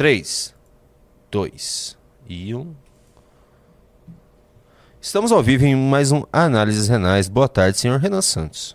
3, 0.00 0.54
2 1.30 1.98
e 2.26 2.54
1. 2.54 2.74
Estamos 4.98 5.30
ao 5.30 5.42
vivo 5.42 5.66
em 5.66 5.76
mais 5.76 6.10
um 6.10 6.22
Análises 6.32 6.88
Renais. 6.88 7.28
Boa 7.28 7.46
tarde, 7.46 7.78
senhor 7.78 8.00
Renan 8.00 8.22
Santos. 8.22 8.74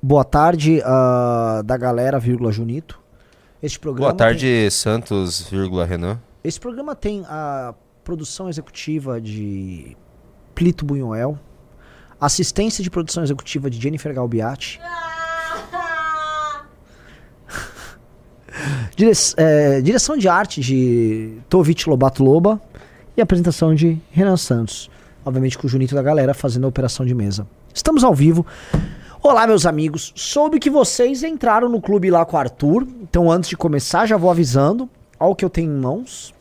Boa 0.00 0.22
tarde 0.22 0.78
uh, 0.78 1.64
da 1.64 1.76
galera, 1.76 2.20
vírgula 2.20 2.52
Junito. 2.52 3.00
Este 3.60 3.80
programa 3.80 4.12
Boa 4.12 4.16
tarde, 4.16 4.46
tem, 4.46 4.70
Santos, 4.70 5.42
vírgula 5.50 5.84
Renan. 5.84 6.20
Esse 6.44 6.60
programa 6.60 6.94
tem 6.94 7.24
a 7.26 7.74
produção 8.04 8.48
executiva 8.48 9.20
de 9.20 9.96
Plito 10.54 10.84
Bunhoel, 10.84 11.36
assistência 12.20 12.84
de 12.84 12.90
produção 12.90 13.24
executiva 13.24 13.68
de 13.68 13.80
Jennifer 13.80 14.14
Galbiati. 14.14 14.80
Dire 18.96 19.12
é, 19.36 19.80
direção 19.80 20.16
de 20.16 20.28
arte 20.28 20.60
de 20.60 21.38
Tovich 21.48 21.88
Lobato 21.88 22.22
Loba 22.22 22.60
e 23.16 23.20
apresentação 23.20 23.74
de 23.74 23.98
Renan 24.10 24.36
Santos. 24.36 24.90
Obviamente 25.24 25.58
com 25.58 25.66
o 25.66 25.70
Junito 25.70 25.94
da 25.94 26.02
galera 26.02 26.34
fazendo 26.34 26.64
a 26.64 26.68
operação 26.68 27.04
de 27.04 27.14
mesa. 27.14 27.46
Estamos 27.74 28.02
ao 28.02 28.14
vivo. 28.14 28.46
Olá, 29.22 29.46
meus 29.46 29.66
amigos. 29.66 30.12
Soube 30.16 30.58
que 30.58 30.70
vocês 30.70 31.22
entraram 31.22 31.68
no 31.68 31.80
clube 31.80 32.10
lá 32.10 32.24
com 32.24 32.36
o 32.36 32.40
Arthur. 32.40 32.88
Então, 33.02 33.30
antes 33.30 33.50
de 33.50 33.56
começar, 33.56 34.06
já 34.06 34.16
vou 34.16 34.30
avisando. 34.30 34.88
Olha 35.18 35.30
o 35.30 35.36
que 35.36 35.44
eu 35.44 35.50
tenho 35.50 35.70
em 35.70 35.78
mãos. 35.78 36.34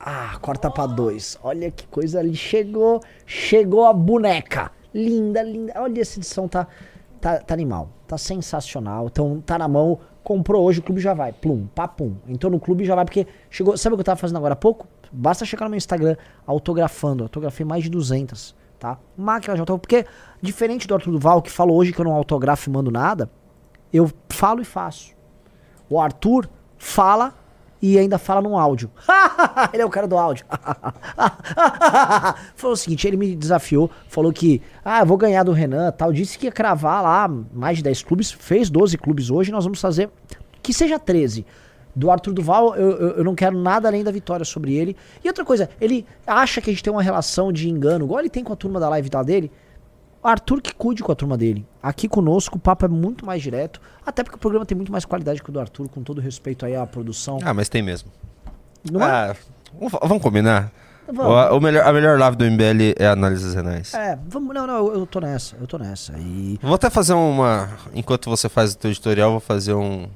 Ah, 0.00 0.38
corta 0.40 0.70
pra 0.70 0.86
dois. 0.86 1.38
Olha 1.42 1.70
que 1.70 1.86
coisa 1.86 2.18
ali. 2.18 2.34
Chegou, 2.34 3.02
chegou 3.26 3.84
a 3.84 3.92
boneca. 3.92 4.72
Linda, 4.94 5.42
linda. 5.42 5.74
Olha, 5.76 6.00
essa 6.00 6.18
edição 6.18 6.48
tá, 6.48 6.66
tá, 7.20 7.38
tá 7.38 7.52
animal. 7.52 7.90
Tá 8.08 8.16
sensacional. 8.16 9.08
Então, 9.12 9.42
tá 9.44 9.58
na 9.58 9.68
mão. 9.68 10.00
Comprou 10.22 10.64
hoje, 10.64 10.80
o 10.80 10.82
clube 10.82 11.00
já 11.00 11.14
vai. 11.14 11.32
Plum, 11.32 11.66
papum. 11.74 12.16
Entrou 12.28 12.50
no 12.50 12.60
clube 12.60 12.84
já 12.84 12.94
vai, 12.94 13.04
porque 13.04 13.26
chegou. 13.50 13.76
Sabe 13.76 13.94
o 13.94 13.96
que 13.96 14.00
eu 14.00 14.04
tava 14.04 14.18
fazendo 14.18 14.36
agora 14.36 14.54
há 14.54 14.56
pouco? 14.56 14.86
Basta 15.10 15.44
checar 15.44 15.66
no 15.66 15.70
meu 15.70 15.78
Instagram, 15.78 16.16
autografando. 16.46 17.24
Autografei 17.24 17.66
mais 17.66 17.84
de 17.84 17.90
200, 17.90 18.54
tá? 18.78 18.98
Máquina 19.16 19.54
de 19.54 19.60
autógrafo. 19.60 19.82
Porque, 19.82 20.06
diferente 20.40 20.86
do 20.86 20.94
Arthur 20.94 21.10
Duval, 21.10 21.42
que 21.42 21.50
falou 21.50 21.76
hoje 21.76 21.92
que 21.92 22.00
eu 22.00 22.04
não 22.04 22.12
autografo 22.12 22.70
e 22.70 22.72
mando 22.72 22.90
nada, 22.90 23.30
eu 23.92 24.10
falo 24.28 24.62
e 24.62 24.64
faço. 24.64 25.12
O 25.90 26.00
Arthur 26.00 26.48
fala 26.78 27.34
e 27.82 27.98
ainda 27.98 28.16
fala 28.16 28.40
num 28.40 28.56
áudio. 28.56 28.88
ele 29.74 29.82
é 29.82 29.84
o 29.84 29.90
cara 29.90 30.06
do 30.06 30.16
áudio. 30.16 30.46
falou 32.54 32.74
o 32.74 32.76
seguinte, 32.76 33.06
ele 33.08 33.16
me 33.16 33.34
desafiou, 33.34 33.90
falou 34.06 34.32
que, 34.32 34.62
ah, 34.84 35.04
vou 35.04 35.16
ganhar 35.16 35.42
do 35.42 35.50
Renan, 35.50 35.90
tal, 35.90 36.12
disse 36.12 36.38
que 36.38 36.46
ia 36.46 36.52
cravar 36.52 37.02
lá 37.02 37.28
mais 37.52 37.78
de 37.78 37.82
10 37.82 38.04
clubes, 38.04 38.30
fez 38.30 38.70
12 38.70 38.96
clubes 38.96 39.28
hoje, 39.28 39.50
nós 39.50 39.64
vamos 39.64 39.80
fazer 39.80 40.08
que 40.62 40.72
seja 40.72 40.98
13. 40.98 41.44
Do 41.94 42.10
Arthur 42.10 42.32
Duval, 42.32 42.74
eu, 42.74 42.90
eu, 42.92 43.08
eu, 43.16 43.24
não 43.24 43.34
quero 43.34 43.58
nada 43.58 43.86
além 43.86 44.02
da 44.02 44.10
vitória 44.10 44.46
sobre 44.46 44.74
ele. 44.74 44.96
E 45.22 45.28
outra 45.28 45.44
coisa, 45.44 45.68
ele 45.78 46.06
acha 46.26 46.58
que 46.60 46.70
a 46.70 46.72
gente 46.72 46.82
tem 46.82 46.90
uma 46.90 47.02
relação 47.02 47.52
de 47.52 47.68
engano, 47.68 48.06
igual 48.06 48.20
ele 48.20 48.30
tem 48.30 48.42
com 48.42 48.52
a 48.52 48.56
turma 48.56 48.80
da 48.80 48.88
live 48.88 49.10
tal 49.10 49.22
dele. 49.22 49.50
Arthur 50.22 50.60
que 50.60 50.72
cuide 50.72 51.02
com 51.02 51.10
a 51.10 51.14
turma 51.14 51.36
dele. 51.36 51.66
Aqui 51.82 52.08
conosco 52.08 52.56
o 52.56 52.60
papo 52.60 52.84
é 52.84 52.88
muito 52.88 53.26
mais 53.26 53.42
direto, 53.42 53.80
até 54.06 54.22
porque 54.22 54.36
o 54.36 54.38
programa 54.38 54.64
tem 54.64 54.76
muito 54.76 54.92
mais 54.92 55.04
qualidade 55.04 55.42
que 55.42 55.50
o 55.50 55.52
do 55.52 55.58
Arthur, 55.58 55.88
com 55.88 56.02
todo 56.02 56.20
respeito 56.20 56.64
aí 56.64 56.76
à 56.76 56.86
produção. 56.86 57.38
Ah, 57.42 57.52
mas 57.52 57.68
tem 57.68 57.82
mesmo. 57.82 58.10
Não 58.90 59.02
é? 59.02 59.04
ah, 59.04 59.36
vamos 60.04 60.22
combinar? 60.22 60.72
Vamos. 61.06 61.32
O, 61.50 61.56
o, 61.56 61.60
melhor, 61.60 61.84
a 61.84 61.92
melhor 61.92 62.18
live 62.18 62.36
do 62.36 62.44
MBL 62.44 62.94
é 62.96 63.06
análises 63.06 63.54
renais. 63.54 63.92
É, 63.94 64.16
vamos, 64.28 64.54
não, 64.54 64.66
não, 64.66 64.76
eu, 64.76 64.94
eu 65.00 65.06
tô 65.06 65.20
nessa, 65.20 65.56
eu 65.60 65.66
tô 65.66 65.76
nessa. 65.76 66.14
E... 66.16 66.58
Vou 66.62 66.74
até 66.74 66.88
fazer 66.88 67.14
uma. 67.14 67.70
Enquanto 67.92 68.30
você 68.30 68.48
faz 68.48 68.74
o 68.74 68.78
teu 68.78 68.90
editorial, 68.90 69.32
vou 69.32 69.40
fazer 69.40 69.74
um. 69.74 70.08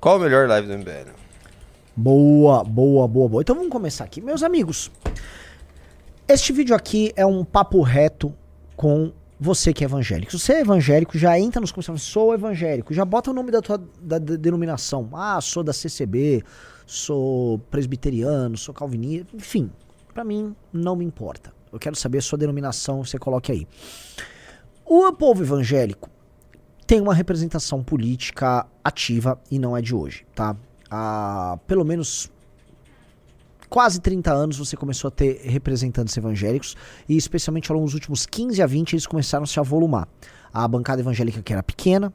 Qual 0.00 0.16
a 0.16 0.18
melhor 0.18 0.48
live 0.48 0.66
do 0.66 0.78
MBL? 0.78 1.10
Boa, 1.96 2.64
boa, 2.64 3.06
boa, 3.06 3.28
boa. 3.28 3.40
Então 3.40 3.54
vamos 3.54 3.70
começar 3.70 4.04
aqui. 4.04 4.20
Meus 4.20 4.42
amigos, 4.42 4.90
este 6.28 6.52
vídeo 6.52 6.74
aqui 6.74 7.12
é 7.16 7.24
um 7.24 7.44
papo 7.44 7.80
reto 7.80 8.34
com 8.76 9.12
você 9.38 9.72
que 9.72 9.84
é 9.84 9.86
evangélico. 9.86 10.32
Se 10.32 10.38
você 10.38 10.52
é 10.54 10.60
evangélico, 10.60 11.18
já 11.18 11.38
entra 11.38 11.60
nos 11.60 11.72
comentários, 11.72 12.02
sou 12.02 12.34
evangélico, 12.34 12.94
já 12.94 13.04
bota 13.04 13.30
o 13.30 13.34
nome 13.34 13.50
da 13.50 13.60
tua 13.60 13.78
da, 14.00 14.18
da 14.18 14.36
denominação. 14.36 15.08
Ah, 15.12 15.40
sou 15.40 15.62
da 15.62 15.72
CCB, 15.72 16.42
sou 16.86 17.58
presbiteriano, 17.70 18.56
sou 18.56 18.74
calvinista, 18.74 19.34
enfim, 19.34 19.70
para 20.12 20.24
mim 20.24 20.54
não 20.72 20.96
me 20.96 21.04
importa. 21.04 21.52
Eu 21.72 21.78
quero 21.78 21.96
saber 21.96 22.18
a 22.18 22.22
sua 22.22 22.38
denominação, 22.38 23.04
você 23.04 23.18
coloque 23.18 23.52
aí. 23.52 23.66
O 24.84 25.12
povo 25.12 25.42
evangélico 25.42 26.08
tem 26.86 27.00
uma 27.00 27.12
representação 27.12 27.82
política 27.82 28.66
ativa 28.82 29.40
e 29.50 29.58
não 29.58 29.76
é 29.76 29.82
de 29.82 29.94
hoje, 29.94 30.24
tá? 30.34 30.56
Há 30.88 31.58
pelo 31.66 31.84
menos 31.84 32.30
quase 33.68 34.00
30 34.00 34.32
anos 34.32 34.58
você 34.58 34.76
começou 34.76 35.08
a 35.08 35.10
ter 35.10 35.40
representantes 35.44 36.16
evangélicos 36.16 36.76
e 37.08 37.16
especialmente 37.16 37.70
ao 37.70 37.76
longo 37.76 37.86
dos 37.86 37.94
últimos 37.94 38.26
15 38.26 38.62
a 38.62 38.66
20 38.66 38.92
eles 38.94 39.06
começaram 39.06 39.44
a 39.44 39.46
se 39.46 39.58
avolumar. 39.58 40.08
A 40.52 40.66
bancada 40.66 41.00
evangélica 41.00 41.42
que 41.42 41.52
era 41.52 41.62
pequena, 41.62 42.12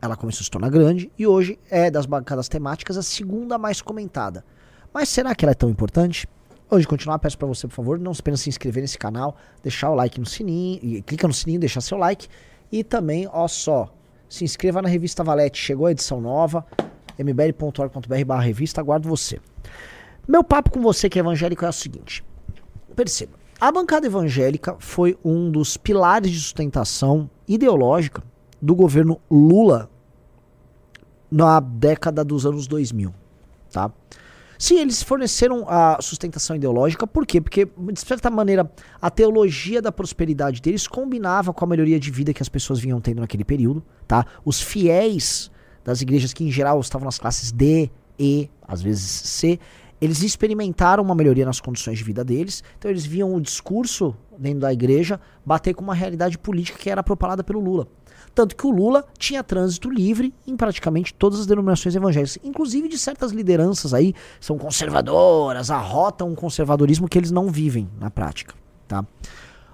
ela 0.00 0.16
começou 0.16 0.42
a 0.42 0.44
se 0.44 0.50
tornar 0.50 0.70
grande 0.70 1.10
e 1.18 1.26
hoje 1.26 1.58
é 1.70 1.90
das 1.90 2.06
bancadas 2.06 2.48
temáticas 2.48 2.96
a 2.96 3.02
segunda 3.02 3.58
mais 3.58 3.80
comentada. 3.80 4.44
Mas 4.92 5.08
será 5.08 5.34
que 5.34 5.44
ela 5.44 5.52
é 5.52 5.54
tão 5.54 5.68
importante? 5.68 6.28
Antes 6.70 6.82
de 6.82 6.88
continuar, 6.88 7.18
peço 7.18 7.36
para 7.36 7.46
você, 7.46 7.66
por 7.68 7.74
favor, 7.74 7.98
não 7.98 8.14
se 8.14 8.20
apenas 8.20 8.40
se 8.40 8.48
inscrever 8.48 8.80
nesse 8.80 8.98
canal, 8.98 9.36
deixar 9.62 9.90
o 9.90 9.94
like 9.94 10.18
no 10.18 10.26
sininho, 10.26 11.02
clica 11.02 11.28
no 11.28 11.34
sininho, 11.34 11.60
deixar 11.60 11.80
seu 11.80 11.98
like 11.98 12.28
e 12.72 12.82
também, 12.82 13.28
ó 13.30 13.46
só, 13.46 13.92
se 14.28 14.44
inscreva 14.44 14.82
na 14.82 14.88
revista 14.88 15.22
Valete, 15.22 15.58
chegou 15.58 15.86
a 15.86 15.92
edição 15.92 16.20
nova, 16.20 16.66
mbl.org.br 17.18 18.34
revista, 18.40 18.80
aguardo 18.80 19.08
você. 19.08 19.38
Meu 20.26 20.42
papo 20.42 20.70
com 20.70 20.80
você 20.80 21.08
que 21.08 21.18
é 21.18 21.20
evangélico 21.20 21.64
é 21.64 21.68
o 21.68 21.72
seguinte. 21.72 22.24
Perceba, 22.96 23.32
a 23.60 23.70
bancada 23.70 24.06
evangélica 24.06 24.76
foi 24.78 25.18
um 25.24 25.50
dos 25.50 25.76
pilares 25.76 26.30
de 26.30 26.38
sustentação 26.38 27.28
ideológica 27.46 28.22
do 28.60 28.74
governo 28.74 29.20
Lula 29.30 29.90
na 31.30 31.60
década 31.60 32.24
dos 32.24 32.46
anos 32.46 32.66
2000, 32.66 33.12
tá? 33.72 33.90
Sim, 34.58 34.78
eles 34.78 35.02
forneceram 35.02 35.66
a 35.68 35.98
sustentação 36.00 36.54
ideológica, 36.56 37.06
por 37.06 37.26
quê? 37.26 37.40
Porque, 37.40 37.66
de 37.66 38.00
certa 38.00 38.30
maneira, 38.30 38.70
a 39.02 39.10
teologia 39.10 39.82
da 39.82 39.90
prosperidade 39.90 40.62
deles 40.62 40.86
combinava 40.86 41.52
com 41.52 41.64
a 41.64 41.68
melhoria 41.68 41.98
de 41.98 42.10
vida 42.10 42.32
que 42.32 42.42
as 42.42 42.48
pessoas 42.48 42.78
vinham 42.78 43.00
tendo 43.00 43.20
naquele 43.20 43.44
período, 43.44 43.84
tá? 44.06 44.24
Os 44.44 44.60
fiéis 44.60 45.50
das 45.84 46.00
igrejas 46.00 46.32
que, 46.32 46.44
em 46.44 46.50
geral, 46.50 46.80
estavam 46.80 47.04
nas 47.04 47.18
classes 47.18 47.50
D, 47.50 47.90
E, 48.18 48.48
às 48.66 48.80
vezes 48.80 49.10
C, 49.10 49.58
eles 50.04 50.22
experimentaram 50.22 51.02
uma 51.02 51.14
melhoria 51.14 51.46
nas 51.46 51.60
condições 51.60 51.98
de 51.98 52.04
vida 52.04 52.24
deles, 52.24 52.62
então 52.78 52.90
eles 52.90 53.06
viam 53.06 53.34
o 53.34 53.40
discurso 53.40 54.14
dentro 54.38 54.60
da 54.60 54.72
igreja 54.72 55.20
bater 55.44 55.74
com 55.74 55.82
uma 55.82 55.94
realidade 55.94 56.36
política 56.38 56.78
que 56.78 56.90
era 56.90 57.02
propalada 57.02 57.42
pelo 57.42 57.60
Lula. 57.60 57.88
Tanto 58.34 58.56
que 58.56 58.66
o 58.66 58.70
Lula 58.70 59.04
tinha 59.16 59.44
trânsito 59.44 59.88
livre 59.88 60.34
em 60.46 60.56
praticamente 60.56 61.14
todas 61.14 61.40
as 61.40 61.46
denominações 61.46 61.94
evangélicas, 61.94 62.38
inclusive 62.42 62.88
de 62.88 62.98
certas 62.98 63.30
lideranças 63.30 63.94
aí, 63.94 64.12
são 64.40 64.58
conservadoras, 64.58 65.70
arrotam 65.70 66.30
um 66.30 66.34
conservadorismo 66.34 67.08
que 67.08 67.16
eles 67.16 67.30
não 67.30 67.48
vivem 67.48 67.88
na 67.98 68.10
prática, 68.10 68.54
tá? 68.88 69.06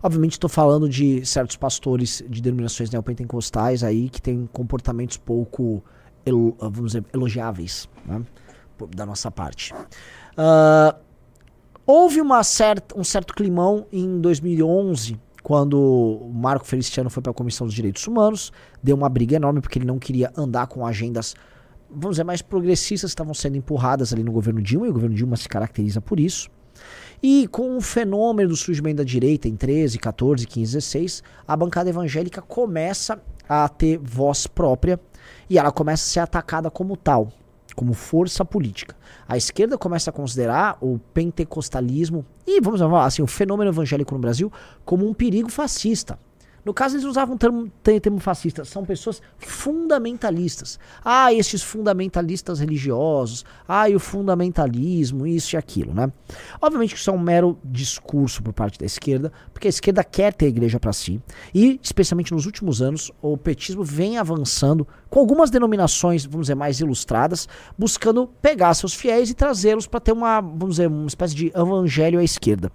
Obviamente 0.03 0.33
estou 0.33 0.49
falando 0.49 0.89
de 0.89 1.25
certos 1.27 1.57
pastores 1.57 2.23
de 2.29 2.41
denominações 2.41 2.91
neopentecostais 2.91 3.83
aí 3.83 4.09
que 4.09 4.21
têm 4.21 4.49
comportamentos 4.51 5.17
pouco, 5.17 5.83
vamos 6.59 6.93
dizer, 6.93 7.05
elogiáveis, 7.13 7.89
né? 8.07 8.23
da 8.89 9.05
nossa 9.05 9.31
parte. 9.31 9.75
Uh, 10.33 10.97
houve 11.87 12.21
uma 12.21 12.43
certa, 12.43 12.99
um 12.99 13.05
certo 13.05 13.35
climão 13.35 13.87
em 13.93 14.21
2011, 14.21 15.19
quando 15.43 15.75
o 15.81 16.33
Marco 16.33 16.65
Feliciano 16.65 17.11
foi 17.11 17.23
para 17.23 17.31
a 17.31 17.35
Comissão 17.35 17.67
dos 17.67 17.75
Direitos 17.75 18.07
Humanos, 18.07 18.53
deu 18.83 18.97
uma 18.97 19.09
briga 19.09 19.37
enorme 19.37 19.61
porque 19.61 19.79
ele 19.79 19.87
não 19.87 19.99
queria 19.99 20.33
andar 20.37 20.67
com 20.67 20.87
agendas, 20.87 21.35
vamos 21.89 22.11
dizer, 22.11 22.25
mais 22.25 22.43
progressistas 22.43 23.11
estavam 23.11 23.35
sendo 23.35 23.57
empurradas 23.57 24.13
ali 24.13 24.23
no 24.23 24.33
governo 24.33 24.63
Dilma, 24.63 24.87
e 24.87 24.91
o 24.91 24.93
governo 24.93 25.17
Dilma 25.17 25.37
se 25.37 25.49
caracteriza 25.49 26.01
por 26.01 26.21
isso. 26.21 26.49
E 27.23 27.47
com 27.49 27.77
o 27.77 27.81
fenômeno 27.81 28.49
do 28.49 28.57
surgimento 28.57 28.99
da 28.99 29.05
direita 29.05 29.47
em 29.47 29.57
13, 29.57 29.99
14, 29.99 30.47
15, 30.47 30.73
16, 30.73 31.23
a 31.47 31.57
bancada 31.57 31.91
evangélica 31.91 32.41
começa 32.41 33.21
a 33.47 33.69
ter 33.69 33.99
voz 33.99 34.47
própria 34.47 34.99
e 35.49 35.59
ela 35.59 35.71
começa 35.71 36.05
a 36.05 36.13
ser 36.13 36.21
atacada 36.21 36.71
como 36.71 36.97
tal 36.97 37.31
como 37.81 37.95
força 37.95 38.45
política. 38.45 38.95
A 39.27 39.39
esquerda 39.39 39.79
começa 39.79 40.11
a 40.11 40.13
considerar 40.13 40.77
o 40.83 40.99
pentecostalismo 41.15 42.27
e, 42.47 42.61
vamos 42.61 42.79
falar 42.79 43.07
assim, 43.07 43.23
o 43.23 43.27
fenômeno 43.27 43.71
evangélico 43.71 44.15
no 44.15 44.21
Brasil 44.21 44.53
como 44.85 45.09
um 45.09 45.15
perigo 45.15 45.51
fascista. 45.51 46.19
No 46.65 46.75
caso, 46.75 46.97
eles 46.97 47.07
usavam 47.07 47.35
o 47.35 47.39
termo, 47.39 47.71
termo 47.83 48.21
fascista. 48.21 48.65
São 48.65 48.85
pessoas 48.85 49.23
fundamentalistas. 49.39 50.79
Ah, 51.05 51.33
esses 51.33 51.63
fundamentalistas 51.63 52.61
religiosos. 52.61 53.45
Ah, 53.67 53.89
e 53.89 53.97
o 53.97 54.01
fundamentalismo, 54.01 55.27
isso 55.27 55.55
e 55.55 55.57
aquilo, 55.57 55.95
né? 55.95 56.13
Obviamente 56.61 56.95
que 56.95 57.01
isso 57.01 57.11
é 57.11 57.13
um 57.13 57.19
mero 57.19 57.59
discurso 57.65 58.43
por 58.43 58.53
parte 58.53 58.79
da 58.79 58.87
esquerda, 58.87 59.33
porque 59.53 59.69
a 59.69 59.71
esquerda 59.71 60.05
quer 60.05 60.35
ter 60.35 60.47
a 60.47 60.49
igreja 60.49 60.79
para 60.79 60.93
si. 60.93 61.21
E, 61.55 61.81
especialmente 61.83 62.33
nos 62.33 62.47
últimos 62.47 62.83
anos, 62.83 63.11
o 63.23 63.37
petismo 63.37 63.83
vem 63.83 64.19
avançando 64.19 64.87
com 65.09 65.19
algumas 65.19 65.51
denominações, 65.51 66.25
vamos 66.25 66.47
dizer, 66.47 66.55
mais 66.55 66.81
ilustradas, 66.81 67.49
buscando 67.77 68.29
pegar 68.41 68.73
seus 68.75 68.95
fiéis 68.95 69.29
e 69.31 69.35
trazê-los 69.35 69.87
para 69.87 70.01
ter 70.01 70.13
uma, 70.13 70.41
vamos 70.41 70.77
dizer, 70.77 70.87
uma 70.87 71.09
espécie 71.09 71.35
de 71.35 71.53
evangelho 71.55 72.21
à 72.21 72.25
esquerda. 72.25 72.71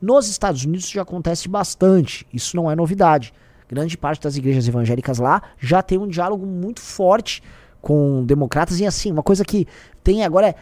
Nos 0.00 0.28
Estados 0.28 0.64
Unidos 0.64 0.84
isso 0.84 0.94
já 0.94 1.02
acontece 1.02 1.48
bastante, 1.48 2.26
isso 2.32 2.56
não 2.56 2.70
é 2.70 2.74
novidade. 2.74 3.32
Grande 3.68 3.96
parte 3.96 4.22
das 4.22 4.36
igrejas 4.36 4.66
evangélicas 4.66 5.18
lá 5.18 5.42
já 5.58 5.82
tem 5.82 5.98
um 5.98 6.08
diálogo 6.08 6.46
muito 6.46 6.80
forte 6.80 7.42
com 7.80 8.24
democratas 8.24 8.80
e 8.80 8.86
assim, 8.86 9.12
uma 9.12 9.22
coisa 9.22 9.44
que 9.44 9.66
tem 10.02 10.24
agora 10.24 10.48
é 10.48 10.54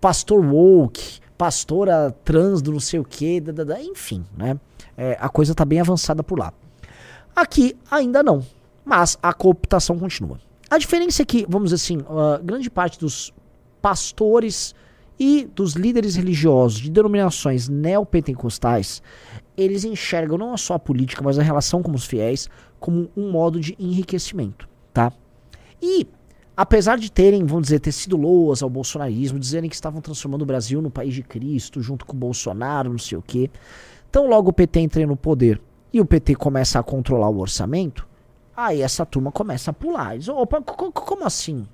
pastor 0.00 0.44
woke, 0.44 1.20
pastora 1.36 2.14
trans 2.24 2.60
do 2.60 2.72
não 2.72 2.80
sei 2.80 2.98
o 2.98 3.04
que, 3.04 3.42
enfim, 3.80 4.24
né? 4.36 4.58
É, 4.96 5.16
a 5.20 5.28
coisa 5.28 5.54
tá 5.54 5.64
bem 5.64 5.80
avançada 5.80 6.22
por 6.22 6.38
lá. 6.38 6.52
Aqui 7.34 7.76
ainda 7.90 8.22
não, 8.22 8.42
mas 8.84 9.18
a 9.22 9.32
cooptação 9.32 9.98
continua. 9.98 10.40
A 10.70 10.78
diferença 10.78 11.22
é 11.22 11.24
que, 11.24 11.46
vamos 11.48 11.70
dizer 11.70 11.76
assim, 11.76 11.98
uh, 11.98 12.42
grande 12.42 12.70
parte 12.70 12.98
dos 12.98 13.32
pastores 13.80 14.74
e 15.18 15.48
dos 15.54 15.72
líderes 15.72 16.16
religiosos 16.16 16.80
de 16.80 16.90
denominações 16.90 17.68
neopentecostais, 17.68 19.02
eles 19.56 19.84
enxergam 19.84 20.36
não 20.36 20.56
só 20.56 20.74
a 20.74 20.78
política, 20.78 21.22
mas 21.22 21.38
a 21.38 21.42
relação 21.42 21.82
com 21.82 21.92
os 21.92 22.04
fiéis 22.04 22.48
como 22.78 23.10
um 23.16 23.30
modo 23.30 23.58
de 23.58 23.74
enriquecimento, 23.78 24.68
tá? 24.92 25.12
E 25.80 26.06
apesar 26.56 26.98
de 26.98 27.10
terem, 27.10 27.44
vamos 27.44 27.64
dizer, 27.64 27.80
ter 27.80 27.92
sido 27.92 28.16
loas 28.16 28.62
ao 28.62 28.68
bolsonarismo, 28.68 29.38
dizerem 29.38 29.68
que 29.68 29.74
estavam 29.74 30.00
transformando 30.00 30.42
o 30.42 30.46
Brasil 30.46 30.82
no 30.82 30.90
país 30.90 31.14
de 31.14 31.22
Cristo, 31.22 31.80
junto 31.80 32.04
com 32.04 32.14
o 32.14 32.18
Bolsonaro, 32.18 32.90
não 32.90 32.98
sei 32.98 33.16
o 33.16 33.22
quê. 33.22 33.50
Então 34.10 34.26
logo 34.26 34.50
o 34.50 34.52
PT 34.52 34.80
entra 34.80 35.06
no 35.06 35.16
poder 35.16 35.60
e 35.92 36.00
o 36.00 36.06
PT 36.06 36.34
começa 36.34 36.78
a 36.78 36.82
controlar 36.82 37.30
o 37.30 37.38
orçamento, 37.38 38.06
aí 38.54 38.82
essa 38.82 39.06
turma 39.06 39.32
começa 39.32 39.70
a 39.70 39.74
pular. 39.74 40.18
Diz, 40.18 40.28
opa, 40.28 40.60
como 40.60 41.24
assim? 41.24 41.66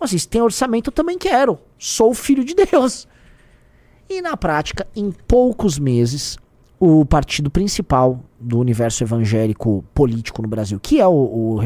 Assim? 0.00 0.18
Se 0.18 0.26
tem 0.26 0.40
orçamento, 0.40 0.88
eu 0.88 0.92
também 0.92 1.18
quero. 1.18 1.58
Sou 1.78 2.14
filho 2.14 2.44
de 2.44 2.54
Deus. 2.54 3.06
E 4.08 4.20
na 4.22 4.36
prática, 4.36 4.86
em 4.96 5.12
poucos 5.12 5.78
meses, 5.78 6.36
o 6.78 7.04
partido 7.04 7.50
principal 7.50 8.18
do 8.40 8.58
universo 8.58 9.04
evangélico 9.04 9.84
político 9.94 10.42
no 10.42 10.48
Brasil, 10.48 10.80
que 10.80 11.00
é 11.00 11.06
o, 11.06 11.12
o 11.12 11.56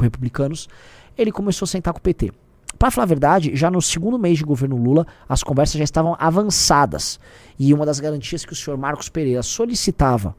Republicanos, 0.00 0.68
ele 1.16 1.30
começou 1.30 1.64
a 1.66 1.68
sentar 1.68 1.92
com 1.92 1.98
o 1.98 2.02
PT. 2.02 2.32
Para 2.78 2.90
falar 2.90 3.04
a 3.04 3.06
verdade, 3.06 3.54
já 3.54 3.70
no 3.70 3.80
segundo 3.80 4.18
mês 4.18 4.38
de 4.38 4.44
governo 4.44 4.76
Lula, 4.76 5.06
as 5.28 5.42
conversas 5.42 5.76
já 5.76 5.84
estavam 5.84 6.16
avançadas. 6.18 7.20
E 7.58 7.72
uma 7.72 7.86
das 7.86 8.00
garantias 8.00 8.44
que 8.44 8.52
o 8.52 8.56
senhor 8.56 8.76
Marcos 8.76 9.08
Pereira 9.08 9.42
solicitava 9.42 10.34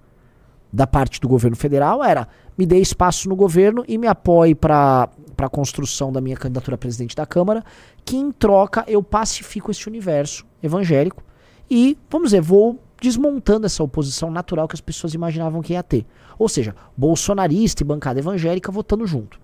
da 0.74 0.88
parte 0.88 1.22
do 1.22 1.30
governo 1.30 1.56
federal 1.56 2.04
era 2.04 2.28
me 2.58 2.66
dê 2.66 2.80
espaço 2.80 3.30
no 3.30 3.36
governo 3.36 3.86
e 3.88 3.98
me 3.98 4.08
apoie 4.08 4.56
para 4.56 5.08
a 5.38 5.50
construção 5.50 6.12
da 6.12 6.22
minha 6.22 6.38
candidatura 6.38 6.76
a 6.76 6.78
presidente 6.78 7.16
da 7.16 7.26
Câmara, 7.26 7.64
que 8.06 8.16
em 8.16 8.32
troca 8.32 8.84
eu 8.88 9.02
pacifico 9.02 9.72
esse 9.72 9.88
universo 9.88 10.46
evangélico 10.62 11.24
e, 11.70 11.98
vamos 12.10 12.30
dizer, 12.30 12.42
vou 12.42 12.80
desmontando 13.02 13.66
essa 13.66 13.84
oposição 13.84 14.32
natural 14.32 14.68
que 14.68 14.76
as 14.76 14.82
pessoas 14.82 15.14
imaginavam 15.14 15.62
que 15.62 15.74
ia 15.74 15.84
ter. 15.84 16.06
Ou 16.40 16.48
seja, 16.48 16.76
bolsonarista 16.96 17.84
e 17.84 17.86
bancada 17.86 18.20
evangélica 18.20 18.72
votando 18.72 19.06
junto. 19.06 19.40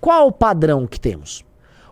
Qual 0.00 0.28
o 0.28 0.32
padrão 0.32 0.86
que 0.86 0.98
temos? 0.98 1.44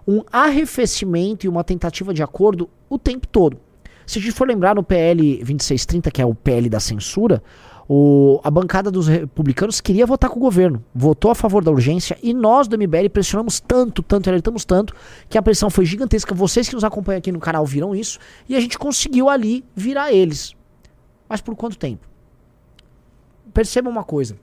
Um 0.07 0.23
arrefecimento 0.33 1.45
e 1.45 1.49
uma 1.49 1.65
tentativa 1.65 2.15
de 2.15 2.23
acordo 2.23 2.71
o 2.89 2.99
tempo 2.99 3.27
todo. 3.27 3.59
Se 4.07 4.19
a 4.19 4.23
gente 4.23 4.33
for 4.33 4.47
lembrar 4.47 4.75
no 4.75 4.83
PL 4.83 5.39
2630, 5.39 6.11
que 6.11 6.23
é 6.23 6.27
o 6.27 6.35
PL 6.35 6.69
da 6.69 6.81
censura, 6.81 7.43
o, 7.89 8.41
a 8.43 8.51
bancada 8.51 8.91
dos 8.91 9.09
republicanos 9.09 9.81
queria 9.81 10.07
votar 10.07 10.31
com 10.31 10.39
o 10.39 10.43
governo, 10.43 10.83
votou 10.95 11.31
a 11.31 11.35
favor 11.35 11.63
da 11.63 11.71
urgência 11.71 12.19
e 12.23 12.33
nós 12.33 12.67
do 12.67 12.79
MBL 12.79 13.09
pressionamos 13.13 13.61
tanto, 13.61 14.03
tanto, 14.03 14.29
alertamos 14.29 14.65
tanto, 14.65 14.95
que 15.29 15.37
a 15.37 15.43
pressão 15.43 15.69
foi 15.69 15.85
gigantesca. 15.85 16.35
Vocês 16.35 16.69
que 16.69 16.75
nos 16.75 16.85
acompanham 16.85 17.19
aqui 17.19 17.31
no 17.31 17.41
canal 17.41 17.67
viram 17.67 17.95
isso 17.95 18.19
e 18.49 18.57
a 18.57 18.61
gente 18.61 18.79
conseguiu 18.79 19.29
ali 19.29 19.65
virar 19.75 20.13
eles. 20.13 20.55
Mas 21.29 21.41
por 21.41 21.55
quanto 21.55 21.77
tempo? 21.77 22.07
Perceba 23.53 23.91
uma 23.91 24.05
coisa. 24.05 24.37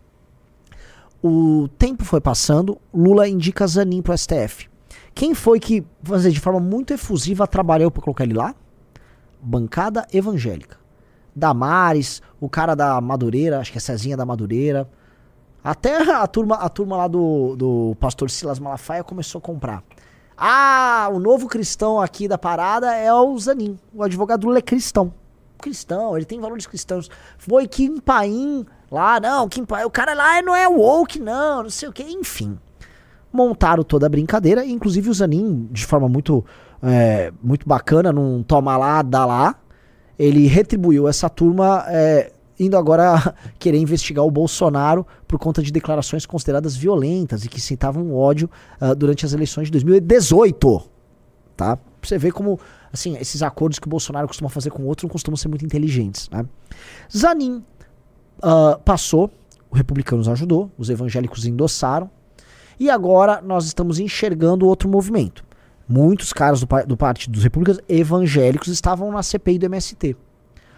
O 1.24 1.68
tempo 1.78 2.04
foi 2.04 2.22
passando, 2.22 2.80
Lula 2.94 3.28
indica 3.28 3.68
Zanin 3.68 4.02
pro 4.02 4.18
STF. 4.18 4.70
Quem 5.14 5.36
foi 5.36 5.60
que, 5.60 5.84
vamos 6.02 6.24
dizer, 6.24 6.34
de 6.34 6.40
forma 6.40 6.60
muito 6.60 6.94
efusiva 6.94 7.46
trabalhou 7.46 7.92
para 7.92 8.02
colocar 8.02 8.24
ele 8.24 8.34
lá? 8.34 8.56
Bancada 9.42 10.08
evangélica. 10.14 10.81
Damares, 11.36 12.22
o 12.40 12.50
cara 12.50 12.76
da 12.76 13.00
Madureira, 13.00 13.60
acho 13.60 13.72
que 13.72 13.78
é 13.78 13.82
Cezinha 13.82 14.18
da 14.18 14.26
Madureira. 14.26 14.88
Até 15.64 16.12
a 16.12 16.26
turma, 16.28 16.56
a 16.56 16.70
turma 16.70 16.98
lá 16.98 17.08
do, 17.08 17.56
do 17.56 17.96
pastor 18.00 18.30
Silas 18.30 18.60
Malafaia 18.60 19.04
começou 19.04 19.40
a 19.40 19.42
comprar. 19.42 19.84
Ah, 20.36 21.08
o 21.14 21.20
novo 21.20 21.48
cristão 21.48 22.02
aqui 22.02 22.28
da 22.28 22.38
parada 22.38 22.96
é 22.96 23.14
o 23.14 23.38
Zanin. 23.38 23.78
O 23.94 24.02
advogado 24.02 24.46
Lula 24.46 24.58
é 24.58 24.62
cristão. 24.62 25.14
Cristão, 25.60 26.18
ele 26.18 26.26
tem 26.26 26.40
valores 26.40 26.66
cristãos. 26.66 27.10
Foi 27.38 27.68
Kim 27.68 28.00
Paim 28.00 28.66
lá, 28.90 29.20
não, 29.20 29.48
Kim 29.48 29.64
Paim, 29.64 29.86
o 29.86 29.92
cara 29.92 30.16
lá 30.16 30.42
não 30.42 30.56
é 30.56 30.68
woke, 30.68 31.20
não, 31.20 31.64
não 31.64 31.70
sei 31.70 31.88
o 31.88 31.94
que, 31.94 32.02
enfim. 32.02 32.58
Montaram 33.32 33.84
toda 33.84 34.08
a 34.08 34.10
brincadeira, 34.10 34.66
inclusive 34.66 35.12
o 35.12 35.14
Zanin, 35.14 35.70
de 35.72 35.86
forma 35.86 36.10
muito, 36.10 36.44
é, 36.82 37.32
muito 37.42 37.68
bacana, 37.70 38.12
não 38.12 38.42
toma 38.42 38.76
lá, 38.76 39.04
dá 39.04 39.26
lá, 39.26 39.56
ele 40.22 40.46
retribuiu 40.46 41.08
essa 41.08 41.28
turma 41.28 41.84
é, 41.88 42.32
indo 42.60 42.78
agora 42.78 43.34
querer 43.58 43.80
investigar 43.80 44.24
o 44.24 44.30
Bolsonaro 44.30 45.06
por 45.28 45.40
conta 45.40 45.64
de 45.64 45.72
declarações 45.72 46.28
consideradas 46.28 46.76
violentas 46.76 47.44
e 47.44 47.50
que 47.50 47.60
citavam 47.60 48.14
ódio 48.14 48.48
uh, 48.80 48.96
durante 48.96 49.26
as 49.26 49.34
eleições 49.34 49.66
de 49.66 49.72
2018. 49.72 50.84
Tá? 51.58 51.80
Você 52.04 52.20
ver 52.20 52.32
como 52.32 52.60
assim, 52.94 53.18
esses 53.18 53.42
acordos 53.42 53.80
que 53.80 53.88
o 53.88 53.90
Bolsonaro 53.90 54.28
costuma 54.28 54.50
fazer 54.50 54.70
com 54.70 54.84
outros 54.84 55.04
não 55.04 55.10
costumam 55.10 55.36
ser 55.36 55.48
muito 55.48 55.66
inteligentes. 55.66 56.30
Né? 56.30 56.46
Zanin 57.12 57.64
uh, 58.38 58.80
passou, 58.86 59.32
o 59.72 59.76
republicanos 59.76 60.28
ajudou, 60.28 60.70
os 60.78 60.92
evangélicos 60.92 61.48
endossaram, 61.48 62.10
e 62.80 62.92
agora 62.92 63.42
nós 63.42 63.66
estamos 63.66 63.98
enxergando 63.98 64.68
outro 64.68 64.88
movimento. 64.88 65.44
Muitos 65.88 66.32
caras 66.32 66.62
do, 66.62 66.68
do 66.88 66.98
Partido 66.98 67.34
dos 67.34 67.44
Repúblicos 67.44 67.82
evangélicos 67.88 68.68
estavam 68.68 69.12
na 69.12 69.24
CPI 69.24 69.60
do 69.60 69.66
MST. 69.66 70.16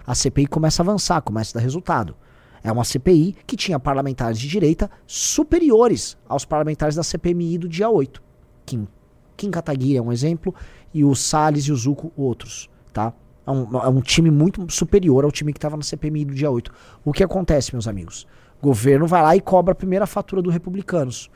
A 0.05 0.15
CPI 0.15 0.47
começa 0.47 0.81
a 0.81 0.83
avançar, 0.83 1.21
começa 1.21 1.51
a 1.51 1.59
dar 1.59 1.63
resultado. 1.63 2.15
É 2.63 2.71
uma 2.71 2.83
CPI 2.83 3.35
que 3.45 3.57
tinha 3.57 3.79
parlamentares 3.79 4.39
de 4.39 4.47
direita 4.47 4.89
superiores 5.05 6.17
aos 6.27 6.45
parlamentares 6.45 6.95
da 6.95 7.03
CPMI 7.03 7.57
do 7.57 7.67
dia 7.67 7.89
8. 7.89 8.23
Kim, 8.65 8.87
Kim 9.35 9.51
Kataguiri 9.51 9.97
é 9.97 10.01
um 10.01 10.11
exemplo, 10.11 10.55
e 10.93 11.03
o 11.03 11.13
Salles 11.13 11.65
e 11.65 11.71
o 11.71 11.75
Zuco 11.75 12.11
outros. 12.15 12.69
Tá? 12.93 13.13
É 13.45 13.51
um, 13.51 13.77
é 13.77 13.87
um 13.89 14.01
time 14.01 14.31
muito 14.31 14.65
superior 14.71 15.25
ao 15.25 15.31
time 15.31 15.51
que 15.51 15.57
estava 15.57 15.75
na 15.75 15.83
CPMI 15.83 16.25
do 16.25 16.33
dia 16.33 16.49
8. 16.49 16.71
O 17.03 17.11
que 17.11 17.23
acontece, 17.23 17.73
meus 17.73 17.87
amigos? 17.87 18.25
O 18.61 18.67
governo 18.67 19.05
vai 19.05 19.21
lá 19.21 19.35
e 19.35 19.41
cobra 19.41 19.73
a 19.73 19.75
primeira 19.75 20.07
fatura 20.07 20.41
do 20.41 20.49
Republicanos. 20.49 21.29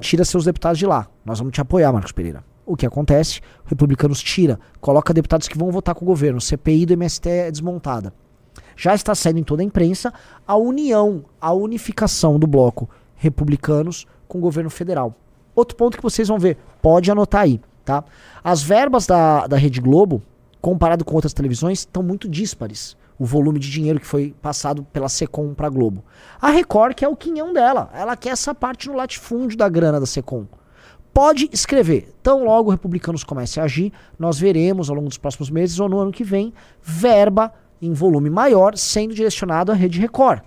Tira 0.00 0.24
seus 0.24 0.44
deputados 0.44 0.78
de 0.78 0.86
lá. 0.86 1.08
Nós 1.24 1.38
vamos 1.38 1.54
te 1.54 1.60
apoiar, 1.60 1.92
Marcos 1.92 2.12
Pereira. 2.12 2.44
O 2.68 2.76
que 2.76 2.84
acontece? 2.84 3.40
Republicanos 3.64 4.22
tira, 4.22 4.60
coloca 4.78 5.14
deputados 5.14 5.48
que 5.48 5.56
vão 5.56 5.70
votar 5.70 5.94
com 5.94 6.04
o 6.04 6.06
governo. 6.06 6.38
CPI 6.38 6.84
do 6.84 6.92
MST 6.92 7.26
é 7.26 7.50
desmontada. 7.50 8.12
Já 8.76 8.94
está 8.94 9.14
saindo 9.14 9.38
em 9.38 9.42
toda 9.42 9.62
a 9.62 9.64
imprensa 9.64 10.12
a 10.46 10.54
união, 10.54 11.24
a 11.40 11.50
unificação 11.50 12.38
do 12.38 12.46
bloco 12.46 12.86
republicanos 13.16 14.06
com 14.28 14.36
o 14.36 14.40
governo 14.42 14.68
federal. 14.68 15.14
Outro 15.54 15.78
ponto 15.78 15.96
que 15.96 16.02
vocês 16.02 16.28
vão 16.28 16.38
ver, 16.38 16.58
pode 16.82 17.10
anotar 17.10 17.40
aí, 17.40 17.58
tá? 17.86 18.04
As 18.44 18.62
verbas 18.62 19.06
da, 19.06 19.46
da 19.46 19.56
Rede 19.56 19.80
Globo, 19.80 20.22
comparado 20.60 21.06
com 21.06 21.14
outras 21.14 21.32
televisões, 21.32 21.78
estão 21.78 22.02
muito 22.02 22.28
díspares. 22.28 22.98
O 23.18 23.24
volume 23.24 23.58
de 23.58 23.70
dinheiro 23.70 23.98
que 23.98 24.06
foi 24.06 24.34
passado 24.42 24.84
pela 24.92 25.08
Secom 25.08 25.54
para 25.54 25.68
a 25.68 25.70
Globo. 25.70 26.04
A 26.38 26.50
Record 26.50 26.94
quer 26.94 27.08
o 27.08 27.16
quinhão 27.16 27.54
dela. 27.54 27.88
Ela 27.94 28.14
quer 28.14 28.28
essa 28.28 28.54
parte 28.54 28.88
no 28.88 28.94
latifúndio 28.94 29.56
da 29.56 29.70
grana 29.70 29.98
da 29.98 30.06
Secom 30.06 30.46
pode 31.18 31.50
escrever. 31.52 32.14
Tão 32.22 32.44
logo 32.44 32.70
republicanos 32.70 33.24
comecem 33.24 33.60
a 33.60 33.64
agir, 33.64 33.92
nós 34.16 34.38
veremos 34.38 34.88
ao 34.88 34.94
longo 34.94 35.08
dos 35.08 35.18
próximos 35.18 35.50
meses 35.50 35.80
ou 35.80 35.88
no 35.88 35.98
ano 35.98 36.12
que 36.12 36.22
vem 36.22 36.54
verba 36.80 37.52
em 37.82 37.92
volume 37.92 38.30
maior 38.30 38.76
sendo 38.76 39.12
direcionado 39.12 39.72
à 39.72 39.74
Rede 39.74 39.98
Record. 39.98 40.42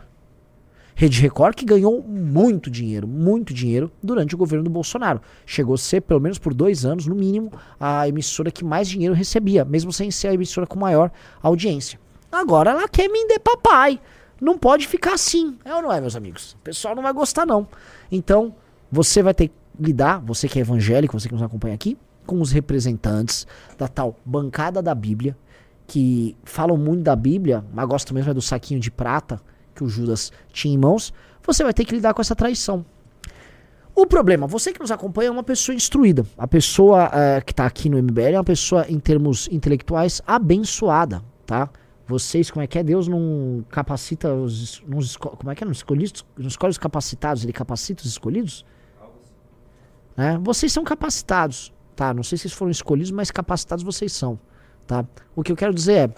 Rede 0.95 1.19
Record 1.19 1.55
que 1.55 1.65
ganhou 1.65 2.01
muito 2.01 2.71
dinheiro, 2.71 3.05
muito 3.05 3.53
dinheiro 3.53 3.91
durante 4.01 4.33
o 4.33 4.37
governo 4.37 4.63
do 4.63 4.69
Bolsonaro. 4.69 5.19
Chegou 5.45 5.75
a 5.75 5.77
ser, 5.77 5.99
pelo 5.99 6.21
menos 6.21 6.39
por 6.39 6.53
dois 6.53 6.85
anos, 6.85 7.05
no 7.05 7.15
mínimo, 7.15 7.51
a 7.77 8.07
emissora 8.07 8.49
que 8.49 8.63
mais 8.63 8.87
dinheiro 8.87 9.13
recebia, 9.13 9.65
mesmo 9.65 9.91
sem 9.91 10.09
ser 10.09 10.29
a 10.29 10.33
emissora 10.33 10.65
com 10.65 10.79
maior 10.79 11.11
audiência. 11.43 11.99
Agora 12.31 12.71
ela 12.71 12.87
quer 12.87 13.09
me 13.09 13.27
papai. 13.39 13.99
Não 14.39 14.57
pode 14.57 14.87
ficar 14.87 15.15
assim. 15.15 15.57
É 15.65 15.75
ou 15.75 15.81
não 15.81 15.91
é, 15.91 15.99
meus 15.99 16.15
amigos? 16.15 16.53
O 16.53 16.59
pessoal 16.59 16.95
não 16.95 17.03
vai 17.03 17.11
gostar, 17.11 17.45
não. 17.45 17.67
Então, 18.09 18.55
você 18.89 19.21
vai 19.21 19.33
ter 19.33 19.49
que 19.49 19.60
lidar, 19.79 20.19
você 20.19 20.47
que 20.47 20.59
é 20.59 20.61
evangélico, 20.61 21.19
você 21.19 21.27
que 21.27 21.33
nos 21.33 21.43
acompanha 21.43 21.75
aqui, 21.75 21.97
com 22.25 22.39
os 22.39 22.51
representantes 22.51 23.47
da 23.77 23.87
tal 23.87 24.15
bancada 24.25 24.81
da 24.81 24.93
Bíblia, 24.93 25.35
que 25.87 26.35
falam 26.43 26.77
muito 26.77 27.03
da 27.03 27.15
Bíblia, 27.15 27.65
mas 27.73 27.87
gostam 27.87 28.15
mesmo 28.15 28.31
é 28.31 28.33
do 28.33 28.41
saquinho 28.41 28.79
de 28.79 28.89
prata 28.89 29.41
que 29.75 29.83
o 29.83 29.89
Judas 29.89 30.31
tinha 30.51 30.73
em 30.73 30.77
mãos. 30.77 31.13
Você 31.45 31.63
vai 31.63 31.73
ter 31.73 31.85
que 31.85 31.93
lidar 31.93 32.13
com 32.13 32.21
essa 32.21 32.35
traição. 32.35 32.85
O 33.93 34.07
problema, 34.07 34.47
você 34.47 34.71
que 34.71 34.79
nos 34.79 34.89
acompanha 34.89 35.27
é 35.27 35.31
uma 35.31 35.43
pessoa 35.43 35.75
instruída. 35.75 36.25
A 36.37 36.47
pessoa 36.47 37.09
é, 37.13 37.41
que 37.41 37.51
está 37.51 37.65
aqui 37.65 37.89
no 37.89 38.01
MBL 38.01 38.33
é 38.33 38.37
uma 38.37 38.43
pessoa, 38.43 38.85
em 38.87 38.99
termos 38.99 39.49
intelectuais, 39.51 40.21
abençoada, 40.25 41.21
tá? 41.45 41.69
Vocês, 42.07 42.49
como 42.49 42.63
é 42.63 42.67
que 42.67 42.79
é? 42.79 42.83
Deus 42.83 43.07
não 43.07 43.63
capacita 43.69 44.33
os. 44.33 44.81
Não, 44.87 44.99
como 45.19 45.51
é 45.51 45.55
que 45.55 45.63
é? 45.63 45.65
Não 45.65 45.71
escolhe, 45.71 46.11
não 46.37 46.47
escolhe 46.47 46.71
os 46.71 46.77
capacitados, 46.77 47.43
ele 47.43 47.53
capacita 47.53 48.01
os 48.01 48.09
escolhidos? 48.09 48.65
É, 50.17 50.37
vocês 50.37 50.71
são 50.71 50.83
capacitados, 50.83 51.73
tá? 51.95 52.13
Não 52.13 52.23
sei 52.23 52.37
se 52.37 52.43
vocês 52.43 52.53
foram 52.53 52.71
escolhidos, 52.71 53.11
mas 53.11 53.31
capacitados 53.31 53.83
vocês 53.83 54.11
são, 54.11 54.39
tá? 54.85 55.05
O 55.35 55.43
que 55.43 55.51
eu 55.51 55.55
quero 55.55 55.73
dizer 55.73 56.09
é. 56.09 56.13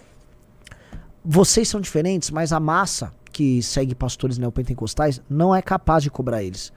Vocês 1.25 1.69
são 1.69 1.79
diferentes, 1.79 2.29
mas 2.31 2.51
a 2.51 2.59
massa 2.59 3.13
que 3.31 3.61
segue 3.63 3.95
pastores 3.95 4.37
neopentecostais 4.37 5.21
não 5.29 5.55
é 5.55 5.61
capaz 5.61 6.03
de 6.03 6.09
cobrar 6.09 6.43
eles. 6.43 6.73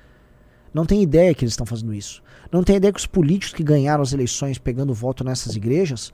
Não 0.72 0.86
tem 0.86 1.02
ideia 1.02 1.34
que 1.34 1.44
eles 1.44 1.52
estão 1.52 1.66
fazendo 1.66 1.92
isso. 1.92 2.22
Não 2.52 2.62
tem 2.62 2.76
ideia 2.76 2.92
que 2.92 3.00
os 3.00 3.06
políticos 3.06 3.54
que 3.54 3.64
ganharam 3.64 4.02
as 4.02 4.12
eleições 4.12 4.58
pegando 4.58 4.94
voto 4.94 5.24
nessas 5.24 5.56
igrejas 5.56 6.12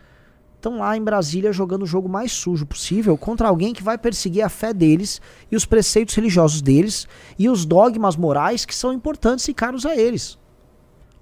estão 0.54 0.78
lá 0.78 0.97
em 0.97 1.02
Brasília 1.02 1.52
jogando 1.52 1.82
o 1.82 1.87
jogo 1.87 2.09
mais 2.09 2.30
sujo 2.30 2.64
possível 2.64 3.18
contra 3.18 3.49
alguém 3.49 3.75
que 3.75 3.82
vai 3.82 3.99
perseguir 3.99 4.42
a 4.42 4.49
fé 4.49 4.73
deles 4.73 5.21
e 5.50 5.56
os 5.56 5.66
preceitos 5.66 6.14
religiosos 6.14 6.62
deles 6.62 7.09
e 7.37 7.49
os 7.49 7.66
dogmas 7.66 8.16
morais 8.16 8.64
que 8.64 8.75
são 8.75 8.92
importantes 8.92 9.49
e 9.49 9.54
caros 9.54 9.85
a 9.85 9.97
eles. 9.97 10.38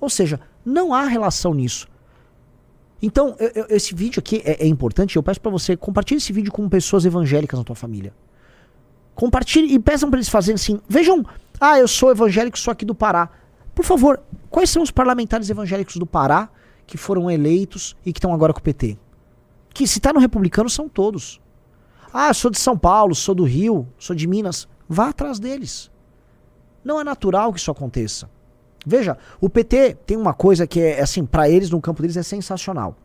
Ou 0.00 0.09
seja, 0.09 0.40
não 0.64 0.95
há 0.95 1.04
relação 1.04 1.52
nisso. 1.52 1.87
Então, 3.02 3.37
eu, 3.38 3.50
eu, 3.54 3.66
esse 3.71 3.95
vídeo 3.95 4.21
aqui 4.21 4.42
é, 4.45 4.64
é 4.64 4.66
importante. 4.66 5.16
Eu 5.16 5.23
peço 5.23 5.40
para 5.40 5.50
você 5.50 5.76
compartilhe 5.76 6.19
esse 6.19 6.33
vídeo 6.33 6.52
com 6.52 6.69
pessoas 6.69 7.04
evangélicas 7.04 7.59
na 7.59 7.64
tua 7.64 7.76
família. 7.76 8.12
Compartilhe 9.14 9.75
e 9.75 9.78
peçam 9.78 10.09
para 10.09 10.19
eles 10.19 10.28
fazerem 10.28 10.54
assim. 10.54 10.80
Vejam 10.88 11.25
ah, 11.61 11.78
eu 11.78 11.87
sou 11.87 12.11
evangélico, 12.11 12.59
sou 12.59 12.73
aqui 12.73 12.87
do 12.87 12.95
Pará. 12.95 13.28
Por 13.75 13.85
favor, 13.85 14.23
quais 14.49 14.71
são 14.71 14.83
os 14.83 14.90
parlamentares 14.90 15.50
evangélicos 15.50 15.97
do 15.97 16.07
Pará 16.07 16.49
que 16.87 16.97
foram 16.97 17.30
eleitos 17.30 17.95
e 18.04 18.14
que 18.14 18.19
estão 18.19 18.33
agora 18.33 18.54
com 18.54 18.61
o 18.61 18.62
PT? 18.62 18.97
Que 19.75 19.87
se 19.87 19.99
está 19.99 20.11
no 20.11 20.21
republicano 20.21 20.71
são 20.71 20.88
todos. 20.88 21.38
Ah, 22.12 22.33
sou 22.33 22.50
de 22.50 22.59
São 22.59 22.78
Paulo, 22.78 23.14
sou 23.14 23.35
do 23.35 23.45
Rio, 23.45 23.87
sou 23.99 24.16
de 24.16 24.26
Minas. 24.26 24.66
Vá 24.88 25.11
atrás 25.11 25.38
deles. 25.38 25.90
Não 26.83 26.99
é 26.99 27.04
natural 27.04 27.52
que 27.52 27.61
isso 27.61 27.71
aconteça. 27.71 28.28
Veja, 28.87 29.18
o 29.40 29.49
PT 29.49 29.99
tem 30.06 30.16
uma 30.16 30.32
coisa 30.32 30.66
que 30.66 30.80
é 30.80 31.00
assim, 31.00 31.25
para 31.25 31.49
eles 31.49 31.70
no 31.70 31.80
campo 31.80 32.00
deles 32.02 32.16
é 32.16 32.22
sensacional. 32.22 32.96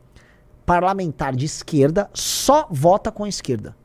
Parlamentar 0.66 1.36
de 1.36 1.46
esquerda 1.46 2.10
só 2.14 2.68
vota 2.72 3.12
com 3.12 3.24
a 3.24 3.30
esquerda. 3.30 3.76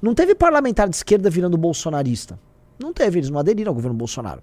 Não 0.00 0.14
teve 0.14 0.34
parlamentar 0.34 0.88
de 0.88 0.96
esquerda 0.96 1.28
virando 1.28 1.58
bolsonarista. 1.58 2.38
Não 2.78 2.94
teve, 2.94 3.18
eles 3.18 3.28
não 3.28 3.38
aderiram 3.38 3.70
ao 3.70 3.74
governo 3.74 3.96
Bolsonaro. 3.96 4.42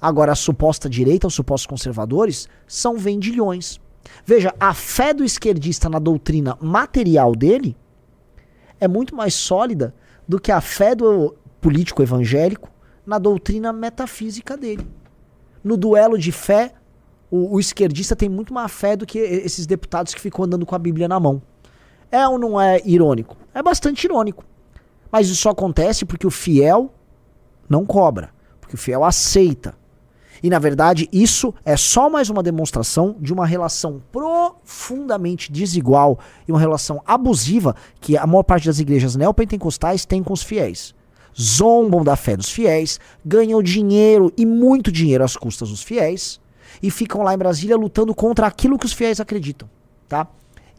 Agora, 0.00 0.32
a 0.32 0.36
suposta 0.36 0.90
direita, 0.90 1.26
os 1.26 1.34
supostos 1.34 1.66
conservadores, 1.66 2.46
são 2.66 2.98
vendilhões. 2.98 3.80
Veja, 4.26 4.54
a 4.60 4.74
fé 4.74 5.14
do 5.14 5.24
esquerdista 5.24 5.88
na 5.88 5.98
doutrina 5.98 6.58
material 6.60 7.34
dele 7.34 7.74
é 8.78 8.86
muito 8.86 9.16
mais 9.16 9.32
sólida 9.32 9.94
do 10.26 10.38
que 10.38 10.52
a 10.52 10.60
fé 10.60 10.94
do 10.94 11.34
político 11.62 12.02
evangélico 12.02 12.70
na 13.06 13.18
doutrina 13.18 13.72
metafísica 13.72 14.54
dele. 14.54 14.86
No 15.62 15.76
duelo 15.76 16.18
de 16.18 16.32
fé, 16.32 16.72
o, 17.30 17.56
o, 17.56 17.60
esquerdista 17.60 18.16
tem 18.16 18.28
muito 18.28 18.52
mais 18.54 18.70
fé 18.70 18.96
do 18.96 19.06
que 19.06 19.18
esses 19.18 19.66
deputados 19.66 20.14
que 20.14 20.20
ficam 20.20 20.44
andando 20.44 20.64
com 20.64 20.74
a 20.74 20.78
Bíblia 20.78 21.08
na 21.08 21.20
mão. 21.20 21.42
É 22.10 22.26
ou 22.26 22.38
não 22.38 22.60
é 22.60 22.80
irônico? 22.84 23.36
É 23.54 23.62
bastante 23.62 24.04
irônico. 24.04 24.44
Mas 25.10 25.28
isso 25.28 25.42
só 25.42 25.50
acontece 25.50 26.04
porque 26.04 26.26
o 26.26 26.30
fiel 26.30 26.92
não 27.68 27.84
cobra, 27.84 28.30
porque 28.60 28.74
o 28.74 28.78
fiel 28.78 29.04
aceita. 29.04 29.74
E 30.42 30.48
na 30.48 30.58
verdade, 30.58 31.08
isso 31.12 31.52
é 31.64 31.76
só 31.76 32.08
mais 32.08 32.30
uma 32.30 32.42
demonstração 32.42 33.16
de 33.18 33.32
uma 33.32 33.46
relação 33.46 34.00
profundamente 34.12 35.50
desigual 35.50 36.18
e 36.46 36.52
uma 36.52 36.60
relação 36.60 37.02
abusiva 37.04 37.74
que 38.00 38.16
a 38.16 38.26
maior 38.26 38.44
parte 38.44 38.66
das 38.66 38.78
igrejas 38.78 39.16
neopentecostais 39.16 40.04
tem 40.04 40.22
com 40.22 40.32
os 40.32 40.42
fiéis. 40.42 40.94
Zombam 41.38 42.04
da 42.04 42.16
fé 42.16 42.36
dos 42.36 42.50
fiéis, 42.50 42.98
ganham 43.24 43.62
dinheiro 43.62 44.32
e 44.36 44.44
muito 44.44 44.92
dinheiro 44.92 45.24
às 45.24 45.36
custas 45.36 45.70
dos 45.70 45.82
fiéis 45.82 46.40
e 46.82 46.90
ficam 46.90 47.22
lá 47.22 47.34
em 47.34 47.38
Brasília 47.38 47.76
lutando 47.76 48.14
contra 48.14 48.46
aquilo 48.46 48.78
que 48.78 48.86
os 48.86 48.92
fiéis 48.92 49.20
acreditam, 49.20 49.68
tá? 50.08 50.26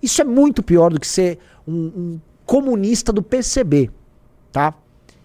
Isso 0.02 0.22
é 0.22 0.26
muito 0.26 0.64
pior 0.64 0.92
do 0.92 1.00
que 1.00 1.08
ser 1.08 1.40
um, 1.68 1.74
um 1.74 2.20
comunista 2.46 3.12
do 3.12 3.22
PCB, 3.22 3.92
tá? 4.52 4.74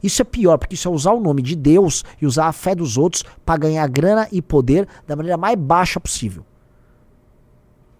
Isso 0.02 0.21
é 0.21 0.25
pior, 0.25 0.59
porque 0.59 0.75
isso 0.75 0.87
é 0.87 0.90
usar 0.90 1.12
o 1.12 1.21
nome 1.21 1.40
de 1.40 1.57
Deus 1.57 2.04
e 2.21 2.26
usar 2.26 2.47
a 2.47 2.52
fé 2.52 2.75
dos 2.75 2.99
outros 2.99 3.25
para 3.45 3.57
ganhar 3.57 3.88
grana 3.88 4.28
e 4.31 4.43
poder 4.43 4.87
da 5.07 5.16
maneira 5.16 5.38
mais 5.38 5.59
baixa 5.59 5.99
possível. 5.99 6.45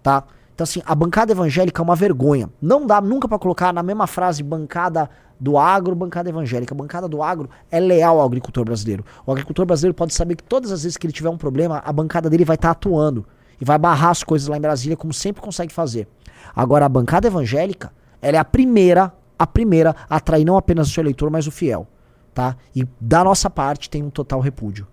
Tá? 0.03 0.23
Então 0.53 0.63
assim, 0.63 0.83
a 0.85 0.93
bancada 0.93 1.31
evangélica 1.31 1.81
é 1.81 1.83
uma 1.83 1.95
vergonha. 1.95 2.47
Não 2.61 2.85
dá 2.85 3.01
nunca 3.01 3.27
para 3.27 3.39
colocar 3.39 3.73
na 3.73 3.81
mesma 3.81 4.05
frase 4.05 4.43
bancada 4.43 5.09
do 5.39 5.57
agro, 5.57 5.95
bancada 5.95 6.29
evangélica. 6.29 6.73
A 6.73 6.77
bancada 6.77 7.07
do 7.07 7.21
agro 7.21 7.49
é 7.71 7.79
leal 7.79 8.19
ao 8.19 8.25
agricultor 8.25 8.65
brasileiro. 8.65 9.05
O 9.25 9.31
agricultor 9.31 9.65
brasileiro 9.65 9.93
pode 9.93 10.13
saber 10.13 10.35
que 10.35 10.43
todas 10.43 10.71
as 10.71 10.83
vezes 10.83 10.97
que 10.97 11.05
ele 11.05 11.13
tiver 11.13 11.29
um 11.29 11.37
problema, 11.37 11.81
a 11.85 11.91
bancada 11.91 12.29
dele 12.29 12.45
vai 12.45 12.55
estar 12.55 12.69
tá 12.69 12.71
atuando 12.71 13.25
e 13.59 13.65
vai 13.65 13.77
barrar 13.77 14.11
as 14.11 14.23
coisas 14.23 14.47
lá 14.47 14.57
em 14.57 14.61
Brasília 14.61 14.97
como 14.97 15.13
sempre 15.13 15.41
consegue 15.41 15.73
fazer. 15.73 16.07
Agora 16.55 16.85
a 16.85 16.89
bancada 16.89 17.27
evangélica, 17.27 17.91
ela 18.21 18.37
é 18.37 18.39
a 18.39 18.45
primeira, 18.45 19.13
a 19.37 19.47
primeira 19.47 19.95
a 20.09 20.17
atrair 20.17 20.45
não 20.45 20.57
apenas 20.57 20.89
o 20.89 20.91
seu 20.91 21.01
eleitor, 21.01 21.29
mas 21.29 21.47
o 21.47 21.51
fiel 21.51 21.87
tá? 22.35 22.57
E 22.75 22.85
da 22.99 23.23
nossa 23.23 23.49
parte 23.49 23.89
tem 23.89 24.03
um 24.03 24.09
total 24.11 24.41
repúdio. 24.41 24.85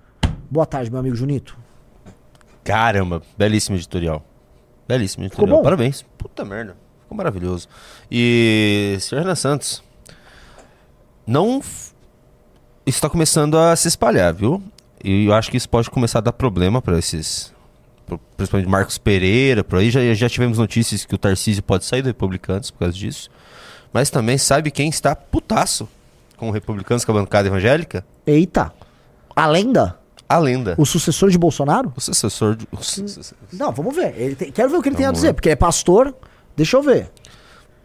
Boa 0.49 0.65
tarde, 0.65 0.91
meu 0.91 1.01
amigo 1.01 1.17
Junito. 1.17 1.59
Caramba, 2.63 3.21
belíssimo 3.37 3.77
editorial. 3.77 4.25
Belíssimo 4.87 5.25
editorial. 5.25 5.61
Parabéns. 5.61 6.03
Puta 6.17 6.45
merda. 6.45 6.77
Ficou 7.01 7.17
maravilhoso. 7.17 7.69
E, 8.11 8.97
senhor 9.01 9.23
Renan 9.23 9.35
Santos, 9.35 9.83
não. 11.27 11.61
Isso 12.85 12.97
está 12.99 13.09
começando 13.09 13.57
a 13.57 13.75
se 13.77 13.89
espalhar, 13.89 14.35
viu? 14.35 14.63
E 15.03 15.27
eu 15.27 15.35
acho 15.35 15.51
que 15.51 15.57
isso 15.57 15.69
pode 15.69 15.91
começar 15.91 16.19
a 16.19 16.23
dar 16.23 16.33
problema 16.33 16.81
para 16.81 16.99
esses. 16.99 17.53
Principalmente 18.37 18.69
Marcos 18.69 18.99
Pereira, 18.99 19.65
por 19.65 19.79
aí. 19.79 19.91
Já, 19.91 20.01
já 20.15 20.29
tivemos 20.29 20.59
notícias 20.59 21.05
que 21.05 21.15
o 21.15 21.19
Tarcísio 21.19 21.63
pode 21.63 21.85
sair 21.85 22.03
do 22.03 22.07
Republicanos 22.07 22.71
por 22.71 22.81
causa 22.81 22.95
disso. 22.95 23.31
Mas 23.93 24.11
também 24.11 24.39
sabe 24.39 24.71
quem 24.71 24.89
está 24.89 25.15
putaço 25.15 25.89
com 26.37 26.51
republicanos 26.51 27.05
com 27.05 27.13
a 27.13 27.15
bancada 27.15 27.47
evangélica? 27.47 28.05
Eita! 28.27 28.73
A 29.37 29.47
lenda? 29.47 29.97
A 30.29 30.39
lenda. 30.39 30.75
O 30.79 30.85
sucessor 30.85 31.31
de 31.31 31.39
Bolsonaro? 31.39 31.93
O 31.95 32.01
sucessor 32.01 32.57
de. 32.57 32.67
O 32.73 32.83
su... 32.83 33.05
Não, 33.53 33.71
vamos 33.71 33.95
ver. 33.95 34.15
Ele 34.19 34.35
tem... 34.35 34.51
Quero 34.51 34.71
ver 34.71 34.77
o 34.77 34.83
que 34.83 34.89
ele 34.89 34.97
tem 34.97 35.07
a 35.07 35.13
dizer, 35.13 35.29
ver. 35.29 35.33
porque 35.35 35.51
é 35.51 35.57
pastor. 35.57 36.15
Deixa 36.57 36.77
eu 36.77 36.83
ver. 36.83 37.11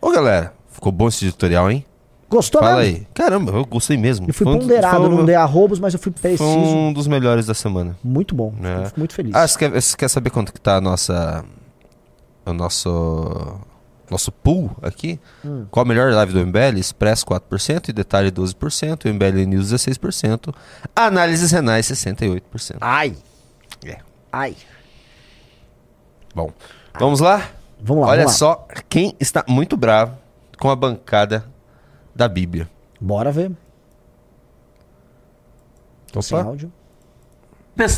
Ô, 0.02 0.10
galera, 0.12 0.54
ficou 0.72 0.92
bom 0.92 1.08
esse 1.08 1.26
editorial, 1.26 1.70
hein? 1.70 1.86
Gostou 2.30 2.62
Fala 2.62 2.82
mesmo? 2.82 2.98
aí. 2.98 3.08
Caramba, 3.14 3.52
eu 3.54 3.66
gostei 3.66 3.98
mesmo. 3.98 4.28
Eu 4.28 4.34
fui 4.34 4.46
foi 4.46 4.58
ponderado, 4.58 5.04
um, 5.04 5.18
não 5.18 5.26
dei 5.26 5.36
arrobos, 5.36 5.80
mas 5.80 5.94
eu 5.94 6.00
fui 6.00 6.12
preciso. 6.12 6.44
Foi 6.44 6.48
um 6.48 6.92
dos 6.92 7.08
melhores 7.08 7.46
da 7.46 7.54
semana. 7.54 7.98
Muito 8.04 8.36
bom. 8.36 8.54
É. 8.62 8.92
muito 8.98 9.14
feliz. 9.14 9.34
Ah, 9.34 9.48
você 9.48 9.58
quer, 9.58 9.70
você 9.70 9.96
quer 9.96 10.10
saber 10.10 10.30
quanto 10.30 10.52
que 10.52 10.60
tá 10.60 10.76
a 10.76 10.82
nossa... 10.82 11.46
O 12.46 12.54
nosso 12.54 13.60
nosso 14.10 14.32
pool 14.32 14.72
aqui, 14.82 15.20
hum. 15.44 15.66
qual 15.70 15.86
a 15.86 15.88
melhor 15.88 16.12
live 16.14 16.34
do 16.34 16.46
MBL? 16.46 16.80
Express 16.80 17.24
4%, 17.24 17.90
e 17.90 17.94
detalhe 17.94 18.32
12%, 18.32 19.06
MBL 19.06 19.46
News 19.46 19.74
16%, 19.74 20.54
análises 20.96 21.52
renais 21.52 21.86
68%. 21.88 22.78
Ai! 22.80 23.16
É. 23.86 23.98
Ai! 24.32 24.56
Bom, 26.34 26.52
Ai. 26.94 27.00
vamos 27.00 27.20
lá? 27.20 27.50
Vamos 27.82 28.04
lá. 28.04 28.10
Olha 28.10 28.24
vamos 28.24 28.38
só 28.38 28.66
quem 28.88 29.14
está 29.20 29.44
muito 29.48 29.76
bravo 29.76 30.18
com 30.58 30.70
a 30.70 30.76
bancada 30.76 31.46
da 32.18 32.28
Bíblia. 32.28 32.70
Bora 33.00 33.32
ver. 33.32 33.52
Tô 36.12 36.22
sem 36.22 36.38
áudio. 36.38 36.72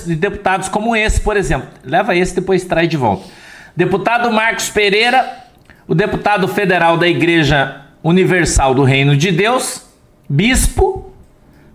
De 0.06 0.16
deputados 0.16 0.68
como 0.68 0.96
esse, 0.96 1.22
por 1.22 1.38
exemplo. 1.38 1.70
Leva 1.84 2.16
esse 2.16 2.36
depois 2.36 2.64
traz 2.66 2.90
de 2.90 2.98
volta. 2.98 3.26
Deputado 3.76 4.32
Marcos 4.32 4.70
Pereira 4.70 5.40
o 5.90 5.96
deputado 5.96 6.48
federal 6.48 6.98
da 6.98 7.08
Igreja 7.08 7.82
Universal 8.04 8.76
do 8.76 8.84
Reino 8.84 9.18
de 9.18 9.32
Deus, 9.32 9.82
bispo, 10.30 11.12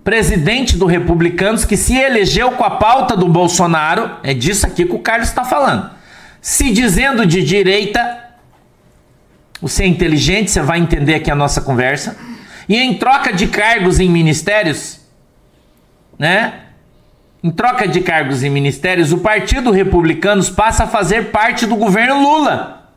presidente 0.04 0.76
do 0.76 0.86
Republicanos, 0.86 1.64
que 1.64 1.76
se 1.76 1.96
elegeu 1.96 2.52
com 2.52 2.62
a 2.62 2.70
pauta 2.70 3.16
do 3.16 3.26
Bolsonaro, 3.26 4.18
é 4.22 4.32
disso 4.32 4.68
aqui 4.68 4.86
que 4.86 4.94
o 4.94 5.00
Carlos 5.00 5.28
está 5.28 5.44
falando. 5.44 5.90
Se 6.40 6.72
dizendo 6.72 7.26
de 7.26 7.42
direita, 7.42 8.20
você 9.60 9.82
é 9.82 9.88
inteligente, 9.88 10.48
você 10.48 10.62
vai 10.62 10.78
entender 10.78 11.16
aqui 11.16 11.28
a 11.28 11.34
nossa 11.34 11.60
conversa. 11.60 12.16
E 12.68 12.76
em 12.76 12.94
troca 12.94 13.33
de 13.33 13.47
cargos 13.47 14.00
em 14.00 14.09
ministérios, 14.09 15.00
né? 16.18 16.61
Em 17.42 17.50
troca 17.50 17.87
de 17.87 18.00
cargos 18.00 18.42
e 18.42 18.49
ministérios, 18.49 19.12
o 19.12 19.18
Partido 19.18 19.71
Republicanos 19.71 20.49
passa 20.49 20.85
a 20.85 20.87
fazer 20.87 21.30
parte 21.30 21.66
do 21.66 21.76
governo 21.76 22.23
Lula, 22.23 22.90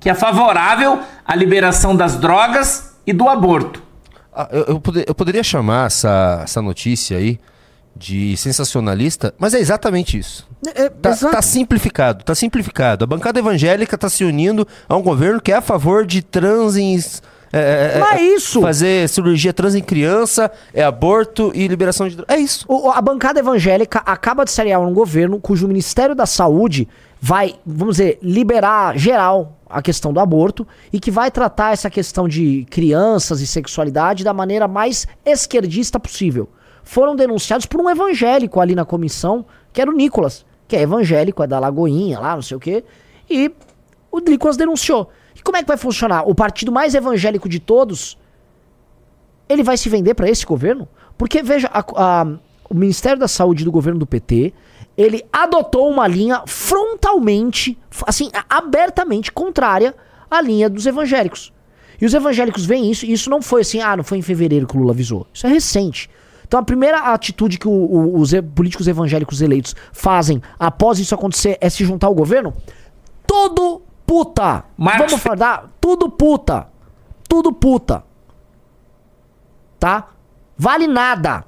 que 0.00 0.08
é 0.08 0.14
favorável 0.14 1.00
à 1.24 1.34
liberação 1.34 1.94
das 1.94 2.16
drogas 2.16 2.96
e 3.06 3.12
do 3.12 3.28
aborto. 3.28 3.82
Ah, 4.32 4.48
eu, 4.50 4.64
eu, 4.64 4.80
poder, 4.80 5.04
eu, 5.06 5.14
poderia 5.14 5.42
chamar 5.42 5.86
essa, 5.86 6.40
essa 6.44 6.62
notícia 6.62 7.18
aí 7.18 7.38
de 7.94 8.36
sensacionalista, 8.36 9.34
mas 9.38 9.52
é 9.52 9.58
exatamente 9.58 10.16
isso. 10.16 10.48
É, 10.74 10.84
é 10.84 10.88
tá, 10.88 11.14
tá, 11.14 11.42
simplificado, 11.42 12.24
tá 12.24 12.34
simplificado. 12.34 13.04
A 13.04 13.06
bancada 13.06 13.38
evangélica 13.38 13.98
tá 13.98 14.08
se 14.08 14.24
unindo 14.24 14.66
a 14.88 14.96
um 14.96 15.02
governo 15.02 15.40
que 15.40 15.52
é 15.52 15.56
a 15.56 15.60
favor 15.60 16.06
de 16.06 16.22
transens 16.22 17.20
é, 17.52 17.58
é, 17.58 18.16
é, 18.16 18.18
é 18.18 18.22
isso. 18.34 18.60
Fazer 18.60 19.08
cirurgia 19.08 19.52
trans 19.52 19.74
em 19.74 19.82
criança, 19.82 20.50
é 20.72 20.82
aborto 20.82 21.50
e 21.54 21.66
liberação 21.66 22.08
de. 22.08 22.18
É 22.28 22.36
isso. 22.36 22.64
O, 22.68 22.90
a 22.90 23.00
bancada 23.00 23.40
evangélica 23.40 24.00
acaba 24.04 24.44
de 24.44 24.50
seriar 24.50 24.80
um 24.80 24.92
governo 24.92 25.40
cujo 25.40 25.66
Ministério 25.66 26.14
da 26.14 26.26
Saúde 26.26 26.88
vai, 27.20 27.56
vamos 27.66 27.96
dizer, 27.96 28.18
liberar 28.22 28.96
geral 28.96 29.58
a 29.68 29.82
questão 29.82 30.12
do 30.12 30.20
aborto 30.20 30.66
e 30.92 31.00
que 31.00 31.10
vai 31.10 31.30
tratar 31.30 31.72
essa 31.72 31.90
questão 31.90 32.28
de 32.28 32.66
crianças 32.70 33.40
e 33.40 33.46
sexualidade 33.46 34.24
da 34.24 34.32
maneira 34.32 34.68
mais 34.68 35.06
esquerdista 35.24 35.98
possível. 35.98 36.48
Foram 36.82 37.14
denunciados 37.14 37.66
por 37.66 37.80
um 37.80 37.90
evangélico 37.90 38.60
ali 38.60 38.74
na 38.74 38.84
comissão, 38.84 39.44
que 39.72 39.80
era 39.80 39.90
o 39.90 39.94
Nicolas, 39.94 40.46
que 40.66 40.76
é 40.76 40.82
evangélico, 40.82 41.42
é 41.42 41.46
da 41.46 41.58
Lagoinha 41.58 42.18
lá, 42.18 42.34
não 42.34 42.42
sei 42.42 42.56
o 42.56 42.60
quê, 42.60 42.82
e 43.28 43.52
o 44.10 44.20
Nicolas 44.20 44.56
denunciou. 44.56 45.10
E 45.38 45.42
como 45.42 45.56
é 45.56 45.62
que 45.62 45.68
vai 45.68 45.76
funcionar? 45.76 46.28
O 46.28 46.34
partido 46.34 46.72
mais 46.72 46.94
evangélico 46.94 47.48
de 47.48 47.60
todos, 47.60 48.18
ele 49.48 49.62
vai 49.62 49.76
se 49.76 49.88
vender 49.88 50.14
para 50.14 50.28
esse 50.28 50.44
governo? 50.44 50.88
Porque, 51.16 51.42
veja, 51.42 51.70
a, 51.72 51.80
a, 51.80 52.26
o 52.68 52.74
Ministério 52.74 53.18
da 53.18 53.28
Saúde 53.28 53.64
do 53.64 53.70
governo 53.70 54.00
do 54.00 54.06
PT, 54.06 54.52
ele 54.96 55.24
adotou 55.32 55.88
uma 55.88 56.08
linha 56.08 56.42
frontalmente, 56.46 57.78
assim, 58.04 58.30
abertamente 58.50 59.30
contrária 59.30 59.94
à 60.28 60.40
linha 60.42 60.68
dos 60.68 60.86
evangélicos. 60.86 61.52
E 62.00 62.04
os 62.04 62.12
evangélicos 62.14 62.66
veem 62.66 62.90
isso, 62.90 63.06
e 63.06 63.12
isso 63.12 63.30
não 63.30 63.40
foi 63.40 63.62
assim, 63.62 63.80
ah, 63.80 63.96
não 63.96 64.04
foi 64.04 64.18
em 64.18 64.22
fevereiro 64.22 64.66
que 64.66 64.76
o 64.76 64.80
Lula 64.80 64.92
avisou. 64.92 65.26
Isso 65.32 65.46
é 65.46 65.50
recente. 65.50 66.10
Então 66.46 66.58
a 66.58 66.62
primeira 66.62 67.12
atitude 67.12 67.58
que 67.58 67.68
o, 67.68 67.70
o, 67.70 68.18
os 68.18 68.32
políticos 68.54 68.88
evangélicos 68.88 69.42
eleitos 69.42 69.76
fazem 69.92 70.40
após 70.58 70.98
isso 70.98 71.14
acontecer 71.14 71.58
é 71.60 71.68
se 71.68 71.84
juntar 71.84 72.06
ao 72.06 72.14
governo. 72.14 72.54
Todo 73.26 73.82
puta. 74.08 74.64
Marcos 74.78 75.10
Vamos 75.10 75.22
falar, 75.22 75.68
tudo 75.78 76.08
puta. 76.08 76.66
Tudo 77.28 77.52
puta. 77.52 78.02
Tá? 79.78 80.08
Vale 80.56 80.86
nada. 80.86 81.44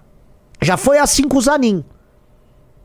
Já 0.61 0.77
foi 0.77 0.99
assim 0.99 1.27
com 1.27 1.39
o 1.39 1.41
Zanin. 1.41 1.83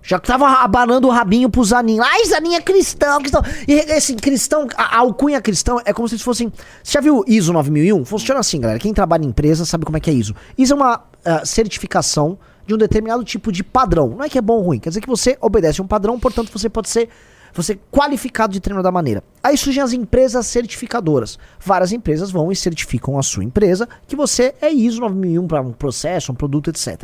Já 0.01 0.17
tava 0.17 0.47
abanando 0.47 1.07
o 1.07 1.11
rabinho 1.11 1.49
pro 1.49 1.63
Zanin. 1.63 1.99
Ai, 1.99 2.25
Zanin 2.25 2.55
é 2.55 2.61
cristão, 2.61 3.19
cristão. 3.19 3.41
E 3.67 3.79
assim, 3.91 4.15
cristão, 4.15 4.67
a, 4.77 4.95
a 4.95 4.99
alcunha 4.99 5.41
cristão 5.41 5.81
é 5.83 5.91
como 5.91 6.07
se 6.07 6.17
fossem. 6.19 6.51
Você 6.81 6.93
já 6.93 7.01
viu 7.01 7.23
ISO 7.27 7.51
9001? 7.51 8.05
Funciona 8.05 8.39
assim, 8.39 8.61
galera. 8.61 8.79
Quem 8.79 8.93
trabalha 8.93 9.25
em 9.25 9.27
empresa 9.27 9.65
sabe 9.65 9.83
como 9.83 9.97
é 9.97 9.99
que 9.99 10.09
é 10.09 10.13
ISO. 10.13 10.33
ISO 10.57 10.73
é 10.73 10.75
uma 10.75 10.97
uh, 10.97 11.45
certificação 11.45 12.37
de 12.65 12.73
um 12.73 12.77
determinado 12.77 13.23
tipo 13.23 13.51
de 13.51 13.63
padrão. 13.63 14.09
Não 14.09 14.23
é 14.23 14.29
que 14.29 14.37
é 14.37 14.41
bom 14.41 14.53
ou 14.53 14.61
ruim, 14.61 14.79
quer 14.79 14.89
dizer 14.89 15.01
que 15.01 15.07
você 15.07 15.37
obedece 15.41 15.81
a 15.81 15.83
um 15.83 15.87
padrão, 15.87 16.19
portanto 16.19 16.49
você 16.51 16.69
pode 16.69 16.89
ser 16.89 17.09
você 17.55 17.79
qualificado 17.89 18.53
de 18.53 18.59
determinada 18.59 18.91
maneira. 18.91 19.23
Aí 19.41 19.57
surgem 19.57 19.81
as 19.81 19.93
empresas 19.93 20.45
certificadoras. 20.45 21.39
Várias 21.59 21.93
empresas 21.93 22.29
vão 22.29 22.51
e 22.51 22.55
certificam 22.55 23.17
a 23.17 23.23
sua 23.23 23.43
empresa 23.43 23.87
que 24.05 24.15
você 24.15 24.53
é 24.61 24.69
ISO 24.71 24.99
9001 24.99 25.47
para 25.47 25.61
um 25.61 25.71
processo, 25.71 26.31
um 26.31 26.35
produto, 26.35 26.69
etc. 26.69 27.03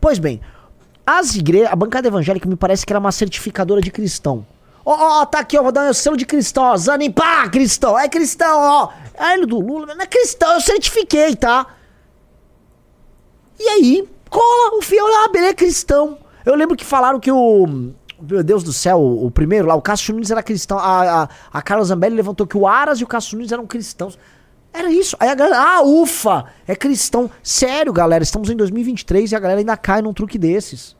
Pois 0.00 0.18
bem, 0.18 0.40
as 1.04 1.34
igrejas, 1.34 1.72
a 1.72 1.76
bancada 1.76 2.06
evangélica 2.06 2.48
me 2.48 2.54
parece 2.54 2.86
que 2.86 2.92
era 2.92 3.00
uma 3.00 3.10
certificadora 3.10 3.80
de 3.80 3.90
cristão. 3.90 4.46
Ó, 4.84 5.20
ó, 5.20 5.26
tá 5.26 5.40
aqui, 5.40 5.58
ó, 5.58 5.62
vou 5.62 5.72
dar 5.72 5.90
um 5.90 5.92
selo 5.92 6.16
de 6.16 6.24
cristão, 6.24 6.62
ó, 6.62 6.76
Zanin, 6.76 7.10
pá, 7.10 7.48
cristão, 7.48 7.98
é 7.98 8.08
cristão, 8.08 8.58
ó. 8.58 8.92
É 9.14 9.44
do 9.44 9.58
Lula, 9.58 9.94
não 9.94 10.02
é 10.02 10.06
cristão, 10.06 10.52
eu 10.54 10.60
certifiquei, 10.60 11.34
tá? 11.34 11.66
E 13.58 13.68
aí, 13.68 14.08
cola, 14.30 14.78
o 14.78 14.82
fiel, 14.82 15.04
ah, 15.24 15.28
beleza, 15.28 15.50
é 15.50 15.54
cristão. 15.54 16.18
Eu 16.46 16.54
lembro 16.54 16.76
que 16.76 16.84
falaram 16.84 17.18
que 17.18 17.30
o 17.32 17.92
meu 18.20 18.42
Deus 18.42 18.62
do 18.62 18.72
céu, 18.72 19.00
o, 19.00 19.30
primeiro 19.30 19.66
lá, 19.66 19.74
o 19.74 19.82
Cássio 19.82 20.14
Nunes 20.14 20.30
era 20.30 20.42
cristão. 20.42 20.78
A, 20.78 21.22
a, 21.22 21.28
a 21.52 21.62
Carla 21.62 21.84
Zambelli 21.84 22.16
levantou 22.16 22.46
que 22.46 22.56
o 22.56 22.66
Aras 22.66 23.00
e 23.00 23.04
o 23.04 23.06
Cássio 23.06 23.36
Nunes 23.36 23.52
eram 23.52 23.66
cristãos. 23.66 24.18
Era 24.72 24.90
isso. 24.90 25.16
Aí 25.18 25.28
a 25.28 25.34
galera, 25.34 25.60
ah, 25.60 25.82
ufa, 25.82 26.46
é 26.66 26.74
cristão. 26.76 27.30
Sério, 27.42 27.92
galera, 27.92 28.22
estamos 28.22 28.50
em 28.50 28.56
2023 28.56 29.32
e 29.32 29.36
a 29.36 29.38
galera 29.38 29.60
ainda 29.60 29.76
cai 29.76 30.02
num 30.02 30.12
truque 30.12 30.38
desses. 30.38 30.96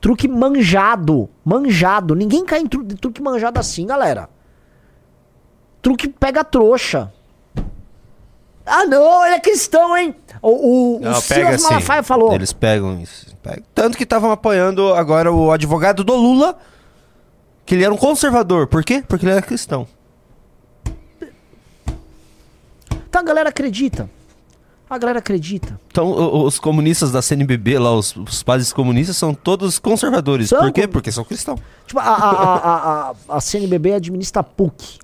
Truque 0.00 0.26
manjado. 0.26 1.28
Manjado. 1.44 2.14
Ninguém 2.14 2.44
cai 2.44 2.60
em 2.60 2.66
tru 2.66 2.84
truque 2.84 3.22
manjado 3.22 3.60
assim, 3.60 3.86
galera. 3.86 4.28
Truque 5.80 6.08
pega 6.08 6.42
trouxa. 6.42 7.12
Ah, 8.64 8.84
não, 8.86 9.24
ele 9.26 9.34
é 9.34 9.40
cristão, 9.40 9.96
hein? 9.96 10.14
O, 10.40 10.96
o, 10.96 11.00
não, 11.00 11.12
o 11.12 11.20
Silas 11.20 11.62
Malafaia 11.62 12.00
assim. 12.00 12.06
falou. 12.06 12.32
Eles 12.32 12.52
pegam 12.52 13.00
isso. 13.00 13.31
Tanto 13.74 13.96
que 13.96 14.04
estavam 14.04 14.30
apoiando 14.30 14.94
agora 14.94 15.32
o 15.32 15.50
advogado 15.50 16.04
do 16.04 16.14
Lula, 16.14 16.56
que 17.66 17.74
ele 17.74 17.84
era 17.84 17.92
um 17.92 17.96
conservador. 17.96 18.66
Por 18.66 18.84
quê? 18.84 19.02
Porque 19.06 19.24
ele 19.24 19.32
era 19.32 19.42
cristão. 19.42 19.86
Então 23.08 23.20
a 23.20 23.24
galera 23.24 23.48
acredita. 23.48 24.08
A 24.88 24.98
galera 24.98 25.18
acredita. 25.20 25.80
Então 25.88 26.44
os 26.44 26.58
comunistas 26.58 27.10
da 27.10 27.22
CNBB 27.22 27.78
lá, 27.78 27.94
os, 27.94 28.14
os 28.14 28.42
padres 28.42 28.72
comunistas, 28.72 29.16
são 29.16 29.32
todos 29.32 29.78
conservadores. 29.78 30.50
São 30.50 30.60
Por 30.60 30.72
quê? 30.72 30.86
Porque 30.86 31.10
são 31.10 31.24
cristãos. 31.24 31.60
Tipo, 31.86 31.98
a, 31.98 32.04
a, 32.04 33.10
a, 33.10 33.14
a, 33.28 33.40
CNBB 33.40 33.94
administra 33.94 34.40
a 34.40 34.44
PUC. 34.44 34.98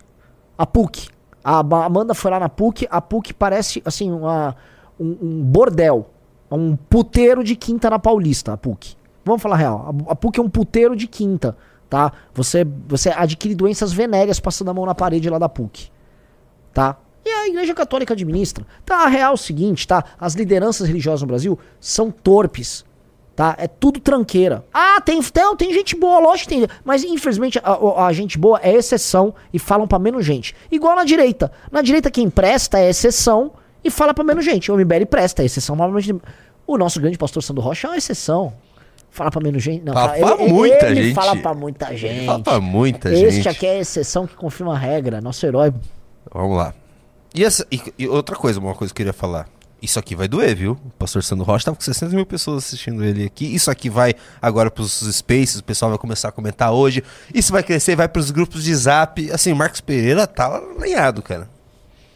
A 0.56 0.66
PUC. 0.66 1.08
A 1.42 1.60
Amanda 1.60 2.14
foi 2.14 2.30
lá 2.30 2.38
na 2.38 2.50
PUC. 2.50 2.86
A 2.90 3.00
PUC 3.00 3.32
parece, 3.32 3.82
assim, 3.84 4.10
uma, 4.10 4.54
um, 5.00 5.16
um 5.22 5.42
bordel. 5.42 6.10
É 6.50 6.54
um 6.54 6.76
puteiro 6.76 7.44
de 7.44 7.54
quinta 7.54 7.90
na 7.90 7.98
Paulista, 7.98 8.52
a 8.52 8.56
PUC. 8.56 8.96
Vamos 9.24 9.42
falar 9.42 9.56
real. 9.56 9.94
A 10.08 10.14
PUC 10.14 10.40
é 10.40 10.42
um 10.42 10.48
puteiro 10.48 10.96
de 10.96 11.06
quinta, 11.06 11.56
tá? 11.88 12.12
Você, 12.34 12.66
você 12.86 13.10
adquire 13.10 13.54
doenças 13.54 13.92
venéreas 13.92 14.40
passando 14.40 14.70
a 14.70 14.74
mão 14.74 14.86
na 14.86 14.94
parede 14.94 15.28
lá 15.28 15.38
da 15.38 15.48
PUC, 15.48 15.90
tá? 16.72 16.96
E 17.24 17.30
a 17.30 17.48
Igreja 17.48 17.74
Católica 17.74 18.14
administra. 18.14 18.66
Tá, 18.86 19.04
a 19.04 19.06
real 19.06 19.32
é 19.32 19.34
o 19.34 19.36
seguinte, 19.36 19.86
tá? 19.86 20.02
As 20.18 20.34
lideranças 20.34 20.86
religiosas 20.86 21.20
no 21.20 21.26
Brasil 21.26 21.58
são 21.78 22.10
torpes, 22.10 22.86
tá? 23.36 23.54
É 23.58 23.68
tudo 23.68 24.00
tranqueira. 24.00 24.64
Ah, 24.72 24.98
tem, 25.02 25.20
tem, 25.22 25.56
tem 25.56 25.74
gente 25.74 25.94
boa, 25.94 26.20
lógico 26.20 26.48
que 26.48 26.56
tem. 26.56 26.66
Mas 26.82 27.04
infelizmente 27.04 27.60
a, 27.62 28.06
a 28.06 28.12
gente 28.14 28.38
boa 28.38 28.58
é 28.62 28.74
exceção 28.74 29.34
e 29.52 29.58
falam 29.58 29.86
para 29.86 29.98
menos 29.98 30.24
gente. 30.24 30.54
Igual 30.70 30.96
na 30.96 31.04
direita. 31.04 31.52
Na 31.70 31.82
direita 31.82 32.10
quem 32.10 32.30
presta 32.30 32.78
é 32.78 32.88
exceção 32.88 33.52
e 33.82 33.90
fala 33.90 34.12
pra 34.12 34.24
menos 34.24 34.44
gente. 34.44 34.70
O 34.70 34.76
MBL 34.76 35.06
presta, 35.08 35.42
a 35.42 35.44
exceção 35.44 35.76
normalmente. 35.76 36.14
O 36.66 36.76
nosso 36.76 37.00
grande 37.00 37.16
pastor 37.16 37.42
Sandro 37.42 37.62
Rocha 37.62 37.86
é 37.86 37.90
uma 37.90 37.96
exceção. 37.96 38.52
Fala 39.10 39.30
pra 39.30 39.40
menos 39.40 39.62
gente. 39.62 39.82
Não, 39.84 39.94
fala, 39.94 40.14
fala 40.14 40.36
pra 40.36 40.46
muita 40.48 40.86
ele 40.86 41.02
gente. 41.02 41.14
fala 41.14 41.36
pra 41.36 41.54
muita 41.54 41.96
gente. 41.96 42.16
Ele 42.16 42.26
fala 42.26 42.40
pra 42.40 42.60
muita 42.60 43.08
este 43.08 43.20
gente. 43.20 43.38
Este 43.38 43.48
aqui 43.48 43.66
é 43.66 43.72
a 43.72 43.78
exceção 43.78 44.26
que 44.26 44.34
confirma 44.34 44.74
a 44.74 44.78
regra. 44.78 45.20
Nosso 45.20 45.44
herói. 45.46 45.72
Vamos 46.32 46.56
lá. 46.56 46.74
E, 47.34 47.44
essa, 47.44 47.66
e, 47.70 47.80
e, 47.98 48.08
outra 48.08 48.36
coisa, 48.36 48.60
uma 48.60 48.74
coisa 48.74 48.92
que 48.92 49.02
eu 49.02 49.06
queria 49.06 49.12
falar. 49.12 49.48
Isso 49.80 49.98
aqui 49.98 50.14
vai 50.14 50.26
doer, 50.26 50.56
viu? 50.56 50.72
O 50.72 50.90
pastor 50.98 51.22
Sandro 51.22 51.44
Rocha 51.44 51.66
tava 51.66 51.76
com 51.76 51.82
600 51.82 52.12
mil 52.12 52.26
pessoas 52.26 52.64
assistindo 52.64 53.04
ele 53.04 53.24
aqui. 53.24 53.54
Isso 53.54 53.70
aqui 53.70 53.88
vai 53.88 54.12
agora 54.42 54.70
pros 54.70 55.00
spaces, 55.12 55.60
o 55.60 55.64
pessoal 55.64 55.90
vai 55.90 55.98
começar 55.98 56.28
a 56.28 56.32
comentar 56.32 56.72
hoje. 56.72 57.02
Isso 57.32 57.52
vai 57.52 57.62
crescer, 57.62 57.94
vai 57.94 58.08
pros 58.08 58.30
grupos 58.30 58.64
de 58.64 58.74
zap. 58.74 59.30
Assim, 59.30 59.54
Marcos 59.54 59.80
Pereira 59.80 60.26
tá 60.26 60.60
lenhado, 60.78 61.22
cara. 61.22 61.48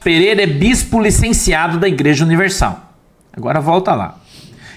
Pereira 0.02 0.42
é 0.42 0.46
bispo 0.46 1.00
licenciado 1.00 1.78
da 1.78 1.88
Igreja 1.88 2.24
Universal. 2.24 2.92
Agora 3.32 3.60
volta 3.60 3.94
lá. 3.94 4.18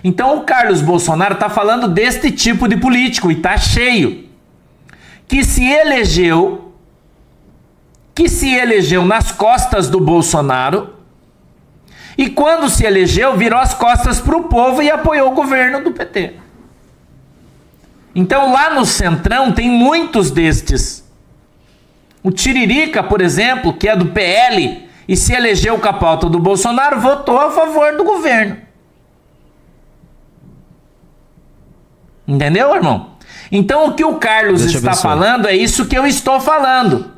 Então 0.03 0.37
o 0.37 0.41
Carlos 0.43 0.81
Bolsonaro 0.81 1.33
está 1.33 1.49
falando 1.49 1.87
deste 1.87 2.31
tipo 2.31 2.67
de 2.67 2.77
político 2.77 3.31
e 3.31 3.35
tá 3.35 3.57
cheio. 3.57 4.29
Que 5.27 5.43
se 5.43 5.65
elegeu 5.65 6.61
que 8.13 8.29
se 8.29 8.49
elegeu 8.49 9.03
nas 9.03 9.33
costas 9.33 9.89
do 9.89 9.99
Bolsonaro 9.99 10.95
e 12.17 12.29
quando 12.29 12.69
se 12.69 12.85
elegeu 12.85 13.35
virou 13.35 13.59
as 13.59 13.73
costas 13.73 14.21
para 14.21 14.37
o 14.37 14.43
povo 14.43 14.81
e 14.81 14.89
apoiou 14.89 15.31
o 15.31 15.35
governo 15.35 15.83
do 15.83 15.91
PT. 15.91 16.33
Então 18.15 18.53
lá 18.53 18.73
no 18.73 18.85
Centrão 18.85 19.51
tem 19.51 19.69
muitos 19.69 20.31
destes. 20.31 21.03
O 22.23 22.31
Tiririca, 22.31 23.03
por 23.03 23.19
exemplo, 23.19 23.73
que 23.73 23.89
é 23.89 23.95
do 23.97 24.05
PL, 24.05 24.87
e 25.07 25.15
se 25.15 25.33
elegeu 25.33 25.77
com 25.79 25.87
a 25.87 25.93
pauta 25.93 26.27
do 26.29 26.39
Bolsonaro, 26.39 26.99
votou 26.99 27.39
a 27.39 27.51
favor 27.51 27.95
do 27.95 28.03
governo. 28.03 28.57
Entendeu, 32.27 32.73
irmão? 32.75 33.11
Então 33.51 33.87
o 33.87 33.93
que 33.93 34.03
o 34.03 34.15
Carlos 34.15 34.61
Deixa 34.63 34.77
está 34.79 34.93
falando 34.95 35.47
é 35.47 35.55
isso 35.55 35.85
que 35.85 35.97
eu 35.97 36.05
estou 36.07 36.39
falando. 36.39 37.11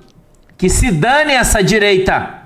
Que 0.57 0.69
se 0.69 0.91
dane 0.91 1.33
essa 1.33 1.63
direita. 1.63 2.41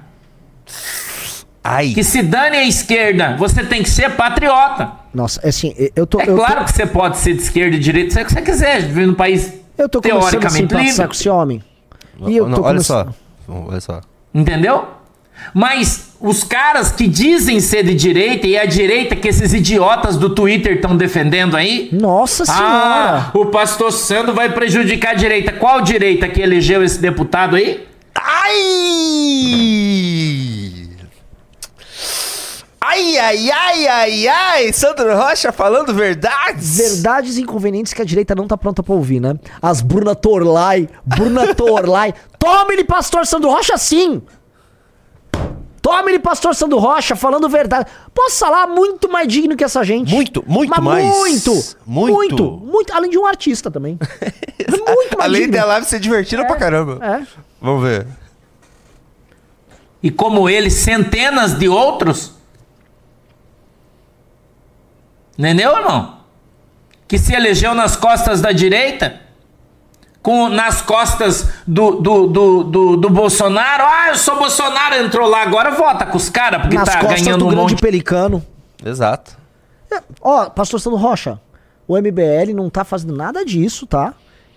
Ai. 1.64 1.90
Que 1.94 2.04
se 2.04 2.22
dane 2.22 2.58
a 2.58 2.64
esquerda, 2.68 3.36
você 3.38 3.64
tem 3.64 3.82
que 3.82 3.90
ser 3.90 4.12
patriota. 4.16 4.92
Nossa, 5.14 5.48
assim, 5.48 5.74
eu 5.96 6.06
tô. 6.06 6.20
É 6.20 6.28
eu 6.30 6.36
claro 6.36 6.60
tô, 6.60 6.66
que 6.66 6.72
você 6.74 6.86
pode 6.86 7.18
ser 7.18 7.34
de 7.36 7.42
esquerda 7.42 7.76
e 7.76 7.80
de 7.80 7.84
direita, 7.86 8.12
se 8.14 8.20
é 8.20 8.24
o 8.24 8.26
que 8.26 8.34
você 8.34 8.42
quiser, 8.42 8.82
viver 8.82 9.08
num 9.08 9.14
país 9.14 9.54
eu 9.78 9.90
tô 9.90 10.02
começando 10.02 10.24
a 10.26 10.30
teoricamente 10.32 10.76
livre. 10.76 11.06
com 11.08 11.14
esse 11.14 11.30
homem. 11.30 11.64
E 12.28 12.38
eu 12.38 12.48
Não, 12.48 12.56
tô 12.58 12.62
olha 12.64 12.74
começando- 12.74 13.14
só. 13.48 13.54
Olha 13.54 13.82
só. 13.82 14.02
Entendeu? 14.34 14.88
Mas 15.54 16.12
os 16.20 16.44
caras 16.44 16.92
que 16.92 17.08
dizem 17.08 17.60
ser 17.60 17.84
de 17.84 17.96
direita 17.96 18.46
e 18.48 18.58
a 18.58 18.66
direita 18.66 19.16
que 19.16 19.28
esses 19.28 19.54
idiotas 19.54 20.18
do 20.18 20.34
Twitter 20.34 20.76
estão 20.76 20.96
defendendo 20.96 21.58
aí. 21.58 21.90
Nossa 21.92 22.46
senhora! 22.46 22.64
Ah, 22.64 23.32
o 23.34 23.48
pastor 23.48 23.92
Sandro 23.92 24.34
vai 24.34 24.52
prejudicar 24.52 25.12
a 25.12 25.16
direita. 25.16 25.52
Qual 25.52 25.82
direita 25.82 26.28
que 26.28 26.42
elegeu 26.42 26.84
esse 26.84 27.00
deputado 27.00 27.56
aí? 27.56 27.86
Ai! 28.16 28.62
Ai, 32.84 33.18
ai, 33.18 33.52
ai, 33.52 33.88
ai, 33.88 34.28
ai! 34.28 34.74
Sandro 34.74 35.16
Rocha 35.16 35.52
falando 35.52 35.94
verdades! 35.94 36.78
Verdades 36.78 37.38
e 37.38 37.42
inconvenientes 37.42 37.94
que 37.94 38.02
a 38.02 38.06
direita 38.06 38.34
não 38.36 38.48
tá 38.48 38.58
pronta 38.58 38.82
pra 38.82 38.94
ouvir, 38.94 39.20
né? 39.20 39.36
As 39.62 39.82
Bruna 39.82 40.16
Torlai, 40.16 40.90
Bruna 41.06 41.54
Torlai. 41.56 42.14
Tome-lhe, 42.40 42.84
pastor 42.84 43.26
Sandro 43.26 43.50
Rocha, 43.52 43.78
sim! 43.78 44.22
Tome-lhe, 45.82 46.20
pastor 46.20 46.54
Sandro 46.54 46.78
Rocha, 46.78 47.16
falando 47.16 47.50
verdade. 47.50 47.90
Posso 48.14 48.38
falar 48.38 48.68
muito 48.68 49.10
mais 49.10 49.28
digno 49.28 49.56
que 49.56 49.64
essa 49.64 49.84
gente. 49.84 50.14
Muito, 50.14 50.44
muito 50.48 50.70
Mas 50.70 50.80
mais. 50.84 51.06
Muito, 51.06 51.52
Muito. 51.86 52.14
muito, 52.14 52.52
muito. 52.66 52.94
Além 52.94 53.10
de 53.10 53.18
um 53.18 53.26
artista 53.26 53.72
também. 53.72 53.98
muito 54.70 55.18
mais 55.18 55.30
Além 55.30 55.42
digno. 55.42 55.58
da 55.58 55.66
live 55.66 55.86
ser 55.88 56.00
divertida 56.00 56.46
pra 56.46 56.56
caramba. 56.56 57.00
É. 57.04 57.26
Vamos 57.60 57.82
ver. 57.84 58.06
E 60.04 60.12
como 60.12 60.48
ele, 60.50 60.70
centenas 60.70 61.54
de 61.58 61.68
outros. 61.68 62.34
Entendeu 65.38 65.72
ou 65.72 65.82
não? 65.82 66.18
Que 67.08 67.18
se 67.18 67.34
elegeu 67.34 67.74
nas 67.74 67.96
costas 67.96 68.40
da 68.42 68.52
direita, 68.52 69.20
com, 70.22 70.50
nas 70.50 70.82
costas 70.82 71.50
do, 71.66 71.92
do, 72.00 72.28
do, 72.28 72.64
do, 72.64 72.98
do 72.98 73.10
Bolsonaro. 73.10 73.84
Ah, 73.86 74.10
eu 74.10 74.16
sou 74.16 74.38
Bolsonaro, 74.38 74.96
entrou 74.96 75.28
lá, 75.28 75.42
agora 75.42 75.72
vota 75.72 76.06
com 76.06 76.18
os 76.18 76.30
caras, 76.30 76.62
porque 76.62 76.76
Nas 76.76 76.88
tá 76.90 77.00
costas 77.00 77.22
ganhando 77.22 77.40
do 77.40 77.46
um 77.48 77.50
grande 77.50 77.74
monte. 77.74 77.82
pelicano. 77.82 78.44
Exato. 78.86 79.38
É, 79.92 80.02
Ó, 80.22 80.50
pastor 80.50 80.80
Sandro 80.80 81.00
Rocha, 81.00 81.40
o 81.88 81.98
MBL 81.98 82.54
não 82.56 82.70
tá 82.70 82.84
fazendo 82.84 83.16
nada 83.16 83.44
disso, 83.44 83.86
tá? 83.86 84.14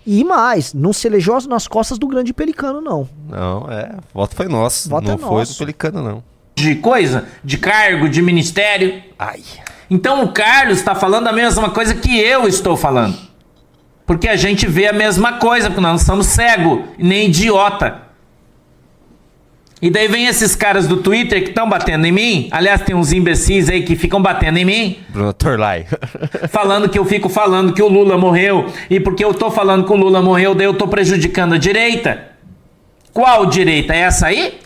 E 0.07 0.23
mais, 0.23 0.73
não 0.73 0.93
se 0.93 1.07
elegeu 1.07 1.35
nas 1.47 1.67
costas 1.67 1.97
do 1.97 2.07
grande 2.07 2.31
pelicano, 2.31 2.79
não. 2.79 3.09
Não, 3.27 3.67
é. 3.71 3.91
O 4.13 4.19
voto 4.19 4.35
foi 4.35 4.47
nosso. 4.47 4.87
Voto 4.87 5.07
não 5.07 5.15
é 5.15 5.17
foi 5.17 5.29
nosso. 5.39 5.53
do 5.53 5.57
Pelicano, 5.57 6.01
não. 6.03 6.23
de 6.55 6.75
coisa, 6.75 7.25
de 7.43 7.57
cargo, 7.57 8.07
de 8.07 8.21
ministério. 8.21 9.01
Ai. 9.17 9.41
Então 9.89 10.23
o 10.23 10.31
Carlos 10.31 10.77
está 10.77 10.93
falando 10.93 11.27
a 11.27 11.31
mesma 11.33 11.71
coisa 11.71 11.95
que 11.95 12.19
eu 12.19 12.47
estou 12.47 12.77
falando. 12.77 13.17
Porque 14.05 14.27
a 14.27 14.35
gente 14.35 14.67
vê 14.67 14.87
a 14.87 14.93
mesma 14.93 15.33
coisa, 15.33 15.67
porque 15.67 15.81
nós 15.81 15.91
não 16.01 16.05
somos 16.05 16.27
cego, 16.27 16.83
nem 16.97 17.27
idiota. 17.27 18.03
E 19.81 19.89
daí 19.89 20.07
vem 20.07 20.25
esses 20.25 20.55
caras 20.55 20.87
do 20.87 20.97
Twitter 20.97 21.43
que 21.43 21.49
estão 21.49 21.67
batendo 21.67 22.05
em 22.05 22.11
mim. 22.11 22.47
Aliás, 22.51 22.81
tem 22.81 22.95
uns 22.95 23.11
imbecis 23.11 23.69
aí 23.69 23.83
que 23.83 23.95
ficam 23.95 24.21
batendo 24.21 24.57
em 24.57 24.65
mim, 24.65 24.99
Bruno 25.09 25.33
Torlai. 25.33 25.85
falando 26.49 26.87
que 26.89 26.97
eu 26.97 27.05
fico 27.05 27.27
falando 27.29 27.73
que 27.73 27.81
o 27.81 27.87
Lula 27.87 28.17
morreu. 28.17 28.67
E 28.89 28.99
porque 28.99 29.23
eu 29.23 29.33
tô 29.33 29.51
falando 29.51 29.85
que 29.85 29.91
o 29.91 29.95
Lula 29.95 30.21
morreu, 30.21 30.55
daí 30.55 30.65
eu 30.65 30.73
tô 30.73 30.87
prejudicando 30.87 31.53
a 31.53 31.57
direita. 31.57 32.29
Qual 33.11 33.45
direita? 33.47 33.93
É 33.93 33.99
essa 33.99 34.27
aí? 34.27 34.59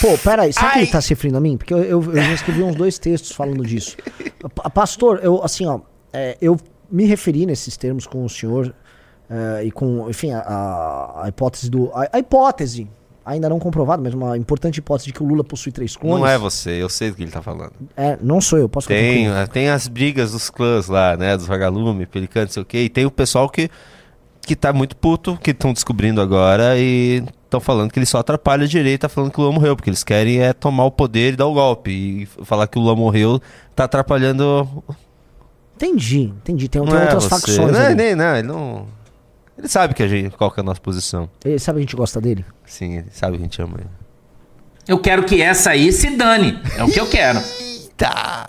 Pô, 0.00 0.16
peraí, 0.18 0.52
sabe 0.52 0.72
que 0.72 0.78
Ai. 0.78 0.82
ele 0.84 0.90
tá 0.92 1.00
se 1.00 1.10
referindo 1.10 1.38
a 1.38 1.40
mim? 1.40 1.56
Porque 1.56 1.72
eu, 1.74 1.82
eu, 1.82 2.02
eu 2.02 2.22
já 2.22 2.32
escrevi 2.32 2.62
uns 2.62 2.74
dois 2.76 2.98
textos 2.98 3.32
falando 3.32 3.64
disso. 3.64 3.96
Pa- 4.54 4.70
Pastor, 4.70 5.20
eu, 5.22 5.42
assim, 5.42 5.66
ó, 5.66 5.80
é, 6.12 6.36
eu 6.40 6.58
me 6.94 7.04
referi 7.06 7.44
nesses 7.46 7.76
termos 7.76 8.06
com 8.06 8.24
o 8.24 8.28
senhor 8.28 8.74
é, 9.28 9.64
e 9.64 9.70
com, 9.70 10.08
enfim, 10.08 10.30
a- 10.32 11.22
a, 11.24 11.28
hipótese 11.28 11.68
do. 11.70 11.90
A, 11.94 12.08
a 12.12 12.18
hipótese, 12.18 12.86
ainda 13.24 13.48
não 13.48 13.58
comprovada, 13.58 14.02
mas 14.02 14.12
uma 14.14 14.36
importante 14.36 14.78
hipótese 14.78 15.06
de 15.06 15.12
que 15.14 15.22
o 15.22 15.26
Lula 15.26 15.42
possui 15.42 15.72
três 15.72 15.96
clones. 15.96 16.20
Não 16.20 16.26
é 16.26 16.38
você, 16.38 16.70
eu 16.82 16.88
sei 16.88 17.10
do 17.10 17.16
que 17.16 17.22
ele 17.22 17.30
tá 17.30 17.42
falando. 17.42 17.72
É, 17.96 18.16
não 18.22 18.40
sou 18.40 18.58
eu, 18.58 18.68
posso 18.68 18.86
Tem, 18.86 19.26
concluir? 19.26 19.48
tem 19.48 19.68
as 19.70 19.88
brigas 19.88 20.32
dos 20.32 20.50
clãs 20.50 20.88
lá, 20.88 21.16
né? 21.16 21.36
Dos 21.36 21.46
vagalume, 21.46 22.06
pelicano, 22.06 22.46
não 22.46 22.52
sei 22.52 22.62
o 22.62 22.66
quê. 22.66 22.84
E 22.84 22.88
tem 22.88 23.06
o 23.06 23.10
pessoal 23.10 23.48
que, 23.48 23.70
que 24.42 24.54
tá 24.54 24.72
muito 24.72 24.94
puto, 24.96 25.36
que 25.42 25.50
estão 25.52 25.72
descobrindo 25.72 26.20
agora 26.20 26.78
e 26.78 27.24
estão 27.44 27.60
falando 27.60 27.90
que 27.90 27.98
ele 27.98 28.06
só 28.06 28.18
atrapalha 28.18 28.64
a 28.64 28.68
direita 28.68 29.08
falando 29.08 29.30
que 29.32 29.38
o 29.40 29.42
Lula 29.42 29.54
morreu. 29.54 29.74
Porque 29.74 29.88
eles 29.88 30.04
querem 30.04 30.40
é 30.40 30.52
tomar 30.52 30.84
o 30.84 30.90
poder 30.90 31.32
e 31.32 31.36
dar 31.36 31.46
o 31.46 31.54
golpe. 31.54 31.90
E 31.90 32.26
falar 32.44 32.66
que 32.68 32.78
o 32.78 32.82
Lula 32.82 32.94
morreu 32.94 33.40
tá 33.74 33.84
atrapalhando. 33.84 34.68
Entendi, 35.76 36.22
entendi. 36.22 36.68
Tem, 36.68 36.82
tem 36.84 36.94
é 36.94 37.00
outras 37.02 37.24
você. 37.24 37.28
facções. 37.28 37.72
Não, 37.72 37.80
é 37.80 37.86
ali. 37.86 37.94
nem, 37.94 38.14
não, 38.14 38.36
ele 38.36 38.46
não. 38.48 38.86
Ele 39.58 39.68
sabe 39.68 39.94
que 39.94 40.02
a 40.02 40.08
gente, 40.08 40.36
qual 40.36 40.50
que 40.50 40.60
é 40.60 40.62
a 40.62 40.64
nossa 40.64 40.80
posição. 40.80 41.28
Ele 41.44 41.58
sabe 41.58 41.76
que 41.78 41.80
a 41.80 41.86
gente 41.86 41.96
gosta 41.96 42.20
dele? 42.20 42.44
Sim, 42.64 42.98
ele 42.98 43.10
sabe 43.10 43.36
que 43.36 43.42
a 43.42 43.44
gente 43.44 43.60
ama 43.62 43.76
ele. 43.78 43.90
Eu 44.86 44.98
quero 44.98 45.24
que 45.24 45.40
essa 45.40 45.70
aí 45.70 45.92
se 45.92 46.10
dane. 46.16 46.60
É 46.76 46.84
o 46.84 46.90
que 46.90 47.00
eu 47.00 47.08
quero. 47.08 47.40
Tá. 47.96 48.48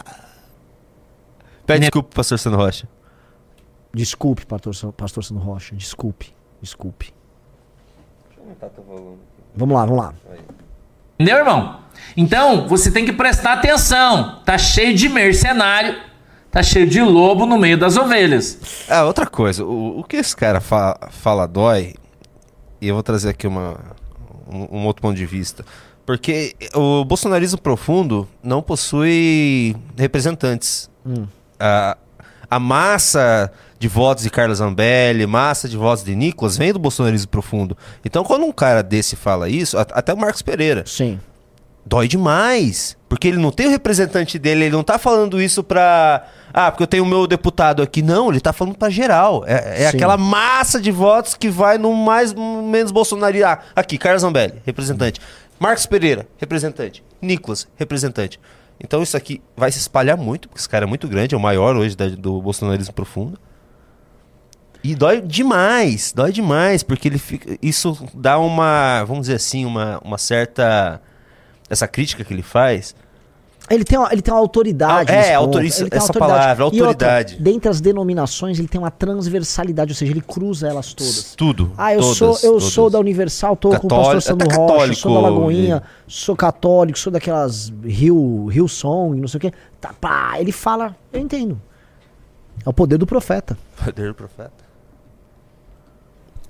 Pede 1.65 1.79
Ne- 1.79 1.85
desculpa, 1.85 2.09
pastor 2.13 2.38
Sandro 2.39 2.59
Rocha. 2.59 2.88
Desculpe, 3.93 4.45
pastor, 4.45 4.93
pastor 4.93 5.23
Sandro 5.23 5.43
Rocha. 5.43 5.75
Desculpe, 5.75 6.33
desculpe. 6.61 7.13
Vamos 9.55 9.75
lá, 9.75 9.85
vamos 9.85 10.03
lá. 10.03 10.13
Entendeu, 11.17 11.38
irmão? 11.38 11.79
Então, 12.17 12.67
você 12.67 12.91
tem 12.91 13.05
que 13.05 13.13
prestar 13.13 13.53
atenção. 13.53 14.41
Tá 14.43 14.57
cheio 14.57 14.93
de 14.95 15.07
mercenário, 15.07 15.95
tá 16.55 16.63
cheio 16.63 16.87
de 16.87 17.01
lobo 17.01 17.45
no 17.45 17.57
meio 17.57 17.77
das 17.77 17.97
ovelhas. 17.97 18.57
Ah, 18.89 19.03
outra 19.03 19.25
coisa, 19.27 19.65
o, 19.65 19.99
o 19.99 20.03
que 20.05 20.15
esse 20.15 20.33
cara 20.33 20.61
fa- 20.61 20.97
fala 21.11 21.45
dói, 21.45 21.95
e 22.79 22.87
eu 22.87 22.93
vou 22.95 23.03
trazer 23.03 23.27
aqui 23.27 23.45
uma, 23.45 23.77
um, 24.49 24.79
um 24.79 24.85
outro 24.85 25.01
ponto 25.01 25.17
de 25.17 25.25
vista. 25.25 25.65
Porque 26.05 26.55
o 26.73 27.03
bolsonarismo 27.03 27.59
profundo 27.59 28.25
não 28.41 28.61
possui 28.61 29.75
representantes. 29.97 30.89
A, 31.59 31.97
a 32.49 32.57
massa 32.59 33.51
de 33.77 33.89
votos 33.89 34.23
de 34.23 34.29
Carlos 34.29 34.59
Zambelli, 34.59 35.25
massa 35.25 35.67
de 35.67 35.75
votos 35.75 36.05
de 36.05 36.15
Nicolas, 36.15 36.55
vem 36.57 36.71
do 36.71 36.79
bolsonarismo 36.79 37.27
profundo. 37.27 37.75
Então, 38.05 38.23
quando 38.23 38.45
um 38.45 38.51
cara 38.53 38.81
desse 38.81 39.17
fala 39.17 39.49
isso, 39.49 39.77
até 39.77 40.13
o 40.13 40.17
Marcos 40.17 40.41
Pereira, 40.41 40.83
Sim. 40.85 41.19
dói 41.85 42.07
demais. 42.07 42.95
Porque 43.09 43.27
ele 43.27 43.37
não 43.37 43.51
tem 43.51 43.65
o 43.67 43.71
representante 43.71 44.37
dele, 44.37 44.65
ele 44.65 44.75
não 44.75 44.83
tá 44.83 44.97
falando 44.99 45.41
isso 45.41 45.63
pra. 45.63 46.23
Ah, 46.57 46.71
porque 46.71 46.83
eu 46.83 46.87
tenho 46.87 47.03
o 47.03 47.05
meu 47.05 47.27
deputado 47.27 47.81
aqui. 47.81 48.01
Não, 48.01 48.29
ele 48.29 48.39
tá 48.39 48.53
falando 48.53 48.77
pra 48.77 48.89
geral. 48.89 49.43
É, 49.45 49.83
é 49.83 49.87
aquela 49.87 50.15
massa 50.15 50.79
de 50.79 50.89
votos 50.89 51.33
que 51.33 51.49
vai 51.49 51.77
no 51.77 51.93
mais 51.93 52.31
no 52.33 52.63
menos 52.63 52.93
Bolsonaro. 52.93 53.35
Ah, 53.45 53.59
aqui, 53.75 53.97
Carlos 53.97 54.21
Zambelli, 54.21 54.61
representante. 54.65 55.19
Marcos 55.59 55.85
Pereira, 55.85 56.25
representante. 56.37 57.03
Nicolas, 57.21 57.67
representante. 57.75 58.39
Então 58.79 59.03
isso 59.03 59.17
aqui 59.17 59.41
vai 59.55 59.69
se 59.69 59.79
espalhar 59.79 60.15
muito, 60.15 60.47
porque 60.47 60.59
esse 60.61 60.69
cara 60.69 60.85
é 60.85 60.87
muito 60.87 61.07
grande, 61.09 61.35
é 61.35 61.37
o 61.37 61.41
maior 61.41 61.75
hoje 61.75 61.95
da- 61.95 62.07
do 62.07 62.41
bolsonarismo 62.41 62.93
profundo. 62.93 63.37
E 64.83 64.93
dói 64.95 65.19
demais, 65.21 66.13
dói 66.13 66.31
demais, 66.31 66.83
porque 66.83 67.07
ele 67.07 67.17
fica, 67.17 67.57
isso 67.61 67.97
dá 68.13 68.37
uma, 68.37 69.03
vamos 69.03 69.23
dizer 69.23 69.35
assim, 69.35 69.65
uma, 69.65 69.99
uma 70.03 70.17
certa 70.17 71.01
essa 71.69 71.87
crítica 71.87 72.23
que 72.23 72.33
ele 72.33 72.43
faz, 72.43 72.95
Ele 73.67 73.84
tem 73.84 73.97
uma, 73.97 74.12
ele 74.12 74.21
tem 74.21 74.32
uma 74.34 74.39
autoridade. 74.39 75.12
Ah, 75.12 75.15
é, 75.15 75.17
nesse 75.17 75.30
ponto. 75.32 75.39
autori- 75.39 75.67
isso- 75.67 75.82
Ele 75.84 75.89
tem 75.89 75.99
uma 75.99 76.04
essa 76.04 76.13
palavra, 76.13 76.63
E 76.63 76.65
outra, 76.65 76.88
autoridade. 76.88 77.38
dentre 77.39 77.67
as 77.69 77.82
denominações, 77.82 78.60
ele 78.60 78.67
tem 78.67 78.80
uma 78.80 78.91
transversalidade, 78.91 79.91
ou 79.91 79.95
seja, 79.95 80.12
ele 80.12 80.21
cruza 80.21 80.67
elas 80.67 80.93
todas. 80.93 81.34
tudo. 81.36 81.71
Ah, 81.75 81.91
eu 81.93 82.01
todas, 82.01 82.17
sou 82.17 82.30
eu 82.43 82.51
todas. 82.54 82.63
sou 82.65 82.89
da 82.91 82.99
Universal, 82.99 83.56
tô 83.56 83.69
com 83.80 83.88
o 83.88 83.89
pastor 83.89 84.21
Sandro 84.21 84.47
até 84.47 84.56
Rocha, 84.56 84.71
católico, 84.73 84.95
sou 85.01 85.13
da 85.15 85.19
Lagoinha, 85.30 85.75
ele- 85.78 85.84
sou 86.08 86.36
católico, 86.36 86.99
sou 86.99 87.12
daquelas 87.12 87.73
Rio, 87.84 88.45
Rio 88.47 88.67
Song, 88.67 89.19
não 89.19 89.28
sei 89.28 89.38
o 89.39 89.41
quê. 89.41 89.54
Tá, 89.82 89.91
pá, 89.99 90.34
ele 90.39 90.51
fala, 90.51 90.95
eu 91.12 91.19
entendo. 91.19 91.60
É 92.63 92.69
o 92.69 92.73
poder 92.73 92.97
do 92.99 93.08
profeta. 93.08 93.58
Poder 93.84 94.10
do 94.10 94.13
profeta. 94.13 94.54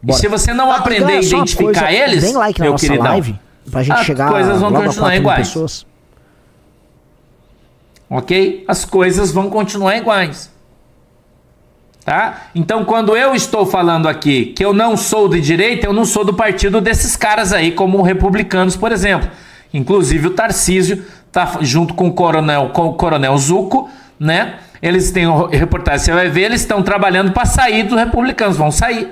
E 0.08 0.14
se 0.14 0.28
você 0.28 0.54
não 0.54 0.70
Ah, 0.72 0.78
aprender 0.78 1.14
a 1.14 1.22
identificar 1.22 1.64
coisa, 1.88 1.92
eles, 1.92 2.34
like 2.34 2.60
na 2.60 2.66
meu 2.66 2.72
nossa 2.74 2.86
queridão, 2.86 3.06
live, 3.12 3.40
pra 3.72 3.82
gente 3.84 3.98
as 4.00 4.06
chegar 4.06 4.30
coisas 4.32 4.60
vão 4.60 4.72
continuar 4.72 4.94
4 4.94 5.10
mil 5.12 5.20
iguais. 5.22 5.48
pessoas. 5.48 5.86
Ok? 8.10 8.64
As 8.68 8.86
coisas 8.86 9.32
vão 9.32 9.50
continuar 9.50 9.98
iguais. 9.98 10.54
Tá? 12.04 12.50
Então, 12.54 12.86
quando 12.86 13.18
eu 13.18 13.34
estou 13.34 13.66
falando 13.66 14.08
aqui 14.08 14.48
que 14.48 14.64
eu 14.64 14.74
não 14.74 14.96
sou 14.96 15.28
de 15.28 15.42
direita, 15.42 15.88
eu 15.88 15.94
não 15.94 16.06
sou 16.06 16.24
do 16.24 16.36
partido 16.36 16.80
desses 16.80 17.16
caras 17.16 17.52
aí, 17.52 17.72
como 17.72 18.04
republicanos, 18.04 18.76
por 18.76 18.92
exemplo. 18.92 19.28
Inclusive 19.74 20.28
o 20.28 20.32
Tarcísio 20.32 21.04
tá 21.32 21.58
junto 21.62 21.96
com 21.96 22.08
o 22.08 22.14
Coronel, 22.14 22.70
com 22.70 22.88
o 22.90 22.94
Coronel 22.94 23.36
Zuco, 23.38 23.90
né? 24.20 24.60
Eles 24.82 25.12
têm 25.12 25.26
reportagem, 25.50 26.06
você 26.06 26.12
vai 26.12 26.30
ver, 26.30 26.44
eles 26.44 26.62
estão 26.62 26.84
trabalhando 26.84 27.32
para 27.32 27.46
sair 27.46 27.84
dos 27.84 27.98
republicanos, 27.98 28.56
vão 28.56 28.72
sair. 28.72 29.10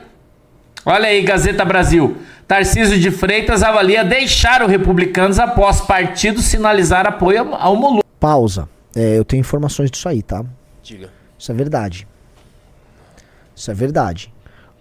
Olha 0.86 1.08
aí, 1.08 1.22
Gazeta 1.24 1.66
Brasil. 1.66 2.18
Tarcísio 2.48 3.00
de 3.00 3.10
Freitas 3.10 3.64
avalia 3.64 4.04
deixar 4.04 4.62
o 4.62 4.68
Republicanos 4.68 5.40
após 5.40 5.82
partido 5.82 6.42
sinalizar 6.42 7.08
apoio 7.08 7.56
ao 7.56 7.76
Molu. 7.76 8.04
Pausa. 8.20 8.70
É, 8.96 9.18
eu 9.18 9.26
tenho 9.26 9.42
informações 9.42 9.90
disso 9.90 10.08
aí, 10.08 10.22
tá? 10.22 10.46
Diga. 10.82 11.10
Isso 11.38 11.52
é 11.52 11.56
verdade. 11.56 12.08
Isso 13.56 13.72
é 13.72 13.74
verdade. 13.74 14.34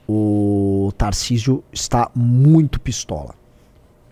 O 0.09 0.93
Tarcísio 0.97 1.63
está 1.73 2.11
muito 2.15 2.81
pistola. 2.81 3.35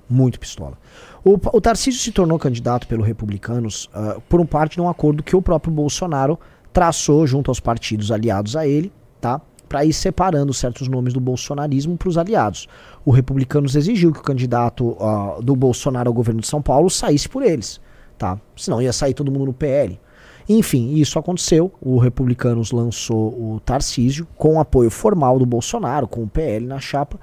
Muito 0.08 0.40
pistola. 0.40 0.76
O, 1.22 1.34
o 1.34 1.60
Tarcísio 1.60 2.00
se 2.00 2.12
tornou 2.12 2.38
candidato 2.38 2.86
pelo 2.86 3.02
Republicanos 3.02 3.88
uh, 3.94 4.20
por 4.22 4.40
um 4.40 4.46
parte 4.46 4.74
de 4.74 4.80
um 4.80 4.88
acordo 4.88 5.22
que 5.22 5.36
o 5.36 5.42
próprio 5.42 5.72
Bolsonaro 5.72 6.38
traçou 6.72 7.26
junto 7.26 7.50
aos 7.50 7.60
partidos 7.60 8.10
aliados 8.10 8.56
a 8.56 8.66
ele, 8.66 8.92
tá? 9.20 9.40
Para 9.68 9.84
ir 9.84 9.92
separando 9.92 10.52
certos 10.52 10.88
nomes 10.88 11.12
do 11.12 11.20
bolsonarismo 11.20 11.96
para 11.96 12.08
os 12.08 12.18
aliados. 12.18 12.66
O 13.04 13.10
Republicanos 13.10 13.76
exigiu 13.76 14.12
que 14.12 14.18
o 14.18 14.22
candidato 14.22 14.96
uh, 14.98 15.42
do 15.42 15.54
Bolsonaro 15.54 16.08
ao 16.08 16.14
governo 16.14 16.40
de 16.40 16.46
São 16.46 16.62
Paulo 16.62 16.90
saísse 16.90 17.28
por 17.28 17.42
eles, 17.42 17.80
tá? 18.20 18.38
Senão 18.54 18.82
ia 18.82 18.92
sair 18.92 19.14
todo 19.14 19.32
mundo 19.32 19.46
no 19.46 19.54
PL. 19.54 19.98
Enfim, 20.46 20.94
isso 20.94 21.18
aconteceu. 21.18 21.72
O 21.80 21.98
Republicanos 21.98 22.70
lançou 22.70 23.28
o 23.28 23.60
Tarcísio 23.60 24.28
com 24.36 24.60
apoio 24.60 24.90
formal 24.90 25.38
do 25.38 25.46
Bolsonaro, 25.46 26.06
com 26.06 26.24
o 26.24 26.28
PL 26.28 26.66
na 26.66 26.78
chapa. 26.78 27.18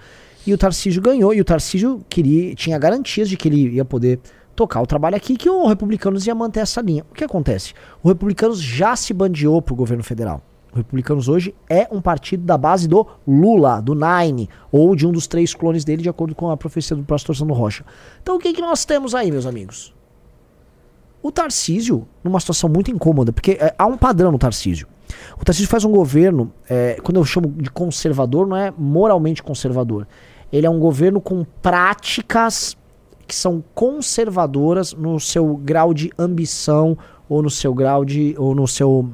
E 0.46 0.52
o 0.52 0.58
Tarcísio 0.58 1.00
ganhou. 1.00 1.36
E 1.36 1.40
o 1.40 1.46
Tarcísio 1.46 2.04
queria, 2.10 2.56
tinha 2.56 2.80
garantias 2.80 3.30
de 3.30 3.38
que 3.38 3.48
ele 3.48 3.76
ia 3.76 3.86
poder 3.86 4.20
tocar 4.56 4.82
o 4.82 4.88
trabalho 4.88 5.16
aqui, 5.16 5.38
que 5.38 5.48
o 5.48 5.68
Republicanos 5.68 6.26
ia 6.26 6.34
manter 6.34 6.62
essa 6.62 6.82
linha. 6.82 7.06
O 7.12 7.14
que 7.14 7.24
acontece? 7.24 7.76
O 8.02 8.08
Republicanos 8.08 8.60
já 8.60 8.96
se 8.96 9.14
bandeou 9.14 9.62
pro 9.62 9.76
governo 9.76 10.04
federal. 10.04 10.42
O 10.74 10.78
Republicanos 10.78 11.30
hoje 11.30 11.54
é 11.70 11.88
um 11.92 12.02
partido 12.02 12.44
da 12.44 12.58
base 12.58 12.88
do 12.88 13.06
Lula, 13.28 13.82
do 13.82 13.94
Nine, 13.94 14.50
ou 14.72 14.96
de 14.96 15.06
um 15.06 15.12
dos 15.12 15.28
três 15.28 15.54
clones 15.54 15.86
dele, 15.86 16.02
de 16.02 16.10
acordo 16.10 16.34
com 16.34 16.50
a 16.50 16.58
profecia 16.58 16.96
do 16.96 17.04
pastor 17.04 17.36
Sandro 17.36 17.54
Rocha. 17.54 17.86
Então 18.24 18.36
o 18.36 18.40
que, 18.40 18.52
que 18.52 18.62
nós 18.62 18.84
temos 18.84 19.14
aí, 19.14 19.30
meus 19.30 19.46
amigos? 19.46 19.97
O 21.28 21.32
Tarcísio, 21.32 22.08
numa 22.24 22.40
situação 22.40 22.70
muito 22.70 22.90
incômoda, 22.90 23.34
porque 23.34 23.58
é, 23.60 23.76
há 23.78 23.86
um 23.86 23.98
padrão 23.98 24.32
no 24.32 24.38
Tarcísio. 24.38 24.88
O 25.38 25.44
Tarcísio 25.44 25.68
faz 25.68 25.84
um 25.84 25.92
governo, 25.92 26.54
é, 26.70 26.98
quando 27.04 27.18
eu 27.18 27.26
chamo 27.26 27.50
de 27.50 27.70
conservador, 27.70 28.48
não 28.48 28.56
é 28.56 28.72
moralmente 28.78 29.44
conservador. 29.44 30.08
Ele 30.54 30.66
é 30.66 30.70
um 30.70 30.80
governo 30.80 31.20
com 31.20 31.46
práticas 31.62 32.78
que 33.28 33.36
são 33.36 33.62
conservadoras 33.76 34.94
no 34.94 35.20
seu 35.20 35.58
grau 35.58 35.94
de 35.94 36.14
ambição 36.18 36.98
ou 37.28 37.44
no 37.44 37.50
seu 37.50 37.74
grau 37.74 38.06
de 38.06 38.34
ou 38.38 38.56
no 38.56 38.66
seu 38.66 39.12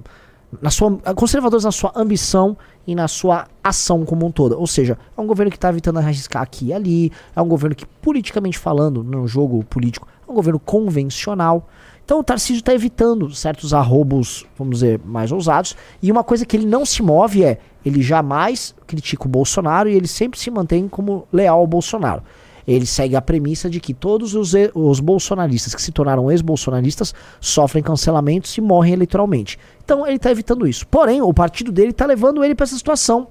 na 0.61 0.69
sua 0.69 0.91
conservadoras 1.15 1.63
na 1.63 1.71
sua 1.71 1.93
ambição 1.95 2.55
e 2.85 2.93
na 2.93 3.07
sua 3.07 3.47
ação 3.63 4.05
como 4.05 4.23
um 4.27 4.31
todo. 4.31 4.59
Ou 4.59 4.67
seja, 4.67 4.99
é 5.17 5.19
um 5.19 5.25
governo 5.25 5.49
que 5.49 5.57
está 5.57 5.69
evitando 5.69 5.97
arriscar 5.97 6.43
aqui 6.43 6.67
e 6.67 6.73
ali, 6.73 7.11
é 7.35 7.41
um 7.41 7.47
governo 7.47 7.75
que 7.75 7.87
politicamente 7.87 8.59
falando, 8.59 9.03
no 9.03 9.27
jogo 9.27 9.63
político, 9.63 10.07
é 10.27 10.31
um 10.31 10.35
governo 10.35 10.59
convencional. 10.59 11.67
Então 12.05 12.19
o 12.19 12.23
Tarcísio 12.23 12.59
está 12.59 12.73
evitando 12.73 13.33
certos 13.33 13.73
arrobos, 13.73 14.45
vamos 14.57 14.79
dizer, 14.79 14.99
mais 15.05 15.31
ousados. 15.31 15.75
E 16.01 16.11
uma 16.11 16.23
coisa 16.23 16.45
que 16.45 16.57
ele 16.57 16.65
não 16.65 16.85
se 16.85 17.01
move 17.01 17.43
é, 17.43 17.59
ele 17.85 18.01
jamais 18.01 18.75
critica 18.85 19.25
o 19.25 19.29
Bolsonaro 19.29 19.89
e 19.89 19.95
ele 19.95 20.07
sempre 20.07 20.39
se 20.39 20.51
mantém 20.51 20.87
como 20.87 21.27
leal 21.31 21.59
ao 21.59 21.67
Bolsonaro. 21.67 22.21
Ele 22.67 22.85
segue 22.85 23.15
a 23.15 23.21
premissa 23.21 23.69
de 23.69 23.79
que 23.79 23.93
todos 23.93 24.35
os, 24.35 24.53
os 24.73 24.99
bolsonaristas 24.99 25.75
que 25.75 25.81
se 25.81 25.91
tornaram 25.91 26.31
ex-bolsonaristas 26.31 27.13
sofrem 27.39 27.83
cancelamentos 27.83 28.57
e 28.57 28.61
morrem 28.61 28.93
eleitoralmente. 28.93 29.59
Então 29.83 30.05
ele 30.07 30.15
está 30.15 30.31
evitando 30.31 30.67
isso. 30.67 30.87
Porém, 30.87 31.21
o 31.21 31.33
partido 31.33 31.71
dele 31.71 31.91
está 31.91 32.05
levando 32.05 32.43
ele 32.43 32.55
para 32.55 32.63
essa 32.63 32.77
situação. 32.77 33.27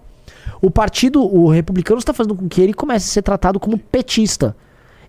O 0.61 0.71
partido, 0.71 1.23
o 1.23 1.49
republicano, 1.49 1.99
está 1.99 2.13
fazendo 2.13 2.35
com 2.35 2.49
que 2.49 2.61
ele 2.61 2.75
comece 2.75 3.09
a 3.09 3.13
ser 3.13 3.23
tratado 3.23 3.59
como 3.59 3.79
petista. 3.79 4.55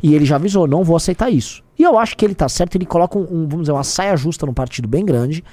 E 0.02 0.16
ele 0.16 0.26
já 0.26 0.36
avisou, 0.36 0.68
não 0.68 0.84
vou 0.84 0.96
aceitar 0.96 1.30
isso. 1.30 1.63
E 1.78 1.84
eu 1.84 1.98
acho 1.98 2.16
que 2.16 2.24
ele 2.24 2.36
tá 2.36 2.48
certo, 2.48 2.76
ele 2.76 2.86
coloca 2.86 3.18
um, 3.18 3.24
um 3.24 3.48
vamos 3.48 3.62
dizer, 3.62 3.72
uma 3.72 3.84
saia 3.84 4.16
justa 4.16 4.46
num 4.46 4.54
partido 4.54 4.88
bem 4.88 5.06
grande. 5.06 5.44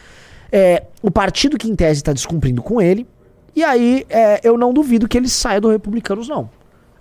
É, 0.52 0.84
o 1.02 1.10
partido 1.10 1.56
que 1.56 1.70
em 1.70 1.74
tese 1.74 2.00
está 2.00 2.12
descumprindo 2.12 2.62
com 2.62 2.80
ele. 2.80 3.06
E 3.54 3.64
aí 3.64 4.06
é, 4.08 4.40
eu 4.42 4.56
não 4.56 4.72
duvido 4.72 5.08
que 5.08 5.16
ele 5.16 5.28
saia 5.28 5.60
do 5.60 5.70
Republicanos, 5.70 6.28
não. 6.28 6.48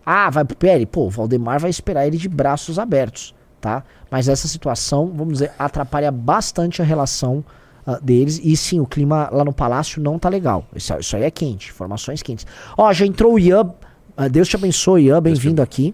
Ah, 0.05 0.29
vai 0.29 0.43
pro 0.43 0.57
PL? 0.57 0.85
Pô, 0.85 1.05
o 1.05 1.09
Valdemar 1.09 1.59
vai 1.59 1.69
esperar 1.69 2.07
ele 2.07 2.17
de 2.17 2.27
braços 2.27 2.79
abertos, 2.79 3.35
tá? 3.61 3.83
Mas 4.09 4.27
essa 4.27 4.47
situação, 4.47 5.11
vamos 5.15 5.33
dizer, 5.33 5.51
atrapalha 5.59 6.11
bastante 6.11 6.81
a 6.81 6.85
relação 6.85 7.43
uh, 7.85 8.03
deles. 8.03 8.41
E 8.43 8.57
sim, 8.57 8.79
o 8.79 8.87
clima 8.87 9.29
lá 9.31 9.45
no 9.45 9.53
palácio 9.53 10.01
não 10.01 10.17
tá 10.17 10.27
legal. 10.27 10.65
Isso, 10.75 10.97
isso 10.97 11.15
aí 11.15 11.23
é 11.23 11.29
quente, 11.29 11.69
informações 11.69 12.23
quentes. 12.23 12.47
Ó, 12.75 12.91
já 12.91 13.05
entrou 13.05 13.33
o 13.33 13.39
Ian. 13.39 13.71
Uh, 14.17 14.29
Deus 14.31 14.47
te 14.47 14.55
abençoe, 14.55 15.05
Ian, 15.05 15.21
bem-vindo 15.21 15.61
aqui. 15.61 15.93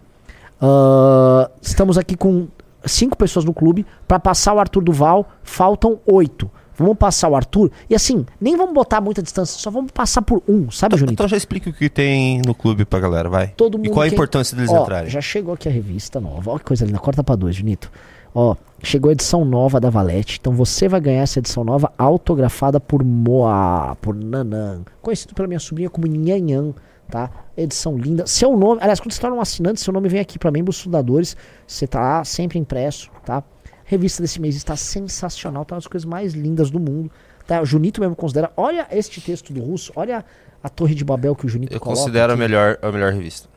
Uh, 0.62 1.52
estamos 1.62 1.98
aqui 1.98 2.16
com 2.16 2.48
cinco 2.86 3.18
pessoas 3.18 3.46
no 3.46 3.54
clube. 3.54 3.86
Para 4.08 4.20
passar 4.20 4.54
o 4.54 4.60
Arthur 4.60 4.84
Duval, 4.84 5.30
faltam 5.44 6.00
oito. 6.06 6.50
Vamos 6.78 6.98
passar 6.98 7.30
o 7.30 7.36
Arthur. 7.36 7.72
E 7.90 7.96
assim, 7.96 8.26
nem 8.40 8.58
vamos 8.58 8.74
botar 8.74 9.00
muita 9.00 9.22
distância, 9.22 9.58
só 9.58 9.72
vamos 9.72 9.92
passar 9.92 10.22
por 10.22 10.44
um, 10.48 10.70
sabe, 10.70 10.96
então, 10.96 11.00
Junito? 11.00 11.14
Então 11.14 11.28
já 11.28 11.38
explica 11.38 11.70
o 11.70 11.74
que 11.74 11.90
tem 11.90 12.42
no 12.46 12.54
clube 12.54 12.84
pra 12.84 13.00
galera, 13.00 13.30
vai. 13.30 13.48
Todo 13.56 13.78
mundo 13.78 13.88
e 13.88 13.90
qual 13.90 14.04
a 14.04 14.08
importância 14.08 14.56
deles 14.58 14.72
Ó, 14.72 14.82
entrarem? 14.82 15.10
Já 15.10 15.22
chegou 15.22 15.54
aqui 15.54 15.70
a 15.70 15.72
revista 15.72 16.20
nova. 16.20 16.52
Olha 16.52 16.60
que 16.60 16.66
coisa 16.66 16.86
linda. 16.86 17.00
Corta 17.00 17.24
pra 17.24 17.36
dois, 17.36 17.56
Junito. 17.56 17.90
Ó, 18.34 18.56
chegou 18.84 19.10
a 19.10 19.14
edição 19.14 19.46
nova 19.46 19.80
da 19.80 19.90
Valete. 19.90 20.38
Então 20.42 20.52
você 20.52 20.90
vai 20.90 21.00
ganhar 21.00 21.22
essa 21.22 21.40
edição 21.40 21.64
nova 21.64 21.94
autografada 21.98 22.82
por 22.82 23.02
Moa, 23.02 23.96
por 24.02 24.14
Nanan. 24.14 24.82
Conhecido 25.02 25.34
pela 25.34 25.48
minha 25.48 25.60
sobrinha 25.60 25.90
como 25.90 26.06
Nhanhan 26.06 26.74
tá? 27.10 27.30
Edição 27.58 27.98
linda. 27.98 28.26
Seu 28.28 28.56
nome, 28.58 28.80
aliás, 28.82 29.00
quando 29.00 29.12
você 29.14 29.22
torna 29.22 29.36
um 29.38 29.42
assinante, 29.42 29.80
seu 29.82 29.94
nome 29.94 30.10
vem 30.10 30.20
aqui 30.20 30.38
para 30.40 30.52
membros 30.52 30.80
fundadores. 30.82 31.36
Você 31.68 31.88
tá 31.88 32.00
lá, 32.00 32.24
sempre 32.26 32.60
impresso, 32.60 33.10
tá? 33.26 33.44
Revista 33.86 34.22
desse 34.22 34.42
mês 34.42 34.56
está 34.56 34.76
sensacional, 34.76 35.64
tá 35.66 35.76
uma 35.76 35.80
das 35.82 35.88
coisas 35.88 36.06
mais 36.06 36.34
lindas 36.34 36.70
do 36.70 36.80
mundo. 36.80 37.12
Tá? 37.48 37.62
O 37.62 37.66
Junito 37.66 38.02
mesmo 38.02 38.16
considera. 38.16 38.52
Olha 38.58 38.88
este 38.92 39.22
texto 39.22 39.54
do 39.54 39.62
russo, 39.62 39.92
olha 39.96 40.26
a 40.64 40.70
Torre 40.70 40.96
de 40.96 41.06
Babel 41.06 41.36
que 41.36 41.46
o 41.46 41.50
Junito 41.50 41.72
Eu 41.74 41.80
coloca. 41.80 42.00
considero 42.02 42.32
a 42.32 42.36
aqui. 42.36 42.40
melhor, 42.42 42.78
a 42.82 42.92
melhor 42.92 43.14
revista. 43.14 43.48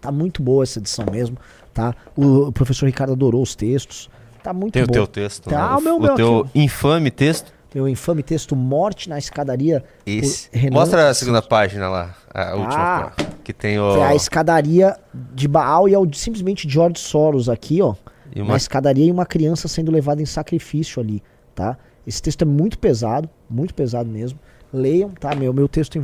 Tá 0.00 0.12
muito 0.12 0.42
boa 0.42 0.62
essa 0.62 0.78
edição 0.78 1.04
mesmo, 1.10 1.36
tá? 1.74 1.94
O, 2.16 2.48
o 2.48 2.52
professor 2.52 2.86
Ricardo 2.86 3.12
adorou 3.12 3.42
os 3.42 3.54
textos. 3.56 4.08
Tá 4.42 4.52
muito 4.52 4.72
Tem 4.74 4.84
bom. 4.84 4.90
o 4.90 4.92
teu 4.92 5.06
texto, 5.06 5.48
Tá, 5.50 5.70
né? 5.70 5.76
o 5.76 5.80
meu- 5.80 5.96
o 5.96 6.00
meu 6.00 6.14
teu 6.14 6.40
aqui, 6.40 6.60
infame 6.60 7.10
texto. 7.10 7.52
Meu 7.74 7.88
infame 7.88 8.22
texto 8.22 8.54
Morte 8.54 9.08
na 9.08 9.18
Escadaria. 9.18 9.82
Esse. 10.04 10.48
Renan 10.52 10.74
Mostra 10.74 11.08
a 11.08 11.14
segunda 11.14 11.40
página 11.40 11.88
lá, 11.88 12.14
a 12.32 12.54
última. 12.54 12.74
Ah. 12.76 13.12
que 13.42 13.52
tem 13.52 13.78
o... 13.78 13.96
É 13.96 14.08
a 14.08 14.14
escadaria 14.14 14.96
de 15.34 15.48
Baal 15.48 15.88
e 15.88 15.94
é 15.94 15.98
o, 15.98 16.06
simplesmente 16.12 16.68
George 16.68 16.98
Soros 16.98 17.48
aqui, 17.48 17.80
ó. 17.80 17.94
E 18.34 18.40
Uma 18.40 18.52
uma... 18.52 18.56
escadaria 18.56 19.06
e 19.06 19.10
uma 19.10 19.26
criança 19.26 19.68
sendo 19.68 19.90
levada 19.90 20.22
em 20.22 20.26
sacrifício 20.26 21.00
ali, 21.00 21.22
tá? 21.54 21.76
Esse 22.06 22.20
texto 22.20 22.42
é 22.42 22.44
muito 22.44 22.78
pesado, 22.78 23.28
muito 23.48 23.74
pesado 23.74 24.08
mesmo. 24.08 24.38
Leiam, 24.72 25.10
tá? 25.10 25.34
Meu, 25.34 25.52
meu 25.52 25.68
texto 25.68 25.98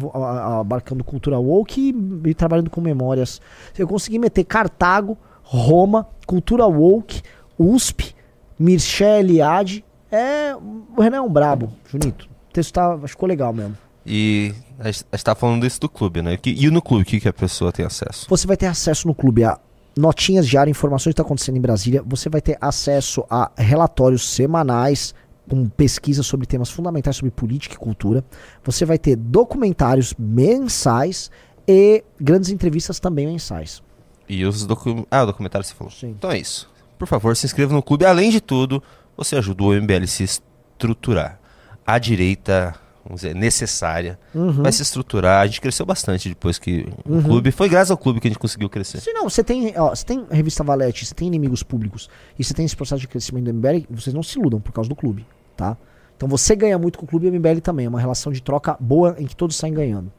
abarcando 0.60 1.02
cultura 1.02 1.38
woke 1.38 1.80
e, 1.80 2.28
e 2.28 2.34
trabalhando 2.34 2.70
com 2.70 2.80
memórias. 2.80 3.40
Eu 3.76 3.88
consegui 3.88 4.18
meter 4.18 4.44
Cartago, 4.44 5.16
Roma, 5.42 6.06
cultura 6.26 6.66
woke, 6.66 7.22
USP, 7.58 8.14
Mircea 8.58 9.20
Eliade. 9.20 9.84
É, 10.10 10.54
o 10.56 11.00
Renan 11.00 11.18
é 11.18 11.20
um 11.20 11.32
brabo, 11.32 11.72
Junito. 11.90 12.28
O 12.48 12.52
texto 12.52 12.72
tá, 12.72 12.98
ficou 13.06 13.28
legal 13.28 13.52
mesmo. 13.52 13.76
E 14.06 14.54
a 14.78 14.90
gente 14.90 15.04
tá 15.22 15.34
falando 15.34 15.66
isso 15.66 15.80
do 15.80 15.88
clube, 15.88 16.22
né? 16.22 16.38
E 16.44 16.70
no 16.70 16.80
clube, 16.80 17.02
o 17.02 17.06
que, 17.06 17.20
que 17.20 17.28
a 17.28 17.32
pessoa 17.32 17.70
tem 17.70 17.84
acesso? 17.84 18.26
Você 18.28 18.46
vai 18.46 18.56
ter 18.56 18.66
acesso 18.66 19.06
no 19.06 19.14
clube 19.14 19.44
a 19.44 19.58
notinhas 19.96 20.48
diárias, 20.48 20.76
informações 20.76 21.12
que 21.12 21.20
está 21.20 21.22
acontecendo 21.22 21.56
em 21.56 21.60
Brasília. 21.60 22.02
Você 22.06 22.30
vai 22.30 22.40
ter 22.40 22.56
acesso 22.60 23.24
a 23.28 23.50
relatórios 23.56 24.26
semanais 24.26 25.14
com 25.48 25.68
pesquisas 25.68 26.26
sobre 26.26 26.46
temas 26.46 26.70
fundamentais 26.70 27.16
sobre 27.16 27.30
política 27.30 27.74
e 27.74 27.78
cultura. 27.78 28.24
Você 28.64 28.84
vai 28.84 28.98
ter 28.98 29.16
documentários 29.16 30.14
mensais 30.18 31.30
e 31.66 32.02
grandes 32.20 32.50
entrevistas 32.50 33.00
também 33.00 33.26
mensais. 33.26 33.82
E 34.28 34.44
os 34.44 34.64
docu... 34.64 35.06
Ah, 35.10 35.22
o 35.22 35.26
documentário 35.26 35.66
você 35.66 35.74
falou. 35.74 35.92
Sim. 35.92 36.10
Então 36.10 36.30
é 36.30 36.38
isso. 36.38 36.70
Por 36.98 37.08
favor, 37.08 37.36
se 37.36 37.46
inscreva 37.46 37.74
no 37.74 37.82
clube. 37.82 38.04
Além 38.04 38.30
de 38.30 38.40
tudo, 38.40 38.82
você 39.18 39.36
ajuda 39.36 39.62
o 39.64 39.72
MBL 39.74 40.04
a 40.04 40.06
se 40.06 40.22
estruturar. 40.24 41.38
A 41.86 41.98
direita, 41.98 42.74
vamos 43.04 43.22
dizer, 43.22 43.34
necessária, 43.34 44.18
Uhum. 44.34 44.62
vai 44.62 44.70
se 44.72 44.82
estruturar. 44.82 45.42
A 45.42 45.46
gente 45.46 45.60
cresceu 45.60 45.84
bastante 45.84 46.28
depois 46.28 46.58
que 46.58 46.86
o 47.04 47.22
clube. 47.22 47.50
Foi 47.50 47.68
graças 47.68 47.90
ao 47.90 47.96
clube 47.98 48.20
que 48.20 48.28
a 48.28 48.30
gente 48.30 48.38
conseguiu 48.38 48.68
crescer. 48.68 49.00
Se 49.00 49.12
não, 49.12 49.28
você 49.28 49.42
tem, 49.42 49.72
ó, 49.76 49.90
você 49.90 50.04
tem 50.04 50.24
revista 50.30 50.62
Valete, 50.62 51.04
você 51.06 51.14
tem 51.14 51.26
inimigos 51.28 51.62
públicos 51.62 52.08
e 52.38 52.44
você 52.44 52.54
tem 52.54 52.64
esse 52.64 52.76
processo 52.76 53.00
de 53.00 53.08
crescimento 53.08 53.44
do 53.46 53.54
MBL, 53.54 53.86
vocês 53.90 54.14
não 54.14 54.22
se 54.22 54.38
iludam 54.38 54.60
por 54.60 54.72
causa 54.72 54.88
do 54.88 54.94
clube, 54.96 55.26
tá? 55.56 55.76
Então 56.16 56.28
você 56.28 56.54
ganha 56.56 56.76
muito 56.78 56.98
com 56.98 57.04
o 57.04 57.08
clube 57.08 57.26
e 57.26 57.30
o 57.30 57.32
MBL 57.32 57.60
também. 57.62 57.86
É 57.86 57.88
uma 57.88 58.00
relação 58.00 58.32
de 58.32 58.42
troca 58.42 58.76
boa 58.78 59.16
em 59.18 59.26
que 59.26 59.34
todos 59.36 59.56
saem 59.56 59.72
ganhando. 59.72 60.12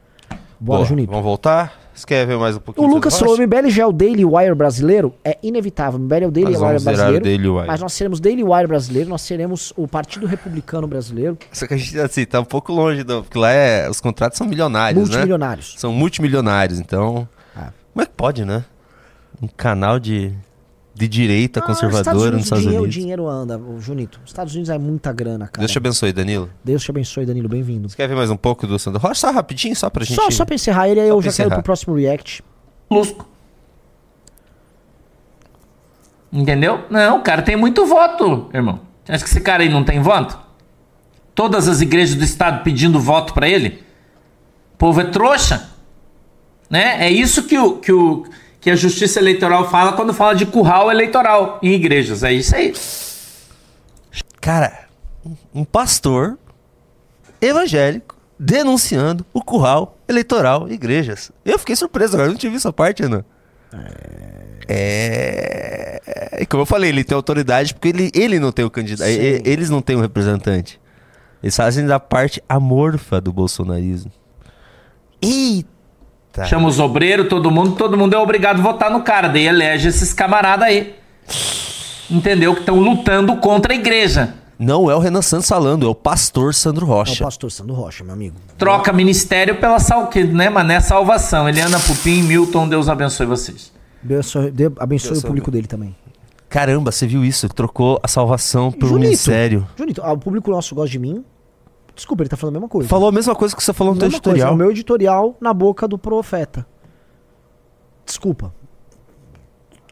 Bora, 0.60 0.78
Boa, 0.78 0.88
Junito. 0.88 1.10
Vamos 1.10 1.24
voltar? 1.24 1.80
Você 1.94 2.06
quer 2.06 2.26
ver 2.26 2.38
mais 2.38 2.56
um 2.56 2.60
pouquinho? 2.60 2.86
O 2.86 2.94
Lucas 2.94 3.18
falou, 3.18 3.34
o 3.34 3.38
MBL 3.38 3.68
já 3.68 3.82
é 3.82 3.86
o 3.86 3.92
Daily 3.92 4.24
Wire 4.24 4.54
brasileiro? 4.54 5.14
É 5.24 5.38
inevitável. 5.42 5.98
O 5.98 6.02
MBL 6.02 6.24
é 6.24 6.26
o 6.26 6.30
Daily 6.30 6.52
Nós 6.52 6.62
Wire 6.62 6.84
brasileiro. 6.84 7.24
Daily 7.24 7.48
Wire. 7.48 7.66
Mas 7.66 7.80
nós 7.80 7.92
seremos 7.94 8.20
Daily 8.20 8.44
Wire 8.44 8.66
brasileiro, 8.66 9.08
nós 9.08 9.22
seremos 9.22 9.72
o 9.76 9.88
Partido 9.88 10.26
Republicano 10.26 10.86
brasileiro, 10.86 11.38
Só 11.50 11.66
que 11.66 11.74
a 11.74 11.76
gente, 11.76 11.98
assim, 11.98 12.24
tá 12.26 12.40
um 12.40 12.44
pouco 12.44 12.72
longe, 12.72 13.02
do, 13.02 13.22
porque 13.22 13.38
lá 13.38 13.50
é, 13.50 13.88
os 13.88 14.00
contratos 14.00 14.36
são 14.36 14.46
milionários, 14.46 15.08
né? 15.08 15.16
multimilionários. 15.16 15.74
São 15.78 15.92
multimilionários, 15.92 16.78
então... 16.78 17.26
Ah. 17.56 17.72
Como 17.92 18.02
é 18.02 18.06
que 18.06 18.12
pode, 18.12 18.44
né? 18.44 18.64
um 19.42 19.48
canal 19.48 19.98
de, 19.98 20.32
de 21.00 21.08
direita 21.08 21.60
Ah, 21.60 21.62
conservadora 21.62 22.32
nos 22.32 22.44
Estados 22.44 22.62
dinheiro, 22.64 22.82
Unidos. 22.84 22.96
O 22.96 23.00
dinheiro 23.00 23.28
anda, 23.28 23.60
Junito. 23.78 24.20
Os 24.22 24.30
Estados 24.30 24.52
Unidos 24.54 24.68
é 24.68 24.78
muita 24.78 25.12
grana, 25.12 25.46
cara. 25.48 25.60
Deus 25.60 25.72
te 25.72 25.78
abençoe, 25.78 26.12
Danilo. 26.12 26.50
Deus 26.62 26.82
te 26.82 26.90
abençoe, 26.90 27.24
Danilo. 27.24 27.48
Bem-vindo. 27.48 27.88
Você 27.88 27.96
quer 27.96 28.06
ver 28.08 28.14
mais 28.14 28.30
um 28.30 28.36
pouco 28.36 28.66
do 28.66 28.78
Sandro 28.78 29.00
Rocha? 29.00 29.14
Só 29.20 29.30
rapidinho, 29.30 29.74
só 29.74 29.88
pra 29.88 30.04
gente... 30.04 30.14
Só, 30.16 30.30
só 30.30 30.44
pra 30.44 30.54
encerrar 30.54 30.88
ele, 30.88 31.00
aí 31.00 31.08
Só 31.08 31.14
eu 31.14 31.22
já 31.22 31.30
quero 31.30 31.32
encerrar. 31.32 31.54
pro 31.56 31.62
próximo 31.62 31.94
react. 31.96 32.44
Lusco. 32.90 33.26
Entendeu? 36.32 36.84
Não, 36.90 37.18
o 37.18 37.22
cara 37.22 37.42
tem 37.42 37.56
muito 37.56 37.84
voto, 37.86 38.48
irmão. 38.54 38.80
Você 39.04 39.12
acha 39.12 39.24
que 39.24 39.30
esse 39.30 39.40
cara 39.40 39.62
aí 39.62 39.68
não 39.68 39.82
tem 39.82 40.00
voto? 40.00 40.38
Todas 41.34 41.66
as 41.66 41.80
igrejas 41.80 42.14
do 42.14 42.24
estado 42.24 42.62
pedindo 42.62 43.00
voto 43.00 43.32
pra 43.34 43.48
ele? 43.48 43.82
O 44.74 44.76
povo 44.76 45.00
é 45.00 45.04
trouxa. 45.04 45.68
Né? 46.68 47.04
É 47.04 47.10
isso 47.10 47.44
que, 47.44 47.58
o, 47.58 47.78
que, 47.78 47.90
o, 47.92 48.24
que 48.60 48.70
a 48.70 48.76
justiça 48.76 49.18
eleitoral 49.18 49.70
fala 49.70 49.94
quando 49.94 50.12
fala 50.12 50.34
de 50.34 50.44
curral 50.44 50.90
eleitoral 50.90 51.58
em 51.62 51.72
igrejas. 51.72 52.22
É 52.22 52.32
isso 52.32 52.54
aí. 52.54 52.74
Cara, 54.40 54.86
um 55.54 55.64
pastor 55.64 56.38
evangélico 57.40 58.16
denunciando 58.38 59.24
o 59.32 59.42
curral 59.42 59.98
eleitoral 60.08 60.68
em 60.68 60.72
igrejas. 60.72 61.30
Eu 61.44 61.58
fiquei 61.58 61.74
surpreso 61.76 62.14
agora, 62.14 62.28
eu 62.28 62.32
não 62.32 62.38
tinha 62.38 62.52
visto 62.52 62.66
essa 62.66 62.72
parte, 62.72 63.02
Ana. 63.02 63.24
É... 64.68 66.00
é... 66.32 66.46
Como 66.46 66.62
eu 66.62 66.66
falei, 66.66 66.90
ele 66.90 67.04
tem 67.04 67.14
autoridade 67.14 67.74
porque 67.74 67.88
ele, 67.88 68.10
ele 68.14 68.38
não 68.38 68.52
tem 68.52 68.64
o 68.64 68.70
candidato. 68.70 69.08
Sim. 69.08 69.42
Eles 69.44 69.70
não 69.70 69.80
têm 69.80 69.96
um 69.96 70.00
representante. 70.00 70.80
Eles 71.42 71.56
fazem 71.56 71.86
da 71.86 72.00
parte 72.00 72.42
amorfa 72.48 73.20
do 73.20 73.32
bolsonarismo. 73.32 74.10
Eita! 75.22 75.79
Chama 76.46 76.68
os 76.68 76.78
obreiros, 76.78 77.28
todo 77.28 77.50
mundo, 77.50 77.72
todo 77.76 77.96
mundo 77.96 78.14
é 78.14 78.18
obrigado 78.18 78.60
a 78.60 78.62
votar 78.62 78.90
no 78.90 79.02
cara. 79.02 79.28
Daí 79.28 79.46
elege 79.46 79.88
esses 79.88 80.12
camaradas 80.12 80.68
aí. 80.68 80.94
Entendeu? 82.10 82.54
Que 82.54 82.60
estão 82.60 82.78
lutando 82.80 83.36
contra 83.36 83.72
a 83.72 83.76
igreja. 83.76 84.34
Não 84.58 84.90
é 84.90 84.94
o 84.94 84.98
Renan 84.98 85.22
Santos 85.22 85.48
falando, 85.48 85.86
é 85.86 85.88
o 85.88 85.94
pastor 85.94 86.52
Sandro 86.52 86.84
É 86.84 86.88
o 86.88 86.92
Rocha. 86.92 87.24
pastor 87.24 87.50
Sandro 87.50 87.74
Rocha, 87.74 88.04
meu 88.04 88.12
amigo. 88.12 88.36
Troca 88.58 88.92
ministério 88.92 89.56
pela 89.56 89.78
sal... 89.78 90.10
né, 90.32 90.50
mas 90.50 90.66
não 90.66 90.74
é 90.74 90.80
salvação. 90.80 91.48
Eliana 91.48 91.80
Pupim, 91.80 92.22
Milton, 92.22 92.68
Deus 92.68 92.86
abençoe 92.86 93.24
vocês. 93.24 93.72
Deus 94.02 94.36
abençoe, 94.36 94.50
Deus 94.50 94.72
abençoe 94.78 95.10
Deus 95.12 95.24
o 95.24 95.26
público 95.26 95.50
dele 95.50 95.66
também. 95.66 95.96
Caramba, 96.50 96.92
você 96.92 97.06
viu 97.06 97.24
isso? 97.24 97.48
Trocou 97.48 97.98
a 98.02 98.08
salvação 98.08 98.70
por 98.70 98.86
um 98.86 98.88
Junito, 98.88 99.06
ministério. 99.06 99.66
Junito, 99.78 100.02
ah, 100.04 100.12
o 100.12 100.18
público 100.18 100.50
nosso 100.50 100.74
gosta 100.74 100.90
de 100.90 100.98
mim. 100.98 101.24
Desculpa, 101.94 102.22
ele 102.22 102.30
tá 102.30 102.36
falando 102.36 102.56
a 102.56 102.60
mesma 102.60 102.68
coisa. 102.68 102.88
Falou 102.88 103.08
a 103.08 103.12
mesma 103.12 103.34
coisa 103.34 103.54
que 103.54 103.62
você 103.62 103.72
falou 103.72 103.92
no 103.94 103.98
teu 104.00 104.08
Mesma 104.08 104.20
coisa, 104.20 104.36
editorial. 104.36 104.52
é 104.52 104.54
o 104.54 104.56
meu 104.58 104.70
editorial 104.70 105.36
na 105.40 105.52
boca 105.52 105.86
do 105.86 105.98
profeta. 105.98 106.66
Desculpa. 108.04 108.52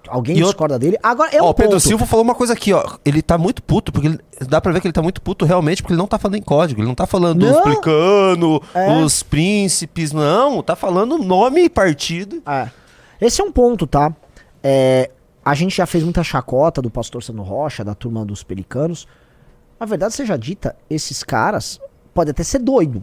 Alguém 0.09 0.39
E 0.39 0.43
discorda 0.43 0.79
dele? 0.79 0.97
Agora, 1.03 1.31
é 1.37 1.43
Ó, 1.43 1.51
o 1.51 1.55
Pedro 1.55 1.73
ponto. 1.73 1.81
Silva 1.81 2.07
falou 2.07 2.25
uma 2.25 2.35
coisa 2.35 2.55
aqui, 2.55 2.73
ó. 2.73 2.97
Ele 3.05 3.21
tá 3.21 3.37
muito 3.37 3.63
puto, 3.63 3.93
porque 3.93 4.07
ele- 4.09 4.21
dá 4.49 4.59
pra 4.59 4.73
ver 4.73 4.81
que 4.81 4.87
ele 4.87 4.93
tá 4.93 5.03
muito 5.03 5.21
puto 5.21 5.45
realmente, 5.45 5.83
porque 5.83 5.93
ele 5.93 5.99
não 6.01 6.07
tá 6.07 6.19
falando 6.19 6.37
em 6.37 6.43
código. 6.43 6.81
Ele 6.81 6.89
não 6.89 6.95
tá 6.95 7.07
falando 7.07 7.45
Não. 7.45 7.55
explicando 7.59 8.63
É. 8.73 9.03
os 9.03 9.23
príncipes, 9.23 10.11
não. 10.13 10.63
Tá 10.63 10.75
falando 10.75 11.19
nome 11.19 11.65
e 11.65 11.69
partido. 11.69 12.43
É. 12.47 12.71
Esse 13.21 13.43
é 13.43 13.45
um 13.45 13.53
ponto, 13.53 13.87
tá? 13.87 14.15
É, 14.63 15.11
a 15.45 15.55
gente 15.55 15.77
já 15.77 15.85
fez 15.85 16.03
muita 16.03 16.23
chacota 16.25 16.81
do 16.81 16.91
pastor 16.91 17.23
Sandro 17.23 17.43
Rocha, 17.43 17.85
da 17.85 17.95
turma 17.95 18.25
dos 18.25 18.43
pelicanos. 18.43 19.07
A 19.79 19.85
verdade 19.85 20.15
seja 20.15 20.39
dita, 20.39 20.75
esses 20.89 21.23
caras 21.23 21.79
podem 22.19 22.33
até 22.33 22.43
ser 22.43 22.59
doido. 22.59 23.01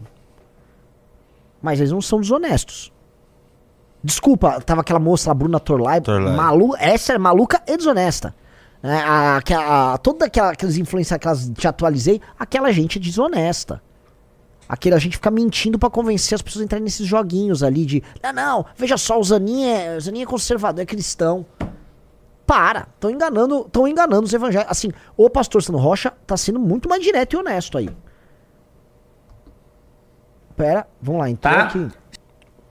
Mas 1.62 1.80
eles 1.80 1.90
não 1.90 2.02
são 2.02 2.20
desonestos. 2.20 2.92
Desculpa, 4.04 4.60
tava 4.60 4.82
aquela 4.82 4.98
moça 5.00 5.30
lá, 5.30 5.34
Bruna 5.34 5.58
Torlai, 5.58 6.00
Torlai. 6.00 6.36
malu 6.36 6.74
essa 6.78 7.14
é 7.14 7.18
maluca 7.18 7.62
e 7.66 7.76
desonesta. 7.76 8.34
É, 8.82 8.94
a, 8.98 9.40
que 9.42 9.54
a- 9.54 9.94
a- 9.94 9.98
toda 9.98 10.26
aquela, 10.26 10.50
aquelas 10.52 10.76
influências 10.76 11.18
que 11.18 11.26
elas 11.26 11.48
te 11.56 11.66
atualizei, 11.66 12.20
aquela 12.38 12.70
gente 12.70 12.98
é 12.98 13.00
desonesta. 13.00 13.82
Aquela 14.68 14.98
gente 14.98 15.16
fica 15.16 15.30
mentindo 15.30 15.78
pra 15.78 15.88
convencer 15.88 16.34
as 16.36 16.42
pessoas 16.42 16.62
a 16.62 16.64
entrarem 16.66 16.84
nesses 16.84 17.06
joguinhos 17.06 17.62
ali 17.62 17.86
de. 17.86 18.02
Não, 18.22 18.32
não, 18.32 18.66
veja 18.76 18.96
só, 18.98 19.18
o 19.18 19.24
Zanin 19.24 19.64
é, 19.64 19.96
o 19.96 20.00
Zanin 20.00 20.22
é 20.22 20.26
conservador, 20.26 20.82
é 20.82 20.86
cristão. 20.86 21.46
Para! 22.46 22.86
Estão 22.94 23.10
enganando, 23.10 23.62
estão 23.66 23.88
enganando 23.88 24.24
os 24.24 24.32
evangélicos. 24.32 24.70
Assim, 24.70 24.92
o 25.16 25.28
pastor 25.30 25.62
Sandro 25.62 25.80
Rocha 25.80 26.12
tá 26.26 26.36
sendo 26.36 26.60
muito 26.60 26.88
mais 26.88 27.02
direto 27.02 27.32
e 27.34 27.36
honesto 27.36 27.76
aí. 27.78 27.88
Pera, 30.56 30.86
vamos 31.00 31.20
lá, 31.20 31.30
entrou 31.30 31.54
Tá. 31.54 31.62
aqui. 31.64 31.88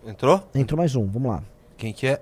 Entrou? 0.05 0.47
Entrou 0.55 0.77
mais 0.77 0.95
um, 0.95 1.05
vamos 1.07 1.29
lá. 1.31 1.43
Quem 1.77 1.93
que 1.93 2.07
é? 2.07 2.21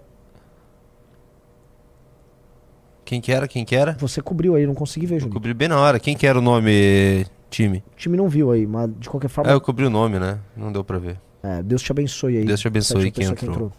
Quem 3.06 3.20
que 3.22 3.32
era? 3.32 3.48
Quem 3.48 3.66
que 3.66 3.76
era? 3.76 3.96
Você 4.00 4.22
cobriu 4.22 4.56
aí, 4.56 4.66
não 4.66 4.74
consegui 4.74 5.06
ver, 5.06 5.16
Eu 5.16 5.20
Júnior. 5.22 5.34
cobri 5.34 5.54
bem 5.54 5.68
na 5.68 5.80
hora. 5.80 6.00
Quem 6.00 6.16
que 6.16 6.26
era 6.26 6.38
o 6.40 6.42
nome, 6.42 7.26
time? 7.50 7.84
O 7.94 7.96
time 7.98 8.18
não 8.18 8.28
viu 8.30 8.52
aí, 8.52 8.66
mas 8.66 8.90
de 8.98 9.10
qualquer 9.10 9.28
forma. 9.28 9.52
É, 9.52 9.54
eu 9.54 9.62
cobri 9.62 9.86
o 9.86 9.90
nome, 9.90 10.20
né? 10.20 10.40
Não 10.56 10.72
deu 10.72 10.84
pra 10.84 10.98
ver. 10.98 11.20
é, 11.44 11.62
Deus 11.62 11.82
te 11.82 11.92
abençoe 11.92 12.38
aí. 12.38 12.46
Deus 12.46 12.60
te 12.60 12.68
abençoe 12.68 13.12
quem 13.12 13.30
pessoa 13.30 13.52
entrou. 13.52 13.72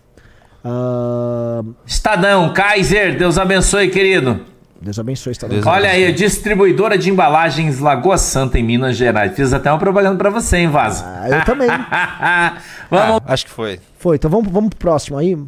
Ah, 0.62 1.62
Estadão, 1.86 2.52
Kaiser, 2.52 3.18
Deus 3.18 3.36
abençoe, 3.38 3.90
querido. 3.90 4.44
Deus 4.84 4.98
abençoe, 4.98 5.32
está 5.32 5.46
Deus 5.46 5.64
Olha 5.66 5.88
aí, 5.88 6.12
distribuidora 6.12 6.98
de 6.98 7.08
embalagens 7.10 7.78
Lagoa 7.78 8.18
Santa, 8.18 8.58
em 8.58 8.62
Minas 8.62 8.96
Gerais. 8.96 9.34
Fiz 9.34 9.52
até 9.54 9.70
uma 9.72 9.78
propaganda 9.78 10.16
pra 10.18 10.28
você, 10.28 10.58
hein, 10.58 10.68
Vaza? 10.68 11.04
Ah, 11.06 11.30
eu 11.30 11.44
também. 11.44 11.68
Vamos. 12.90 13.22
Ah, 13.26 13.32
acho 13.32 13.46
que 13.46 13.50
foi. 13.50 13.80
Foi, 13.98 14.16
então 14.16 14.30
vamos, 14.30 14.52
vamos 14.52 14.68
pro 14.70 14.78
próximo 14.78 15.16
aí. 15.16 15.38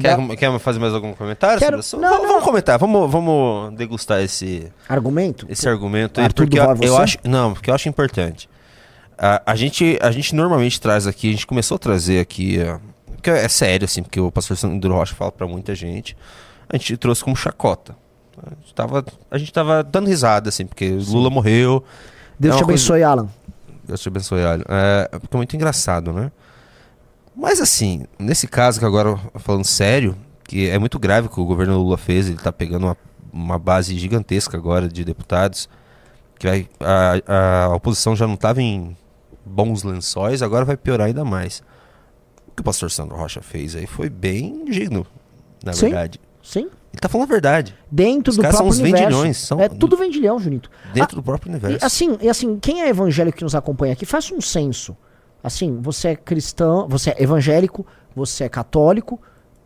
Quer, 0.00 0.18
quer 0.36 0.58
fazer 0.58 0.80
mais 0.80 0.92
algum 0.92 1.12
comentário? 1.14 1.60
Quero- 1.60 1.80
sobre 1.84 2.04
vamos, 2.06 2.22
não. 2.22 2.28
vamos 2.28 2.44
comentar, 2.44 2.76
vamos, 2.80 3.08
vamos 3.08 3.74
degustar 3.76 4.20
esse, 4.22 4.66
argumento? 4.88 5.46
esse 5.48 5.68
argumento 5.68 6.20
aí, 6.20 6.28
porque 6.32 6.58
eu, 6.58 6.76
eu 6.82 6.96
acho. 6.96 7.18
Não, 7.22 7.52
porque 7.54 7.70
eu 7.70 7.74
acho 7.74 7.88
importante. 7.88 8.48
A, 9.16 9.40
a, 9.46 9.54
gente, 9.54 9.96
a 10.02 10.10
gente 10.10 10.34
normalmente 10.34 10.80
traz 10.80 11.06
aqui, 11.06 11.28
a 11.28 11.32
gente 11.32 11.46
começou 11.46 11.76
a 11.76 11.78
trazer 11.78 12.18
aqui. 12.18 12.58
ó, 12.60 12.78
Porque 13.12 13.30
é 13.30 13.48
sério, 13.48 13.84
assim, 13.84 14.02
porque 14.02 14.18
o 14.18 14.32
pastor 14.32 14.56
Sandro 14.56 14.92
Rocha 14.92 15.14
fala 15.14 15.30
pra 15.30 15.46
muita 15.46 15.76
gente. 15.76 16.16
A 16.68 16.76
gente 16.76 16.96
trouxe 16.96 17.22
como 17.22 17.36
chacota. 17.36 17.94
A 18.42 18.50
gente 18.60 18.74
tava, 18.74 19.04
a 19.30 19.38
gente 19.38 19.52
tava 19.52 19.82
dando 19.82 20.06
risada, 20.08 20.48
assim, 20.48 20.66
porque 20.66 20.88
Lula 20.90 21.30
morreu. 21.30 21.84
Deus 22.38 22.54
é 22.54 22.58
te 22.58 22.62
uma 22.62 22.66
coisa- 22.68 22.82
abençoe, 22.94 23.02
Alan. 23.02 23.28
Deus 23.86 24.00
te 24.00 24.08
abençoe, 24.08 24.44
Alho. 24.44 24.64
É, 24.68 25.08
porque 25.18 25.34
é 25.34 25.36
muito 25.36 25.54
engraçado, 25.54 26.12
né? 26.12 26.32
Mas 27.36 27.60
assim, 27.60 28.04
nesse 28.18 28.46
caso 28.46 28.78
que 28.80 28.86
agora, 28.86 29.18
falando 29.36 29.64
sério, 29.64 30.16
que 30.44 30.68
é 30.68 30.78
muito 30.78 30.98
grave 30.98 31.26
o 31.26 31.30
que 31.30 31.40
o 31.40 31.44
governo 31.44 31.76
Lula 31.78 31.96
fez, 31.98 32.28
ele 32.28 32.38
tá 32.38 32.52
pegando 32.52 32.86
uma, 32.86 32.96
uma 33.32 33.58
base 33.58 33.96
gigantesca 33.98 34.56
agora 34.56 34.88
de 34.88 35.04
deputados, 35.04 35.68
que 36.38 36.46
vai, 36.46 36.68
a, 36.80 37.66
a 37.66 37.74
oposição 37.74 38.14
já 38.16 38.26
não 38.26 38.34
estava 38.34 38.62
em 38.62 38.96
bons 39.44 39.82
lençóis, 39.82 40.42
agora 40.42 40.64
vai 40.64 40.76
piorar 40.76 41.08
ainda 41.08 41.24
mais. 41.24 41.62
O 42.48 42.52
que 42.54 42.60
o 42.62 42.64
pastor 42.64 42.90
Sandro 42.90 43.16
Rocha 43.16 43.42
fez 43.42 43.74
aí 43.74 43.86
foi 43.86 44.08
bem 44.08 44.64
digno, 44.64 45.04
na 45.62 45.72
Sim. 45.72 45.86
verdade. 45.86 46.20
Sim. 46.42 46.68
Ele 46.94 47.00
tá 47.00 47.08
falando 47.08 47.26
a 47.28 47.32
verdade, 47.32 47.74
Dentro 47.90 48.30
Os 48.30 48.36
do 48.36 48.42
são 48.42 48.50
próprio 48.50 48.70
uns 48.70 48.78
universo. 48.78 49.04
vendilhões, 49.08 49.36
são- 49.36 49.60
É 49.60 49.68
tudo 49.68 49.96
vendilhão, 49.96 50.38
Junito. 50.38 50.70
dentro 50.92 51.16
do 51.16 51.22
próprio 51.24 51.50
E 51.50 51.52
universo. 51.52 51.84
assim, 51.84 52.16
e 52.22 52.28
assim, 52.28 52.56
quem 52.60 52.82
é 52.82 52.88
evangélico 52.88 53.36
que 53.38 53.42
nos 53.42 53.54
acompanha 53.56 53.92
aqui, 53.94 54.06
faça 54.06 54.32
um 54.32 54.40
censo. 54.40 54.96
Assim, 55.42 55.80
você 55.80 56.08
é 56.10 56.16
cristão, 56.16 56.86
você 56.88 57.10
é 57.10 57.20
evangélico, 57.20 57.84
você 58.14 58.44
é 58.44 58.48
católico, 58.48 59.20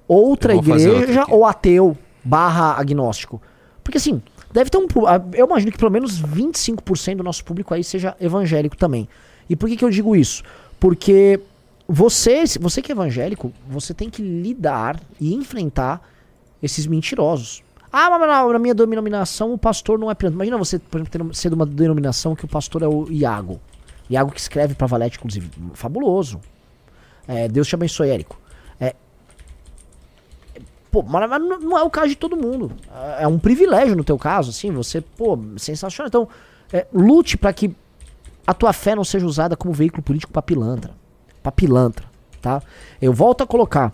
outra 0.08 0.54
igreja 0.54 1.26
ou 1.28 1.44
ateu 1.44 1.96
barra 2.24 2.72
agnóstico. 2.80 3.42
Porque 3.84 3.98
assim, 3.98 4.22
deve 4.50 4.70
ter 4.70 4.78
um. 4.78 4.86
ah, 5.06 5.20
Eu 5.34 5.44
imagino 5.46 5.70
que 5.70 5.76
pelo 5.78 5.90
menos 5.90 6.18
25% 6.22 7.16
do 7.18 7.22
nosso 7.22 7.44
público 7.44 7.74
aí 7.74 7.84
seja 7.84 8.16
evangélico 8.18 8.74
também. 8.76 9.06
E 9.50 9.54
por 9.54 9.68
que, 9.68 9.76
que 9.76 9.84
eu 9.84 9.90
digo 9.90 10.16
isso? 10.16 10.42
Porque 10.80 11.38
você, 11.86 12.44
você 12.58 12.80
que 12.80 12.90
é 12.90 12.94
evangélico, 12.94 13.52
você 13.68 13.92
tem 13.92 14.08
que 14.08 14.22
lidar 14.22 14.98
e 15.20 15.34
enfrentar 15.34 16.00
esses 16.62 16.86
mentirosos. 16.86 17.62
Ah, 17.92 18.10
mas 18.10 18.20
na, 18.52 18.58
minha 18.58 18.74
denominação 18.74 19.52
o 19.52 19.58
pastor 19.58 19.98
não 19.98 20.10
é 20.10 20.14
preso. 20.14 20.34
Imagina 20.34 20.58
você, 20.58 20.78
por 20.78 21.00
exemplo, 21.00 21.34
ser 21.34 21.48
de 21.48 21.54
uma 21.54 21.64
denominação 21.66 22.36
que 22.36 22.44
o 22.44 22.48
pastor 22.48 22.82
é 22.82 22.86
o 22.88 23.10
Iago. 23.10 23.60
Iago 24.10 24.30
que 24.30 24.40
escreve 24.40 24.74
pra 24.74 24.86
Valete, 24.86 25.16
inclusive. 25.18 25.50
Fabuloso. 25.74 26.40
É, 27.26 27.48
Deus 27.48 27.66
te 27.68 27.74
abençoe, 27.74 28.10
Érico. 28.10 28.38
É, 28.80 28.94
pô, 30.90 31.02
mas, 31.02 31.28
não 31.40 31.78
é 31.78 31.82
o 31.82 31.90
caso 31.90 32.08
de 32.08 32.16
todo 32.16 32.36
mundo. 32.36 32.72
É 33.18 33.26
um 33.26 33.38
privilégio 33.38 33.94
no 33.96 34.04
teu 34.04 34.18
caso, 34.18 34.50
assim. 34.50 34.70
Você, 34.72 35.00
pô, 35.00 35.38
sensacional. 35.56 36.08
Então, 36.08 36.28
é, 36.72 36.86
lute 36.92 37.36
pra 37.36 37.52
que 37.52 37.74
a 38.46 38.54
tua 38.54 38.72
fé 38.72 38.94
não 38.94 39.04
seja 39.04 39.26
usada 39.26 39.56
como 39.56 39.72
veículo 39.72 40.02
político 40.02 40.32
pra 40.32 40.42
pilantra. 40.42 40.94
Pra 41.42 41.52
pilantra, 41.52 42.06
tá? 42.40 42.62
Eu 43.00 43.12
volto 43.12 43.42
a 43.44 43.46
colocar 43.46 43.92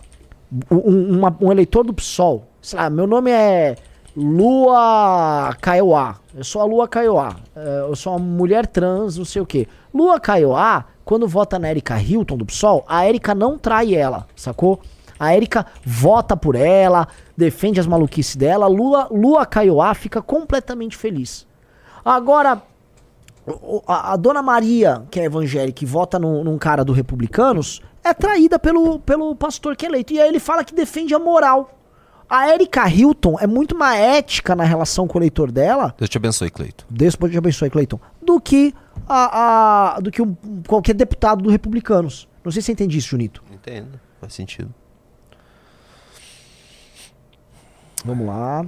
um, 0.71 1.17
uma- 1.17 1.37
um 1.41 1.51
eleitor 1.51 1.83
do 1.85 1.93
PSOL, 1.93 2.47
sei 2.65 2.79
lá, 2.79 2.89
meu 2.89 3.05
nome 3.05 3.29
é 3.29 3.75
Lua 4.17 5.55
Kaiowá. 5.61 6.15
Eu 6.35 6.43
sou 6.43 6.61
a 6.61 6.65
Lua 6.65 6.87
Kaiowá. 6.87 7.35
É, 7.55 7.81
eu 7.87 7.95
sou 7.95 8.13
uma 8.13 8.19
mulher 8.19 8.65
trans, 8.65 9.17
não 9.17 9.25
sei 9.25 9.41
o 9.41 9.45
quê. 9.45 9.67
Lua 9.93 10.19
Kaiowá, 10.19 10.85
quando 11.03 11.27
vota 11.27 11.59
na 11.59 11.69
Erika 11.69 12.01
Hilton 12.01 12.37
do 12.37 12.45
PSOL, 12.45 12.83
a 12.87 13.07
Erika 13.07 13.35
não 13.35 13.57
trai 13.57 13.93
ela, 13.93 14.25
sacou? 14.35 14.81
A 15.17 15.33
Érica 15.33 15.65
vota 15.85 16.35
por 16.35 16.55
ela, 16.55 17.07
defende 17.37 17.79
as 17.79 17.87
maluquices 17.87 18.35
dela. 18.35 18.67
Lua, 18.67 19.07
Lua 19.09 19.45
Caioá 19.45 19.93
fica 19.93 20.21
completamente 20.21 20.97
feliz. 20.97 21.47
Agora, 22.03 22.61
a, 23.87 24.11
a, 24.11 24.15
dona 24.17 24.41
Maria, 24.41 25.03
que 25.09 25.19
é 25.19 25.23
evangélica 25.23 25.83
e 25.83 25.87
vota 25.87 26.19
num, 26.19 26.43
num, 26.43 26.57
cara 26.57 26.83
do 26.83 26.91
Republicanos, 26.91 27.81
é 28.03 28.13
traída 28.13 28.59
pelo, 28.59 28.99
pelo 28.99 29.33
pastor 29.35 29.77
que 29.77 29.85
é 29.85 29.89
eleito. 29.89 30.11
E 30.11 30.19
aí 30.19 30.27
ele 30.27 30.39
fala 30.39 30.65
que 30.65 30.75
defende 30.75 31.13
a 31.15 31.19
moral. 31.19 31.74
A 32.29 32.49
Erika 32.49 32.87
Hilton 32.89 33.37
é 33.39 33.45
muito 33.45 33.77
mais 33.77 33.99
ética 33.99 34.55
na 34.55 34.63
relação 34.63 35.07
com 35.07 35.17
o 35.17 35.21
eleitor 35.21 35.51
dela. 35.51 35.93
Deus 35.97 36.09
te 36.09 36.17
abençoe, 36.17 36.49
Cleiton. 36.49 36.85
Deus 36.89 37.15
te 37.15 37.37
abençoe, 37.37 37.69
Cleiton. 37.69 37.99
Do 38.21 38.41
que, 38.41 38.73
a, 39.07 39.95
a 39.95 39.99
do 39.99 40.11
que 40.11 40.21
um, 40.21 40.35
qualquer 40.67 40.95
deputado 40.95 41.43
do 41.43 41.49
Republicanos. 41.49 42.27
Não 42.43 42.51
sei 42.51 42.61
se 42.61 42.67
você 42.67 42.71
entende 42.71 42.97
isso, 42.97 43.09
Junito. 43.09 43.43
Entendo, 43.51 43.99
faz 44.19 44.33
sentido. 44.33 44.73
Vamos 48.03 48.27
lá. 48.27 48.65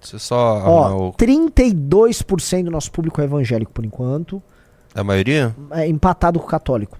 Você 0.00 0.18
só. 0.18 0.62
Ó, 0.64 1.08
o... 1.08 1.12
32% 1.12 2.64
do 2.64 2.70
nosso 2.70 2.90
público 2.90 3.20
é 3.20 3.24
evangélico 3.24 3.72
por 3.72 3.84
enquanto. 3.84 4.42
A 4.94 5.04
maioria? 5.04 5.54
É 5.70 5.86
empatado 5.86 6.38
com 6.40 6.46
o 6.46 6.48
católico. 6.48 6.98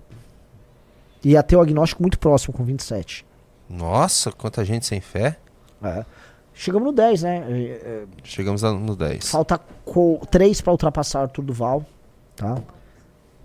E 1.24 1.36
ateu 1.36 1.60
agnóstico 1.60 2.02
muito 2.02 2.18
próximo, 2.18 2.54
com 2.54 2.64
27%. 2.64 3.24
Nossa, 3.70 4.32
quanta 4.32 4.64
gente 4.64 4.84
sem 4.84 5.00
fé. 5.00 5.36
É. 5.82 6.04
Chegamos 6.52 6.86
no 6.86 6.92
10, 6.92 7.22
né? 7.22 7.44
É, 7.48 7.52
é, 7.52 8.04
Chegamos 8.24 8.62
no 8.62 8.96
10. 8.96 9.30
Falta 9.30 9.60
3 10.30 10.60
para 10.60 10.72
ultrapassar 10.72 11.20
o 11.20 11.22
Arthur 11.22 11.42
Duval, 11.42 11.86
tá? 12.34 12.58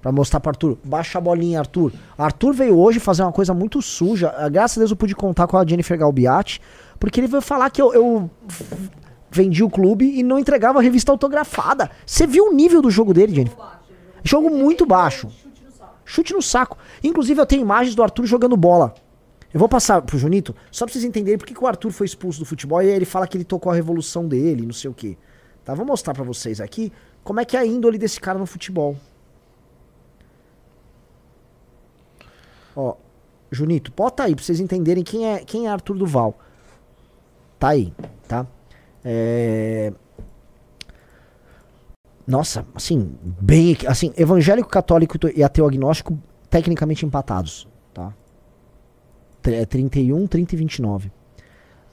Pra 0.02 0.12
mostrar 0.12 0.40
pro 0.40 0.50
Arthur. 0.50 0.78
Baixa 0.84 1.20
a 1.20 1.22
bolinha, 1.22 1.60
Arthur. 1.60 1.94
Arthur 2.18 2.54
veio 2.54 2.78
hoje 2.78 3.00
fazer 3.00 3.22
uma 3.22 3.32
coisa 3.32 3.54
muito 3.54 3.82
suja. 3.82 4.34
Ah, 4.36 4.50
graças 4.50 4.78
a 4.78 4.82
Deus 4.82 4.92
eu 4.92 4.98
pude 4.98 5.16
contar 5.16 5.48
com 5.48 5.58
a 5.58 5.66
Jennifer 5.66 5.98
Galbiati, 5.98 6.60
porque 7.00 7.20
ele 7.20 7.28
veio 7.28 7.42
falar 7.42 7.70
que 7.70 7.82
eu, 7.82 7.94
eu 7.94 8.30
vendi 9.30 9.64
o 9.64 9.70
clube 9.70 10.20
e 10.20 10.24
não 10.24 10.40
entregava 10.40 10.80
a 10.80 10.82
revista 10.82 11.12
autografada. 11.12 11.90
Você 12.06 12.26
viu 12.28 12.48
o 12.48 12.54
nível 12.54 12.82
do 12.82 12.90
jogo 12.90 13.14
dele, 13.14 13.34
Jennifer? 13.34 13.58
Jogo 14.24 14.50
muito 14.50 14.86
baixo. 14.86 15.30
Chute 16.04 16.34
no 16.34 16.42
saco. 16.42 16.78
Inclusive 17.04 17.40
eu 17.40 17.46
tenho 17.46 17.62
imagens 17.62 17.96
do 17.96 18.04
Arthur 18.04 18.26
jogando 18.26 18.58
bola. 18.58 18.94
Eu 19.56 19.60
vou 19.60 19.70
passar 19.70 20.02
pro 20.02 20.18
Junito, 20.18 20.54
só 20.70 20.84
pra 20.84 20.92
vocês 20.92 21.06
entenderem 21.06 21.38
por 21.38 21.48
que, 21.48 21.54
que 21.54 21.64
o 21.64 21.66
Arthur 21.66 21.90
foi 21.90 22.06
expulso 22.06 22.40
do 22.40 22.46
futebol 22.46 22.84
e 22.84 22.88
aí 22.88 22.92
ele 22.94 23.06
fala 23.06 23.26
que 23.26 23.38
ele 23.38 23.46
tocou 23.46 23.72
a 23.72 23.76
revolução 23.76 24.28
dele, 24.28 24.66
não 24.66 24.74
sei 24.74 24.90
o 24.90 24.94
quê. 24.94 25.18
Tá? 25.64 25.74
Vou 25.74 25.86
mostrar 25.86 26.14
para 26.14 26.26
vocês 26.26 26.60
aqui 26.60 26.92
como 27.24 27.40
é 27.40 27.46
que 27.46 27.56
é 27.56 27.62
a 27.62 27.66
índole 27.66 27.98
desse 27.98 28.20
cara 28.20 28.38
no 28.38 28.46
futebol. 28.46 28.98
Ó, 32.76 32.98
Junito, 33.50 33.94
bota 33.96 34.24
aí 34.24 34.36
pra 34.36 34.44
vocês 34.44 34.60
entenderem 34.60 35.06
quem 35.06 35.26
é, 35.26 35.46
quem 35.46 35.68
é 35.68 35.70
Arthur 35.70 35.96
Duval. 35.96 36.38
Tá 37.58 37.70
aí, 37.70 37.94
tá? 38.28 38.46
É... 39.06 39.94
Nossa, 42.28 42.66
assim, 42.76 43.16
bem. 43.24 43.78
Assim, 43.88 44.12
evangélico, 44.18 44.68
católico 44.68 45.18
e 45.34 45.42
ateu 45.42 45.66
agnóstico 45.66 46.20
tecnicamente 46.50 47.06
empatados. 47.06 47.66
É 47.98 48.25
31, 49.46 50.26
30 50.26 50.56
e 50.56 50.58
29. 50.58 51.12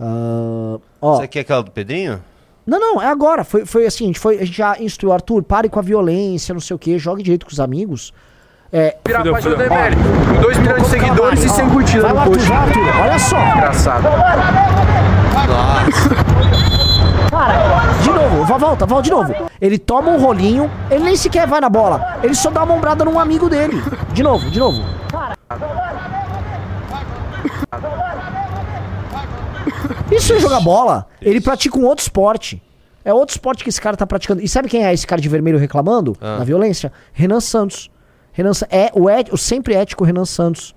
Uh, 0.00 0.80
ó, 1.00 1.16
Você 1.16 1.28
quer 1.28 1.40
aquela 1.40 1.62
do 1.62 1.70
Pedrinho? 1.70 2.18
Não, 2.66 2.80
não, 2.80 3.02
é 3.02 3.06
agora. 3.06 3.44
Foi, 3.44 3.66
foi 3.66 3.84
assim, 3.84 4.04
a 4.04 4.06
gente, 4.06 4.18
foi, 4.18 4.36
a 4.36 4.44
gente 4.44 4.56
já 4.56 4.80
instruiu 4.80 5.12
Arthur, 5.12 5.42
pare 5.42 5.68
com 5.68 5.78
a 5.78 5.82
violência, 5.82 6.54
não 6.54 6.60
sei 6.60 6.74
o 6.74 6.78
que, 6.78 6.98
jogue 6.98 7.22
direito 7.22 7.44
com 7.44 7.52
os 7.52 7.60
amigos. 7.60 8.14
É, 8.72 8.96
Virar 9.06 9.20
a 9.20 9.32
página 9.32 9.54
do 9.54 9.62
ML. 9.64 9.96
2 10.40 10.58
milhões 10.58 10.82
de 10.82 10.88
seguidores 10.88 11.44
e 11.44 11.48
sem 11.50 11.68
curtida 11.68 12.02
vai, 12.04 12.12
no 12.14 12.20
Arthur, 12.20 12.38
vai, 12.40 12.56
Arthur, 12.56 13.00
olha 13.02 13.18
só. 13.18 13.38
Engraçado. 13.38 14.08
Cara, 17.28 17.92
de 18.02 18.10
novo, 18.10 18.44
volta, 18.58 18.86
volta 18.86 19.02
de 19.02 19.10
novo. 19.10 19.34
Ele 19.60 19.78
toma 19.78 20.10
um 20.10 20.18
rolinho, 20.18 20.70
ele 20.90 21.04
nem 21.04 21.16
sequer 21.16 21.46
vai 21.46 21.60
na 21.60 21.68
bola. 21.68 22.18
Ele 22.22 22.34
só 22.34 22.50
dá 22.50 22.62
uma 22.62 22.74
ombrada 22.74 23.04
num 23.04 23.18
amigo 23.18 23.50
dele. 23.50 23.82
De 24.14 24.22
novo, 24.22 24.50
de 24.50 24.58
novo. 24.58 24.82
Cara. 25.10 26.21
Isso 30.10 30.32
é 30.32 30.40
jogar 30.40 30.60
bola. 30.60 31.06
Ele 31.20 31.40
pratica 31.40 31.78
um 31.78 31.84
outro 31.84 32.02
esporte. 32.02 32.62
É 33.04 33.12
outro 33.12 33.34
esporte 33.34 33.64
que 33.64 33.68
esse 33.68 33.80
cara 33.80 33.96
tá 33.96 34.06
praticando. 34.06 34.42
E 34.42 34.48
sabe 34.48 34.68
quem 34.68 34.84
é 34.84 34.92
esse 34.92 35.06
cara 35.06 35.20
de 35.20 35.28
vermelho 35.28 35.58
reclamando 35.58 36.16
ah. 36.20 36.38
na 36.38 36.44
violência? 36.44 36.92
Renan 37.12 37.40
Santos. 37.40 37.90
Renan 38.32 38.52
é 38.70 38.90
o, 38.94 39.10
et, 39.10 39.32
o 39.32 39.36
sempre 39.36 39.74
ético 39.74 40.04
Renan 40.04 40.24
Santos. 40.24 40.74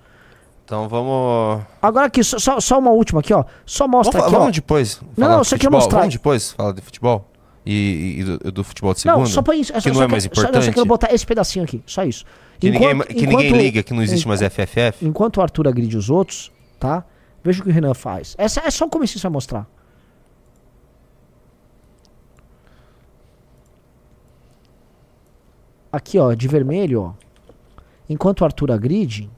Então 0.65 0.89
vamos. 0.89 1.63
Agora 1.81 2.07
aqui, 2.07 2.23
só, 2.23 2.59
só 2.59 2.79
uma 2.79 2.89
última 2.89 3.19
aqui, 3.19 3.33
ó. 3.33 3.43
Só 3.65 3.88
mostra 3.88 4.19
vamos, 4.19 4.25
aqui. 4.25 4.36
Vamos 4.39 4.49
ó. 4.49 4.51
depois. 4.51 5.01
Não, 5.15 5.29
não, 5.29 5.43
só 5.43 5.57
quer 5.57 5.69
mostrar. 5.69 5.99
Vamos 5.99 6.15
depois 6.15 6.51
falar 6.53 6.73
de 6.73 6.81
futebol? 6.81 7.29
E, 7.63 8.17
e 8.19 8.23
do, 8.23 8.51
do, 8.51 8.63
futebol 8.63 8.93
de 8.93 9.01
segunda? 9.01 9.19
Não, 9.19 9.25
só 9.27 9.41
põe 9.41 9.61
isso. 9.61 9.75
É 9.75 9.81
que 9.81 9.91
não 9.91 10.03
é 10.03 10.07
mais 10.07 10.25
importante. 10.25 10.53
Só, 10.53 10.59
não, 10.59 10.65
só 10.65 10.71
quero 10.71 10.86
botar 10.86 11.13
esse 11.13 11.25
pedacinho 11.25 11.65
aqui. 11.65 11.83
Só 11.86 12.03
isso. 12.03 12.25
Que, 12.59 12.69
enquanto, 12.69 12.81
ninguém, 12.81 13.01
que 13.07 13.25
enquanto, 13.25 13.43
ninguém 13.43 13.61
liga 13.61 13.83
que 13.83 13.93
não 13.93 14.01
existe 14.01 14.27
mais 14.27 14.41
FFF. 14.41 15.05
Enquanto 15.05 15.38
o 15.38 15.41
Arthur 15.41 15.67
agride 15.67 15.97
os 15.97 16.09
outros, 16.09 16.51
tá? 16.79 17.03
Veja 17.45 17.61
o 17.61 17.63
que 17.63 17.69
o 17.69 17.73
Renan 17.73 17.93
faz. 17.93 18.33
Essa 18.39 18.61
é 18.61 18.71
só 18.71 18.85
o 18.85 18.89
começo 18.89 19.13
que 19.13 19.21
vai 19.21 19.31
mostrar. 19.31 19.67
Aqui, 25.91 26.17
ó, 26.17 26.33
de 26.33 26.47
vermelho, 26.47 27.03
ó. 27.03 27.13
Enquanto 28.09 28.41
o 28.41 28.45
Arthur 28.45 28.71
agride. 28.71 29.29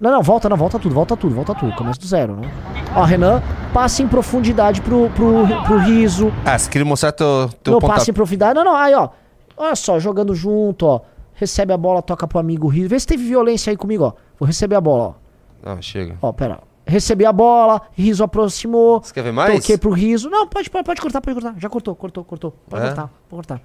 Não, 0.00 0.10
não, 0.10 0.22
volta, 0.24 0.48
não, 0.48 0.56
volta 0.56 0.76
tudo, 0.76 0.92
volta 0.92 1.16
tudo, 1.16 1.36
volta 1.36 1.54
tudo. 1.54 1.72
Começa 1.76 2.00
do 2.00 2.06
zero, 2.06 2.34
né? 2.34 2.52
Ó, 2.96 3.04
Renan, 3.04 3.40
passa 3.72 4.02
em 4.02 4.08
profundidade 4.08 4.80
pro, 4.80 5.08
pro, 5.10 5.46
pro 5.64 5.78
riso. 5.78 6.32
Ah, 6.44 6.58
você 6.58 6.68
queria 6.68 6.84
mostrar 6.84 7.12
teu, 7.12 7.48
teu 7.62 7.74
Não, 7.74 7.80
passa 7.80 8.10
em 8.10 8.14
profundidade. 8.14 8.54
Não, 8.54 8.64
não, 8.64 8.74
aí, 8.74 8.92
ó. 8.92 9.10
Olha 9.56 9.76
só, 9.76 10.00
jogando 10.00 10.34
junto, 10.34 10.84
ó. 10.84 11.00
Recebe 11.32 11.72
a 11.72 11.76
bola, 11.76 12.02
toca 12.02 12.26
pro 12.26 12.40
amigo 12.40 12.66
riso. 12.66 12.88
Vê 12.88 12.98
se 12.98 13.06
teve 13.06 13.22
violência 13.22 13.70
aí 13.70 13.76
comigo, 13.76 14.02
ó. 14.02 14.12
Vou 14.36 14.48
receber 14.48 14.74
a 14.74 14.80
bola, 14.80 15.04
ó. 15.04 15.23
Ah, 15.64 15.80
chega. 15.80 16.18
Ó, 16.20 16.32
pera. 16.32 16.60
Recebi 16.86 17.24
a 17.24 17.32
bola, 17.32 17.80
Riso 17.92 18.22
aproximou. 18.22 19.00
Você 19.00 19.14
quer 19.14 19.22
ver 19.22 19.32
mais? 19.32 19.54
Toquei 19.60 19.78
pro 19.78 19.90
Riso. 19.90 20.28
Não, 20.28 20.46
pode, 20.46 20.68
pode, 20.68 20.84
pode 20.84 21.00
cortar, 21.00 21.20
pode 21.22 21.40
cortar. 21.40 21.58
Já 21.58 21.68
cortou, 21.68 21.96
cortou, 21.96 22.24
cortou. 22.24 22.54
Pode 22.68 22.82
é? 22.82 22.86
cortar, 22.88 23.08
pode 23.28 23.46
cortar. 23.46 23.62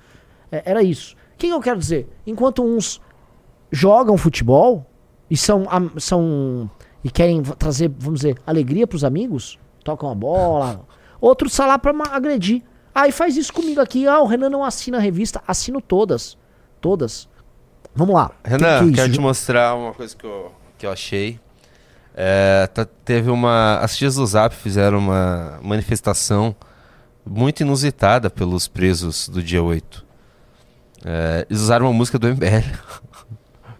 É, 0.50 0.64
era 0.66 0.82
isso. 0.82 1.16
O 1.36 1.38
que, 1.38 1.50
eu 1.50 1.60
quero 1.60 1.78
dizer? 1.78 2.08
Enquanto 2.26 2.64
uns 2.64 3.02
jogam 3.70 4.18
futebol 4.18 4.86
e 5.30 5.36
são, 5.36 5.66
são 5.98 6.70
e 7.04 7.12
querem 7.12 7.44
trazer, 7.44 7.92
vamos 8.00 8.22
dizer, 8.22 8.38
alegria 8.48 8.88
pros 8.88 9.04
amigos, 9.04 9.60
tocam 9.84 10.10
a 10.10 10.16
bola, 10.16 10.82
outros 11.20 11.58
lá 11.58 11.78
pra 11.78 11.94
agredir. 12.12 12.64
Aí 12.96 13.12
faz 13.12 13.36
isso 13.36 13.54
comigo 13.54 13.82
aqui. 13.82 14.08
Ah, 14.08 14.20
o 14.22 14.26
Renan 14.26 14.50
não 14.50 14.64
assina 14.64 14.98
a 14.98 15.02
revista. 15.02 15.42
Assino 15.46 15.82
todas. 15.82 16.38
Todas. 16.82 17.30
Vamos 17.94 18.16
lá. 18.16 18.32
Renan, 18.44 18.88
que 18.88 18.96
quero 18.96 19.12
te 19.12 19.20
mostrar 19.20 19.76
uma 19.76 19.94
coisa 19.94 20.16
que 20.16 20.26
eu, 20.26 20.52
que 20.78 20.86
eu 20.86 20.92
achei. 20.92 21.40
É, 22.16 22.68
tá, 22.68 22.86
teve 23.06 23.30
uma. 23.30 23.80
As 23.80 23.96
tias 23.96 24.16
do 24.16 24.26
Zap 24.26 24.56
fizeram 24.56 24.98
uma 24.98 25.60
manifestação 25.62 26.56
muito 27.26 27.62
inusitada 27.62 28.30
pelos 28.30 28.68
presos 28.68 29.30
do 29.30 29.42
dia 29.42 29.62
8. 29.62 30.06
É, 31.06 31.46
eles 31.50 31.62
usaram 31.62 31.86
uma 31.86 31.94
música 31.94 32.20
do 32.20 32.28
MBL. 32.28 32.66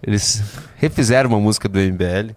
Eles 0.02 0.42
refizeram 0.78 1.30
uma 1.30 1.40
música 1.42 1.68
do 1.68 1.78
MBL. 1.78 2.34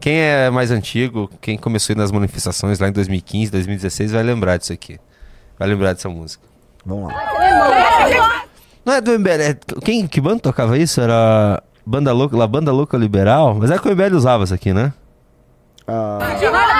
Quem 0.00 0.16
é 0.18 0.48
mais 0.48 0.70
antigo, 0.70 1.30
quem 1.42 1.58
começou 1.58 1.94
nas 1.94 2.10
manifestações 2.10 2.78
lá 2.78 2.88
em 2.88 2.92
2015, 2.92 3.52
2016, 3.52 4.12
vai 4.12 4.22
lembrar 4.22 4.56
disso 4.56 4.72
aqui. 4.72 4.98
Vai 5.58 5.68
lembrar 5.68 5.92
dessa 5.92 6.08
música. 6.08 6.42
Vamos 6.84 7.12
lá. 7.12 8.46
Não 8.84 8.92
é 8.94 9.00
do 9.00 9.18
MBL. 9.18 9.42
É, 9.42 9.54
quem, 9.84 10.06
que 10.06 10.20
banda 10.20 10.40
tocava 10.40 10.78
isso? 10.78 11.00
Era 11.00 11.62
Banda 11.84 12.12
Louca, 12.12 12.36
La 12.36 12.46
Banda 12.46 12.72
Louca 12.72 12.96
Liberal? 12.96 13.54
Mas 13.54 13.70
é 13.70 13.78
que 13.78 13.88
o 13.88 13.90
MBL 13.90 14.16
usava 14.16 14.44
isso 14.44 14.54
aqui, 14.54 14.72
né? 14.72 14.92
Uh... 15.88 16.75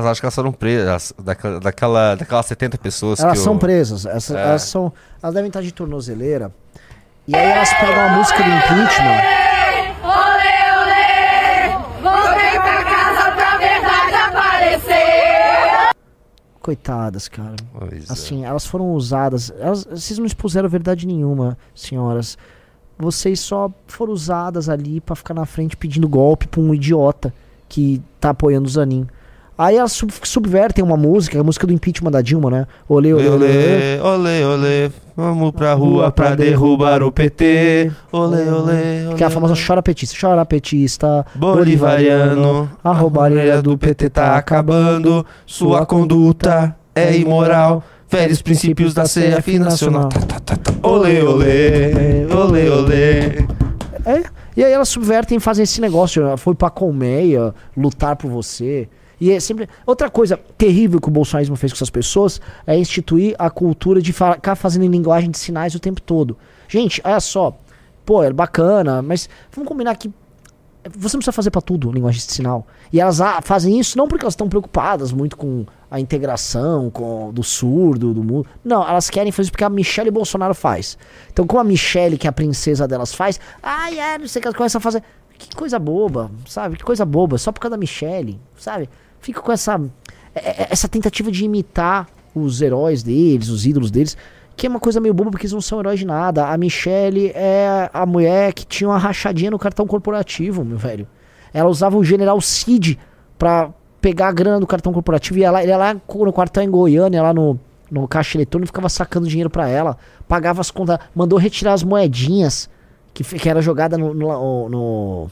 elas 0.00 0.12
acham 0.12 0.20
que 0.20 0.26
elas 0.26 0.34
foram 0.34 0.52
presas, 0.52 1.12
daquela, 1.18 1.60
daquela, 1.60 2.14
daquelas 2.14 2.46
70 2.46 2.78
pessoas. 2.78 3.20
Elas 3.20 3.38
são 3.38 3.54
eu... 3.54 3.58
presas, 3.58 4.06
elas, 4.06 4.30
é. 4.30 4.42
elas, 4.42 4.62
são, 4.62 4.92
elas 5.22 5.34
devem 5.34 5.48
estar 5.48 5.62
de 5.62 5.72
tornozeleira. 5.72 6.52
E 7.26 7.36
aí 7.36 7.50
elas 7.50 7.72
pegam 7.74 8.00
a 8.00 8.08
música 8.16 8.42
do 8.42 8.48
impeachment. 8.48 9.40
Coitadas, 16.60 17.26
cara. 17.26 17.56
Pois 17.72 18.10
é. 18.10 18.12
assim, 18.12 18.44
é. 18.44 18.48
elas 18.48 18.66
foram 18.66 18.92
usadas. 18.92 19.52
Elas, 19.58 19.84
vocês 19.84 20.18
não 20.18 20.26
expuseram 20.26 20.68
verdade 20.68 21.06
nenhuma, 21.06 21.56
senhoras. 21.74 22.36
Vocês 22.98 23.40
só 23.40 23.70
foram 23.86 24.12
usadas 24.12 24.68
ali 24.68 25.00
para 25.00 25.16
ficar 25.16 25.32
na 25.32 25.46
frente 25.46 25.76
pedindo 25.76 26.06
golpe 26.06 26.46
pra 26.46 26.60
um 26.60 26.74
idiota 26.74 27.32
que 27.68 28.02
tá 28.20 28.30
apoiando 28.30 28.66
o 28.66 28.70
Zanin. 28.70 29.06
Aí 29.62 29.76
elas 29.76 29.92
sub- 29.92 30.10
subvertem 30.24 30.82
uma 30.82 30.96
música, 30.96 31.38
a 31.38 31.44
música 31.44 31.66
do 31.66 31.72
impeachment 31.74 32.10
da 32.10 32.22
Dilma, 32.22 32.50
né? 32.50 32.66
Olê, 32.88 33.12
olê, 33.12 33.28
olê. 33.28 33.46
olê. 33.46 34.00
Olê, 34.00 34.44
olê, 34.44 34.90
vamos 35.14 35.50
pra 35.52 35.74
rua 35.74 36.10
pra 36.10 36.34
derrubar 36.34 37.02
o 37.02 37.12
PT. 37.12 37.92
Olê, 38.10 38.48
olê, 38.48 39.06
olê. 39.06 39.14
Que 39.16 39.22
é 39.22 39.26
a 39.26 39.30
famosa 39.30 39.54
chora 39.54 39.82
petista. 39.82 40.16
Chora 40.18 40.46
petista, 40.46 41.26
Bolivariano, 41.34 42.70
a 42.82 42.92
roubalheira 42.92 43.60
do 43.60 43.76
PT 43.76 44.08
tá 44.08 44.36
acabando. 44.36 45.26
Sua 45.44 45.84
conduta 45.84 46.74
é 46.94 47.14
imoral. 47.18 47.84
Fere 48.08 48.32
os 48.32 48.40
princípios 48.40 48.94
da 48.94 49.02
CF 49.04 49.58
nacional. 49.58 50.08
Olê, 50.82 51.22
olê, 51.22 52.26
olê, 52.34 52.68
olê. 52.70 53.20
É. 54.06 54.22
E 54.56 54.64
aí 54.64 54.72
elas 54.72 54.88
subvertem 54.88 55.36
e 55.36 55.40
fazem 55.40 55.62
esse 55.64 55.80
negócio. 55.82 56.24
né? 56.24 56.36
Foi 56.38 56.54
pra 56.54 56.70
colmeia, 56.70 57.54
lutar 57.76 58.16
por 58.16 58.30
você. 58.30 58.88
E 59.20 59.30
é 59.30 59.38
sempre. 59.38 59.68
Outra 59.84 60.08
coisa 60.08 60.38
terrível 60.56 61.00
que 61.00 61.08
o 61.08 61.10
bolsonarismo 61.10 61.56
fez 61.56 61.72
com 61.72 61.76
essas 61.76 61.90
pessoas 61.90 62.40
é 62.66 62.76
instituir 62.78 63.34
a 63.38 63.50
cultura 63.50 64.00
de 64.00 64.12
ficar 64.12 64.56
fazendo 64.56 64.84
em 64.84 64.88
linguagem 64.88 65.30
de 65.30 65.38
sinais 65.38 65.74
o 65.74 65.80
tempo 65.80 66.00
todo. 66.00 66.36
Gente, 66.68 67.00
olha 67.04 67.20
só. 67.20 67.56
Pô, 68.06 68.22
é 68.22 68.32
bacana, 68.32 69.02
mas 69.02 69.28
vamos 69.52 69.68
combinar 69.68 69.94
que 69.96 70.10
você 70.96 71.16
não 71.16 71.20
precisa 71.20 71.32
fazer 71.32 71.50
pra 71.50 71.60
tudo 71.60 71.92
linguagem 71.92 72.20
de 72.24 72.32
sinal. 72.32 72.66
E 72.92 73.00
elas 73.00 73.20
ah, 73.20 73.40
fazem 73.42 73.78
isso 73.78 73.98
não 73.98 74.08
porque 74.08 74.24
elas 74.24 74.32
estão 74.32 74.48
preocupadas 74.48 75.12
muito 75.12 75.36
com 75.36 75.66
a 75.90 76.00
integração 76.00 76.90
com, 76.90 77.30
do 77.32 77.42
surdo, 77.42 78.14
do 78.14 78.24
mundo. 78.24 78.46
Não, 78.64 78.86
elas 78.88 79.10
querem 79.10 79.30
fazer 79.30 79.44
isso 79.44 79.52
porque 79.52 79.64
a 79.64 79.68
Michelle 79.68 80.10
Bolsonaro 80.10 80.54
faz. 80.54 80.96
Então, 81.30 81.46
como 81.46 81.60
a 81.60 81.64
Michelle, 81.64 82.16
que 82.16 82.26
é 82.26 82.30
a 82.30 82.32
princesa 82.32 82.88
delas, 82.88 83.12
faz, 83.12 83.38
ai, 83.62 83.98
é, 83.98 84.18
não 84.18 84.26
sei 84.26 84.40
o 84.40 84.42
que, 84.42 84.48
elas 84.48 84.56
começam 84.56 84.78
a 84.78 84.82
fazer. 84.82 85.02
Que 85.38 85.54
coisa 85.54 85.78
boba, 85.78 86.30
sabe? 86.46 86.76
Que 86.76 86.84
coisa 86.84 87.04
boba, 87.04 87.38
só 87.38 87.50
por 87.52 87.60
causa 87.60 87.72
da 87.72 87.80
Michelle, 87.80 88.40
sabe? 88.56 88.88
Fica 89.20 89.40
com 89.40 89.52
essa, 89.52 89.80
é- 90.34 90.62
é- 90.62 90.66
essa 90.70 90.88
tentativa 90.88 91.30
de 91.30 91.44
imitar 91.44 92.08
os 92.34 92.62
heróis 92.62 93.02
deles, 93.02 93.48
os 93.48 93.66
ídolos 93.66 93.90
deles, 93.90 94.16
que 94.56 94.66
é 94.66 94.70
uma 94.70 94.80
coisa 94.80 95.00
meio 95.00 95.14
boba 95.14 95.30
porque 95.30 95.44
eles 95.46 95.52
não 95.52 95.60
são 95.60 95.80
heróis 95.80 95.98
de 95.98 96.06
nada. 96.06 96.46
A 96.46 96.56
Michelle 96.56 97.32
é 97.34 97.90
a 97.92 98.04
mulher 98.06 98.52
que 98.52 98.64
tinha 98.66 98.88
uma 98.88 98.98
rachadinha 98.98 99.50
no 99.50 99.58
cartão 99.58 99.86
corporativo, 99.86 100.64
meu 100.64 100.76
velho. 100.78 101.06
Ela 101.52 101.68
usava 101.68 101.96
o 101.96 102.04
General 102.04 102.40
Cid 102.40 102.98
pra 103.38 103.70
pegar 104.00 104.28
a 104.28 104.32
grana 104.32 104.60
do 104.60 104.66
cartão 104.66 104.92
corporativo 104.92 105.38
e 105.38 105.44
ela, 105.44 105.62
ele 105.62 105.72
ia 105.72 105.76
lá 105.76 105.94
no 105.94 106.32
quartel 106.32 106.62
em 106.62 106.70
Goiânia, 106.70 107.22
lá 107.22 107.32
no, 107.34 107.58
no 107.90 108.06
caixa 108.06 108.36
eletrônico, 108.38 108.68
ficava 108.68 108.88
sacando 108.88 109.26
dinheiro 109.28 109.50
pra 109.50 109.68
ela, 109.68 109.96
pagava 110.28 110.60
as 110.60 110.70
contas, 110.70 110.98
mandou 111.14 111.38
retirar 111.38 111.72
as 111.72 111.82
moedinhas 111.82 112.70
que, 113.12 113.24
que 113.24 113.48
era 113.48 113.60
jogada 113.60 113.98
no, 113.98 114.14
no- 114.14 114.68
no- 114.68 115.30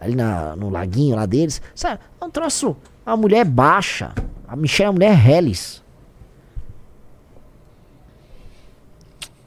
ali 0.00 0.14
na- 0.14 0.54
no 0.54 0.70
laguinho 0.70 1.16
lá 1.16 1.26
deles. 1.26 1.60
Sabe, 1.74 1.98
é 2.20 2.24
um 2.24 2.30
troço. 2.30 2.76
A 3.06 3.16
mulher 3.16 3.38
é 3.38 3.44
baixa. 3.44 4.12
A 4.48 4.56
Michelle 4.56 4.86
é 4.86 4.90
uma 4.90 4.94
mulher 4.94 5.14
reles. 5.14 5.82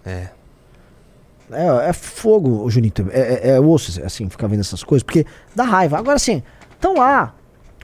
É. 0.05 0.29
É, 1.51 1.89
é 1.89 1.93
fogo, 1.93 2.69
Junito. 2.69 3.07
É, 3.11 3.19
é, 3.19 3.49
é 3.55 3.59
osso, 3.59 4.01
assim, 4.03 4.29
ficar 4.29 4.47
vendo 4.47 4.61
essas 4.61 4.83
coisas, 4.83 5.03
porque 5.03 5.25
dá 5.53 5.63
raiva. 5.63 5.97
Agora, 5.97 6.15
assim, 6.15 6.41
estão 6.71 6.95
lá, 6.95 7.35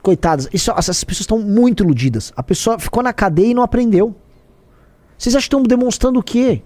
coitadas. 0.02 0.48
Isso, 0.52 0.70
essas 0.70 1.04
pessoas 1.04 1.22
estão 1.22 1.38
muito 1.38 1.84
iludidas. 1.84 2.32
A 2.36 2.42
pessoa 2.42 2.78
ficou 2.78 3.02
na 3.02 3.12
cadeia 3.12 3.48
e 3.48 3.54
não 3.54 3.62
aprendeu. 3.62 4.14
Vocês 5.18 5.34
acham 5.34 5.42
que 5.42 5.56
estão 5.56 5.62
demonstrando 5.62 6.20
o 6.20 6.22
quê? 6.22 6.62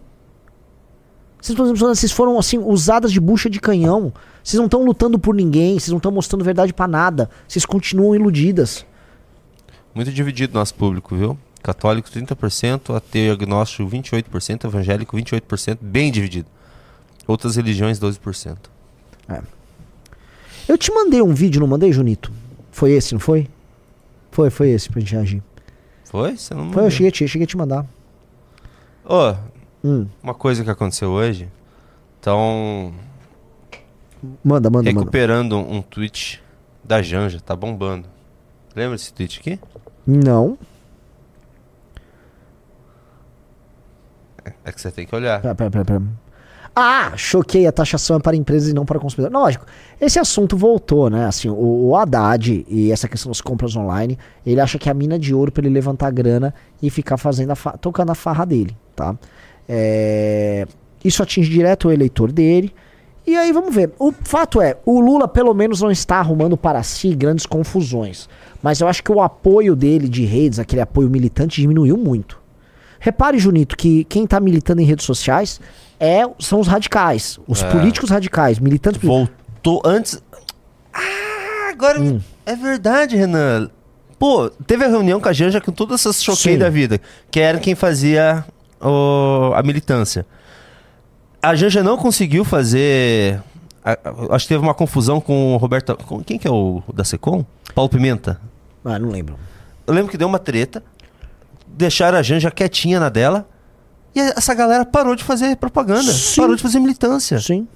Vocês, 1.41 1.59
vocês 1.59 2.13
foram, 2.13 2.39
assim, 2.39 2.59
usadas 2.59 3.11
de 3.11 3.19
bucha 3.19 3.49
de 3.49 3.59
canhão. 3.61 4.13
Vocês 4.45 4.59
não 4.59 4.67
estão 4.67 4.85
lutando 4.85 5.19
por 5.19 5.35
ninguém. 5.35 5.79
Vocês 5.79 5.89
não 5.89 5.97
estão 5.97 6.13
mostrando 6.13 6.45
verdade 6.45 6.73
pra 6.73 6.87
nada. 6.87 7.31
Vocês 7.49 7.65
continuam 7.65 8.15
iludidas. 8.15 8.85
Muito 9.95 10.13
dividido 10.13 10.55
nosso 10.55 10.75
público, 10.75 11.17
viu? 11.17 11.39
Católico 11.63 12.09
30%, 12.11 12.95
ateu 12.97 13.23
e 13.27 13.31
agnóstico 13.31 13.89
28%, 13.89 14.65
evangélico 14.67 15.17
28%, 15.17 15.79
bem 15.81 16.11
dividido. 16.11 16.49
Outras 17.27 17.57
religiões 17.57 17.99
12%. 18.01 18.57
Eu 20.69 20.79
te 20.79 20.93
mandei 20.93 21.21
um 21.21 21.35
vídeo, 21.35 21.61
não 21.61 21.67
mandei, 21.67 21.93
Junito? 21.93 22.33
Foi 22.71 22.93
esse, 22.93 23.13
não 23.13 23.21
foi? 23.21 23.49
Foi, 24.31 24.49
foi 24.51 24.71
esse 24.71 24.89
pra 24.89 25.01
gente 25.01 25.13
reagir. 25.15 25.43
Foi? 26.05 26.37
Você 26.37 26.55
não 26.55 26.73
Foi, 26.73 26.85
eu 26.87 26.91
cheguei, 26.91 27.09
a 27.09 27.13
te- 27.13 27.29
cheguei 27.29 27.45
a 27.45 27.49
te 27.49 27.57
mandar. 27.57 27.87
Ô, 29.05 29.35
Hum, 29.83 30.07
uma 30.23 30.35
coisa 30.35 30.63
que 30.63 30.69
aconteceu 30.71 31.09
hoje. 31.11 31.49
Estão 32.19 32.93
manda, 34.45 34.69
manda, 34.69 34.71
manda. 34.71 34.91
recuperando 34.91 35.57
um 35.57 35.81
tweet 35.81 36.43
da 36.85 37.01
Janja, 37.01 37.41
tá 37.41 37.57
bombando. 37.57 38.07
Lembra 38.77 38.97
desse 38.97 39.13
tweet 39.13 39.41
aqui? 39.41 39.59
Não. 40.07 40.59
É 44.65 44.73
que 44.73 44.81
você 44.81 44.91
tem 44.91 45.07
que 45.07 45.15
olhar. 45.15 45.41
Pera, 45.41 45.55
pera, 45.55 45.71
pera, 45.71 45.85
pera. 45.85 46.03
Ah, 46.75 47.13
choquei, 47.17 47.67
a 47.67 47.73
taxação 47.73 48.17
é 48.17 48.21
para 48.21 48.37
empresas 48.37 48.69
e 48.71 48.73
não 48.73 48.87
para 48.87 48.99
consumidores. 48.99 49.35
Lógico, 49.37 49.67
esse 50.01 50.19
assunto 50.19 50.57
voltou, 50.57 51.11
né? 51.11 51.27
Assim, 51.27 51.49
o, 51.49 51.89
o 51.89 51.97
Haddad 51.97 52.65
e 52.69 52.93
essa 52.93 53.09
questão 53.09 53.31
das 53.31 53.41
compras 53.41 53.75
online, 53.77 54.17
ele 54.47 54.61
acha 54.61 54.79
que 54.79 54.89
é 54.89 54.93
a 54.93 54.95
mina 54.95 55.19
de 55.19 55.35
ouro 55.35 55.51
para 55.51 55.65
ele 55.67 55.75
levantar 55.75 56.11
grana 56.13 56.55
e 56.81 56.89
ficar 56.89 57.17
fazendo 57.17 57.51
a 57.51 57.57
fa- 57.57 57.77
tocando 57.77 58.11
a 58.11 58.15
farra 58.15 58.45
dele, 58.47 58.77
tá? 58.95 59.17
É, 59.69 60.67
Isso 61.05 61.23
atinge 61.23 61.51
direto 61.51 61.89
o 61.89 61.93
eleitor 61.93 62.31
dele. 62.31 62.73
E 63.27 63.37
aí 63.37 63.53
vamos 63.53 63.75
ver. 63.75 63.93
O 63.99 64.13
fato 64.13 64.61
é, 64.63 64.79
o 64.87 65.01
Lula 65.01 65.29
pelo 65.29 65.53
menos 65.53 65.81
não 65.83 65.91
está 65.91 66.17
arrumando 66.17 66.57
para 66.57 66.83
si 66.83 67.15
grandes 67.15 67.47
confusões. 67.47 68.29
Mas 68.63 68.81
eu 68.81 68.89
acho 68.89 69.03
que 69.03 69.11
o 69.11 69.21
apoio 69.23 69.75
dele 69.75 70.09
de 70.09 70.25
redes, 70.25 70.59
aquele 70.59 70.83
apoio 70.83 71.09
militante, 71.09 71.61
diminuiu 71.61 71.97
muito. 71.97 72.39
Repare, 72.99 73.39
Junito, 73.39 73.77
que 73.77 74.05
quem 74.05 74.27
tá 74.27 74.39
militando 74.39 74.83
em 74.83 74.85
redes 74.85 75.07
sociais 75.07 75.61
é, 75.99 76.23
são 76.39 76.61
os 76.61 76.67
radicais, 76.69 77.39
os 77.47 77.63
É. 77.63 77.71
políticos 77.71 78.11
radicais, 78.11 78.59
militantes. 78.59 79.01
Voltou 79.03 79.81
antes. 79.85 80.23
Ah, 80.93 81.71
agora 81.71 82.01
Hum. 82.01 82.21
é 82.45 82.55
verdade, 82.57 83.17
Renan. 83.17 83.71
Pô, 84.19 84.51
teve 84.67 84.85
a 84.85 84.89
reunião 84.89 85.19
com 85.21 85.29
a 85.29 85.33
Janja 85.33 85.61
com 85.63 85.73
todas 85.73 86.01
essas 86.01 86.23
choquei 86.23 86.53
Sim. 86.55 86.59
da 86.59 86.69
vida, 86.69 87.01
que 87.31 87.41
era 87.41 87.59
quem 87.59 87.75
fazia 87.75 88.45
o- 88.81 89.53
a 89.55 89.63
militância. 89.63 90.27
A 91.43 91.55
Janja 91.55 91.83
não 91.83 91.97
conseguiu 91.97 92.45
fazer. 92.45 93.41
a- 93.83 93.93
a- 93.93 94.35
acho 94.35 94.45
que 94.47 94.53
teve 94.53 94.63
uma 94.63 94.75
confusão 94.75 95.23
com 95.23 95.55
o 95.55 95.57
Roberto. 95.57 95.97
com- 96.07 96.23
quem 96.23 96.39
que 96.39 96.47
é 96.47 96.51
o 96.51 96.83
da 96.93 97.03
Secom? 97.03 97.47
Paulo 97.75 97.89
Pimenta. 97.89 98.41
Ah, 98.85 98.99
não 98.99 99.09
lembro. 99.11 99.37
Eu 99.87 99.95
lembro 99.95 100.11
que 100.11 100.17
deu 100.19 100.29
uma 100.29 100.39
treta, 100.39 100.83
deixaram 101.67 102.19
a 102.19 102.23
Janja 102.23 102.51
quietinha 102.51 102.99
na 103.01 103.09
dela, 103.09 103.49
e 104.15 104.21
essa 104.21 104.55
galera 104.55 104.85
parou 104.85 105.15
de 105.15 105.23
fazer 105.25 105.57
propaganda, 105.57 106.13
Sim. 106.13 106.41
parou 106.41 106.57
de 106.57 106.63
fazer 106.63 106.81
militância. 106.81 107.39
Sim. 107.41 107.67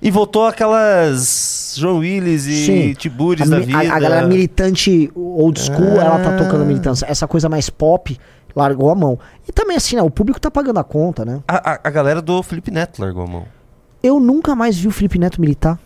E 0.00 0.10
voltou 0.10 0.46
aquelas 0.46 1.74
João 1.76 1.98
Willis 1.98 2.46
e 2.46 2.66
Sim. 2.66 2.94
Tibures 2.94 3.48
da 3.48 3.60
vida. 3.60 3.78
a, 3.78 3.96
a 3.96 4.00
galera 4.00 4.26
militante 4.26 5.10
old 5.14 5.60
school, 5.60 6.00
ela 6.00 6.18
tá 6.18 6.36
tocando 6.36 6.64
militância. 6.64 7.06
Essa 7.06 7.28
coisa 7.28 7.48
mais 7.48 7.70
pop, 7.70 8.18
largou 8.56 8.90
a 8.90 8.94
mão. 8.94 9.18
E 9.48 9.52
também 9.52 9.76
assim, 9.76 9.94
né, 9.96 10.02
o 10.02 10.10
público 10.10 10.40
tá 10.40 10.50
pagando 10.50 10.80
a 10.80 10.84
conta, 10.84 11.24
né? 11.24 11.40
A, 11.46 11.72
a- 11.74 11.80
a 11.84 11.90
galera 11.90 12.20
do 12.20 12.42
Felipe 12.42 12.70
Neto 12.70 13.00
largou 13.00 13.22
a 13.22 13.26
mão. 13.26 13.44
Eu 14.02 14.18
nunca 14.18 14.56
mais 14.56 14.76
vi 14.76 14.88
o 14.88 14.90
Felipe 14.90 15.18
Neto 15.18 15.40
militar. 15.40 15.78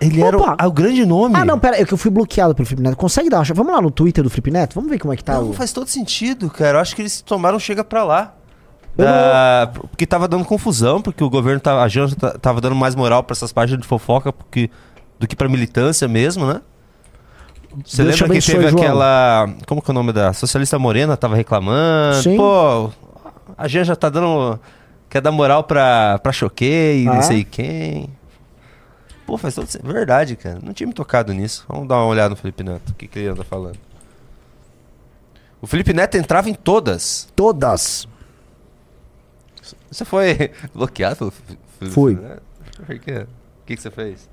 Ele 0.00 0.22
era 0.22 0.36
o, 0.36 0.40
Opa! 0.40 0.54
ah, 0.58 0.66
o 0.68 0.72
grande 0.72 1.04
nome. 1.04 1.34
Ah, 1.36 1.44
não, 1.44 1.58
pera, 1.58 1.80
é 1.80 1.84
que 1.84 1.92
eu 1.92 1.98
fui 1.98 2.10
bloqueado 2.10 2.54
pelo 2.54 2.66
Felipe 2.66 2.82
Neto. 2.86 2.96
Consegue 2.96 3.28
dar 3.28 3.38
uma... 3.38 3.44
Vamos 3.54 3.72
lá 3.72 3.82
no 3.82 3.90
Twitter 3.90 4.22
do 4.22 4.30
Felipe 4.30 4.50
Neto? 4.50 4.74
Vamos 4.74 4.88
ver 4.90 4.98
como 4.98 5.12
é 5.12 5.16
que 5.16 5.24
tá 5.24 5.34
Não, 5.34 5.50
o... 5.50 5.52
faz 5.52 5.72
todo 5.72 5.88
sentido, 5.88 6.48
cara. 6.50 6.78
Eu 6.78 6.82
acho 6.82 6.94
que 6.94 7.02
eles 7.02 7.20
tomaram 7.20 7.58
chega 7.58 7.82
pra 7.82 8.04
lá. 8.04 8.34
Da- 8.96 9.70
Porque 9.90 10.06
tava 10.06 10.26
dando 10.26 10.44
confusão, 10.44 11.00
porque 11.00 11.22
o 11.22 11.30
governo, 11.30 11.60
tava, 11.60 11.82
a 11.82 11.88
Janja 11.88 12.16
ta- 12.16 12.38
tava 12.38 12.60
dando 12.60 12.74
mais 12.74 12.94
moral 12.94 13.22
pra 13.22 13.32
essas 13.34 13.52
páginas 13.52 13.80
de 13.82 13.86
fofoca 13.88 14.32
porque, 14.32 14.70
do 15.20 15.26
que 15.26 15.36
pra 15.36 15.48
militância 15.48 16.06
mesmo, 16.08 16.46
né? 16.46 16.60
Você 17.84 18.02
Deus 18.02 18.18
lembra 18.20 18.40
que 18.40 18.44
teve 18.46 18.68
João. 18.70 18.82
aquela. 18.82 19.48
Como 19.66 19.80
que 19.82 19.90
é 19.90 19.92
o 19.92 19.94
nome 19.94 20.12
da? 20.12 20.32
Socialista 20.32 20.78
Morena 20.78 21.16
tava 21.16 21.36
reclamando. 21.36 22.22
Sim. 22.22 22.36
Pô, 22.36 22.90
a 23.56 23.68
Janja 23.68 23.94
tá 23.94 24.08
dando. 24.08 24.58
Quer 25.08 25.20
dar 25.20 25.30
moral 25.30 25.62
pra, 25.64 26.18
pra 26.20 26.32
Choquei, 26.32 27.06
Ah. 27.06 27.14
não 27.14 27.22
sei 27.22 27.44
quem. 27.44 28.10
Pô, 29.28 29.36
faz 29.36 29.54
todo. 29.54 29.68
Verdade, 29.84 30.36
cara. 30.36 30.58
Não 30.62 30.72
tinha 30.72 30.86
me 30.86 30.94
tocado 30.94 31.34
nisso. 31.34 31.62
Vamos 31.68 31.86
dar 31.86 31.96
uma 31.96 32.06
olhada 32.06 32.30
no 32.30 32.36
Felipe 32.36 32.64
Neto. 32.64 32.92
O 32.92 32.94
que, 32.94 33.06
que 33.06 33.18
ele 33.18 33.28
anda 33.28 33.44
falando? 33.44 33.78
O 35.60 35.66
Felipe 35.66 35.92
Neto 35.92 36.16
entrava 36.16 36.48
em 36.48 36.54
todas. 36.54 37.28
Todas. 37.36 38.08
Você 39.90 40.06
foi 40.06 40.50
bloqueado 40.74 41.16
pelo 41.16 41.30
Felipe 41.30 41.94
Fui. 41.94 42.14
Neto? 42.14 42.42
Por 42.86 42.98
quê? 42.98 43.18
O 43.18 43.66
que, 43.66 43.76
que 43.76 43.82
você 43.82 43.90
fez? 43.90 44.30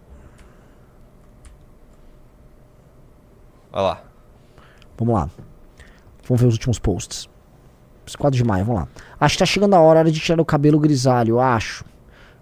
Olha 3.74 3.82
lá. 3.82 4.04
Vamos 4.98 5.14
lá. 5.14 5.30
Vamos 6.24 6.42
ver 6.42 6.48
os 6.48 6.54
últimos 6.54 6.80
posts. 6.80 7.28
4 8.18 8.38
de 8.38 8.46
maio, 8.46 8.64
vamos 8.64 8.84
lá. 8.84 8.88
Acho 9.20 9.36
que 9.36 9.40
tá 9.40 9.46
chegando 9.46 9.76
a 9.76 9.82
hora 9.82 10.10
de 10.10 10.18
tirar 10.22 10.40
o 10.40 10.46
cabelo 10.46 10.80
grisalho, 10.80 11.38
acho. 11.38 11.84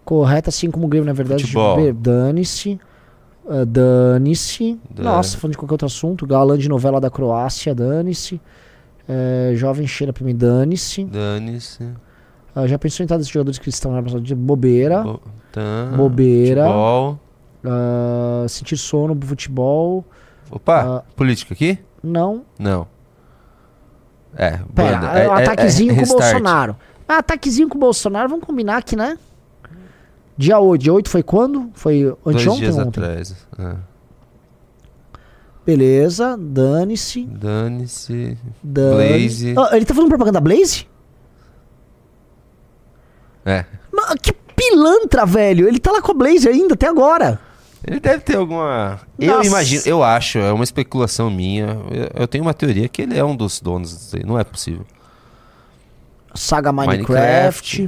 Correto, 0.06 0.50
assim 0.50 0.70
como 0.70 0.86
o 0.86 0.90
Grêmio, 0.90 1.06
na 1.08 1.14
verdade. 1.14 1.44
Futebol. 1.44 1.78
de- 1.78 1.94
Dane-se. 1.94 2.80
Ah, 3.48 3.66
Dane-se. 3.66 4.80
Dane. 4.90 5.08
Nossa, 5.10 5.38
falando 5.38 5.52
de 5.54 5.58
qualquer 5.58 5.74
outro 5.74 5.86
assunto. 5.88 6.26
Galã 6.28 6.58
de 6.58 6.68
novela 6.70 7.00
da 7.02 7.10
Croácia, 7.10 7.74
dane-se. 7.76 8.40
É, 9.08 9.52
jovem 9.56 9.86
cheira 9.86 10.14
pra 10.14 10.24
mim, 10.26 10.36
dane-se. 10.36 11.04
Dane-se. 11.06 11.88
Ah, 12.56 12.68
já 12.68 12.78
pensou 12.80 13.04
em 13.04 13.06
entrar 13.06 13.18
desses 13.18 13.32
jogadores 13.32 13.58
que 13.60 13.68
estão 13.70 13.92
na 13.92 14.02
passada 14.02 14.22
de 14.22 14.34
bobeira? 14.36 15.02
Bo- 15.04 15.20
tá. 15.52 15.92
Bobeira. 15.98 16.64
Futebol. 16.66 17.20
Ah, 17.66 18.46
sentir 18.48 18.78
sono 18.78 19.16
pro 19.16 19.28
futebol? 19.28 20.06
Opa, 20.52 21.00
Ah. 21.00 21.04
política 21.16 21.54
aqui? 21.54 21.80
Não. 22.04 22.44
Não. 22.60 22.86
É, 24.36 24.60
Pera, 24.74 25.20
é, 25.20 25.30
um 25.30 25.34
ataquezinho 25.34 25.96
com 25.96 26.04
o. 26.04 26.08
Bolsonaro. 26.08 26.76
Ah, 27.08 27.18
ataquezinho 27.20 27.70
com 27.70 27.78
o 27.78 27.80
Bolsonaro, 27.82 28.30
vamos 28.30 28.46
combinar 28.46 28.78
aqui, 28.78 28.96
né? 28.96 29.18
Dia 30.38 30.60
8. 30.60 30.82
Dia 30.82 30.94
8 30.94 31.10
foi 31.10 31.24
quando? 31.24 31.70
Foi 31.74 32.16
Dois 32.24 32.36
anteontem 32.36 32.62
dias 32.62 32.76
ou 32.76 32.82
ontem? 32.82 33.00
atrás. 33.02 33.36
É. 33.58 33.76
Beleza, 35.66 36.36
dane-se. 36.38 37.24
Dane-se. 37.24 38.38
Dane 38.62 38.96
Blaze. 38.96 39.56
Ah, 39.58 39.76
ele 39.76 39.86
tá 39.86 39.94
fazendo 39.94 40.10
propaganda 40.10 40.42
Blaze? 40.42 40.88
É. 43.46 43.66
Mas 43.92 44.16
que 44.22 44.34
pilantra, 44.34 45.26
velho. 45.26 45.68
Ele 45.68 45.80
tá 45.80 45.92
lá 45.92 46.02
com 46.02 46.12
a 46.12 46.16
Blaze 46.16 46.50
ainda, 46.50 46.74
até 46.74 46.88
agora. 46.88 47.40
Ele 47.86 48.00
deve 48.00 48.24
ter 48.24 48.38
alguma. 48.38 49.00
Eu 49.20 49.36
Nossa. 49.36 49.48
imagino, 49.48 49.84
eu 49.86 50.04
acho, 50.04 50.38
é 50.38 50.52
uma 50.52 50.64
especulação 50.64 51.30
minha. 51.30 51.78
Eu, 51.92 52.22
eu 52.22 52.28
tenho 52.28 52.44
uma 52.44 52.54
teoria 52.54 52.88
que 52.90 53.02
ele 53.02 53.18
é 53.18 53.24
um 53.24 53.36
dos 53.36 53.62
donos 53.62 53.92
disso 53.92 54.16
aí. 54.18 54.26
Não 54.26 54.40
é 54.40 54.44
possível. 54.44 54.86
Saga 56.34 56.72
Minecraft. 56.72 57.82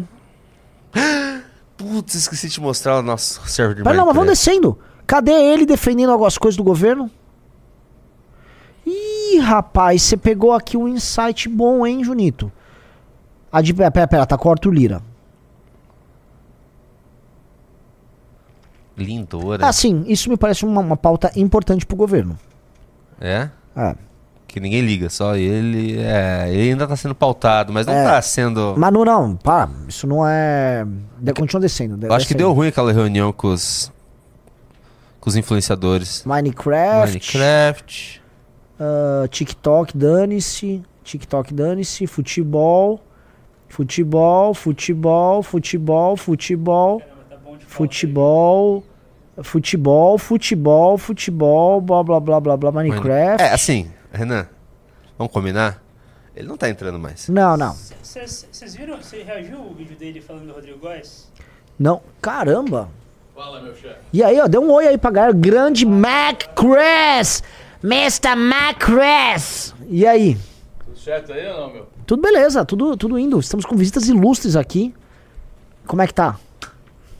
Minecraft. 0.93 1.36
Putz, 1.78 2.16
esqueci 2.16 2.48
de 2.48 2.62
mostrar 2.62 2.98
o 3.00 3.02
nosso 3.02 3.48
server 3.48 3.76
de 3.76 3.84
Pera, 3.84 3.96
não, 3.96 4.06
mas 4.06 4.16
vamos 4.16 4.30
descendo. 4.30 4.78
Cadê 5.06 5.32
ele 5.32 5.66
defendendo 5.66 6.12
algumas 6.12 6.38
coisas 6.38 6.58
do 6.58 6.64
governo? 6.64 7.12
Ih, 8.86 9.40
rapaz, 9.40 10.04
você 10.04 10.16
pegou 10.16 10.54
aqui 10.54 10.78
um 10.78 10.88
insight 10.88 11.50
bom, 11.50 11.86
hein, 11.86 12.04
Junito? 12.04 12.52
A 13.52 13.62
de, 13.62 13.74
pera, 13.74 13.92
pera, 13.92 14.08
pera, 14.08 14.26
tá 14.26 14.38
com 14.38 14.48
o 14.48 14.52
Arthur 14.52 14.72
Lira. 14.72 15.02
Lindora. 18.98 19.68
Ah, 19.68 19.74
sim, 19.74 20.06
isso 20.08 20.30
me 20.30 20.38
parece 20.38 20.64
uma, 20.64 20.82
uma 20.82 20.98
pauta 20.98 21.32
importante 21.36 21.86
pro 21.86 21.98
governo. 21.98 22.38
É? 23.20 23.50
É. 23.76 23.96
Que 24.56 24.60
ninguém 24.62 24.80
liga, 24.80 25.10
só 25.10 25.36
ele. 25.36 25.97
É, 25.99 26.47
ele 26.49 26.70
ainda 26.70 26.88
tá 26.88 26.95
sendo 26.95 27.14
pautado, 27.14 27.74
mas 27.74 27.86
não 27.86 27.93
É. 27.93 28.06
tá 28.06 28.22
sendo. 28.22 28.74
Mas 28.78 28.93
não, 28.93 29.36
para, 29.36 29.70
isso 29.86 30.08
não 30.08 30.26
é... 30.26 30.86
De, 31.20 31.34
continua 31.34 31.60
descendo. 31.60 31.97
de- 31.97 32.06
Eu 32.08 32.14
acho 32.14 32.26
que 32.26 32.34
deu 32.34 32.53
ruim 32.53 32.70
aquela 32.70 32.93
reunião 32.93 33.34
com 33.34 33.49
os. 33.49 33.91
Com 35.20 35.30
os 35.30 35.36
influenciadores. 35.36 36.24
Minecraft, 36.26 37.08
Minecraft. 37.10 38.22
ah, 38.80 39.28
TikTok, 39.28 39.97
dane-se. 39.97 40.82
TikTok, 41.03 41.53
dane-se. 41.53 42.08
Futebol. 42.08 43.01
Futebol, 43.68 44.53
futebol, 44.53 45.43
futebol, 45.43 46.16
futebol. 46.16 47.01
Futebol. 47.68 48.84
Futebol, 49.43 50.18
futebol, 50.18 50.97
futebol, 50.97 51.82
blá 51.82 52.01
blá 52.01 52.22
blá 52.22 52.39
blá 52.39 52.56
blá, 52.56 52.72
Minecraft. 52.72 53.43
É, 53.43 53.51
assim, 53.51 53.91
Renan, 54.16 54.47
vamos 55.18 55.32
combinar? 55.32 55.84
Ele 56.36 56.47
não 56.47 56.57
tá 56.57 56.70
entrando 56.70 56.99
mais. 56.99 57.30
Não, 57.30 57.55
não. 57.55 57.74
Vocês 57.74 58.76
viram? 58.76 58.97
Você 58.97 59.24
reagiu 59.24 59.59
o 59.61 59.74
vídeo 59.74 59.95
dele 59.95 60.20
falando 60.20 60.47
do 60.47 60.53
Rodrigo 60.53 60.80
Góes? 60.80 61.32
Não. 61.80 62.01
Caramba. 62.22 62.89
Fala, 63.34 63.61
meu 63.61 63.76
chefe. 63.76 63.99
E 64.11 64.24
aí, 64.24 64.39
ó, 64.39 64.47
deu 64.47 64.61
um 64.61 64.72
oi 64.72 64.88
aí 64.88 64.97
pra 64.97 65.11
galera. 65.11 65.34
Grande 65.34 65.86
Mac 65.86 66.43
Cress. 66.55 67.41
Mr. 67.84 68.36
Mac 68.36 68.80
Cress. 68.80 69.74
E 69.88 70.05
aí? 70.05 70.38
Tudo 70.84 70.97
certo 70.97 71.32
aí 71.32 71.47
ou 71.47 71.61
não, 71.61 71.74
meu? 71.74 71.88
Tudo 72.05 72.22
beleza, 72.22 72.66
tudo, 72.66 72.97
tudo 72.97 73.18
indo. 73.20 73.39
Estamos 73.39 73.66
com 73.66 73.76
visitas 73.76 74.07
ilustres 74.07 74.55
aqui. 74.55 74.93
Como 75.86 76.01
é 76.01 76.07
que 76.07 76.13
tá? 76.13 76.38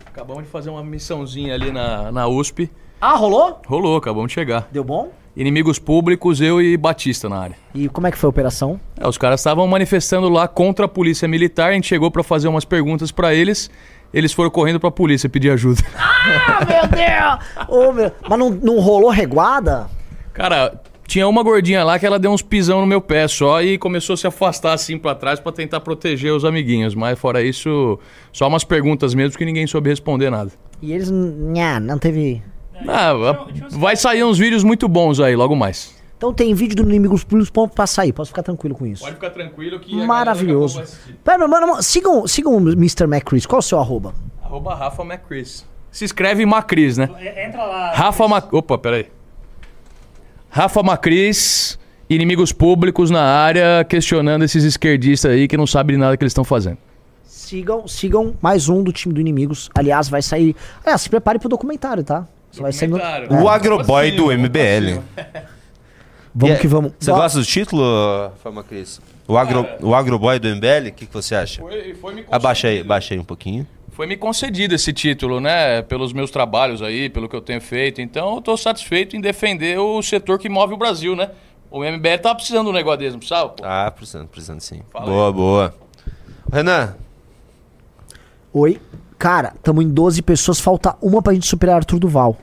Acabamos 0.06 0.44
de 0.44 0.50
fazer 0.50 0.70
uma 0.70 0.84
missãozinha 0.84 1.54
ali 1.54 1.72
na, 1.72 2.12
na 2.12 2.28
USP. 2.28 2.72
Ah, 3.00 3.16
rolou? 3.16 3.62
Rolou, 3.68 3.98
acabamos 3.98 4.30
de 4.30 4.34
chegar. 4.34 4.68
Deu 4.72 4.84
bom? 4.84 5.12
Inimigos 5.36 5.78
públicos, 5.78 6.40
eu 6.40 6.62
e 6.62 6.78
Batista 6.78 7.28
na 7.28 7.38
área. 7.38 7.56
E 7.74 7.90
como 7.90 8.08
é 8.08 8.12
que 8.12 8.18
foi 8.18 8.28
a 8.28 8.30
operação? 8.30 8.80
É, 8.98 9.06
os 9.06 9.18
caras 9.18 9.42
estavam 9.42 9.68
manifestando 9.68 10.30
lá 10.30 10.48
contra 10.48 10.86
a 10.86 10.88
polícia 10.88 11.28
militar, 11.28 11.72
a 11.72 11.74
gente 11.74 11.88
chegou 11.88 12.10
pra 12.10 12.24
fazer 12.24 12.48
umas 12.48 12.64
perguntas 12.64 13.12
pra 13.12 13.34
eles, 13.34 13.70
eles 14.14 14.32
foram 14.32 14.50
correndo 14.50 14.80
pra 14.80 14.90
polícia 14.90 15.28
pedir 15.30 15.52
ajuda. 15.52 15.82
Ah, 16.28 16.66
meu 16.66 16.88
Deus! 16.88 17.70
Ô, 17.70 17.94
meu... 17.94 18.12
Mas 18.28 18.40
não, 18.40 18.50
não 18.50 18.80
rolou 18.80 19.12
reguada? 19.12 19.88
Cara, 20.34 20.74
tinha 21.08 21.28
uma 21.28 21.44
gordinha 21.44 21.84
lá 21.84 22.00
que 22.00 22.06
ela 22.06 22.18
deu 22.18 22.32
uns 22.32 22.42
pisão 22.42 22.82
no 22.82 22.88
meu 22.88 23.00
pé 23.00 23.28
só 23.28 23.62
e 23.62 23.78
começou 23.78 24.16
a 24.16 24.18
se 24.18 24.26
afastar 24.26 24.74
assim 24.74 24.98
pra 24.98 25.14
trás 25.14 25.40
pra 25.40 25.52
tentar 25.52 25.82
proteger 25.82 26.34
os 26.34 26.44
amiguinhos, 26.44 26.96
mas 26.96 27.20
fora 27.20 27.44
isso, 27.44 28.00
só 28.32 28.48
umas 28.48 28.64
perguntas 28.64 29.14
mesmo 29.14 29.38
que 29.38 29.46
ninguém 29.46 29.68
soube 29.68 29.90
responder 29.90 30.30
nada. 30.32 30.52
E 30.82 30.94
eles, 30.94 31.12
nha, 31.12 31.80
não 31.80 32.00
teve... 32.00 32.42
Ah, 32.88 33.14
vai 33.72 33.96
sair 33.96 34.24
uns 34.24 34.38
vídeos 34.38 34.64
muito 34.64 34.88
bons 34.88 35.20
aí, 35.20 35.36
logo 35.36 35.56
mais. 35.56 35.96
Então 36.18 36.34
tem 36.34 36.54
vídeo 36.54 36.78
do 36.78 36.84
Inimigos 36.90 37.24
Públicos 37.24 37.50
ponto 37.50 37.74
pra 37.74 37.86
sair, 37.86 38.14
posso 38.14 38.30
ficar 38.30 38.44
tranquilo 38.44 38.74
com 38.74 38.86
isso. 38.86 39.06
ficar 39.06 39.30
tranquilo 39.30 39.80
que 39.80 39.96
Maravilhoso. 40.06 40.82
Pera, 41.24 41.48
mano, 41.48 41.68
mano, 41.68 41.84
sigam, 41.84 42.26
sigam 42.28 42.56
o 42.56 42.72
Mr. 42.72 43.04
McCris, 43.04 43.46
qual 43.46 43.58
é 43.58 43.60
o 43.60 43.62
seu 43.62 43.80
arroba? 43.80 44.14
Arroba 44.42 44.74
Rafa 44.74 45.04
Macris. 45.04 45.66
Se 45.92 46.06
escreve 46.06 46.46
Macris, 46.46 46.98
né? 46.98 47.10
É, 47.20 47.48
Entra 47.48 47.64
lá. 47.64 47.94
Rafa 47.94 48.28
Mac... 48.28 48.54
Opa, 48.54 48.78
peraí. 48.78 49.08
Rafa 50.50 50.82
Macris, 50.84 51.78
inimigos 52.10 52.52
públicos 52.52 53.10
na 53.10 53.22
área, 53.22 53.84
questionando 53.84 54.44
esses 54.44 54.64
esquerdistas 54.64 55.32
aí 55.32 55.48
que 55.48 55.58
não 55.58 55.68
sabem 55.68 55.96
de 55.96 56.02
nada 56.02 56.16
que 56.16 56.24
eles 56.24 56.32
estão 56.32 56.44
fazendo. 56.44 56.78
Sigam, 57.24 57.88
sigam 57.88 58.36
mais 58.42 58.70
um 58.70 58.82
do 58.82 58.92
time 58.92 59.14
do 59.14 59.20
Inimigos. 59.20 59.70
Aliás, 59.76 60.08
vai 60.08 60.22
sair... 60.22 60.56
É, 60.86 60.98
se 60.98 61.10
prepare 61.10 61.40
pro 61.40 61.50
documentário, 61.50 62.04
tá? 62.04 62.28
Vai 62.62 62.72
ser 62.72 62.88
no... 62.88 62.98
Documentário. 62.98 63.44
O 63.44 63.50
Agroboy 63.50 64.12
do 64.12 64.26
MBL. 64.32 65.02
Vamos 66.34 66.56
é- 66.58 66.60
que 66.60 66.68
vamos. 66.68 66.92
Você 67.00 67.12
gosta 67.12 67.40
do 67.40 67.46
título, 67.46 68.32
Fama 68.44 68.64
Cris? 68.64 69.00
O, 69.28 69.38
agro, 69.38 69.66
o 69.82 69.96
Agroboy 69.96 70.38
do 70.38 70.48
MBL? 70.50 70.90
O 70.90 70.92
que, 70.92 71.06
que 71.06 71.14
você 71.14 71.34
acha? 71.34 71.62
Foi, 71.62 71.96
foi 71.96 72.14
me 72.14 72.26
Abaixa 72.30 72.68
aí, 72.68 72.82
abaixa 72.82 73.14
aí 73.14 73.20
um 73.20 73.24
pouquinho. 73.24 73.66
Foi 73.92 74.06
me 74.06 74.18
concedido 74.18 74.76
esse 74.76 74.92
título, 74.92 75.40
né? 75.40 75.82
Pelos 75.84 76.12
meus 76.12 76.30
trabalhos 76.30 76.82
aí, 76.82 77.10
pelo 77.10 77.30
que 77.30 77.36
eu 77.36 77.42
tenho 77.42 77.62
feito. 77.62 78.02
Então 78.02 78.36
eu 78.36 78.42
tô 78.42 78.58
satisfeito 78.58 79.16
em 79.16 79.22
defender 79.22 79.80
o 79.80 80.02
setor 80.02 80.38
que 80.38 80.50
move 80.50 80.74
o 80.74 80.78
Brasil, 80.78 81.16
né? 81.16 81.32
O 81.72 81.80
MBL 81.80 82.18
tá 82.22 82.36
precisando 82.36 82.66
de 82.66 82.72
um 82.72 82.74
negócio 82.74 83.00
desse, 83.00 83.12
não 83.12 83.20
precisava? 83.20 83.50
pô? 83.50 83.64
Ah, 83.66 83.90
precisando, 83.90 84.28
precisando 84.28 84.60
sim. 84.60 84.82
Fala 84.92 85.06
boa, 85.06 85.32
boa. 85.32 85.76
Renan, 86.52 86.96
Oi. 88.58 88.80
Cara, 89.20 89.54
tamo 89.62 89.82
em 89.82 89.90
12 89.90 90.22
pessoas, 90.22 90.62
falta 90.62 90.96
uma 91.02 91.22
pra 91.22 91.34
gente 91.34 91.46
superar 91.46 91.76
Arthur 91.76 92.00
Duval. 92.00 92.38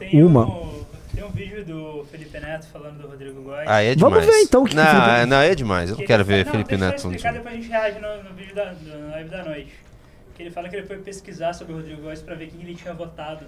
Tem 0.00 0.22
Uma. 0.24 0.46
Um, 0.46 0.84
tem 1.14 1.24
um 1.24 1.30
vídeo 1.30 1.64
do 1.64 2.04
Felipe 2.10 2.38
Neto 2.40 2.66
falando 2.68 3.00
do 3.02 3.08
Rodrigo 3.08 3.42
Góes. 3.42 3.68
aí 3.68 3.88
é 3.88 3.94
demais. 3.94 4.14
Vamos 4.14 4.26
ver, 4.34 4.42
então, 4.42 4.62
o 4.62 4.64
que 4.64 4.70
que 4.70 4.76
não, 4.76 4.84
Felipe- 4.86 5.10
é, 5.10 5.26
não, 5.26 5.36
é 5.36 5.54
demais. 5.54 5.90
Eu 5.90 5.94
não 5.96 6.00
Que 6.00 6.06
quero 6.06 6.22
ele 6.22 6.28
ver 6.28 6.44
fala- 6.44 6.52
Felipe 6.52 6.76
não, 6.76 6.86
Neto 6.86 7.08
Deixa 7.08 7.28
eu 7.28 7.32
falando 7.32 7.36
explicar, 7.36 7.38
depois 7.38 7.54
a 7.54 7.56
gente 7.56 7.70
reage 7.70 7.98
no, 8.24 8.28
no 8.30 8.34
vídeo 8.36 8.54
da, 8.54 8.72
na 8.72 9.10
live 9.12 9.28
da 9.30 9.44
noite. 9.44 9.72
Que 10.34 10.42
ele 10.42 10.50
fala 10.50 10.68
que 10.68 10.76
ele 10.76 10.86
foi 10.86 10.96
pesquisar 10.98 11.52
sobre 11.52 11.72
o 11.74 11.76
Rodrigo 11.76 12.02
Góes 12.02 12.22
pra 12.22 12.34
ver 12.34 12.46
quem 12.48 12.60
ele 12.62 12.74
tinha 12.74 12.94
votado. 12.94 13.44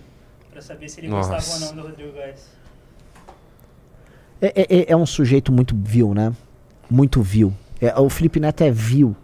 Pra 0.52 0.60
saber 0.60 0.88
se 0.90 1.00
ele 1.00 1.08
Nossa. 1.08 1.30
gostava 1.34 1.64
ou 1.64 1.74
não 1.74 1.82
do 1.82 1.88
Rodrigo 1.88 2.12
Góes. 2.12 2.46
É, 4.40 4.48
é- 4.80 4.92
é 4.92 4.96
um 4.96 5.06
sujeito 5.06 5.50
muito 5.52 5.74
vil, 5.76 6.12
né? 6.14 6.32
Muito 6.90 7.22
vil. 7.22 7.54
É, 7.80 7.98
o 7.98 8.08
Felipe 8.10 8.38
Neto 8.38 8.62
é 8.62 8.70
vil. 8.70 9.16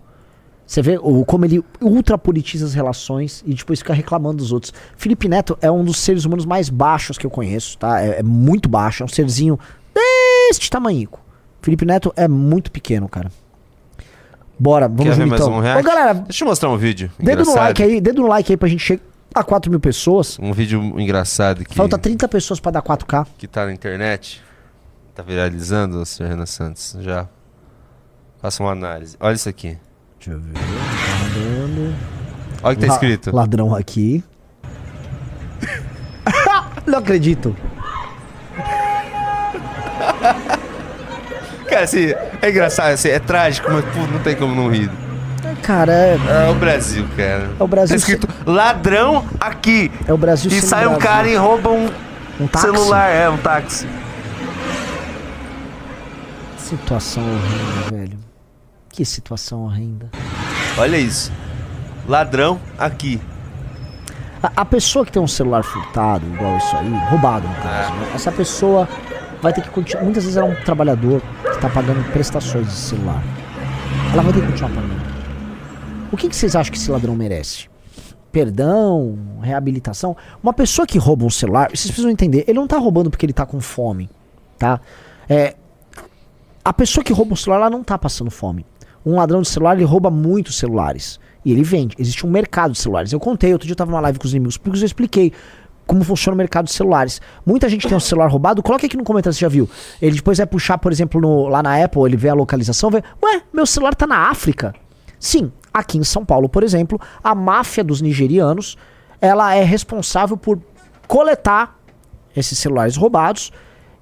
Você 0.68 0.82
vê 0.82 0.98
o, 1.00 1.24
como 1.24 1.46
ele 1.46 1.64
ultrapolitiza 1.80 2.66
as 2.66 2.74
relações 2.74 3.42
e 3.46 3.54
depois 3.54 3.78
fica 3.78 3.94
reclamando 3.94 4.36
dos 4.36 4.52
outros. 4.52 4.70
Felipe 4.98 5.26
Neto 5.26 5.56
é 5.62 5.70
um 5.70 5.82
dos 5.82 5.96
seres 5.96 6.26
humanos 6.26 6.44
mais 6.44 6.68
baixos 6.68 7.16
que 7.16 7.24
eu 7.24 7.30
conheço, 7.30 7.78
tá? 7.78 8.02
É, 8.02 8.18
é 8.18 8.22
muito 8.22 8.68
baixo, 8.68 9.02
é 9.02 9.06
um 9.06 9.08
serzinho 9.08 9.58
deste 9.94 10.68
tamanhico. 10.68 11.20
Felipe 11.62 11.86
Neto 11.86 12.12
é 12.14 12.28
muito 12.28 12.70
pequeno, 12.70 13.08
cara. 13.08 13.32
Bora, 14.58 14.88
vamos 14.88 15.04
Quer 15.04 15.10
ver 15.10 15.22
junto 15.22 15.28
mais 15.30 15.40
então. 15.40 15.54
um 15.54 15.60
react? 15.60 15.80
Ô, 15.80 15.88
galera, 15.88 16.14
Deixa 16.14 16.44
eu 16.44 16.48
mostrar 16.48 16.68
um 16.68 16.76
vídeo 16.76 17.10
dedo 17.18 17.44
no 17.44 17.54
like 17.54 17.82
aí, 17.82 17.98
dedo 17.98 18.20
no 18.20 18.28
like 18.28 18.52
aí 18.52 18.56
pra 18.58 18.68
gente 18.68 18.80
chegar 18.84 19.02
a 19.34 19.42
4 19.42 19.70
mil 19.70 19.80
pessoas. 19.80 20.38
Um 20.38 20.52
vídeo 20.52 20.82
engraçado 21.00 21.64
que, 21.64 21.74
Falta 21.74 21.96
30 21.96 22.28
pessoas 22.28 22.60
pra 22.60 22.70
dar 22.72 22.82
4K. 22.82 23.26
que 23.38 23.48
tá 23.48 23.64
na 23.64 23.72
internet. 23.72 24.42
Tá 25.14 25.22
viralizando, 25.22 26.04
senhor 26.04 26.28
Renan 26.28 26.44
Santos. 26.44 26.94
Já. 27.00 27.26
Faça 28.38 28.62
uma 28.62 28.72
análise. 28.72 29.16
Olha 29.18 29.34
isso 29.34 29.48
aqui. 29.48 29.78
Deixa 30.28 30.32
eu 30.32 30.40
ver. 31.68 31.94
Olha 32.62 32.72
o 32.72 32.76
que 32.76 32.80
tá 32.82 32.86
La- 32.88 32.92
escrito. 32.94 33.34
Ladrão 33.34 33.74
aqui. 33.74 34.22
Não 36.86 36.98
acredito. 36.98 37.54
Cara, 41.68 41.82
assim, 41.84 42.12
é 42.42 42.50
engraçado, 42.50 42.92
assim, 42.92 43.08
é 43.08 43.18
trágico, 43.18 43.70
mas 43.70 43.84
pô, 43.84 44.00
não 44.10 44.18
tem 44.20 44.34
como 44.34 44.54
não 44.54 44.68
rir. 44.70 44.90
Cara, 45.62 45.92
é, 45.92 46.18
É 46.46 46.48
o 46.50 46.54
Brasil, 46.54 47.06
cara. 47.16 47.50
É 47.58 47.62
o 47.62 47.66
Brasil 47.68 47.94
Tá 47.94 47.96
escrito 47.96 48.28
ladrão 48.46 49.24
aqui. 49.38 49.90
é 50.06 50.12
o 50.12 50.16
Brasil 50.16 50.50
E 50.50 50.60
sai 50.62 50.86
um 50.86 50.90
Brasil. 50.96 51.06
cara 51.08 51.28
e 51.28 51.36
rouba 51.36 51.70
um, 51.70 51.90
Um 52.40 52.48
celular, 52.58 53.10
é, 53.10 53.28
um 53.28 53.36
táxi. 53.36 53.86
Situação 56.58 57.22
horrenda, 57.22 57.96
velho. 57.96 58.17
Que 58.99 59.05
situação 59.05 59.62
horrenda. 59.62 60.11
Olha 60.76 60.96
isso. 60.96 61.30
Ladrão 62.09 62.61
aqui. 62.76 63.20
A, 64.42 64.62
a 64.62 64.64
pessoa 64.64 65.07
que 65.07 65.12
tem 65.12 65.22
um 65.22 65.28
celular 65.28 65.62
furtado, 65.62 66.26
igual 66.26 66.57
isso 66.57 66.74
aí, 66.74 66.88
roubado 67.09 67.46
no 67.46 67.55
caso, 67.55 67.92
né? 67.92 68.11
essa 68.12 68.32
pessoa 68.32 68.88
vai 69.40 69.53
ter 69.53 69.61
que 69.61 69.70
continuar. 69.70 70.03
Muitas 70.03 70.24
vezes 70.24 70.36
ela 70.36 70.49
é 70.49 70.51
um 70.51 70.64
trabalhador 70.64 71.22
que 71.44 71.49
está 71.51 71.68
pagando 71.68 72.03
prestações 72.11 72.66
de 72.66 72.72
celular. 72.72 73.22
Ela 74.12 74.20
vai 74.20 74.32
ter 74.32 74.40
que 74.40 74.46
continuar 74.49 74.70
pagando. 74.70 75.01
O 76.11 76.16
que, 76.16 76.28
que 76.28 76.34
vocês 76.34 76.57
acham 76.57 76.72
que 76.72 76.78
esse 76.78 76.90
ladrão 76.90 77.14
merece? 77.14 77.68
Perdão, 78.32 79.16
reabilitação? 79.40 80.16
Uma 80.42 80.53
pessoa 80.53 80.84
que 80.88 80.99
rouba 80.99 81.24
um 81.24 81.30
celular, 81.30 81.68
vocês 81.68 81.86
precisam 81.86 82.11
entender, 82.11 82.42
ele 82.49 82.59
não 82.59 82.66
tá 82.66 82.78
roubando 82.78 83.11
porque 83.11 83.24
ele 83.24 83.32
tá 83.32 83.46
com 83.46 83.61
fome, 83.61 84.11
tá? 84.59 84.80
É, 85.28 85.55
a 86.64 86.72
pessoa 86.72 87.05
que 87.05 87.12
rouba 87.12 87.34
um 87.34 87.36
celular, 87.36 87.61
ela 87.61 87.70
não 87.70 87.84
tá 87.84 87.96
passando 87.96 88.28
fome. 88.28 88.66
Um 89.09 89.16
ladrão 89.16 89.40
de 89.42 89.48
celular, 89.48 89.74
ele 89.76 89.84
rouba 89.84 90.11
muitos 90.11 90.59
celulares. 90.59 91.18
E 91.44 91.52
ele 91.52 91.62
vende. 91.62 91.94
Existe 91.98 92.26
um 92.26 92.30
mercado 92.30 92.72
de 92.72 92.78
celulares. 92.78 93.12
Eu 93.12 93.18
contei, 93.20 93.52
outro 93.52 93.66
dia 93.66 93.72
eu 93.72 93.76
tava 93.76 93.90
numa 93.90 94.00
live 94.00 94.18
com 94.18 94.26
os 94.26 94.32
inimigos 94.32 94.56
públicos, 94.56 94.82
eu 94.82 94.86
expliquei 94.86 95.32
como 95.86 96.04
funciona 96.04 96.34
o 96.34 96.36
mercado 96.36 96.66
de 96.66 96.72
celulares. 96.72 97.18
Muita 97.46 97.66
gente 97.68 97.88
tem 97.88 97.96
um 97.96 98.00
celular 98.00 98.26
roubado, 98.28 98.62
coloca 98.62 98.84
aqui 98.84 98.96
no 98.96 99.04
comentário 99.04 99.32
se 99.34 99.40
já 99.40 99.48
viu. 99.48 99.66
Ele 100.02 100.16
depois 100.16 100.36
vai 100.36 100.46
puxar, 100.46 100.76
por 100.76 100.92
exemplo, 100.92 101.18
no- 101.20 101.48
lá 101.48 101.62
na 101.62 101.82
Apple, 101.82 102.02
ele 102.02 102.16
vê 102.16 102.28
a 102.28 102.34
localização, 102.34 102.90
vê, 102.90 103.02
ué, 103.22 103.40
meu 103.52 103.64
celular 103.64 103.94
tá 103.94 104.06
na 104.06 104.28
África. 104.28 104.74
Sim, 105.18 105.50
aqui 105.72 105.96
em 105.96 106.04
São 106.04 106.24
Paulo, 106.26 106.46
por 106.48 106.62
exemplo, 106.62 107.00
a 107.24 107.34
máfia 107.34 107.82
dos 107.82 108.02
nigerianos, 108.02 108.76
ela 109.20 109.54
é 109.54 109.62
responsável 109.64 110.36
por 110.36 110.61
coletar 111.06 111.78
esses 112.36 112.59
celulares 112.59 112.94
roubados 112.96 113.50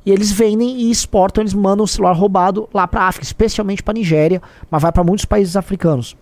e 0.06 0.12
eles 0.12 0.30
vendem 0.30 0.82
e 0.82 0.90
exportam, 0.90 1.42
eles 1.42 1.52
mandam 1.52 1.84
o 1.84 1.88
celular 1.88 2.12
roubado 2.12 2.68
lá 2.72 2.86
para 2.86 3.02
África, 3.08 3.24
especialmente 3.26 3.82
para 3.82 3.94
Nigéria, 3.94 4.40
mas 4.70 4.80
vai 4.80 4.92
para 4.92 5.02
muitos 5.02 5.24
países 5.24 5.56
africanos. 5.56 6.16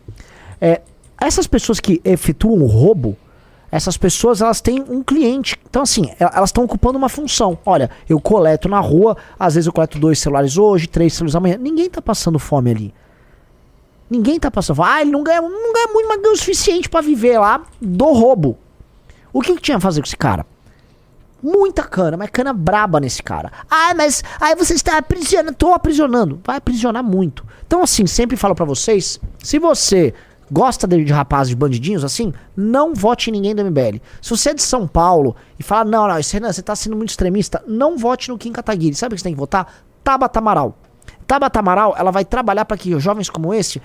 É, 0.59 0.81
essas 1.21 1.47
pessoas 1.47 1.79
que 1.79 2.01
efetuam 2.03 2.63
o 2.63 2.67
roubo, 2.67 3.15
essas 3.71 3.97
pessoas 3.99 4.41
elas 4.41 4.61
têm 4.61 4.83
um 4.89 5.03
cliente. 5.03 5.59
Então 5.69 5.83
assim, 5.83 6.11
el- 6.19 6.31
elas 6.33 6.49
estão 6.49 6.65
ocupando 6.65 6.97
uma 6.97 7.09
função. 7.11 7.59
Olha, 7.67 7.91
eu 8.09 8.19
coleto 8.21 8.69
na 8.69 8.81
rua, 8.81 9.17
às 9.39 9.55
vezes 9.55 9.67
eu 9.67 9.73
coleto 9.73 9.99
dois 9.99 10.19
celulares 10.19 10.57
hoje, 10.57 10.87
três 10.87 11.13
celulares 11.13 11.35
amanhã. 11.37 11.59
Ninguém 11.61 11.91
tá 11.91 12.01
passando 12.01 12.39
fome 12.39 12.71
ali. 12.71 12.95
Ninguém 14.09 14.39
tá 14.39 14.51
passando 14.51 14.77
fome. 14.77 14.89
Ah, 14.91 15.01
ele 15.03 15.11
não 15.11 15.23
ganha, 15.23 15.41
não 15.43 15.73
ganha 15.73 15.89
muito, 15.93 16.09
mas 16.09 16.21
ganha 16.23 16.33
o 16.35 16.37
suficiente 16.39 16.89
para 16.89 17.01
viver 17.01 17.39
lá 17.39 17.63
do 17.81 18.07
roubo. 18.13 18.57
O 19.33 19.41
que, 19.41 19.55
que 19.57 19.61
tinha 19.63 19.77
a 19.77 19.81
fazer 19.81 20.01
com 20.01 20.07
esse 20.07 20.17
cara? 20.17 20.47
Muita 21.45 21.83
cana, 21.83 22.17
mas 22.17 22.31
cana 22.31 22.55
braba 22.55 22.99
nesse 22.99 23.23
cara. 23.23 23.53
Ah, 23.71 23.93
mas 23.95 24.25
aí 24.41 24.55
você 24.55 24.73
está 24.73 24.97
aprisionando. 24.97 25.55
Tô 25.55 25.75
aprisionando. 25.75 26.41
Vai 26.43 26.57
aprisionar 26.57 27.05
muito. 27.05 27.45
Então, 27.67 27.83
assim, 27.83 28.07
sempre 28.07 28.35
falo 28.35 28.55
pra 28.55 28.65
vocês: 28.65 29.21
se 29.41 29.59
você 29.59 30.15
gosta 30.51 30.87
de, 30.87 31.05
de 31.05 31.13
rapazes 31.13 31.51
de 31.51 31.57
bandidinhos 31.57 32.03
assim, 32.03 32.33
não 32.57 32.95
vote 32.95 33.29
em 33.29 33.33
ninguém 33.35 33.55
do 33.55 33.63
MBL. 33.63 34.01
Se 34.23 34.31
você 34.31 34.51
é 34.51 34.55
de 34.55 34.63
São 34.63 34.89
Paulo 34.89 35.37
e 35.59 35.63
fala, 35.63 35.85
não, 35.85 36.09
não, 36.09 36.15
Renan, 36.15 36.51
você 36.51 36.63
tá 36.63 36.75
sendo 36.75 36.97
muito 36.97 37.11
extremista, 37.11 37.63
não 37.67 37.99
vote 37.99 38.31
no 38.31 38.39
Kim 38.39 38.51
Kataguiri. 38.51 38.95
Sabe 38.95 39.13
o 39.13 39.17
que 39.17 39.21
você 39.21 39.25
tem 39.25 39.35
que 39.35 39.39
votar? 39.39 39.71
Tabata 40.03 40.39
Amaral. 40.39 40.79
Tabata 41.27 41.59
Amaral, 41.59 41.95
ela 41.99 42.11
vai 42.11 42.25
trabalhar 42.25 42.65
para 42.65 42.79
que 42.79 42.99
jovens 42.99 43.29
como 43.29 43.53
esse, 43.53 43.83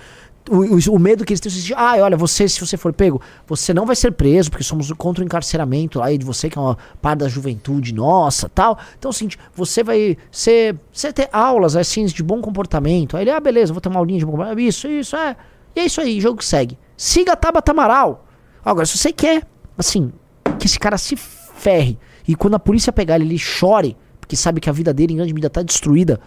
o, 0.50 0.94
o- 0.94 0.98
medo 0.98 1.24
que 1.24 1.32
eles 1.32 1.40
têm, 1.40 1.50
de, 1.52 1.74
ah, 1.74 1.94
olha, 2.00 2.16
você, 2.16 2.48
se 2.48 2.60
você 2.60 2.76
for 2.76 2.92
pego, 2.92 3.20
você 3.46 3.72
não 3.72 3.86
vai 3.86 3.94
ser 3.96 4.12
preso, 4.12 4.50
porque 4.50 4.64
somos 4.64 4.90
contra 4.92 5.22
o 5.22 5.26
encarceramento 5.26 6.02
aí 6.02 6.18
de 6.18 6.24
você, 6.24 6.50
que 6.50 6.58
é 6.58 6.60
uma 6.60 6.76
parte 7.00 7.20
da 7.20 7.28
juventude 7.28 7.94
nossa, 7.94 8.48
tal. 8.48 8.78
Então 8.98 9.12
seguinte, 9.12 9.38
você 9.54 9.82
vai 9.84 10.16
ser, 10.30 10.76
você 10.92 11.12
ter 11.12 11.28
aulas, 11.32 11.76
assim, 11.76 12.04
de 12.06 12.22
bom 12.22 12.40
comportamento. 12.40 13.16
Aí 13.16 13.22
ele, 13.22 13.30
ah, 13.30 13.40
beleza, 13.40 13.72
vou 13.72 13.80
ter 13.80 13.88
uma 13.88 13.98
aulinha 14.00 14.18
de 14.18 14.24
bom 14.26 14.32
comportamento. 14.32 14.60
Isso, 14.60 14.88
isso, 14.88 15.16
é. 15.16 15.36
E 15.76 15.80
é 15.80 15.84
isso 15.84 16.00
aí, 16.00 16.20
jogo 16.20 16.38
que 16.38 16.44
segue. 16.44 16.76
Siga 16.96 17.32
a 17.32 17.36
Tabata 17.36 17.70
Amaral. 17.72 18.26
Agora, 18.64 18.84
se 18.84 18.98
você 18.98 19.12
quer, 19.12 19.46
assim, 19.78 20.12
que 20.58 20.66
esse 20.66 20.78
cara 20.78 20.98
se 20.98 21.16
ferre, 21.16 21.98
e 22.26 22.34
quando 22.34 22.54
a 22.54 22.58
polícia 22.58 22.92
pegar 22.92 23.14
ele, 23.16 23.24
ele 23.24 23.38
chore, 23.38 23.96
porque 24.20 24.36
sabe 24.36 24.60
que 24.60 24.68
a 24.68 24.72
vida 24.72 24.92
dele, 24.92 25.12
em 25.12 25.16
grande 25.16 25.32
medida, 25.32 25.48
tá 25.48 25.62
destruída, 25.62 26.20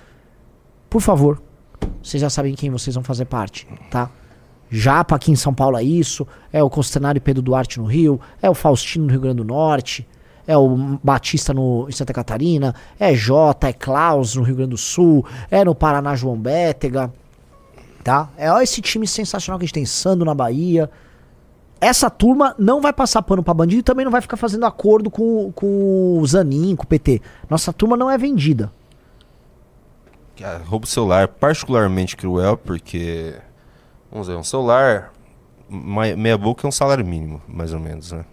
por 0.89 1.01
favor, 1.01 1.41
vocês 2.01 2.21
já 2.21 2.29
sabem 2.29 2.55
quem 2.55 2.69
vocês 2.69 2.95
vão 2.95 3.03
fazer 3.03 3.25
parte, 3.25 3.67
tá? 3.89 4.09
Japa 4.69 5.15
aqui 5.15 5.31
em 5.31 5.36
São 5.36 5.53
Paulo 5.53 5.77
é 5.77 5.84
isso, 5.84 6.27
é 6.51 6.63
o 6.63 6.69
Constenário 6.69 7.21
Pedro 7.21 7.41
Duarte 7.41 7.79
no 7.79 7.86
Rio, 7.86 8.19
é 8.41 8.49
o 8.49 8.55
Faustino 8.55 9.05
no 9.05 9.11
Rio 9.11 9.21
Grande 9.21 9.38
do 9.38 9.43
Norte, 9.43 10.07
é 10.47 10.57
o 10.57 10.99
Batista 11.03 11.53
no, 11.53 11.88
em 11.88 11.91
Santa 11.91 12.13
Catarina, 12.13 12.73
é 12.99 13.13
Jota, 13.13 13.69
é 13.69 13.73
Klaus 13.73 14.36
no 14.36 14.43
Rio 14.43 14.55
Grande 14.55 14.71
do 14.71 14.77
Sul, 14.77 15.25
é 15.49 15.63
no 15.63 15.75
Paraná 15.75 16.15
João 16.15 16.36
Bétega, 16.36 17.13
tá? 18.03 18.29
É 18.38 18.51
ó, 18.51 18.59
esse 18.61 18.81
time 18.81 19.07
sensacional 19.07 19.59
que 19.59 19.65
a 19.65 19.67
gente 19.67 19.75
tem, 19.75 19.86
Sando 19.86 20.25
na 20.25 20.34
Bahia. 20.34 20.89
Essa 21.79 22.09
turma 22.09 22.55
não 22.57 22.79
vai 22.79 22.93
passar 22.93 23.21
pano 23.21 23.43
pra 23.43 23.53
bandido 23.53 23.81
e 23.81 23.84
também 23.84 24.05
não 24.05 24.11
vai 24.11 24.21
ficar 24.21 24.38
fazendo 24.38 24.65
acordo 24.65 25.11
com, 25.11 25.51
com 25.51 26.17
o 26.17 26.25
Zanin, 26.25 26.75
com 26.75 26.84
o 26.84 26.88
PT. 26.88 27.21
Nossa 27.49 27.73
turma 27.73 27.97
não 27.97 28.09
é 28.09 28.17
vendida. 28.17 28.71
Cara, 30.38 30.61
roubo 30.65 30.88
celular 30.88 31.27
particularmente 31.27 32.15
cruel, 32.17 32.57
porque. 32.57 33.36
Vamos 34.11 34.27
dizer, 34.27 34.38
um 34.38 34.43
celular. 34.43 35.11
Meia 35.69 36.38
boca 36.38 36.65
é 36.65 36.67
um 36.67 36.71
salário 36.71 37.05
mínimo, 37.05 37.41
mais 37.47 37.73
ou 37.73 37.79
menos, 37.79 38.11
né? 38.11 38.25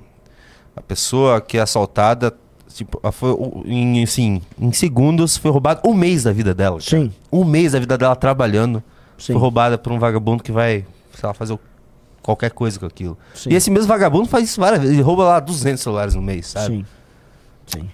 A 0.77 0.81
pessoa 0.83 1.41
que 1.41 1.57
é 1.57 1.61
assaltada, 1.61 2.37
tipo, 2.69 3.01
foi, 3.13 3.35
em, 3.65 4.03
assim, 4.03 4.43
em 4.59 4.73
segundos 4.73 5.37
foi 5.37 5.51
roubado 5.51 5.81
um 5.85 5.95
mês 5.95 6.25
da 6.25 6.33
vida 6.33 6.55
dela. 6.55 6.79
cara. 6.79 7.03
Sim. 7.03 7.13
Um 7.33 7.45
mês 7.45 7.73
da 7.73 7.79
vida 7.79 7.97
dela 7.97 8.15
trabalhando. 8.17 8.83
Sim. 9.17 9.33
Foi 9.33 9.41
roubada 9.41 9.79
por 9.79 9.93
um 9.93 9.99
vagabundo 9.99 10.43
que 10.43 10.53
vai, 10.53 10.85
sei 11.15 11.27
lá, 11.27 11.33
fazer 11.35 11.59
qualquer 12.23 12.51
coisa 12.51 12.79
com 12.79 12.87
aquilo. 12.87 13.17
Sim. 13.35 13.51
E 13.51 13.55
esse 13.55 13.71
mesmo 13.71 13.89
vagabundo 13.89 14.29
faz 14.29 14.45
isso 14.45 14.61
várias 14.61 14.81
vezes. 14.81 14.95
Ele 14.97 15.03
rouba 15.03 15.25
lá 15.25 15.41
200 15.41 15.83
celulares 15.83 16.15
no 16.15 16.23
mês, 16.23 16.47
sabe? 16.49 16.77
Sim. 16.77 16.87
Sim. 17.67 17.91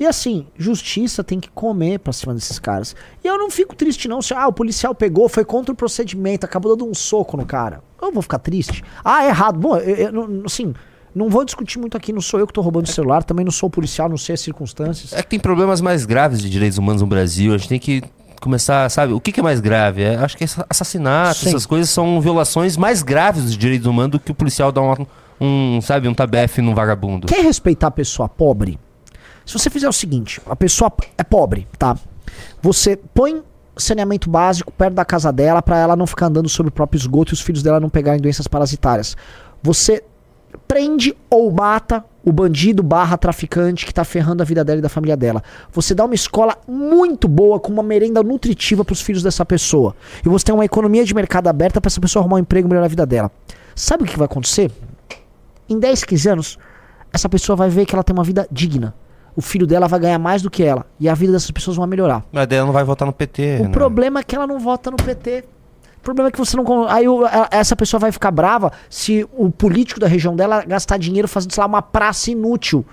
E 0.00 0.06
assim, 0.06 0.46
justiça 0.56 1.22
tem 1.22 1.38
que 1.38 1.50
comer 1.50 1.98
pra 1.98 2.10
cima 2.10 2.32
desses 2.32 2.58
caras. 2.58 2.96
E 3.22 3.28
eu 3.28 3.36
não 3.36 3.50
fico 3.50 3.76
triste, 3.76 4.08
não. 4.08 4.22
Se 4.22 4.32
ah, 4.32 4.48
o 4.48 4.52
policial 4.52 4.94
pegou, 4.94 5.28
foi 5.28 5.44
contra 5.44 5.74
o 5.74 5.76
procedimento, 5.76 6.46
acabou 6.46 6.74
dando 6.74 6.90
um 6.90 6.94
soco 6.94 7.36
no 7.36 7.44
cara. 7.44 7.82
Eu 8.00 8.10
vou 8.10 8.22
ficar 8.22 8.38
triste. 8.38 8.82
Ah, 9.04 9.24
é 9.24 9.28
errado. 9.28 9.58
Bom, 9.58 9.76
eu, 9.76 9.94
eu 9.96 10.10
não- 10.12 10.42
assim, 10.46 10.72
não 11.14 11.28
vou 11.28 11.44
discutir 11.44 11.78
muito 11.78 11.98
aqui. 11.98 12.14
Não 12.14 12.22
sou 12.22 12.40
eu 12.40 12.46
que 12.46 12.52
tô 12.54 12.62
roubando 12.62 12.86
o 12.86 12.90
celular, 12.90 13.22
também 13.22 13.44
não 13.44 13.52
sou 13.52 13.68
policial, 13.68 14.08
não 14.08 14.16
sei 14.16 14.32
as 14.36 14.40
circunstâncias. 14.40 15.12
É 15.12 15.22
que 15.22 15.28
tem 15.28 15.38
problemas 15.38 15.82
mais 15.82 16.06
graves 16.06 16.40
de 16.40 16.48
direitos 16.48 16.78
humanos 16.78 17.02
no 17.02 17.06
Brasil. 17.06 17.52
A 17.52 17.58
gente 17.58 17.68
tem 17.68 17.78
que 17.78 18.02
começar, 18.40 18.88
sabe? 18.90 19.12
O 19.12 19.20
que, 19.20 19.30
que 19.32 19.40
é 19.40 19.42
mais 19.42 19.60
grave? 19.60 20.02
É, 20.02 20.16
acho 20.16 20.34
que 20.34 20.44
é 20.44 20.48
assassinato, 20.70 21.40
Sim. 21.40 21.48
essas 21.50 21.66
coisas 21.66 21.90
são 21.90 22.22
violações 22.22 22.74
mais 22.74 23.02
graves 23.02 23.44
dos 23.44 23.54
direitos 23.54 23.86
humanos 23.86 24.12
do 24.12 24.18
que 24.18 24.32
o 24.32 24.34
policial 24.34 24.72
dar 24.72 24.80
um, 24.80 25.06
um 25.38 25.80
sabe, 25.82 26.08
um 26.08 26.14
tabefe 26.14 26.62
num 26.62 26.74
vagabundo. 26.74 27.26
Quer 27.26 27.44
respeitar 27.44 27.88
a 27.88 27.90
pessoa 27.90 28.30
pobre? 28.30 28.78
Se 29.50 29.58
você 29.58 29.68
fizer 29.68 29.88
o 29.88 29.92
seguinte, 29.92 30.40
a 30.46 30.54
pessoa 30.54 30.92
é 31.18 31.24
pobre, 31.24 31.66
tá? 31.76 31.98
Você 32.62 32.96
põe 32.96 33.42
saneamento 33.76 34.30
básico 34.30 34.70
perto 34.70 34.94
da 34.94 35.04
casa 35.04 35.32
dela 35.32 35.60
pra 35.60 35.76
ela 35.76 35.96
não 35.96 36.06
ficar 36.06 36.26
andando 36.26 36.48
sobre 36.48 36.68
o 36.68 36.72
próprio 36.72 36.96
esgoto 36.96 37.32
e 37.32 37.34
os 37.34 37.40
filhos 37.40 37.60
dela 37.60 37.80
não 37.80 37.90
pegarem 37.90 38.20
doenças 38.20 38.46
parasitárias. 38.46 39.16
Você 39.60 40.04
prende 40.68 41.16
ou 41.28 41.50
mata 41.50 42.04
o 42.24 42.30
bandido 42.30 42.80
barra 42.80 43.18
traficante 43.18 43.84
que 43.84 43.92
tá 43.92 44.04
ferrando 44.04 44.40
a 44.40 44.46
vida 44.46 44.62
dela 44.62 44.78
e 44.78 44.82
da 44.82 44.88
família 44.88 45.16
dela. 45.16 45.42
Você 45.72 45.96
dá 45.96 46.04
uma 46.04 46.14
escola 46.14 46.56
muito 46.68 47.26
boa 47.26 47.58
com 47.58 47.72
uma 47.72 47.82
merenda 47.82 48.22
nutritiva 48.22 48.84
pros 48.84 49.00
filhos 49.00 49.24
dessa 49.24 49.44
pessoa. 49.44 49.96
E 50.24 50.28
você 50.28 50.44
tem 50.44 50.54
uma 50.54 50.64
economia 50.64 51.04
de 51.04 51.12
mercado 51.12 51.48
aberta 51.48 51.80
pra 51.80 51.88
essa 51.88 52.00
pessoa 52.00 52.22
arrumar 52.22 52.36
um 52.36 52.40
emprego 52.40 52.68
e 52.68 52.70
melhorar 52.70 52.86
a 52.86 52.88
vida 52.88 53.04
dela. 53.04 53.32
Sabe 53.74 54.04
o 54.04 54.06
que 54.06 54.16
vai 54.16 54.26
acontecer? 54.26 54.70
Em 55.68 55.76
10, 55.76 56.04
15 56.04 56.28
anos, 56.28 56.58
essa 57.12 57.28
pessoa 57.28 57.56
vai 57.56 57.68
ver 57.68 57.84
que 57.84 57.96
ela 57.96 58.04
tem 58.04 58.14
uma 58.14 58.22
vida 58.22 58.46
digna. 58.48 58.94
O 59.36 59.40
filho 59.40 59.66
dela 59.66 59.86
vai 59.88 60.00
ganhar 60.00 60.18
mais 60.18 60.42
do 60.42 60.50
que 60.50 60.62
ela. 60.62 60.86
E 60.98 61.08
a 61.08 61.14
vida 61.14 61.32
dessas 61.32 61.50
pessoas 61.50 61.76
vai 61.76 61.86
melhorar. 61.86 62.24
Mas 62.32 62.48
ela 62.50 62.66
não 62.66 62.72
vai 62.72 62.84
votar 62.84 63.06
no 63.06 63.12
PT. 63.12 63.58
O 63.60 63.64
né? 63.64 63.68
problema 63.70 64.20
é 64.20 64.22
que 64.22 64.34
ela 64.34 64.46
não 64.46 64.58
vota 64.58 64.90
no 64.90 64.96
PT. 64.96 65.44
O 65.98 66.02
problema 66.02 66.28
é 66.28 66.32
que 66.32 66.38
você 66.38 66.56
não. 66.56 66.88
Aí 66.88 67.04
essa 67.50 67.76
pessoa 67.76 68.00
vai 68.00 68.10
ficar 68.10 68.30
brava 68.30 68.72
se 68.88 69.28
o 69.32 69.50
político 69.50 70.00
da 70.00 70.06
região 70.06 70.34
dela 70.34 70.64
gastar 70.64 70.96
dinheiro 70.96 71.28
fazendo, 71.28 71.52
sei 71.52 71.60
lá, 71.60 71.66
uma 71.66 71.82
praça 71.82 72.30
inútil. 72.30 72.84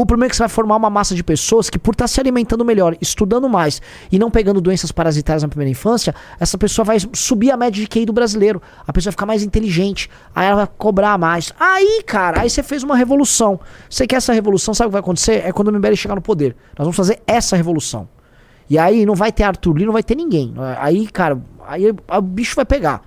O 0.00 0.06
problema 0.06 0.28
é 0.28 0.30
que 0.30 0.36
você 0.36 0.42
vai 0.42 0.48
formar 0.48 0.76
uma 0.76 0.88
massa 0.88 1.14
de 1.14 1.22
pessoas 1.22 1.68
que, 1.68 1.78
por 1.78 1.92
estar 1.92 2.08
se 2.08 2.18
alimentando 2.18 2.64
melhor, 2.64 2.96
estudando 3.02 3.50
mais 3.50 3.82
e 4.10 4.18
não 4.18 4.30
pegando 4.30 4.58
doenças 4.58 4.90
parasitárias 4.90 5.42
na 5.42 5.48
primeira 5.48 5.70
infância, 5.70 6.14
essa 6.38 6.56
pessoa 6.56 6.86
vai 6.86 6.96
subir 7.12 7.50
a 7.50 7.56
média 7.56 7.82
de 7.82 7.86
QI 7.86 8.06
do 8.06 8.12
brasileiro. 8.12 8.62
A 8.86 8.94
pessoa 8.94 9.10
vai 9.10 9.12
ficar 9.12 9.26
mais 9.26 9.42
inteligente. 9.42 10.08
Aí 10.34 10.46
ela 10.46 10.64
vai 10.64 10.68
cobrar 10.78 11.18
mais. 11.18 11.52
Aí, 11.60 12.02
cara, 12.06 12.40
aí 12.40 12.48
você 12.48 12.62
fez 12.62 12.82
uma 12.82 12.96
revolução. 12.96 13.60
Você 13.90 14.06
quer 14.06 14.16
essa 14.16 14.32
revolução, 14.32 14.72
sabe 14.72 14.86
o 14.86 14.88
que 14.88 14.92
vai 14.92 15.00
acontecer? 15.00 15.44
É 15.44 15.52
quando 15.52 15.68
o 15.68 15.72
MBL 15.72 15.94
chegar 15.96 16.14
no 16.14 16.22
poder. 16.22 16.56
Nós 16.78 16.86
vamos 16.86 16.96
fazer 16.96 17.20
essa 17.26 17.54
revolução. 17.54 18.08
E 18.70 18.78
aí 18.78 19.04
não 19.04 19.14
vai 19.14 19.30
ter 19.30 19.42
Arthur 19.42 19.74
Lee, 19.74 19.84
não 19.84 19.92
vai 19.92 20.02
ter 20.02 20.14
ninguém. 20.14 20.54
Aí, 20.78 21.08
cara, 21.08 21.38
aí 21.66 21.90
o 21.90 22.22
bicho 22.22 22.56
vai 22.56 22.64
pegar. 22.64 23.02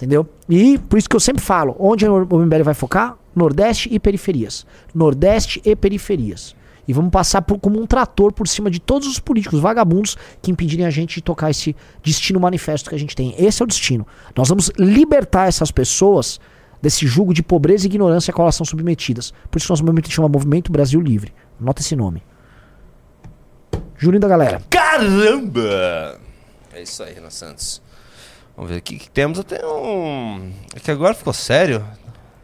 Entendeu? 0.00 0.26
E 0.48 0.78
por 0.78 0.98
isso 0.98 1.06
que 1.06 1.14
eu 1.14 1.20
sempre 1.20 1.42
falo, 1.42 1.76
onde 1.78 2.08
o 2.08 2.24
MBL 2.24 2.62
vai 2.64 2.72
focar? 2.72 3.18
Nordeste 3.36 3.86
e 3.92 4.00
periferias. 4.00 4.66
Nordeste 4.94 5.60
e 5.62 5.76
periferias. 5.76 6.56
E 6.88 6.92
vamos 6.94 7.10
passar 7.10 7.42
por, 7.42 7.58
como 7.58 7.78
um 7.78 7.86
trator 7.86 8.32
por 8.32 8.48
cima 8.48 8.70
de 8.70 8.80
todos 8.80 9.06
os 9.06 9.20
políticos 9.20 9.60
vagabundos 9.60 10.16
que 10.40 10.50
impedirem 10.50 10.86
a 10.86 10.90
gente 10.90 11.16
de 11.16 11.20
tocar 11.20 11.50
esse 11.50 11.76
destino 12.02 12.40
manifesto 12.40 12.88
que 12.88 12.96
a 12.96 12.98
gente 12.98 13.14
tem. 13.14 13.34
Esse 13.36 13.60
é 13.60 13.64
o 13.64 13.66
destino. 13.66 14.06
Nós 14.34 14.48
vamos 14.48 14.72
libertar 14.78 15.48
essas 15.48 15.70
pessoas 15.70 16.40
desse 16.80 17.06
jugo 17.06 17.34
de 17.34 17.42
pobreza 17.42 17.84
e 17.84 17.88
ignorância 17.88 18.32
a 18.32 18.34
qual 18.34 18.46
elas 18.46 18.54
são 18.54 18.64
submetidas. 18.64 19.34
Por 19.50 19.58
isso 19.58 19.70
nosso 19.70 19.84
movimento 19.84 20.10
chama 20.10 20.30
Movimento 20.30 20.72
Brasil 20.72 20.98
Livre. 20.98 21.34
Anota 21.60 21.82
esse 21.82 21.94
nome. 21.94 22.22
Julinho 23.98 24.22
da 24.22 24.28
galera. 24.28 24.62
Caramba! 24.70 26.18
É 26.72 26.82
isso 26.82 27.02
aí, 27.02 27.12
Renan 27.12 27.28
Santos. 27.28 27.82
Vamos 28.60 28.72
ver 28.72 28.76
aqui 28.76 28.98
que 28.98 29.08
temos 29.08 29.38
até 29.38 29.66
um. 29.66 30.52
É 30.76 30.80
que 30.80 30.90
agora 30.90 31.14
ficou 31.14 31.32
sério. 31.32 31.82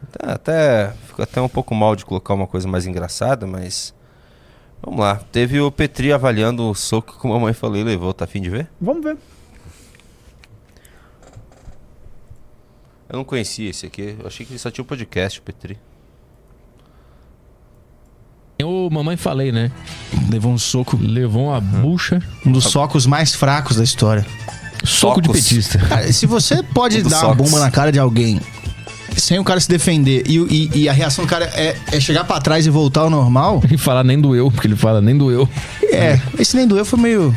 Até, 0.01 0.31
até 0.31 0.93
ficou 1.05 1.21
até 1.21 1.39
um 1.39 1.47
pouco 1.47 1.75
mal 1.75 1.95
de 1.95 2.03
colocar 2.03 2.33
uma 2.33 2.47
coisa 2.47 2.67
mais 2.67 2.87
engraçada, 2.87 3.45
mas. 3.45 3.93
Vamos 4.81 4.99
lá. 4.99 5.17
Teve 5.31 5.61
o 5.61 5.71
Petri 5.71 6.11
avaliando 6.11 6.67
o 6.67 6.73
soco 6.73 7.19
que 7.21 7.27
a 7.27 7.29
mamãe 7.29 7.53
falou 7.53 7.77
e 7.77 7.83
levou. 7.83 8.15
Tá 8.15 8.25
afim 8.25 8.41
de 8.41 8.49
ver? 8.49 8.67
Vamos 8.81 9.03
ver. 9.03 9.15
Eu 13.07 13.17
não 13.17 13.23
conhecia 13.23 13.69
esse 13.69 13.85
aqui. 13.85 14.17
Eu 14.19 14.25
achei 14.25 14.43
que 14.43 14.53
ele 14.53 14.59
só 14.59 14.71
tinha 14.71 14.81
o 14.81 14.85
um 14.85 14.87
podcast, 14.87 15.39
o 15.39 15.43
Petri. 15.43 15.77
Eu, 18.57 18.89
mamãe, 18.91 19.17
falei, 19.17 19.51
né? 19.51 19.71
Levou 20.31 20.51
um 20.51 20.57
soco. 20.57 20.97
Levou 20.99 21.49
uma 21.49 21.61
bucha. 21.61 22.19
Um 22.43 22.51
dos 22.51 22.63
socos 22.63 23.05
mais 23.05 23.35
fracos 23.35 23.77
da 23.77 23.83
história. 23.83 24.25
Soco 24.87 25.21
de 25.21 25.29
petista. 25.29 25.77
Cara, 25.79 26.11
se 26.11 26.25
você 26.25 26.63
pode 26.63 27.01
dar 27.03 27.09
socos. 27.09 27.23
uma 27.27 27.35
bomba 27.35 27.59
na 27.59 27.69
cara 27.71 27.91
de 27.91 27.99
alguém 27.99 28.39
sem 29.15 29.39
o 29.39 29.43
cara 29.43 29.59
se 29.59 29.67
defender 29.67 30.23
e, 30.27 30.37
e- 30.37 30.69
e 30.83 30.89
a 30.89 30.93
reação 30.93 31.25
do 31.25 31.27
cara 31.27 31.45
é, 31.55 31.75
é 31.91 31.99
chegar 31.99 32.23
pra 32.23 32.39
trás 32.39 32.65
e 32.67 32.69
voltar 32.69 33.01
ao 33.01 33.09
normal, 33.09 33.61
E 33.69 33.77
falar 33.77 34.03
nem 34.03 34.19
doeu, 34.21 34.51
porque 34.51 34.67
ele 34.67 34.75
fala 34.75 35.01
nem 35.01 35.17
doeu. 35.17 35.49
é. 35.91 36.19
Esse 36.39 36.55
nem 36.55 36.67
doeu 36.67 36.85
foi 36.85 36.99
meio, 36.99 37.35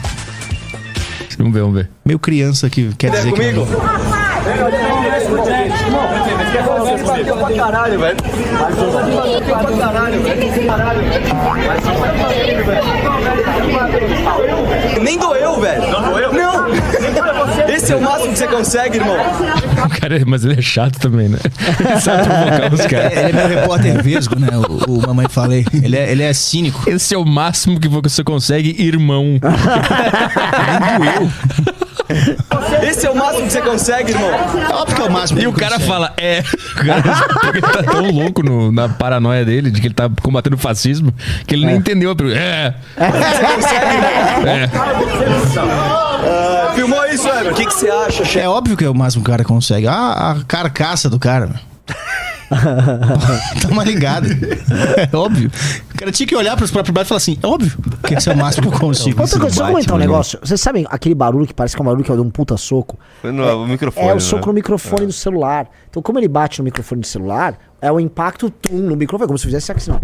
Vamos 1.38 1.55
ver, 1.55 1.61
vamos 1.61 1.74
ver. 1.76 1.90
meio 2.05 2.18
criança 2.18 2.68
que 2.68 2.90
quer 2.98 3.11
dizer 3.11 3.32
que. 3.32 3.53
não 3.53 3.66
doeu. 14.28 15.03
Nem 15.03 15.18
doeu, 15.18 15.61
velho. 15.61 15.91
Não 15.91 16.03
doeu? 16.11 16.32
Não. 16.32 16.68
Esse 17.68 17.93
é 17.93 17.97
o 17.97 18.01
máximo 18.01 18.32
que 18.32 18.38
você 18.38 18.49
consegue, 18.49 18.97
irmão. 18.99 19.16
Cara, 20.01 20.22
mas 20.26 20.45
ele 20.45 20.59
é 20.59 20.62
chato 20.62 20.99
também, 20.99 21.28
né? 21.28 21.38
Ele 21.80 22.01
sabe 22.01 22.24
provocar 22.24 22.74
os 22.74 22.86
caras. 22.86 23.12
Ele 23.12 23.28
é 23.28 23.32
meu 23.32 23.49
repórter 23.49 24.03
vesgo, 24.03 24.38
né? 24.38 24.49
O, 24.86 24.99
o 24.99 25.07
mamãe 25.07 25.26
falei. 25.28 25.66
Ele 25.72 25.97
é, 25.97 26.11
ele 26.11 26.22
é 26.22 26.32
cínico. 26.32 26.88
Esse 26.88 27.14
é 27.14 27.18
o 27.18 27.24
máximo 27.24 27.80
que 27.80 27.88
você 27.88 28.24
consegue, 28.24 28.74
irmão. 28.82 29.38
Esse 32.82 33.07
é 33.07 33.11
o 33.11 33.14
máximo 33.16 33.46
que 33.46 33.53
você 33.53 33.61
consegue, 33.61 34.12
irmão. 34.12 34.30
É 34.30 34.74
óbvio 34.74 34.96
que 34.96 35.03
é 35.03 35.05
o 35.05 35.11
máximo. 35.11 35.40
E 35.40 35.46
o 35.48 35.53
cara 35.53 35.78
fala, 35.80 36.12
é. 36.16 36.40
O 36.40 36.84
cara 36.84 37.03
porque 37.40 37.59
ele 37.59 37.61
tá 37.61 37.82
tão 37.82 38.11
louco 38.11 38.42
no- 38.42 38.72
na 38.72 38.88
paranoia 38.88 39.44
dele, 39.44 39.70
de 39.70 39.80
que 39.80 39.86
ele 39.86 39.94
tá 39.94 40.09
combatendo 40.22 40.57
o 40.57 40.59
fascismo, 40.59 41.12
que 41.46 41.55
ele 41.55 41.66
nem 41.66 41.76
entendeu 41.76 42.11
a 42.11 42.16
pergunta. 42.16 42.38
É. 42.38 42.74
É. 42.98 44.70
Ah, 45.59 46.72
filmou 46.74 47.05
isso, 47.07 47.28
Ever? 47.28 47.53
O 47.53 47.55
que, 47.55 47.66
que 47.66 47.72
você 47.74 47.90
acha, 47.90 48.24
chefe? 48.24 48.38
É 48.40 48.48
óbvio 48.48 48.76
que 48.76 48.84
é 48.84 48.90
o 48.90 48.94
máximo 48.94 49.22
que 49.24 49.30
o 49.30 49.32
cara 49.32 49.44
consegue. 49.44 49.86
Ah, 49.86 50.32
a 50.38 50.44
carcaça 50.46 51.09
do 51.09 51.18
cara. 51.18 51.46
meu. 51.46 51.57
Toma 53.62 53.84
ligado. 53.84 54.26
É 54.26 55.16
óbvio. 55.16 55.51
O 55.94 55.98
cara 55.98 56.11
tinha 56.11 56.26
que 56.26 56.34
olhar 56.34 56.57
pros 56.57 56.70
próprios 56.70 56.92
braços 56.92 57.07
e 57.07 57.09
falar 57.09 57.18
assim: 57.18 57.38
é 57.42 57.46
óbvio 57.46 57.78
que 58.07 58.14
esse 58.14 58.28
é 58.28 58.32
o 58.32 58.36
máximo 58.36 58.70
que 58.70 58.76
eu 58.76 58.80
consigo. 58.80 59.20
Outra 59.20 59.38
coisa, 59.38 59.55
deixa 59.57 59.61
eu 59.61 59.64
bate, 59.64 59.72
comentar 59.72 59.96
um 59.96 59.98
negócio. 59.98 60.38
Vocês 60.42 60.61
sabem 60.61 60.84
aquele 60.90 61.14
barulho 61.14 61.46
que 61.46 61.55
parece 61.55 61.76
que 61.76 61.80
é 61.80 61.82
um 61.82 61.86
barulho 61.86 62.05
que 62.05 62.11
é 62.11 62.14
de 62.14 62.20
um 62.20 62.30
puta 62.30 62.57
soco? 62.57 62.98
Foi 63.22 63.30
no 63.30 63.44
o 63.62 63.66
microfone. 63.66 64.07
É 64.07 64.11
o 64.11 64.14
né? 64.14 64.20
soco 64.20 64.46
no 64.48 64.53
microfone 64.53 65.07
do 65.07 65.12
celular. 65.12 65.68
Então, 65.88 66.03
como 66.03 66.18
ele 66.18 66.28
bate 66.28 66.59
no 66.59 66.64
microfone 66.64 67.03
do 67.03 67.07
celular, 67.07 67.57
é 67.80 67.90
o 67.90 68.01
impacto 68.01 68.51
tum, 68.51 68.78
no 68.78 68.96
microfone, 68.96 69.28
como 69.28 69.38
se 69.38 69.44
fizesse 69.44 69.70
assim, 69.70 69.92
ó. 69.92 70.01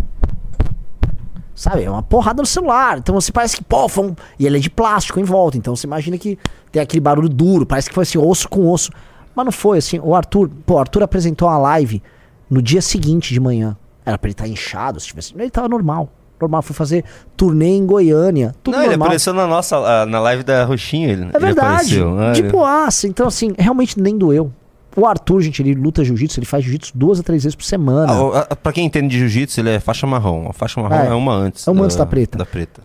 Sabe? 1.55 1.85
É 1.85 1.91
uma 1.91 2.03
porrada 2.03 2.43
no 2.43 2.47
celular. 2.47 2.99
Então 2.99 3.15
você 3.15 3.33
parece 3.33 3.57
que, 3.57 3.65
pô, 3.65 3.89
foi 3.89 4.09
um... 4.09 4.17
E 4.39 4.47
ele 4.47 4.59
é 4.59 4.61
de 4.61 4.69
plástico 4.69 5.19
em 5.19 5.25
volta. 5.25 5.57
Então 5.57 5.75
você 5.75 5.87
imagina 5.87 6.19
que 6.19 6.39
tem 6.71 6.83
aquele 6.83 7.01
barulho 7.01 7.31
duro, 7.31 7.65
parece 7.65 7.89
que 7.89 7.95
foi 7.95 8.03
assim, 8.03 8.19
osso 8.19 8.47
com 8.49 8.71
osso. 8.71 8.91
Mas 9.35 9.45
não 9.45 9.53
foi 9.53 9.79
assim. 9.79 9.99
O 10.03 10.15
Arthur, 10.15 10.51
pô, 10.67 10.75
o 10.75 10.79
Arthur 10.79 11.03
apresentou 11.03 11.49
uma 11.49 11.57
live 11.59 12.03
no 12.51 12.61
dia 12.63 12.81
seguinte 12.83 13.33
de 13.33 13.41
manhã. 13.41 13.77
Era 14.05 14.17
pra 14.17 14.29
ele 14.29 14.33
estar 14.35 14.47
inchado, 14.49 15.01
se 15.01 15.07
tivesse. 15.09 15.35
Ele 15.37 15.51
tava 15.51 15.69
normal. 15.69 16.09
Normal. 16.41 16.63
Foi 16.63 16.75
fazer 16.77 17.05
turnê 17.37 17.69
em 17.77 17.85
Goiânia. 17.87 18.55
Tudo 18.63 18.75
Não, 18.75 18.81
ele 18.83 18.91
normal. 18.91 19.07
apareceu 19.09 19.33
na 19.33 19.47
nossa, 19.47 20.05
na 20.07 20.21
live 20.21 20.43
da 20.43 20.65
Roxinha. 20.65 21.09
Ele, 21.09 21.23
É 21.25 21.27
ele 21.29 21.39
verdade. 21.39 22.01
apareceu. 22.01 22.19
Ah, 22.21 22.33
De 22.33 22.41
ele- 22.43 22.51
boaça. 22.51 23.09
Então, 23.09 23.27
assim, 23.27 23.53
realmente 23.59 23.99
nem 24.01 24.17
doeu. 24.17 24.53
O 24.95 25.05
Arthur, 25.07 25.41
gente, 25.43 25.61
ele 25.61 25.75
luta 25.75 26.03
jiu-jitsu, 26.05 26.39
ele 26.39 26.47
faz 26.47 26.63
jiu-jitsu 26.65 26.93
duas 26.95 27.21
a 27.21 27.23
três 27.23 27.43
vezes 27.43 27.55
por 27.57 27.65
semana. 27.65 28.13
Ah, 28.49 28.57
pra 28.57 28.73
quem 28.73 28.87
entende 28.87 29.09
de 29.09 29.19
jiu-jitsu, 29.19 29.61
ele 29.61 29.71
é 29.71 29.81
faixa 29.81 30.07
marrom. 30.07 30.47
A 30.49 30.53
faixa 30.53 30.81
marrom 30.81 30.95
É. 30.95 31.07
é, 31.09 31.13
uma 31.15 31.35
antes. 31.35 31.67
É 31.67 31.71
uma 31.71 31.85
antes 31.85 31.97
da 31.97 32.07
preta. 32.07 32.39
Da 32.39 32.47
preta. 32.47 32.81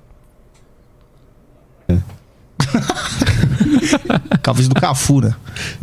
Talvez 4.41 4.67
do 4.67 4.75
Cafu, 4.75 5.21
né? 5.21 5.33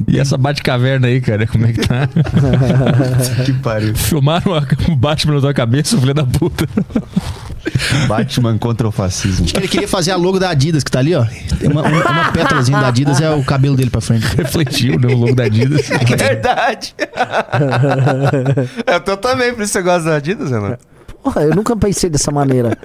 E 0.06 0.18
essa 0.18 0.36
bate-caverna 0.36 1.06
aí, 1.06 1.20
cara, 1.20 1.46
como 1.46 1.66
é 1.66 1.72
que 1.72 1.80
tá? 1.86 2.08
Que 3.44 3.52
pariu. 3.52 3.94
Filmaram 3.94 4.52
o 4.88 4.96
Batman 4.96 5.34
na 5.34 5.40
tua 5.40 5.54
cabeça, 5.54 5.98
filho 5.98 6.14
da 6.14 6.24
puta. 6.24 6.66
Batman 8.06 8.58
contra 8.58 8.88
o 8.88 8.92
fascismo. 8.92 9.44
Acho 9.44 9.54
que 9.54 9.60
ele 9.60 9.68
queria 9.68 9.88
fazer 9.88 10.10
a 10.10 10.16
logo 10.16 10.38
da 10.38 10.50
Adidas, 10.50 10.82
que 10.82 10.90
tá 10.90 10.98
ali, 10.98 11.14
ó. 11.14 11.24
Tem 11.58 11.70
uma, 11.70 11.82
uma, 11.82 12.10
uma 12.10 12.32
pétalazinha 12.32 12.80
da 12.80 12.88
Adidas, 12.88 13.20
é 13.20 13.30
o 13.30 13.44
cabelo 13.44 13.76
dele 13.76 13.90
pra 13.90 14.00
frente. 14.00 14.26
Refletiu, 14.36 14.98
né? 14.98 15.12
O 15.12 15.16
logo 15.16 15.34
da 15.34 15.44
Adidas. 15.44 15.90
É 15.90 16.16
verdade. 16.16 16.94
eu 18.86 19.00
tô 19.00 19.16
também, 19.16 19.54
por 19.54 19.62
isso 19.62 19.72
você 19.72 19.82
gosta 19.82 20.10
da 20.10 20.16
Adidas, 20.16 20.50
Renan? 20.50 20.76
Porra, 21.22 21.42
eu 21.42 21.54
nunca 21.54 21.76
pensei 21.76 22.08
dessa 22.08 22.30
maneira. 22.30 22.76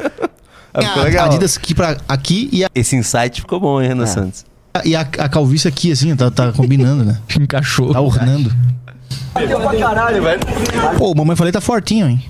Ah, 0.73 0.79
Tem 0.79 0.87
ficou 0.87 1.01
a, 1.03 1.05
legal. 1.05 1.25
Adidas 1.27 1.57
aqui, 1.57 1.75
pra, 1.75 1.97
aqui 2.07 2.49
e, 2.51 2.63
a, 2.65 2.69
Esse 2.73 2.95
insight 2.95 3.41
ficou 3.41 3.59
bom, 3.59 3.81
hein, 3.81 3.89
Renan 3.89 4.03
É. 4.03 4.07
Santos? 4.07 4.45
e 4.83 4.95
a, 4.95 5.01
a 5.01 5.29
calvície 5.29 5.67
aqui, 5.67 5.91
assim, 5.91 6.15
tá, 6.15 6.31
tá 6.31 6.51
combinando, 6.51 7.05
né? 7.05 7.19
Encaixou. 7.39 7.93
Tá 7.93 8.01
ornando. 8.01 8.51
Pra 9.33 9.77
caralho, 9.79 10.23
velho. 10.23 10.39
Pô, 10.97 11.11
o 11.11 11.15
mamãe 11.15 11.35
falei 11.35 11.51
tá 11.51 11.61
fortinho, 11.61 12.07
hein? 12.07 12.23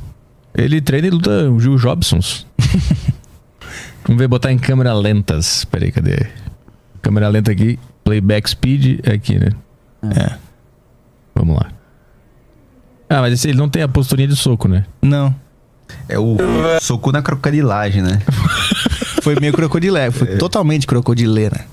Ele 0.54 0.82
treina 0.82 1.08
e 1.08 1.10
luta 1.10 1.50
o 1.50 1.60
Gil 1.60 1.78
Jobsons. 1.78 2.46
Vamos 4.06 4.20
ver, 4.20 4.28
botar 4.28 4.52
em 4.52 4.58
câmera 4.58 4.94
lentas. 4.94 5.66
Peraí, 5.66 5.92
cadê? 5.92 6.28
Câmera 7.02 7.28
lenta 7.30 7.52
aqui. 7.52 7.80
Playback 8.04 8.50
speed 8.50 9.00
é 9.04 9.14
aqui, 9.14 9.40
né? 9.40 9.50
É. 10.04 10.36
Vamos 11.34 11.56
lá. 11.56 11.72
Ah, 13.10 13.22
mas 13.22 13.34
esse, 13.34 13.48
ele 13.50 13.58
não 13.58 13.70
tem 13.70 13.82
a 13.82 13.88
posturinha 13.88 14.28
de 14.28 14.36
soco, 14.36 14.68
né? 14.68 14.86
Não. 15.02 15.34
É 16.10 16.18
o 16.20 16.36
soco 16.82 17.12
na 17.12 17.22
crocodilagem, 17.22 18.02
né? 18.02 18.20
Foi 19.24 19.36
meio 19.40 19.54
crocodilé. 19.54 20.12
Foi 20.12 20.36
totalmente 20.38 20.86
crocodilê, 20.86 21.50
né? 21.50 21.66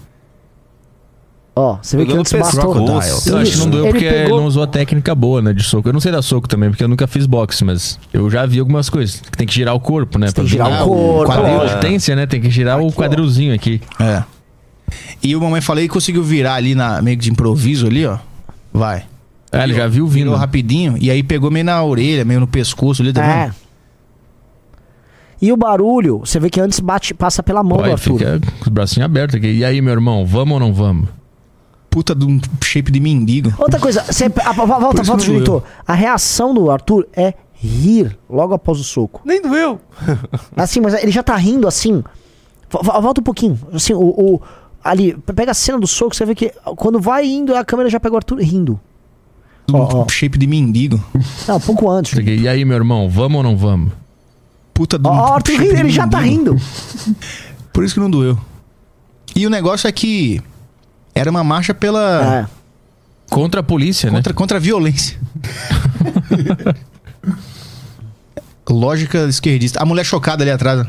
Ó, 1.57 1.79
você 1.83 1.97
vê 1.97 2.07
que 2.07 2.13
antes 2.13 2.33
pescoço. 2.33 3.29
Eu 3.29 3.39
acho 3.39 3.51
que 3.53 3.59
não 3.59 3.69
doeu 3.69 3.85
Ele 3.87 3.93
porque 3.93 4.05
ele 4.07 4.23
pegou- 4.25 4.39
não 4.41 4.47
usou 4.47 4.63
a 4.63 4.67
técnica 4.69 5.15
boa, 5.15 5.43
né? 5.43 5.53
De 5.53 5.63
soco. 5.65 5.89
Eu 5.89 5.93
não 5.93 6.01
sei 6.01 6.13
dar 6.13 6.23
soco 6.23 6.47
também, 6.49 6.71
porque 6.71 6.83
eu 6.85 6.89
nunca 6.89 7.07
fiz 7.09 7.27
boxe, 7.27 7.65
mas 7.65 7.99
eu 8.13 8.31
já 8.31 8.47
vi 8.47 8.61
algumas 8.61 8.89
coisas. 8.89 9.21
Tem 9.37 9.47
que 9.47 9.53
girar 9.55 9.75
o 9.75 9.81
corpo, 9.81 10.17
né? 10.19 10.29
Você 10.29 10.35
tem 10.35 10.45
que 10.45 10.57
Pra 10.57 10.65
girar 10.67 10.71
virar 10.81 10.85
o 10.85 10.89
corpo, 10.89 11.33
Quadril, 11.33 12.17
né? 12.17 12.27
Tem 12.27 12.41
que 12.41 12.51
girar 12.51 12.81
o 12.81 12.93
quadrilzinho 12.93 13.53
aqui. 13.53 13.81
É. 13.99 14.23
E 15.23 15.35
o 15.35 15.41
mamãe 15.41 15.61
falei 15.61 15.89
conseguiu 15.89 16.23
virar 16.23 16.55
ali 16.55 16.75
na 16.75 17.03
meio 17.03 17.17
que 17.19 17.25
de 17.25 17.31
improviso 17.31 17.87
ali, 17.89 18.07
ó. 18.07 18.17
Vai. 18.73 19.05
Ah, 19.53 19.65
ele 19.65 19.75
já 19.75 19.89
viu 19.89 20.07
vindo. 20.07 20.27
Virou 20.27 20.37
rapidinho 20.39 20.97
e 21.01 21.11
aí 21.11 21.23
pegou 21.25 21.51
meio 21.51 21.65
na 21.65 21.83
orelha, 21.83 22.25
meio 22.25 22.39
no 22.39 22.47
pescoço 22.47 23.03
ali, 23.03 23.13
tá 23.13 23.25
É. 23.25 23.45
vendo? 23.47 23.55
E 25.41 25.53
o 25.53 25.57
barulho, 25.57 26.19
você 26.19 26.39
vê 26.39 26.51
que 26.51 26.61
antes 26.61 26.81
bate, 26.81 27.15
passa 27.15 27.43
pela 27.43 27.63
mão 27.63 27.79
do 27.79 27.85
Arthur. 27.85 28.19
fica 28.19 28.41
com 28.41 28.63
os 28.63 28.69
bracinhos 28.69 29.05
abertos 29.07 29.37
aqui. 29.37 29.47
E 29.51 29.65
aí, 29.65 29.81
meu 29.81 29.93
irmão, 29.93 30.27
vamos 30.27 30.55
ou 30.55 30.61
não 30.61 30.73
vamos? 30.75 31.09
Puta 31.89 32.15
de 32.15 32.25
um 32.27 32.39
shape 32.63 32.93
de 32.93 33.01
mendigo. 33.01 33.53
Outra 33.59 33.81
coisa, 33.81 34.05
você, 34.05 34.27
a, 34.27 34.51
a- 34.51 34.53
volta, 34.53 35.03
volta. 35.03 35.25
Julito. 35.25 35.63
A 35.87 35.95
reação 35.95 36.53
do 36.55 36.71
Arthur 36.71 37.07
é 37.15 37.35
rir 37.55 38.17
logo 38.29 38.55
após 38.55 38.79
o 38.79 38.85
soco. 38.85 39.23
Nem 39.25 39.41
doeu. 39.43 39.81
Assim, 40.57 40.81
mas 40.81 40.95
ele 40.95 41.11
já 41.11 41.23
tá 41.23 41.35
rindo 41.37 41.67
assim. 41.67 42.03
Vo- 42.71 42.83
vo- 42.83 43.01
Volta 43.01 43.21
um 43.21 43.25
pouquinho. 43.25 43.59
Assim, 43.73 43.93
o, 43.93 43.99
o- 44.01 44.41
ali, 44.85 45.15
pega 45.35 45.51
a 45.51 45.55
cena 45.55 45.79
do 45.81 45.87
soco, 45.87 46.15
você 46.15 46.25
vê 46.25 46.35
que 46.35 46.53
quando 46.77 47.01
vai 47.01 47.27
indo, 47.27 47.55
a 47.57 47.65
câmera 47.65 47.89
já 47.91 47.99
pega 47.99 48.15
o 48.15 48.17
Arthur 48.19 48.39
rindo. 48.41 48.79
De 49.67 49.75
um 49.75 49.79
Ó, 49.81 49.89
ó. 50.05 50.09
shape 50.09 50.39
de 50.39 50.47
mendigo. 50.47 51.03
Não, 51.49 51.57
um 51.57 51.61
pouco 51.61 51.91
antes. 51.91 52.17
E 52.27 52.47
aí, 52.49 52.65
meu 52.65 52.77
irmão, 52.77 53.09
vamos 53.09 53.39
ou 53.39 53.43
não 53.43 53.57
vamos? 53.57 53.93
Puta 54.81 54.97
um 54.97 55.13
Ó, 55.13 55.39
rindo, 55.47 55.77
ele 55.77 55.91
já 55.91 56.09
tá 56.09 56.21
rindo. 56.21 56.57
Por 57.71 57.85
isso 57.85 57.93
que 57.93 58.01
não 58.01 58.11
doeu. 58.11 58.39
E 59.37 59.47
o 59.47 59.51
negócio 59.51 59.87
é 59.87 59.93
que 59.93 60.41
era 61.15 61.31
uma 61.31 61.45
marcha 61.45 61.75
pela. 61.75 62.35
É. 62.35 62.47
Contra 63.29 63.61
a 63.61 63.63
polícia, 63.63 64.11
né? 64.11 64.17
Contra, 64.17 64.33
contra 64.33 64.57
a 64.57 64.61
violência. 64.61 65.19
Lógica 68.71 69.27
esquerdista. 69.27 69.83
A 69.83 69.85
mulher 69.85 70.03
chocada 70.03 70.43
ali 70.45 70.51
atrás. 70.51 70.87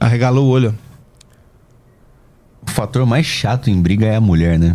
Arregalou 0.00 0.46
o 0.46 0.48
olho. 0.48 0.74
O 2.66 2.70
fator 2.70 3.04
mais 3.04 3.26
chato 3.26 3.68
em 3.68 3.82
briga 3.82 4.06
é 4.06 4.16
a 4.16 4.20
mulher, 4.20 4.58
né? 4.58 4.74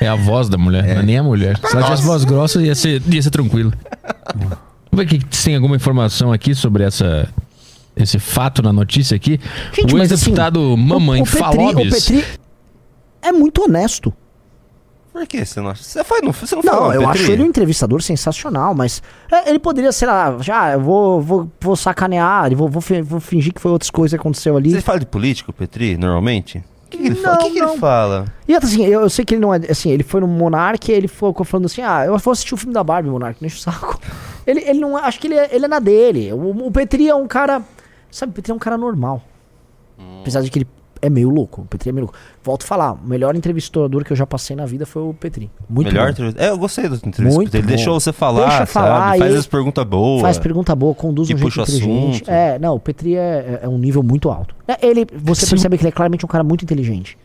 É 0.00 0.06
a 0.06 0.14
voz 0.14 0.48
da 0.48 0.56
mulher, 0.56 0.84
não 0.94 1.02
é 1.02 1.02
nem 1.02 1.18
a 1.18 1.24
mulher. 1.24 1.58
Se 1.58 1.74
ela 1.74 1.86
tivesse 1.86 2.04
voz 2.04 2.22
grossa, 2.22 2.62
ia 2.62 2.76
ser, 2.76 3.02
ia 3.08 3.20
ser 3.20 3.30
tranquilo. 3.30 3.72
Vamos 4.94 5.10
ver 5.10 5.22
se 5.30 5.44
tem 5.46 5.54
alguma 5.56 5.74
informação 5.74 6.30
aqui 6.30 6.54
sobre 6.54 6.84
essa, 6.84 7.26
esse 7.96 8.18
fato 8.18 8.62
na 8.62 8.74
notícia 8.74 9.16
aqui. 9.16 9.40
Gente, 9.72 9.94
o 9.94 9.96
mas 9.96 10.10
ex-deputado 10.10 10.60
assim, 10.60 10.76
Mamãe 10.86 11.20
o, 11.20 11.24
o 11.24 11.26
Petri, 11.26 11.38
Falobis. 11.38 12.08
O 12.08 12.12
Petri 12.12 12.24
é 13.22 13.32
muito 13.32 13.62
honesto. 13.64 14.12
Por 15.10 15.26
que 15.26 15.44
você 15.44 15.60
não 15.62 15.70
acha? 15.70 15.82
Você, 15.82 16.04
foi, 16.04 16.20
não, 16.20 16.32
você 16.32 16.54
não 16.54 16.62
falou, 16.62 16.88
Não, 16.88 16.92
eu 16.92 17.00
Petri? 17.08 17.22
acho 17.22 17.32
ele 17.32 17.42
um 17.42 17.46
entrevistador 17.46 18.02
sensacional, 18.02 18.74
mas 18.74 19.02
é, 19.30 19.48
ele 19.48 19.58
poderia 19.58 19.92
ser 19.92 20.06
lá, 20.06 20.36
já, 20.40 20.72
eu 20.72 20.80
vou, 20.80 21.22
vou, 21.22 21.50
vou 21.58 21.76
sacanear, 21.76 22.54
vou, 22.54 22.68
vou, 22.68 22.82
vou 23.02 23.20
fingir 23.20 23.54
que 23.54 23.60
foi 23.62 23.70
outras 23.70 23.90
coisas 23.90 24.14
que 24.14 24.20
aconteceu 24.20 24.58
ali. 24.58 24.72
Você 24.72 24.80
fala 24.82 25.00
de 25.00 25.06
político, 25.06 25.54
Petri, 25.54 25.96
normalmente? 25.96 26.62
O 26.94 26.98
que, 26.98 26.98
que 26.98 27.06
ele 27.08 27.20
Não, 27.20 27.22
fala? 27.22 27.36
O 27.36 27.44
que, 27.44 27.50
que 27.50 27.60
não. 27.60 27.70
ele 27.70 27.78
fala? 27.78 28.26
E 28.46 28.54
assim, 28.54 28.84
eu, 28.84 29.00
eu 29.00 29.10
sei 29.10 29.24
que 29.24 29.34
ele 29.34 29.40
não 29.40 29.54
é. 29.54 29.60
Assim, 29.70 29.90
ele 29.90 30.02
foi 30.02 30.20
no 30.20 30.26
Monark 30.26 30.90
e 30.90 30.94
ele 30.94 31.08
ficou 31.08 31.44
falando 31.44 31.66
assim: 31.66 31.80
ah, 31.82 32.04
eu 32.04 32.16
vou 32.18 32.32
assistir 32.32 32.54
o 32.54 32.56
filme 32.56 32.74
da 32.74 32.84
Barbie, 32.84 33.08
Monark, 33.08 33.44
enche 33.44 33.56
o 33.56 33.60
saco. 33.60 33.98
Ele, 34.44 34.58
ele 34.66 34.80
não. 34.80 34.96
Acho 34.96 35.20
que 35.20 35.28
ele 35.28 35.36
é, 35.36 35.54
ele 35.54 35.66
é 35.66 35.68
na 35.68 35.78
dele. 35.78 36.32
O, 36.32 36.66
o 36.66 36.72
Petri 36.72 37.08
é 37.08 37.14
um 37.14 37.28
cara. 37.28 37.62
Sabe, 38.10 38.32
o 38.32 38.34
Petri 38.34 38.50
é 38.50 38.54
um 38.54 38.58
cara 38.58 38.76
normal. 38.76 39.22
Apesar 40.20 40.40
de 40.40 40.50
que 40.50 40.58
ele 40.58 40.66
é 41.02 41.10
meio 41.10 41.28
louco. 41.28 41.62
O 41.62 41.64
Petri 41.66 41.90
é 41.90 41.92
meio 41.92 42.04
louco. 42.06 42.16
Volto 42.42 42.62
a 42.62 42.66
falar, 42.66 42.92
o 42.92 43.06
melhor 43.06 43.34
entrevistador 43.36 44.04
que 44.04 44.12
eu 44.12 44.16
já 44.16 44.24
passei 44.24 44.54
na 44.54 44.64
vida 44.64 44.86
foi 44.86 45.02
o 45.02 45.12
Petri. 45.12 45.50
Muito 45.68 45.88
Melhor 45.88 46.04
bom. 46.06 46.10
entrevista? 46.12 46.42
É, 46.42 46.48
eu 46.50 46.56
gostei 46.56 46.88
da 46.88 46.94
entrevista. 46.96 47.36
Muito 47.36 47.54
ele 47.54 47.62
bom. 47.62 47.68
deixou 47.68 47.98
você 48.00 48.12
falar, 48.12 48.48
Deixa 48.48 48.66
falar, 48.66 49.08
sabe? 49.08 49.18
Faz 49.18 49.34
as 49.34 49.46
perguntas 49.46 49.84
boas. 49.84 50.22
Faz 50.22 50.38
pergunta 50.38 50.74
boa, 50.76 50.94
conduz 50.94 51.28
um 51.28 51.36
jeito 51.36 51.60
inteligente. 51.60 52.22
assunto. 52.22 52.30
É, 52.30 52.58
não, 52.58 52.76
o 52.76 52.80
Petri 52.80 53.16
é, 53.16 53.60
é 53.62 53.68
um 53.68 53.78
nível 53.78 54.02
muito 54.02 54.30
alto. 54.30 54.54
É, 54.66 54.86
Ele, 54.86 55.04
você 55.14 55.44
Sim. 55.44 55.50
percebe 55.50 55.76
que 55.76 55.82
ele 55.82 55.88
é 55.88 55.92
claramente 55.92 56.24
um 56.24 56.28
cara 56.28 56.44
muito 56.44 56.62
inteligente. 56.62 57.18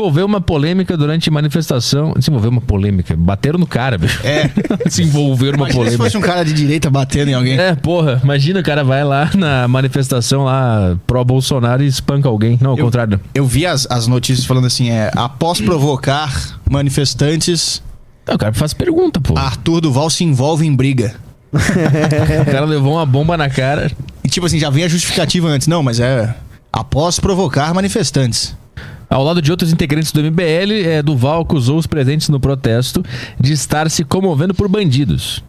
Envolveu 0.00 0.24
uma 0.24 0.40
polêmica 0.40 0.96
durante 0.96 1.30
manifestação. 1.30 2.14
Se 2.18 2.30
envolveu 2.30 2.50
uma 2.50 2.60
polêmica. 2.62 3.14
Bateram 3.14 3.58
no 3.58 3.66
cara, 3.66 3.98
bicho. 3.98 4.18
É. 4.26 4.50
Se 4.88 5.02
envolveram 5.02 5.58
uma 5.58 5.66
Imagina 5.66 5.72
se 5.72 5.76
polêmica. 5.96 6.04
fosse 6.04 6.16
um 6.16 6.20
cara 6.22 6.42
de 6.42 6.54
direita 6.54 6.88
batendo 6.88 7.28
em 7.28 7.34
alguém. 7.34 7.58
É, 7.58 7.74
porra, 7.74 8.18
imagina 8.24 8.60
o 8.60 8.62
cara 8.62 8.82
vai 8.82 9.04
lá 9.04 9.30
na 9.36 9.68
manifestação 9.68 10.44
lá 10.44 10.96
pró-Bolsonaro 11.06 11.82
e 11.82 11.86
espanca 11.86 12.28
alguém. 12.30 12.58
Não, 12.62 12.70
ao 12.70 12.78
Eu- 12.78 12.84
contrário. 12.86 13.20
Eu 13.34 13.44
vi 13.46 13.66
as, 13.66 13.86
as 13.90 14.06
notícias 14.06 14.46
falando 14.46 14.66
assim: 14.66 14.88
é, 14.88 15.10
após 15.14 15.60
provocar 15.60 16.58
manifestantes, 16.68 17.82
Não, 18.26 18.36
o 18.36 18.38
cara 18.38 18.54
faz 18.54 18.72
pergunta, 18.72 19.20
pô. 19.20 19.36
Arthur 19.38 19.82
Duval 19.82 20.08
se 20.08 20.24
envolve 20.24 20.66
em 20.66 20.74
briga. 20.74 21.14
O 22.40 22.50
cara 22.50 22.64
levou 22.64 22.94
uma 22.94 23.04
bomba 23.04 23.36
na 23.36 23.50
cara. 23.50 23.90
E 24.24 24.28
tipo 24.28 24.46
assim, 24.46 24.58
já 24.58 24.70
vem 24.70 24.84
a 24.84 24.88
justificativa 24.88 25.46
antes. 25.48 25.66
Não, 25.68 25.82
mas 25.82 26.00
é. 26.00 26.34
Após 26.72 27.20
provocar 27.20 27.74
manifestantes. 27.74 28.56
Ao 29.10 29.24
lado 29.24 29.42
de 29.42 29.50
outros 29.50 29.72
integrantes 29.72 30.12
do 30.12 30.22
MBL, 30.22 30.86
é, 30.86 31.02
Duval 31.02 31.42
acusou 31.42 31.76
os 31.76 31.86
presentes 31.86 32.28
no 32.28 32.38
protesto 32.38 33.04
de 33.40 33.52
estar 33.52 33.90
se 33.90 34.04
comovendo 34.04 34.54
por 34.54 34.68
bandidos. 34.68 35.42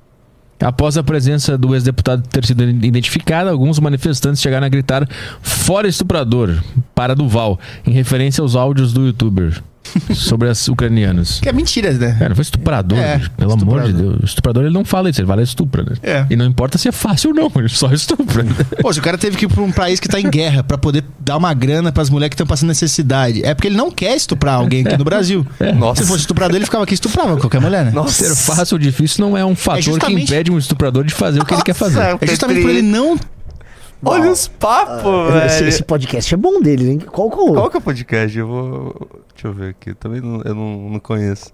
Após 0.59 0.97
a 0.97 1.03
presença 1.03 1.57
do 1.57 1.76
ex-deputado 1.76 2.28
ter 2.28 2.43
sido 2.43 2.64
identificada, 2.64 3.51
alguns 3.51 3.78
manifestantes 3.80 4.41
chegaram 4.41 4.66
a 4.66 4.70
gritar 4.70 5.07
fora 5.41 5.88
estuprador 5.88 6.59
para 6.95 7.16
Duval, 7.16 7.59
em 7.86 7.91
referência 7.91 8.41
aos 8.41 8.55
áudios 8.55 8.93
do 8.93 9.05
youtuber 9.05 9.62
sobre 10.15 10.47
as 10.49 10.67
ucranianas. 10.67 11.39
Que 11.39 11.49
é 11.49 11.51
mentira, 11.53 11.91
né? 11.93 12.15
Cara, 12.19 12.36
foi 12.36 12.41
estuprador, 12.43 12.97
É, 12.97 13.19
pelo 13.38 13.53
amor 13.53 13.82
de 13.82 13.88
estuprador. 13.89 14.11
Deus. 14.17 14.29
Estuprador 14.29 14.63
ele 14.65 14.73
não 14.73 14.86
fala 14.86 15.09
isso, 15.09 15.19
ele 15.21 15.27
fala 15.27 15.41
estupra, 15.43 15.84
né? 15.84 15.95
É. 16.03 16.25
E 16.29 16.36
não 16.36 16.45
importa 16.45 16.77
se 16.77 16.88
é 16.88 16.91
fácil 16.91 17.32
ou 17.32 17.36
não, 17.36 17.51
ele 17.55 17.69
só 17.69 17.91
estupra. 17.91 18.45
Pô, 18.82 18.93
se 18.93 18.99
o 18.99 19.01
cara 19.01 19.17
teve 19.17 19.38
que 19.38 19.45
ir 19.45 19.47
pra 19.47 19.61
um 19.61 19.71
país 19.71 19.99
que 19.99 20.07
tá 20.07 20.19
em 20.19 20.29
guerra 20.29 20.63
pra 20.63 20.77
poder 20.77 21.03
dar 21.19 21.38
uma 21.38 21.53
grana 21.53 21.91
pras 21.91 22.09
mulheres 22.09 22.29
que 22.29 22.36
estão 22.36 22.47
passando 22.47 22.69
necessidade, 22.69 23.43
é 23.43 23.53
porque 23.53 23.67
ele 23.67 23.77
não 23.77 23.91
quer 23.91 24.15
estuprar 24.15 24.55
alguém 24.55 24.86
aqui 24.86 24.97
no 24.97 25.03
Brasil. 25.03 25.45
Nossa. 25.77 26.03
Se 26.03 26.07
fosse 26.07 26.21
estuprador, 26.21 26.55
ele 26.55 26.65
ficava 26.65 26.84
aqui 26.84 26.93
e 26.93 26.95
estuprava 26.95 27.38
qualquer 27.38 27.59
mulher, 27.61 27.86
né? 27.86 27.93
Ser 28.07 28.36
fácil 28.36 28.75
ou 28.75 28.79
difícil 28.79 29.25
não 29.25 29.38
é 29.38 29.43
um 29.45 29.55
fator 29.55 29.79
que 29.79 29.86
justamente- 29.89 30.23
impede 30.32 30.51
um 30.51 30.57
estuprador 30.57 31.03
de 31.03 31.13
fazer 31.13 31.41
o 31.41 31.45
que 31.45 31.53
ele 31.53 31.63
quer 31.63 31.73
fazer. 31.73 31.99
É 32.21 32.27
justamente 32.27 32.61
por 32.61 32.69
ele 32.69 32.82
não. 32.82 33.17
Olha 34.04 34.32
os 34.32 34.47
papos, 34.47 35.36
Esse, 35.45 35.56
velho. 35.58 35.68
esse 35.70 35.84
podcast 35.84 36.34
é 36.34 36.38
bom 36.38 36.60
deles, 36.60 36.88
hein? 36.88 36.99
Qual, 36.99 37.30
qual, 37.30 37.54
Qual 37.54 37.70
que 37.70 37.78
é 37.78 37.80
o 37.80 37.84
podcast? 37.84 38.38
Eu 38.38 38.47
vou. 38.47 39.10
Deixa 39.34 39.47
eu 39.47 39.54
ver 39.54 39.70
aqui. 39.70 39.93
Também 39.93 40.20
não, 40.22 40.41
eu 40.41 40.56
não, 40.56 40.89
não 40.89 40.99
conheço. 40.99 41.52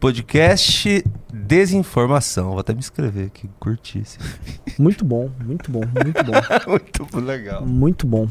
Podcast 0.00 1.04
Desinformação. 1.32 2.50
Vou 2.50 2.60
até 2.60 2.72
me 2.72 2.78
inscrever 2.78 3.26
aqui. 3.26 3.50
Curti 3.58 3.98
esse. 4.00 4.18
Muito 4.78 5.04
bom, 5.04 5.28
muito 5.44 5.72
bom, 5.72 5.80
muito 5.80 6.22
bom. 6.24 6.32
Muito 6.70 7.20
legal. 7.20 7.66
muito 7.66 8.06
bom. 8.06 8.28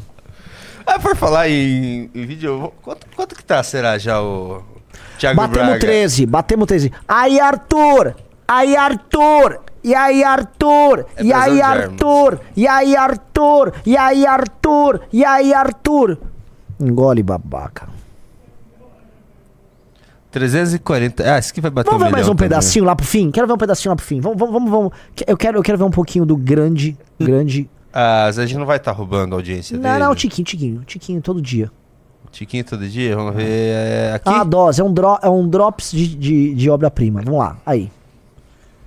Ah, 0.86 0.98
por 0.98 1.14
falar 1.14 1.50
em, 1.50 2.10
em 2.14 2.24
vídeo, 2.26 2.58
vou- 2.58 2.74
quanto, 2.80 3.06
quanto 3.14 3.34
que 3.34 3.44
tá, 3.44 3.62
será 3.62 3.98
já 3.98 4.22
o 4.22 4.62
Thiago 5.18 5.36
Batemos 5.36 5.66
Braga? 5.68 5.78
13, 5.80 6.24
batemos 6.24 6.66
13. 6.66 6.90
Aí, 7.06 7.38
Arthur! 7.38 8.14
Aí, 8.46 8.74
Arthur! 8.74 9.60
E 9.82 9.94
aí, 9.94 10.24
Arthur? 10.24 11.06
É 11.16 11.22
e 11.22 11.32
aí, 11.32 11.62
Arthur? 11.62 12.40
E 12.56 12.66
aí, 12.66 12.96
Arthur? 12.96 13.72
E 13.86 13.96
aí, 13.96 14.26
Arthur? 14.26 15.00
E 15.12 15.24
aí, 15.24 15.54
Arthur? 15.54 16.18
Engole, 16.80 17.22
babaca. 17.22 17.88
340. 20.30 21.34
Ah, 21.34 21.38
esse 21.38 21.50
aqui 21.52 21.60
vai 21.60 21.70
bater 21.70 21.90
Vamos 21.90 22.02
um 22.02 22.06
ver 22.06 22.12
mais 22.12 22.28
um 22.28 22.34
também. 22.34 22.48
pedacinho 22.48 22.84
lá 22.84 22.94
pro 22.94 23.06
fim? 23.06 23.30
Quero 23.30 23.46
ver 23.46 23.52
um 23.52 23.58
pedacinho 23.58 23.90
lá 23.92 23.96
pro 23.96 24.04
fim. 24.04 24.20
Vamos, 24.20 24.38
vamos, 24.38 24.52
vamos. 24.54 24.70
vamos. 24.70 24.92
Eu, 25.26 25.36
quero, 25.36 25.58
eu 25.58 25.62
quero 25.62 25.78
ver 25.78 25.84
um 25.84 25.90
pouquinho 25.90 26.26
do 26.26 26.36
grande, 26.36 26.96
grande. 27.18 27.68
Ah, 27.92 28.26
a 28.26 28.32
gente 28.32 28.56
não 28.56 28.66
vai 28.66 28.76
estar 28.76 28.92
roubando 28.92 29.32
a 29.34 29.38
audiência 29.38 29.76
Não, 29.76 29.90
dele. 29.90 30.04
não, 30.04 30.14
Tiquinho, 30.14 30.44
Tiquinho. 30.44 30.80
Tiquinho 30.84 31.22
todo 31.22 31.40
dia. 31.40 31.70
Tiquinho 32.30 32.62
todo 32.62 32.86
dia, 32.86 33.16
vamos 33.16 33.34
ver 33.34 33.46
é, 33.48 34.12
aqui. 34.14 34.28
Ah, 34.28 34.44
dose, 34.44 34.80
é 34.80 34.84
um, 34.84 34.92
dro 34.92 35.18
é 35.22 35.30
um 35.30 35.48
drops 35.48 35.90
de, 35.90 36.14
de, 36.14 36.54
de 36.54 36.70
obra-prima. 36.70 37.22
Vamos 37.24 37.40
lá, 37.40 37.56
aí. 37.64 37.90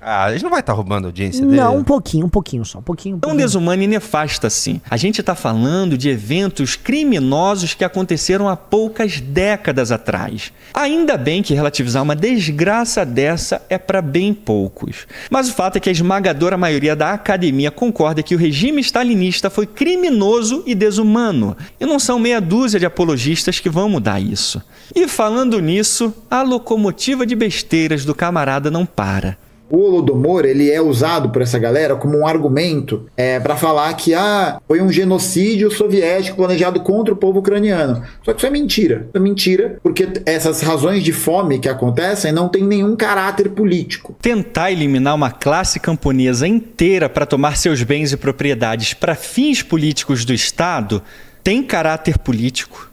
Ah, 0.04 0.24
a 0.24 0.32
gente 0.32 0.42
não 0.42 0.50
vai 0.50 0.62
estar 0.62 0.74
roubando 0.74 1.06
a 1.06 1.08
audiência 1.10 1.46
dele. 1.46 1.58
Não, 1.58 1.78
um 1.78 1.84
pouquinho, 1.84 2.26
um 2.26 2.30
pouquinho 2.30 2.66
só. 2.66 2.80
Um 2.80 2.82
pouquinho. 2.82 3.18
Um 3.18 3.20
Tão 3.20 3.30
pouquinho. 3.30 3.46
desumana 3.48 3.84
e 3.84 3.88
nefasta 3.88 4.48
assim. 4.48 4.82
A 4.90 4.98
gente 4.98 5.22
está 5.22 5.36
falando 5.36 5.96
de 5.96 6.10
eventos 6.10 6.76
criminosos 6.76 7.76
que 7.76 7.84
aconteceram 7.84 8.50
há 8.50 8.58
poucas 8.58 9.20
décadas 9.22 9.92
atrás. 9.92 10.52
Ainda 10.74 11.18
bem 11.18 11.44
que 11.44 11.54
relativizar 11.54 12.02
uma 12.02 12.16
desgraça 12.16 13.06
dessa 13.06 13.62
é 13.70 13.78
para 13.78 14.02
bem 14.02 14.34
poucos. 14.34 15.06
Mas 15.30 15.50
o 15.50 15.54
fato 15.54 15.76
é 15.76 15.80
que 15.80 15.90
a 15.90 15.92
esmagadora 15.92 16.58
maioria 16.58 16.96
da 16.96 17.12
academia 17.14 17.70
concorda 17.70 18.24
que 18.24 18.34
o 18.34 18.40
regime 18.40 18.82
stalinista 18.82 19.52
foi 19.52 19.68
criminoso 19.68 20.64
e 20.66 20.74
desumano. 20.74 21.56
E 21.80 21.86
não 21.86 22.00
são 22.00 22.18
meia 22.18 22.42
dúzia 22.42 22.80
de 22.80 22.88
apologistas 22.88 23.60
que 23.60 23.70
vão 23.70 23.88
mudar 23.88 24.20
isso. 24.20 24.64
E 24.96 25.08
falando 25.08 25.60
nisso, 25.60 26.12
a 26.30 26.42
locomotiva 26.42 27.24
de 27.24 27.36
besteiras 27.36 28.04
do 28.04 28.16
camarada 28.16 28.72
não 28.72 28.84
para. 28.84 29.38
O 29.72 29.80
Holodomor, 29.80 30.46
ele 30.46 30.70
é 30.70 30.82
usado 30.82 31.30
por 31.30 31.42
essa 31.42 31.58
galera 31.58 31.96
como 31.96 32.20
um 32.20 32.28
argumento 32.28 33.06
é, 33.16 33.40
para 33.40 33.56
falar 33.56 33.94
que 33.94 34.14
ah, 34.14 34.60
foi 34.68 34.82
um 34.82 34.92
genocídio 34.92 35.72
soviético 35.72 36.38
planejado 36.38 36.82
contra 36.82 37.14
o 37.14 37.18
povo 37.18 37.40
ucraniano. 37.40 38.04
Só 38.24 38.34
que 38.34 38.40
isso 38.40 38.48
é 38.48 38.50
mentira. 38.50 39.06
Isso 39.08 39.18
é 39.18 39.20
mentira, 39.20 39.80
porque 39.82 40.08
essas 40.26 40.62
razões 40.62 41.04
de 41.04 41.14
fome 41.14 41.60
que 41.60 41.70
acontecem 41.70 42.32
não 42.32 42.50
têm 42.50 42.64
nenhum 42.64 42.96
caráter 42.96 43.50
político. 43.50 44.16
Tentar 44.22 44.72
eliminar 44.72 45.16
uma 45.16 45.32
classe 45.32 45.80
camponesa 45.80 46.48
inteira 46.48 47.08
para 47.08 47.26
tomar 47.26 47.56
seus 47.56 47.82
bens 47.82 48.12
e 48.12 48.18
propriedades 48.18 48.94
para 48.94 49.16
fins 49.16 49.64
políticos 49.64 50.26
do 50.26 50.34
Estado 50.34 51.02
tem 51.44 51.64
caráter 51.64 52.18
político 52.18 52.90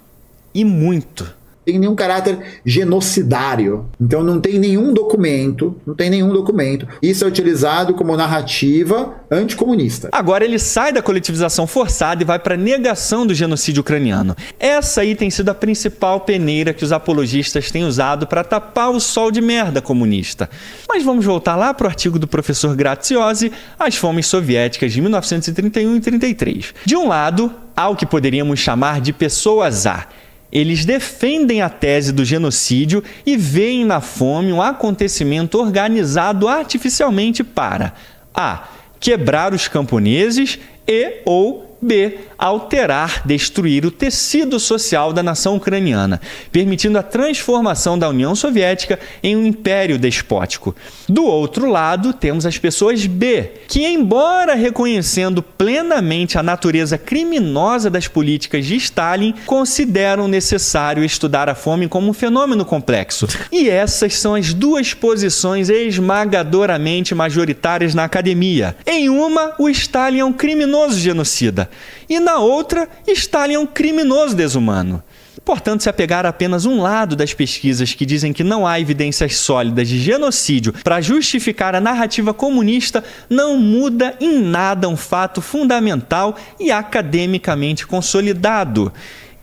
e 0.55 0.65
muito. 0.65 1.38
Tem 1.69 1.79
nenhum 1.79 1.95
caráter 1.95 2.39
genocidário. 2.65 3.91
Então 4.01 4.23
não 4.23 4.41
tem 4.41 4.59
nenhum 4.59 4.91
documento, 4.91 5.77
não 5.87 5.95
tem 5.95 6.09
nenhum 6.09 6.33
documento. 6.33 6.89
Isso 7.03 7.27
é 7.27 7.29
utilizado 7.29 7.93
como 7.93 8.17
narrativa 8.17 9.17
anticomunista. 9.31 10.09
Agora 10.11 10.47
ele 10.47 10.59
sai 10.59 10.95
da 10.95 11.03
coletivização 11.03 11.67
forçada 11.67 12.23
e 12.23 12.25
vai 12.25 12.39
para 12.39 12.55
a 12.55 12.57
negação 12.57 13.27
do 13.27 13.35
genocídio 13.35 13.83
ucraniano. 13.83 14.35
Essa 14.59 15.03
aí 15.03 15.15
tem 15.15 15.29
sido 15.29 15.51
a 15.51 15.55
principal 15.55 16.21
peneira 16.21 16.73
que 16.73 16.85
os 16.85 16.91
apologistas 16.91 17.71
têm 17.71 17.85
usado 17.85 18.27
para 18.27 18.43
tapar 18.43 18.91
o 18.91 18.99
sol 18.99 19.31
de 19.31 19.43
merda 19.43 19.83
comunista. 19.83 20.49
Mas 20.89 21.05
vamos 21.05 21.27
voltar 21.27 21.55
lá 21.55 21.75
para 21.75 21.85
o 21.85 21.91
artigo 21.91 22.19
do 22.19 22.27
professor 22.27 22.75
Graziosi, 22.75 23.53
As 23.79 23.95
Fomes 23.95 24.27
Soviéticas 24.27 24.91
de 24.91 25.03
1931 25.03 25.97
e 25.97 26.01
33. 26.01 26.75
De 26.87 26.97
um 26.97 27.09
lado, 27.09 27.53
há 27.77 27.91
o 27.91 27.95
que 27.95 28.07
poderíamos 28.07 28.59
chamar 28.59 29.03
de 29.03 29.13
pessoas 29.13 29.87
A. 29.87 30.07
Eles 30.51 30.85
defendem 30.85 31.61
a 31.61 31.69
tese 31.69 32.13
do 32.13 32.25
genocídio 32.25 33.05
e 33.27 33.37
veem 33.37 33.85
na 33.85 34.01
fome 34.01 34.53
um 34.53 34.63
acontecimento 34.63 35.59
organizado 35.59 36.49
artificialmente 36.49 37.45
para 37.45 37.93
a. 38.35 38.69
quebrar 38.99 39.53
os 39.53 39.69
camponeses 39.69 40.59
e 40.87 41.21
ou 41.25 41.68
B. 41.81 42.19
Alterar, 42.37 43.23
destruir 43.27 43.85
o 43.85 43.91
tecido 43.91 44.61
social 44.61 45.13
da 45.13 45.23
nação 45.23 45.57
ucraniana, 45.57 46.21
permitindo 46.53 46.99
a 46.99 47.03
transformação 47.03 47.99
da 47.99 48.09
União 48.09 48.35
Soviética 48.35 48.99
em 49.23 49.37
um 49.37 49.45
império 49.45 49.99
despótico. 49.99 50.75
Do 51.09 51.25
outro 51.25 51.69
lado, 51.71 52.13
temos 52.13 52.47
as 52.47 52.59
pessoas 52.59 53.07
B, 53.07 53.51
que, 53.67 53.85
embora 53.85 54.55
reconhecendo 54.55 55.43
plenamente 55.43 56.39
a 56.39 56.43
natureza 56.43 56.97
criminosa 56.97 57.91
das 57.91 58.07
políticas 58.07 58.67
de 58.67 58.77
Stalin, 58.77 59.35
consideram 59.47 60.29
necessário 60.29 61.05
estudar 61.05 61.49
a 61.49 61.55
fome 61.55 61.89
como 61.89 62.11
um 62.11 62.13
fenômeno 62.13 62.65
complexo. 62.65 63.27
E 63.51 63.69
essas 63.69 64.15
são 64.17 64.35
as 64.35 64.55
duas 64.55 64.95
posições 64.95 65.69
esmagadoramente 65.69 67.15
majoritárias 67.15 67.95
na 67.95 68.05
academia. 68.05 68.77
Em 68.87 69.09
uma, 69.09 69.55
o 69.59 69.69
Stalin 69.69 70.21
é 70.21 70.25
um 70.25 70.33
criminoso 70.33 70.99
genocida, 70.99 71.68
e 72.09 72.19
na 72.21 72.39
outra, 72.39 72.89
Stalin 73.07 73.55
é 73.55 73.59
um 73.59 73.67
criminoso 73.67 74.35
desumano. 74.35 75.03
Portanto, 75.45 75.83
se 75.83 75.89
apegar 75.89 76.27
a 76.27 76.29
apenas 76.29 76.67
um 76.67 76.83
lado 76.83 77.17
das 77.17 77.33
pesquisas 77.33 77.95
que 77.95 78.05
dizem 78.05 78.35
que 78.35 78.45
não 78.45 78.67
há 78.67 78.79
evidências 78.79 79.37
sólidas 79.37 79.89
de 79.89 79.99
genocídio 79.99 80.75
para 80.85 81.01
justificar 81.01 81.75
a 81.75 81.81
narrativa 81.81 82.35
comunista, 82.35 83.03
não 83.31 83.57
muda 83.57 84.15
em 84.21 84.41
nada 84.41 84.89
um 84.89 84.97
fato 84.97 85.41
fundamental 85.41 86.37
e 86.61 86.71
academicamente 86.71 87.87
consolidado. 87.87 88.93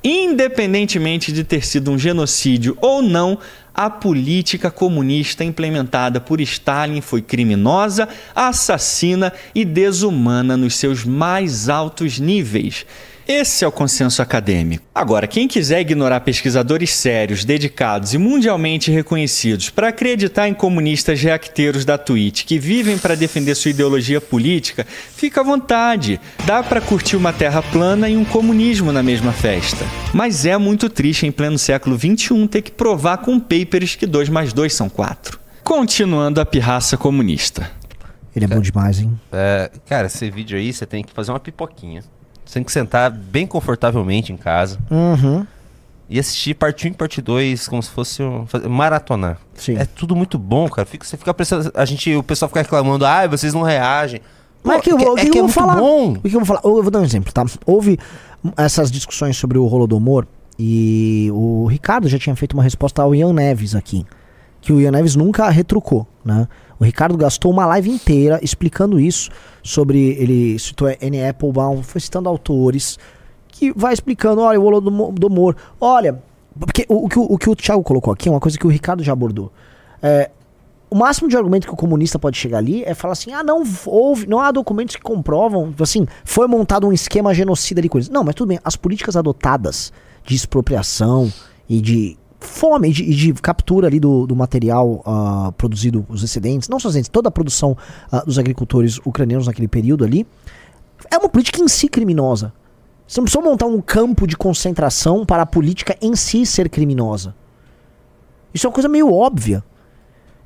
Independentemente 0.03 1.31
de 1.31 1.43
ter 1.43 1.65
sido 1.65 1.89
um 1.89 1.97
genocídio 1.97 2.77
ou 2.79 3.01
não, 3.01 3.39
a 3.75 3.89
política 3.89 4.71
comunista 4.71 5.43
implementada 5.43 6.21
por 6.21 6.39
Stalin 6.39 7.01
foi 7.01 7.21
criminosa, 7.21 8.07
assassina 8.33 9.33
e 9.53 9.65
desumana 9.65 10.55
nos 10.55 10.75
seus 10.75 11.03
mais 11.03 11.67
altos 11.67 12.17
níveis. 12.17 12.85
Esse 13.27 13.65
é 13.65 13.67
o 13.67 13.71
consenso 13.71 14.21
acadêmico. 14.21 14.85
Agora, 14.93 15.25
quem 15.25 15.47
quiser 15.47 15.81
ignorar 15.81 16.19
pesquisadores 16.19 16.93
sérios, 16.93 17.43
dedicados 17.43 18.13
e 18.13 18.19
mundialmente 18.19 18.91
reconhecidos 18.91 19.71
para 19.71 19.87
acreditar 19.87 20.47
em 20.47 20.53
comunistas 20.53 21.19
reacteiros 21.19 21.83
da 21.83 21.97
Twitch 21.97 22.45
que 22.45 22.59
vivem 22.59 22.99
para 22.99 23.15
defender 23.15 23.55
sua 23.55 23.71
ideologia 23.71 24.21
política, 24.21 24.85
fica 24.87 25.41
à 25.41 25.43
vontade. 25.43 26.19
Dá 26.45 26.61
para 26.61 26.79
curtir 26.79 27.15
uma 27.15 27.33
terra 27.33 27.63
plana 27.63 28.07
e 28.07 28.15
um 28.15 28.23
comunismo 28.23 28.91
na 28.91 29.01
mesma 29.01 29.33
festa. 29.33 29.83
Mas 30.13 30.45
é 30.45 30.55
muito 30.55 30.87
triste 30.87 31.25
em 31.25 31.31
pleno 31.31 31.57
século 31.57 31.97
XXI 31.97 32.47
ter 32.47 32.61
que 32.61 32.71
provar 32.71 33.17
com 33.17 33.39
papers 33.39 33.95
que 33.95 34.05
2 34.05 34.29
mais 34.29 34.53
2 34.53 34.71
são 34.71 34.87
4. 34.87 35.39
Continuando 35.63 36.39
a 36.39 36.45
pirraça 36.45 36.95
comunista. 36.95 37.71
Ele 38.35 38.45
é 38.45 38.47
bom 38.47 38.59
demais, 38.59 38.99
hein? 38.99 39.19
É, 39.31 39.71
cara, 39.87 40.05
esse 40.07 40.29
vídeo 40.29 40.57
aí 40.57 40.71
você 40.71 40.85
tem 40.85 41.03
que 41.03 41.11
fazer 41.11 41.31
uma 41.31 41.39
pipoquinha. 41.39 42.03
Você 42.45 42.53
tem 42.55 42.63
que 42.63 42.71
sentar 42.71 43.09
bem 43.11 43.47
confortavelmente 43.47 44.31
em 44.31 44.37
casa. 44.37 44.77
Uhum. 44.91 45.45
E 46.07 46.19
assistir 46.19 46.53
parte 46.53 46.87
1 46.87 46.91
e 46.91 46.93
parte 46.93 47.19
2 47.21 47.67
como 47.67 47.81
se 47.81 47.89
fosse 47.89 48.21
um, 48.21 48.45
maratonar. 48.69 49.39
Sim. 49.55 49.75
É 49.77 49.85
tudo 49.85 50.15
muito 50.15 50.37
bom, 50.37 50.69
cara. 50.69 50.85
Fica, 50.85 51.03
você 51.05 51.17
fica 51.17 51.33
pensando. 51.33 51.71
A 51.73 51.83
gente, 51.83 52.15
o 52.15 52.21
pessoal 52.21 52.47
fica 52.49 52.61
reclamando, 52.61 53.05
ah, 53.05 53.25
vocês 53.27 53.53
não 53.55 53.63
reagem. 53.63 54.21
Mas 54.63 54.77
Pô, 54.77 54.81
que, 54.83 54.91
eu- 54.91 54.99
é 54.99 55.09
o 55.11 55.15
que, 55.15 55.29
que 55.29 55.29
eu 55.29 55.31
é 55.31 55.33
vou 55.33 55.41
muito 55.43 55.53
falar? 55.53 55.75
bom. 55.77 56.11
O 56.13 56.21
que 56.21 56.27
eu 56.27 56.39
vou 56.39 56.45
falar? 56.45 56.61
Eu 56.63 56.81
vou 56.83 56.91
dar 56.91 56.99
um 56.99 57.03
exemplo, 57.03 57.31
tá? 57.33 57.43
Houve 57.65 57.97
essas 58.55 58.91
discussões 58.91 59.35
sobre 59.35 59.57
o 59.57 59.65
Holodomor 59.65 60.27
e 60.59 61.29
o 61.33 61.65
Ricardo 61.65 62.07
já 62.07 62.19
tinha 62.19 62.35
feito 62.35 62.53
uma 62.53 62.63
resposta 62.63 63.01
ao 63.01 63.13
Ian 63.15 63.33
Neves 63.33 63.73
aqui, 63.75 64.05
que 64.65 64.73
o 64.73 64.81
Ian 64.81 64.89
Neves 64.89 65.15
nunca 65.15 65.47
retrucou, 65.47 66.07
né? 66.25 66.47
O 66.79 66.83
Ricardo 66.83 67.15
gastou 67.15 67.51
uma 67.51 67.67
live 67.67 67.87
inteira 67.87 68.39
explicando 68.41 68.99
isso 68.99 69.29
sobre 69.61 69.99
ele 70.19 70.57
citou 70.57 70.89
N. 70.89 71.23
Applebaum, 71.23 71.83
foi 71.83 72.01
citando 72.01 72.27
autores 72.27 72.97
que 73.47 73.71
vai 73.73 73.93
explicando, 73.93 74.41
olha, 74.41 74.59
o 74.59 74.63
Holodomor, 74.65 75.55
olha, 75.79 76.19
porque 76.59 76.83
o, 76.89 77.05
o 77.05 77.07
que 77.07 77.19
o, 77.19 77.21
o 77.21 77.37
que 77.37 77.47
o 77.47 77.55
Thiago 77.55 77.83
colocou 77.83 78.11
aqui 78.11 78.27
é 78.27 78.31
uma 78.31 78.39
coisa 78.39 78.57
que 78.57 78.65
o 78.65 78.69
Ricardo 78.69 79.03
já 79.03 79.13
abordou. 79.13 79.51
É, 80.01 80.31
o 80.89 80.95
máximo 80.95 81.29
de 81.29 81.37
argumento 81.37 81.67
que 81.67 81.73
o 81.73 81.77
comunista 81.77 82.17
pode 82.17 82.35
chegar 82.35 82.57
ali 82.57 82.83
é 82.85 82.95
falar 82.95 83.11
assim: 83.11 83.33
ah, 83.33 83.43
não 83.43 83.63
houve, 83.85 84.25
não 84.25 84.39
há 84.39 84.51
documentos 84.51 84.95
que 84.95 85.01
comprovam, 85.03 85.75
assim, 85.79 86.07
foi 86.23 86.47
montado 86.47 86.87
um 86.87 86.91
esquema 86.91 87.35
genocida 87.35 87.83
de 87.83 87.87
coisas. 87.87 88.09
Não, 88.09 88.23
mas 88.23 88.33
tudo 88.33 88.47
bem, 88.47 88.59
as 88.63 88.75
políticas 88.75 89.15
adotadas 89.15 89.93
de 90.25 90.33
expropriação 90.33 91.31
e 91.69 91.79
de 91.79 92.17
fome 92.45 92.91
de, 92.91 93.03
de 93.13 93.33
captura 93.33 93.87
ali 93.87 93.99
do, 93.99 94.25
do 94.25 94.35
material 94.35 95.01
ah, 95.05 95.51
produzido, 95.57 96.05
os 96.09 96.23
excedentes, 96.23 96.69
não 96.69 96.79
só 96.79 96.87
excedentes, 96.89 97.09
toda 97.09 97.27
a 97.29 97.31
produção 97.31 97.75
ah, 98.11 98.23
dos 98.25 98.39
agricultores 98.39 98.99
ucranianos 99.05 99.47
naquele 99.47 99.67
período 99.67 100.03
ali, 100.03 100.25
é 101.11 101.17
uma 101.17 101.29
política 101.29 101.61
em 101.61 101.67
si 101.67 101.87
criminosa. 101.87 102.53
Você 103.07 103.19
não 103.19 103.25
precisa 103.25 103.43
montar 103.43 103.65
um 103.67 103.81
campo 103.81 104.25
de 104.25 104.35
concentração 104.35 105.25
para 105.25 105.43
a 105.43 105.45
política 105.45 105.95
em 106.01 106.15
si 106.15 106.45
ser 106.45 106.69
criminosa. 106.69 107.35
Isso 108.53 108.65
é 108.65 108.69
uma 108.69 108.73
coisa 108.73 108.89
meio 108.89 109.13
óbvia. 109.13 109.63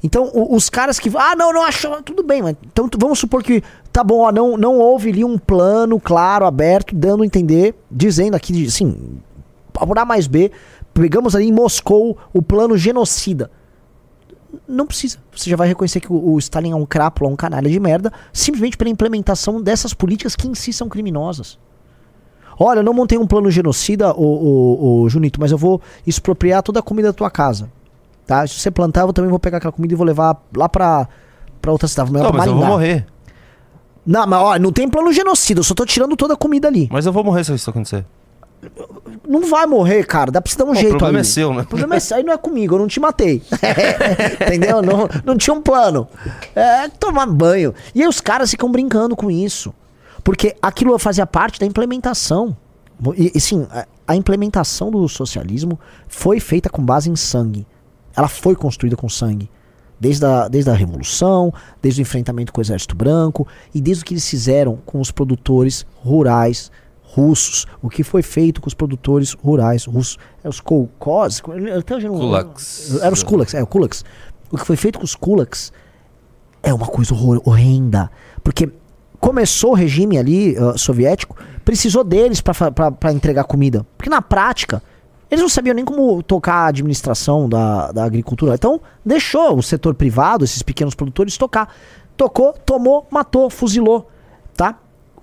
Então, 0.04 0.30
o- 0.34 0.56
os 0.56 0.70
caras 0.70 1.00
que. 1.00 1.10
Ah, 1.16 1.36
não, 1.36 1.54
não 1.54 1.64
achou. 1.64 2.02
Tudo 2.02 2.24
bem, 2.24 2.42
mas. 2.42 2.56
Então, 2.66 2.90
vamos 2.98 3.20
supor 3.20 3.44
que. 3.44 3.62
Tá 3.92 4.04
bom, 4.04 4.20
ó, 4.20 4.32
não, 4.32 4.58
não 4.58 4.78
houve 4.80 5.10
ali 5.10 5.24
um 5.24 5.38
plano 5.38 6.00
claro, 6.00 6.46
aberto, 6.46 6.96
dando 6.96 7.24
a 7.24 7.26
entender, 7.26 7.76
dizendo 7.92 8.36
aqui, 8.36 8.66
assim. 8.66 9.20
Por 9.72 9.98
A 9.98 10.06
mais 10.06 10.28
B, 10.28 10.52
pegamos 11.00 11.36
ali 11.36 11.48
em 11.48 11.52
Moscou 11.52 12.18
o 12.34 12.42
plano 12.42 12.78
genocida. 12.78 13.50
Não 14.68 14.86
precisa. 14.86 15.18
Você 15.34 15.50
já 15.50 15.56
vai 15.56 15.68
reconhecer 15.68 16.00
que 16.00 16.12
o, 16.12 16.34
o 16.34 16.40
Stalin 16.40 16.72
é 16.72 16.76
um 16.76 16.86
crápula, 16.86 17.30
um 17.30 17.36
canalha 17.36 17.70
de 17.70 17.80
merda, 17.80 18.12
simplesmente 18.34 18.76
pela 18.76 18.90
implementação 18.90 19.62
dessas 19.62 19.94
políticas 19.94 20.36
que 20.36 20.48
em 20.48 20.54
si 20.54 20.74
são 20.74 20.90
criminosas. 20.90 21.58
Olha, 22.60 22.80
eu 22.80 22.84
não 22.84 22.94
montei 22.94 23.18
um 23.18 23.26
plano 23.26 23.50
genocida, 23.50 24.14
ô, 24.14 24.22
ô, 24.22 25.04
ô, 25.04 25.10
Junito, 25.10 25.40
mas 25.40 25.52
eu 25.52 25.58
vou 25.58 25.82
expropriar 26.06 26.62
toda 26.62 26.80
a 26.80 26.84
comida 26.84 27.08
da 27.08 27.14
tua 27.14 27.32
casa. 27.32 27.72
Tá? 28.28 28.46
Se 28.46 28.60
você 28.60 28.70
plantar, 28.70 29.02
eu 29.02 29.14
também 29.14 29.30
vou 29.30 29.40
pegar 29.40 29.60
aquela 29.60 29.72
comida 29.72 29.94
e 29.94 29.98
vou 29.98 30.06
levar 30.06 30.38
lá 30.56 30.68
pra, 30.68 31.08
pra 31.62 31.72
outra 31.72 31.88
cidade. 31.88 32.12
Vou 32.12 32.22
Não, 32.22 32.34
mas 32.34 32.46
eu 32.46 32.56
vou 32.56 32.66
morrer. 32.66 33.06
Não, 34.06 34.28
mas 34.28 34.40
ó, 34.42 34.60
não 34.60 34.72
tem 34.74 34.90
plano 34.90 35.14
genocida, 35.14 35.62
eu 35.62 35.64
só 35.64 35.74
tô 35.74 35.86
tirando 35.86 36.18
toda 36.18 36.34
a 36.34 36.38
comida 36.38 36.68
ali. 36.68 36.90
Mas 36.92 37.06
eu 37.06 37.14
vou 37.14 37.24
morrer 37.24 37.46
se 37.46 37.54
isso 37.54 37.70
acontecer. 37.70 38.06
Não 39.28 39.50
vai 39.50 39.66
morrer, 39.66 40.04
cara. 40.06 40.32
Dá 40.32 40.42
pra 40.42 40.52
você 40.52 40.58
dar 40.58 40.66
um 40.66 40.68
Pô, 40.68 40.74
o 40.74 40.76
jeito 40.76 40.90
problema 40.98 41.20
aí. 41.20 41.22
é 41.22 41.24
seu, 41.24 41.54
né? 41.54 41.62
O 41.62 41.66
problema 41.66 41.96
é 41.96 42.00
seu, 42.00 42.18
aí 42.18 42.24
não 42.24 42.34
é 42.34 42.38
comigo, 42.38 42.76
eu 42.76 42.80
não 42.80 42.88
te 42.88 43.00
matei. 43.00 43.42
Entendeu? 44.42 44.82
Não, 44.82 45.08
não 45.24 45.38
tinha 45.38 45.54
um 45.54 45.62
plano. 45.62 46.08
É 46.56 46.90
tomar 46.90 47.28
banho. 47.28 47.74
E 47.94 48.02
aí 48.02 48.08
os 48.08 48.20
caras 48.20 48.52
ficam 48.52 48.72
brincando 48.72 49.16
com 49.16 49.30
isso. 49.30 49.74
Porque 50.24 50.56
aquilo 50.62 50.98
fazia 51.00 51.26
parte 51.26 51.60
da 51.60 51.66
implementação. 51.66 52.56
E, 53.16 53.32
e 53.34 53.40
sim, 53.40 53.66
a, 53.72 53.88
a 54.08 54.16
implementação 54.16 54.92
do 54.92 55.08
socialismo 55.08 55.80
foi 56.08 56.40
feita 56.40 56.70
com 56.70 56.84
base 56.84 57.10
em 57.10 57.16
sangue. 57.16 57.66
Ela 58.16 58.28
foi 58.28 58.56
construída 58.56 58.98
com 58.98 59.08
sangue. 59.08 59.50
Desde 60.00 60.26
a, 60.26 60.48
desde 60.48 60.70
a 60.70 60.74
Revolução, 60.74 61.54
desde 61.82 62.02
o 62.02 62.04
enfrentamento 62.04 62.54
com 62.54 62.62
o 62.62 62.64
Exército 62.64 62.96
Branco 62.96 63.48
e 63.74 63.82
desde 63.82 64.04
o 64.04 64.06
que 64.06 64.14
eles 64.14 64.28
fizeram 64.28 64.80
com 64.86 65.00
os 65.00 65.12
produtores 65.12 65.86
rurais 66.02 66.72
russos. 67.14 67.66
O 67.82 67.90
que 67.90 68.04
foi 68.04 68.22
feito 68.22 68.62
com 68.62 68.68
os 68.68 68.74
produtores 68.74 69.34
rurais 69.34 69.86
russos. 69.86 70.18
É 70.44 70.50
os 70.50 70.60
kolkhozes. 70.60 71.42
até 71.78 71.96
hoje 71.96 72.08
não- 72.08 72.18
Kulaks. 72.20 73.02
Era 73.02 73.14
os 73.14 73.24
kulaks, 73.24 73.54
é, 73.54 73.64
o 73.64 73.68
kulaks. 73.68 74.06
O 74.52 74.58
que 74.58 74.66
foi 74.66 74.76
feito 74.76 75.00
com 75.00 75.06
os 75.06 75.16
kulaks 75.16 75.72
é 76.64 76.74
uma 76.74 76.88
coisa 76.88 77.14
horrenda. 77.46 78.10
Porque 78.44 78.70
começou 79.20 79.72
o 79.72 79.76
regime 79.76 80.18
ali 80.18 80.56
ah, 80.58 80.78
soviético, 80.78 81.36
precisou 81.66 82.04
deles 82.04 82.42
pra 82.42 83.12
entregar 83.14 83.44
comida. 83.44 83.86
Porque 83.98 84.10
na 84.10 84.22
prática, 84.22 84.82
eles 85.30 85.42
não 85.42 85.50
sabiam 85.50 85.76
nem 85.76 85.86
como 85.86 86.22
tocar 86.24 86.54
a 86.54 86.68
administração 86.68 87.48
da, 87.48 87.92
da 87.92 88.04
agricultura. 88.04 88.56
Então, 88.56 88.82
deixou 89.06 89.58
o 89.58 89.64
setor 89.64 89.94
privado, 89.94 90.44
esses 90.44 90.62
pequenos 90.64 90.96
produtores, 90.96 91.38
tocar. 91.38 91.74
Tocou, 92.18 92.54
tomou, 92.66 93.08
matou, 93.12 93.50
fuzilou. 93.50 94.10
Tá? 94.56 94.78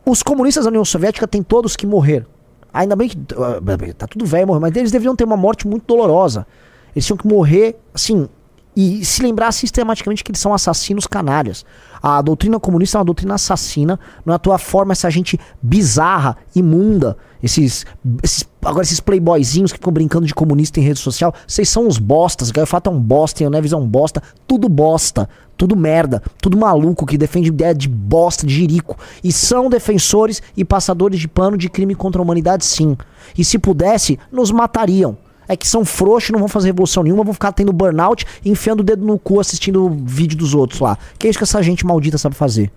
Os 0.08 0.22
comunistas 0.22 0.64
da 0.64 0.68
União 0.70 0.84
Soviética 0.84 1.26
têm 1.26 1.42
todos 1.42 1.74
que 1.74 1.86
morrer. 1.86 2.24
Ainda 2.72 2.94
bem 2.94 3.08
que. 3.08 3.18
ah, 3.36 3.94
Tá 3.98 4.06
tudo 4.06 4.24
velho 4.24 4.46
morrer, 4.46 4.60
mas 4.60 4.76
eles 4.76 4.92
deveriam 4.92 5.16
ter 5.16 5.24
uma 5.24 5.36
morte 5.36 5.66
muito 5.66 5.84
dolorosa. 5.86 6.46
Eles 6.94 7.04
tinham 7.04 7.16
que 7.16 7.26
morrer, 7.26 7.76
assim, 7.92 8.28
e 8.76 9.04
se 9.04 9.22
lembrar 9.22 9.50
sistematicamente 9.52 10.22
que 10.22 10.30
eles 10.30 10.40
são 10.40 10.52
assassinos 10.52 11.06
canalhas. 11.06 11.64
A 12.02 12.20
doutrina 12.20 12.60
comunista 12.60 12.98
é 12.98 13.00
uma 13.00 13.04
doutrina 13.06 13.34
assassina, 13.34 13.98
não 14.24 14.34
é 14.34 14.38
tua 14.38 14.58
forma 14.58 14.92
essa 14.92 15.10
gente 15.10 15.40
bizarra, 15.62 16.36
imunda, 16.54 17.16
esses, 17.42 17.86
esses 18.22 18.44
agora 18.62 18.84
esses 18.84 19.00
playboyzinhos 19.00 19.72
que 19.72 19.78
ficam 19.78 19.92
brincando 19.92 20.26
de 20.26 20.34
comunista 20.34 20.80
em 20.80 20.82
rede 20.82 20.98
social, 20.98 21.32
vocês 21.46 21.68
são 21.68 21.86
uns 21.86 21.98
bostas, 21.98 22.50
Gaiofato 22.50 22.90
é 22.90 22.92
um 22.92 23.00
bosta, 23.00 23.44
o 23.44 23.50
Neves 23.50 23.72
é 23.72 23.76
um 23.76 23.86
bosta, 23.86 24.22
tudo 24.46 24.68
bosta, 24.68 25.28
tudo 25.56 25.76
merda, 25.76 26.22
tudo 26.42 26.56
maluco 26.56 27.06
que 27.06 27.16
defende 27.16 27.48
ideia 27.48 27.74
de 27.74 27.88
bosta, 27.88 28.46
de 28.46 28.52
jirico, 28.52 28.98
e 29.22 29.32
são 29.32 29.70
defensores 29.70 30.42
e 30.56 30.64
passadores 30.64 31.20
de 31.20 31.28
pano 31.28 31.56
de 31.56 31.70
crime 31.70 31.94
contra 31.94 32.20
a 32.20 32.24
humanidade 32.24 32.64
sim. 32.64 32.96
E 33.38 33.44
se 33.44 33.58
pudesse, 33.58 34.18
nos 34.30 34.50
matariam. 34.50 35.16
É 35.48 35.56
que 35.56 35.66
são 35.66 35.84
frouxos, 35.84 36.30
não 36.30 36.38
vão 36.38 36.48
fazer 36.48 36.68
revolução 36.68 37.02
nenhuma, 37.02 37.22
vão 37.22 37.34
ficar 37.34 37.52
tendo 37.52 37.72
burnout 37.72 38.26
e 38.44 38.50
enfiando 38.50 38.80
o 38.80 38.82
dedo 38.82 39.04
no 39.04 39.18
cu 39.18 39.40
assistindo 39.40 39.86
o 39.86 39.90
vídeo 39.90 40.36
dos 40.36 40.54
outros 40.54 40.80
lá. 40.80 40.98
Que 41.18 41.26
é 41.26 41.30
isso 41.30 41.38
que 41.38 41.44
essa 41.44 41.62
gente 41.62 41.86
maldita 41.86 42.18
sabe 42.18 42.34
fazer. 42.34 42.72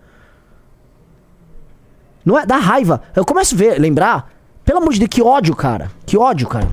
Não 2.24 2.38
é? 2.38 2.46
Dá 2.46 2.58
raiva. 2.58 3.02
Eu 3.16 3.26
começo 3.26 3.56
a 3.56 3.58
ver, 3.58 3.80
lembrar. 3.80 4.32
Pelo 4.64 4.80
amor 4.80 4.94
de 4.94 5.00
Deus, 5.00 5.10
que 5.10 5.22
ódio, 5.22 5.56
cara. 5.56 5.92
Que 6.06 6.18
ódio, 6.18 6.48
cara. 6.48 6.70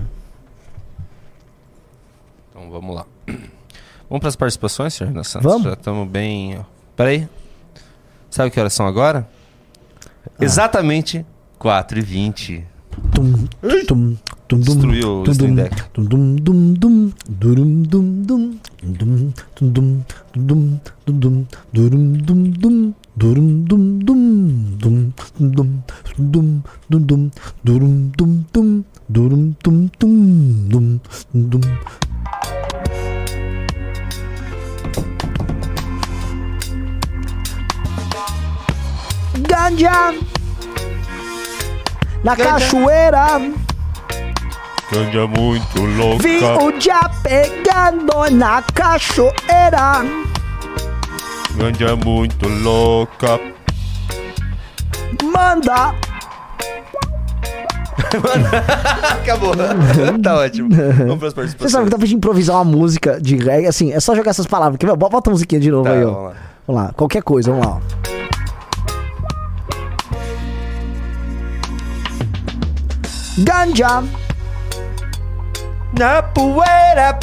Então 2.50 2.70
vamos 2.70 2.94
lá. 2.94 3.06
Vamos 4.08 4.20
para 4.20 4.28
as 4.28 4.36
participações, 4.36 4.94
senhor 4.94 5.08
Renan 5.08 5.24
Santos? 5.24 5.50
Vamos. 5.50 5.66
Já 5.66 5.72
estamos 5.72 6.08
bem. 6.08 6.58
Peraí. 6.94 7.28
Sabe 8.30 8.50
que 8.50 8.60
horas 8.60 8.72
são 8.72 8.86
agora? 8.86 9.26
Ah. 10.04 10.44
Exatamente 10.44 11.24
4h20. 11.58 12.64
Tum, 14.48 14.62
Stream 14.62 15.36
tum, 15.36 15.56
Deck. 15.56 15.92
tum, 15.92 16.06
dum, 16.08 16.36
dum, 16.38 16.74
dum, 16.78 17.12
durum, 17.40 17.82
dum, 17.90 18.24
dum, 18.26 18.60
dum, 18.82 19.32
tum, 19.54 19.72
dum, 19.74 20.04
dum, 20.34 20.80
dum, 21.06 21.46
durum, 21.74 22.04
dum, 22.26 22.52
dum, 22.62 22.94
durum, 23.18 23.64
dum, 23.66 23.98
dum, 24.06 24.22
dum, 24.78 25.12
dum, 25.40 25.82
dum, 26.20 26.62
dum, 26.88 27.06
dum, 27.06 27.30
durum, 27.64 28.12
dum, 28.16 28.44
dum, 28.52 28.84
durum, 29.10 29.54
dum, 29.62 29.90
dum, 29.98 30.70
dum, 30.70 31.00
dum. 31.50 31.62
Ganja 39.48 40.14
na 42.24 42.36
cachoeira. 42.36 43.40
Ganja 44.92 45.26
muito 45.26 45.80
louca. 45.84 46.22
Vi 46.22 46.38
o 46.44 46.72
dia 46.78 47.00
pegando 47.22 48.30
na 48.30 48.62
cachoeira. 48.62 50.04
Ganja 51.56 51.96
muito 51.96 52.48
louca. 52.48 53.40
Manda. 55.24 55.94
Acabou. 59.22 59.52
tá 60.22 60.36
ótimo. 60.36 60.68
Vamos 60.70 61.18
para 61.18 61.26
as 61.28 61.32
Você 61.32 61.34
participações. 61.34 61.72
sabe 61.72 61.84
que 61.86 61.90
dá 61.90 61.98
pra 61.98 62.06
gente 62.06 62.16
improvisar 62.16 62.56
uma 62.56 62.64
música 62.64 63.20
de 63.20 63.36
reggae, 63.36 63.66
assim, 63.66 63.92
é 63.92 63.98
só 64.00 64.14
jogar 64.14 64.30
essas 64.30 64.46
palavras. 64.46 64.78
Quer 64.78 64.86
ver? 64.86 64.96
Bota 64.96 65.10
bota 65.12 65.30
a 65.30 65.32
musiquinha 65.32 65.60
de 65.60 65.70
novo 65.70 65.84
Tá, 65.84 65.92
aí, 65.92 66.04
ó. 66.04 66.10
vamos 66.12 66.24
lá. 66.24 66.34
Vamos 66.66 66.82
lá, 66.82 66.92
qualquer 66.94 67.22
coisa, 67.22 67.50
vamos 67.50 67.66
lá. 67.66 67.78
ó. 68.12 68.15
Ganja 73.38 74.02
Na 75.98 76.22
poeira. 76.22 77.18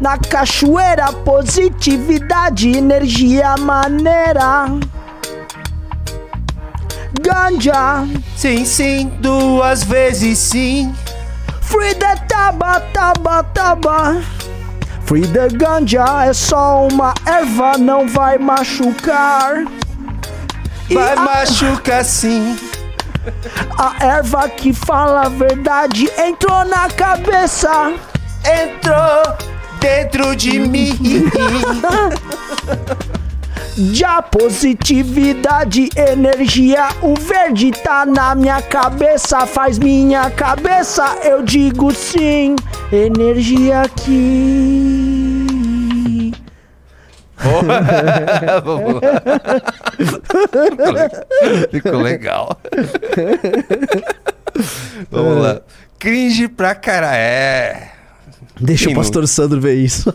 na 0.00 0.16
cachoeira, 0.16 1.12
positividade, 1.24 2.70
energia 2.70 3.56
maneira. 3.58 4.66
Ganja, 7.20 8.06
Sim, 8.36 8.64
sim, 8.64 9.08
duas 9.20 9.82
vezes 9.82 10.38
sim. 10.38 10.94
free 11.62 11.94
the 11.96 12.14
taba, 12.28 12.80
taba, 12.92 13.42
taba. 13.52 14.22
Free 15.04 15.26
the 15.26 15.48
ganja 15.48 16.04
é 16.26 16.32
só 16.32 16.86
uma 16.86 17.12
erva, 17.26 17.76
não 17.76 18.06
vai 18.06 18.38
machucar. 18.38 19.64
Vai 20.92 21.12
a- 21.14 21.16
machucar 21.16 22.04
sim. 22.04 22.56
A 23.76 24.04
erva 24.04 24.48
que 24.48 24.72
fala 24.72 25.26
a 25.26 25.28
verdade 25.28 26.08
entrou 26.18 26.64
na 26.64 26.88
cabeça. 26.88 27.92
Entrou 28.44 29.36
dentro 29.80 30.36
de 30.36 30.58
mim. 30.58 30.98
Já 33.92 34.20
positividade, 34.20 35.88
energia, 35.96 36.88
o 37.00 37.14
verde 37.14 37.70
tá 37.70 38.04
na 38.04 38.34
minha 38.34 38.60
cabeça, 38.60 39.46
faz 39.46 39.78
minha 39.78 40.28
cabeça, 40.30 41.16
eu 41.22 41.44
digo 41.44 41.94
sim, 41.94 42.56
energia 42.90 43.82
aqui. 43.82 45.07
Vamos 47.38 47.66
lá. 47.68 47.80
Ficou 51.70 52.00
legal. 52.02 52.58
Vamos 55.10 55.42
lá. 55.42 55.60
Cringe 55.98 56.48
pra 56.48 56.74
cara. 56.74 57.16
É. 57.16 57.92
Deixa 58.60 58.86
Quem 58.86 58.94
o 58.94 58.96
pastor 58.96 59.26
Sandro 59.28 59.60
ver 59.60 59.74
isso. 59.74 60.12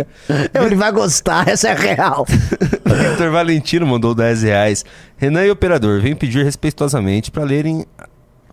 Ele 0.54 0.74
vai 0.74 0.92
gostar, 0.92 1.48
essa 1.48 1.68
é 1.68 1.74
real. 1.74 2.26
Vitor 2.26 3.30
Valentino 3.30 3.86
mandou 3.86 4.14
10 4.14 4.42
reais. 4.42 4.84
Renan 5.16 5.46
e 5.46 5.50
Operador, 5.50 6.00
vem 6.02 6.14
pedir 6.14 6.44
respeitosamente 6.44 7.30
para 7.30 7.42
lerem 7.44 7.86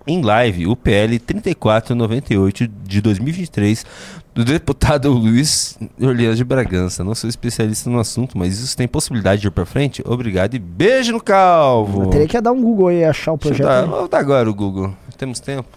em 0.06 0.22
live 0.22 0.68
o 0.68 0.76
PL 0.76 1.18
3498 1.20 2.68
de 2.68 3.02
2023 3.02 3.86
do 4.34 4.44
deputado 4.44 5.12
Luiz 5.12 5.78
Orleans 6.02 6.38
de 6.38 6.44
Bragança. 6.44 7.04
Não 7.04 7.14
sou 7.14 7.30
especialista 7.30 7.90
no 7.90 8.00
assunto, 8.00 8.38
mas 8.38 8.60
isso 8.60 8.76
tem 8.76 8.88
possibilidade 8.88 9.42
de 9.42 9.48
ir 9.48 9.52
pra 9.52 9.66
frente? 9.66 10.04
Obrigado 10.06 10.56
e 10.56 10.60
beijo 10.60 11.12
no 11.12 11.22
calvo. 11.22 12.04
Eu 12.04 12.10
teria 12.10 12.28
que 12.28 12.42
dar 12.42 12.52
um 12.52 12.62
Google 12.62 12.88
aí 12.88 13.00
e 13.00 13.06
achar 13.06 13.34
o 13.34 13.38
projeto. 13.38 13.68
dar, 13.68 13.86
vou 13.86 14.08
dar 14.08 14.20
agora 14.20 14.50
o 14.50 14.54
Google. 14.54 14.94
Temos 15.18 15.40
tempo. 15.40 15.70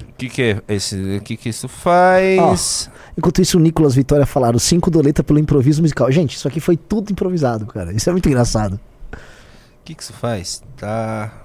O 0.00 0.14
que, 0.22 0.28
que 0.28 0.42
é 0.42 0.62
esse? 0.68 1.16
O 1.16 1.20
que, 1.20 1.36
que 1.36 1.48
isso 1.48 1.66
faz? 1.66 2.88
Enquanto 3.18 3.42
isso, 3.42 3.58
o 3.58 3.60
Nicolas 3.60 3.96
Vitória 3.96 4.24
falaram 4.24 4.58
5 4.58 4.88
doleta 4.88 5.24
pelo 5.24 5.40
improviso 5.40 5.82
musical. 5.82 6.10
Gente, 6.12 6.36
isso 6.36 6.46
aqui 6.46 6.60
foi 6.60 6.76
tudo 6.76 7.10
improvisado, 7.10 7.66
cara. 7.66 7.92
Isso 7.92 8.08
é 8.08 8.12
muito 8.12 8.28
engraçado. 8.28 8.74
O 9.12 9.84
que, 9.84 9.96
que 9.96 10.02
isso 10.02 10.12
faz? 10.12 10.62
Tá. 10.76 11.42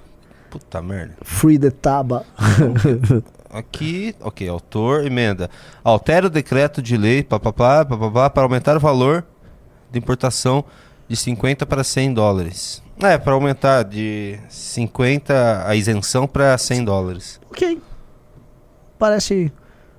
Puta 0.49 0.81
merda. 0.81 1.15
Free 1.21 1.57
the 1.59 1.71
Taba. 1.71 2.25
Aqui, 3.49 4.13
ok, 4.21 4.47
autor, 4.47 5.05
emenda. 5.05 5.49
Altera 5.83 6.27
o 6.27 6.29
decreto 6.29 6.81
de 6.81 6.97
lei 6.97 7.23
papapá, 7.23 7.85
papapá, 7.85 8.29
para 8.29 8.43
aumentar 8.43 8.75
o 8.75 8.79
valor 8.79 9.25
de 9.91 9.97
importação 9.97 10.63
de 11.07 11.15
50 11.15 11.65
para 11.65 11.83
100 11.83 12.13
dólares. 12.13 12.83
É, 13.01 13.17
para 13.17 13.33
aumentar 13.33 13.83
de 13.83 14.37
50 14.49 15.63
a 15.67 15.75
isenção 15.75 16.27
para 16.27 16.57
100 16.57 16.83
dólares. 16.85 17.39
ok. 17.49 17.81
Parece. 18.99 19.51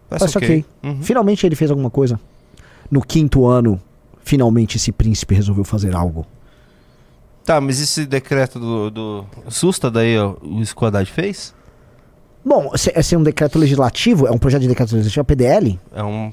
Parece 0.09 0.33
Parece 0.33 0.39
ok. 0.39 0.65
ok. 0.83 0.91
Uhum. 0.91 1.03
Finalmente 1.03 1.47
ele 1.47 1.55
fez 1.55 1.71
alguma 1.71 1.91
coisa. 1.91 2.19
No 2.91 3.01
quinto 3.01 3.47
ano, 3.47 3.81
finalmente 4.25 4.77
esse 4.77 4.91
príncipe 4.91 5.35
resolveu 5.35 5.65
fazer 5.65 5.95
algo. 5.95 6.27
Tá, 7.49 7.63
mas 7.63 7.81
esse 7.81 8.05
decreto 8.05 8.61
do, 8.61 8.91
do 8.91 9.25
Susta 9.49 9.91
daí, 9.91 10.19
ó, 10.19 10.35
o 10.43 10.63
Squadad 10.67 11.11
fez? 11.11 11.55
Bom, 12.45 12.71
esse 12.75 12.93
esse 12.95 13.15
é 13.15 13.19
um 13.19 13.23
decreto 13.23 13.59
legislativo, 13.59 14.27
é 14.27 14.31
um 14.31 14.37
projeto 14.37 14.61
de 14.61 14.69
decreto 14.69 14.95
legislativo, 14.95 15.23
é 15.23 15.25
PDL? 15.25 15.81
É 15.95 16.05
um 16.05 16.31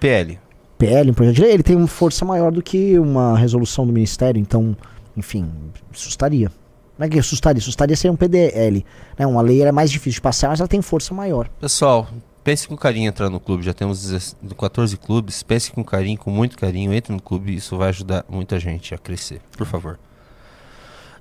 PL. 0.00 0.36
PL, 0.76 1.12
um 1.12 1.14
projeto 1.14 1.36
de 1.36 1.42
lei, 1.42 1.52
ele 1.52 1.62
tem 1.62 1.76
uma 1.76 1.86
força 1.86 2.24
maior 2.24 2.50
do 2.50 2.60
que 2.60 2.98
uma 2.98 3.38
resolução 3.38 3.86
do 3.86 3.92
ministério, 3.92 4.40
então, 4.40 4.76
enfim, 5.16 5.48
assustaria. 5.94 6.50
Não 6.98 7.06
é 7.06 7.08
que 7.08 7.20
assustaria, 7.20 7.60
assustaria 7.60 7.94
ser 7.94 8.10
um 8.10 8.16
PDL. 8.16 8.84
Né? 9.16 9.24
Uma 9.28 9.42
lei 9.42 9.62
é 9.62 9.70
mais 9.70 9.92
difícil 9.92 10.16
de 10.16 10.22
passar, 10.22 10.48
mas 10.48 10.58
ela 10.58 10.66
tem 10.66 10.82
força 10.82 11.14
maior. 11.14 11.48
Pessoal, 11.60 12.08
pense 12.42 12.66
com 12.66 12.76
carinho 12.76 13.04
em 13.04 13.06
entrar 13.06 13.30
no 13.30 13.38
clube. 13.38 13.62
Já 13.62 13.72
temos 13.72 14.02
16 14.02 14.36
14 14.58 14.96
clubes. 14.96 15.44
Pense 15.44 15.70
com 15.70 15.84
carinho, 15.84 16.18
com 16.18 16.32
muito 16.32 16.58
carinho. 16.58 16.92
Entre 16.92 17.12
no 17.12 17.22
clube. 17.22 17.54
Isso 17.54 17.76
vai 17.76 17.90
ajudar 17.90 18.24
muita 18.28 18.58
gente 18.58 18.92
a 18.92 18.98
crescer. 18.98 19.40
Por 19.56 19.66
favor. 19.66 20.00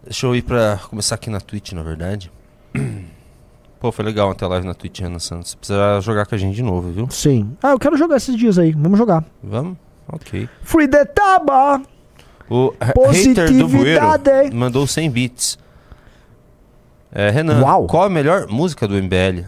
Deixa 0.05 0.25
eu 0.27 0.35
ir 0.35 0.43
pra 0.43 0.79
começar 0.89 1.15
aqui 1.15 1.29
na 1.29 1.41
Twitch, 1.41 1.71
na 1.73 1.83
verdade. 1.83 2.31
Pô, 3.79 3.91
foi 3.91 4.05
legal 4.05 4.29
ontem 4.29 4.45
a 4.45 4.47
live 4.47 4.65
na 4.65 4.73
Twitch, 4.73 5.01
Ana 5.01 5.19
Santos. 5.19 5.53
Precisa 5.55 5.99
jogar 6.01 6.25
com 6.25 6.35
a 6.35 6.37
gente 6.37 6.55
de 6.55 6.63
novo, 6.63 6.91
viu? 6.91 7.07
Sim. 7.11 7.55
Ah, 7.61 7.71
eu 7.71 7.79
quero 7.79 7.97
jogar 7.97 8.17
esses 8.17 8.35
dias 8.35 8.57
aí, 8.57 8.71
vamos 8.71 8.97
jogar. 8.97 9.23
Vamos? 9.43 9.77
Ok. 10.07 10.47
Free 10.63 10.87
the 10.87 11.05
Taba! 11.05 11.81
O 12.49 12.73
ha- 12.79 12.93
hater 13.11 13.51
do 13.51 13.67
Bueiro 13.67 14.01
mandou 14.53 14.85
100 14.85 15.09
bits. 15.09 15.57
É, 17.11 17.29
Renan, 17.29 17.61
Uau. 17.61 17.87
qual 17.87 18.03
a 18.03 18.09
melhor 18.09 18.47
música 18.47 18.87
do 18.87 18.95
MBL? 18.95 19.45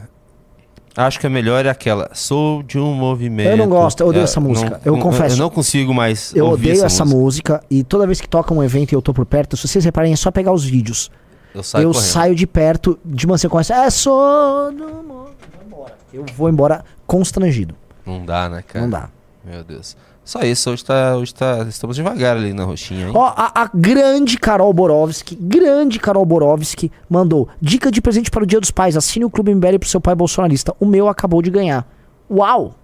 Acho 0.98 1.19
que 1.19 1.28
a 1.28 1.30
melhor 1.30 1.64
é 1.65 1.69
aquela. 1.69 2.10
Sou 2.14 2.64
de 2.64 2.80
um 2.80 2.94
movimento. 2.94 3.49
Eu 3.52 3.56
não 3.57 3.69
gosto, 3.69 4.02
eu 4.02 4.07
odeio 4.07 4.22
É, 4.22 4.24
essa 4.24 4.40
música, 4.40 4.82
não- 4.84 4.95
eu 4.95 4.98
confesso. 4.99 5.36
Eu 5.36 5.40
não 5.40 5.49
consigo 5.52 5.94
mais. 5.94 6.36
Eu 6.36 6.48
odeio 6.48 6.84
essa 6.84 7.06
música. 7.06 7.64
e 7.69 7.84
toda 7.84 8.06
vez 8.07 8.19
que 8.19 8.28
toca 8.28 8.52
um 8.53 8.64
evento 8.64 8.91
e 8.91 8.95
eu 8.95 9.02
tô 9.02 9.14
por 9.14 9.26
perto, 9.26 9.56
se 9.56 9.68
vocês 9.68 9.86
reparem, 9.86 10.11
é 10.11 10.15
só 10.15 10.32
pegar 10.32 10.52
os 10.52 10.65
vídeos. 10.65 11.11
Eu 11.53 11.61
saio 11.64 11.84
eu 11.84 11.94
saio 11.94 12.36
de 12.36 12.48
perto, 12.48 12.98
de 13.06 13.28
manhã 13.28 13.48
começa, 13.49 13.74
é 13.76 13.90
só. 13.91 14.72
Vou 14.72 15.34
embora. 15.65 15.94
Eu 16.11 16.26
vou 16.36 16.49
embora 16.49 16.84
constrangido. 17.06 17.76
Não 18.06 18.26
dá, 18.26 18.49
né, 18.49 18.64
cara? 18.68 18.82
Não 18.84 18.90
dá. 18.90 19.10
Meu 19.45 19.64
Deus. 19.64 19.95
Só 20.28 20.41
isso, 20.41 20.70
hoje 20.70 20.84
tá. 20.84 21.16
Hoje 21.16 21.34
tá. 21.34 21.66
Estamos 21.70 21.95
devagar 21.95 22.36
ali 22.36 22.52
na 22.52 22.66
roxinha, 22.66 23.08
hein? 23.08 23.14
Ó, 23.16 23.24
a, 23.34 23.62
a 23.64 23.70
grande 23.74 24.38
Carol 24.38 24.74
Borowski, 24.74 25.38
grande 25.40 25.99
Carol 25.99 26.26
Borowski, 26.26 26.91
mandou 27.10 27.48
dica 27.62 27.90
de 27.90 28.02
presente 28.02 28.30
para 28.30 28.44
o 28.44 28.45
Dia 28.45 28.60
dos 28.60 28.70
Pais. 28.70 28.98
Assine 28.98 29.24
o 29.24 29.30
Clube 29.30 29.56
MBL 29.56 29.78
pro 29.80 29.88
seu 29.88 30.02
pai 30.02 30.14
bolsonarista. 30.16 30.76
O 30.82 30.86
meu 30.86 31.08
acabou 31.08 31.41
de 31.41 31.49
ganhar. 31.49 31.88
Uau! 32.30 32.76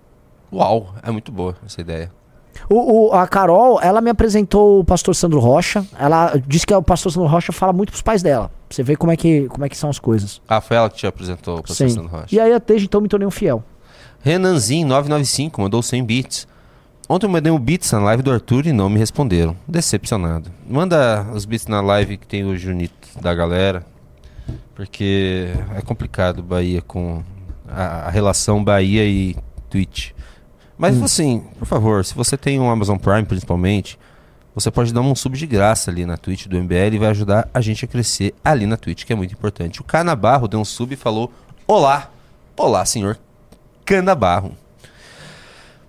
Uau, 0.54 0.94
é 1.04 1.12
muito 1.12 1.34
boa 1.34 1.54
essa 1.66 1.82
ideia. 1.82 2.10
O, 2.70 3.08
o- 3.10 3.14
a 3.14 3.28
Carol, 3.28 3.78
ela 3.82 4.00
me 4.00 4.10
apresentou 4.10 4.80
o 4.80 4.86
pastor 4.86 5.14
Sandro 5.14 5.40
Rocha. 5.40 5.86
Ela 6.00 6.42
disse 6.48 6.66
que 6.66 6.74
o 6.74 6.82
pastor 6.82 7.12
Sandro 7.12 7.28
Rocha 7.28 7.52
fala 7.52 7.74
muito 7.74 7.90
pros 7.90 8.02
pais 8.02 8.24
dela. 8.24 8.48
Pra 8.70 8.76
você 8.78 8.84
ver 8.84 8.96
como 8.96 9.12
é 9.12 9.18
que, 9.18 9.48
como 9.50 9.66
é 9.66 9.68
que 9.70 9.76
são 9.76 9.90
as 9.90 10.00
coisas. 10.00 10.42
Ah, 10.48 10.62
foi 10.62 10.78
ela 10.78 10.90
que 10.90 10.96
te 10.96 11.06
apresentou 11.06 11.56
o 11.56 11.58
Sim. 11.58 11.64
Processando 11.64 12.08
Rocha. 12.08 12.28
E 12.34 12.40
aí, 12.40 12.58
desde 12.66 12.86
então, 12.86 13.02
me 13.02 13.10
tornei 13.10 13.28
um 13.28 13.32
fiel. 13.32 13.62
Renanzinho995 14.26 15.52
mandou 15.58 15.82
100 15.84 16.04
bits. 16.06 16.48
Ontem 17.08 17.26
eu 17.26 17.30
mandei 17.30 17.52
um 17.52 17.60
bits 17.60 17.92
na 17.92 18.00
live 18.00 18.24
do 18.24 18.32
Arthur 18.32 18.66
e 18.68 18.74
não 18.74 18.90
me 18.90 18.98
responderam. 18.98 19.56
Decepcionado. 19.68 20.50
Manda 20.68 21.28
os 21.34 21.46
bits 21.46 21.68
na 21.68 21.82
live 21.82 22.18
que 22.18 22.26
tem 22.26 22.46
o 22.46 22.56
Junito 22.56 23.20
da 23.22 23.34
galera. 23.34 23.86
Porque 24.74 25.50
é 25.76 25.82
complicado 25.82 26.42
Bahia 26.42 26.82
com 26.82 27.22
a, 27.68 28.08
a 28.08 28.10
relação 28.10 28.64
Bahia 28.64 29.06
e 29.06 29.36
Twitch. 29.70 30.12
Mas 30.78 31.02
assim, 31.02 31.44
por 31.60 31.66
favor, 31.66 32.04
se 32.04 32.16
você 32.16 32.36
tem 32.36 32.60
um 32.60 32.70
Amazon 32.70 32.98
Prime 32.98 33.24
principalmente, 33.24 34.00
você 34.56 34.72
pode 34.72 34.94
dar 34.94 35.02
um 35.02 35.16
sub 35.16 35.38
de 35.38 35.46
graça 35.46 35.92
ali 35.92 36.06
na 36.06 36.18
Twitch 36.18 36.48
do 36.48 36.58
MBL 36.58 36.94
e 36.94 37.00
vai 37.00 37.10
ajudar 37.10 37.50
a 37.54 37.62
gente 37.62 37.86
a 37.86 37.88
crescer 37.88 38.34
ali 38.44 38.66
na 38.66 38.78
Twitch, 38.78 39.04
que 39.04 39.14
é 39.14 39.16
muito 39.16 39.34
importante. 39.34 39.82
O 39.82 39.84
Canabarro 39.84 40.48
deu 40.48 40.60
um 40.60 40.66
sub 40.66 40.94
e 40.94 40.98
falou: 40.98 41.32
Olá! 41.68 42.10
Olá, 42.56 42.86
senhor 42.86 43.18
Canabarro. 43.86 44.63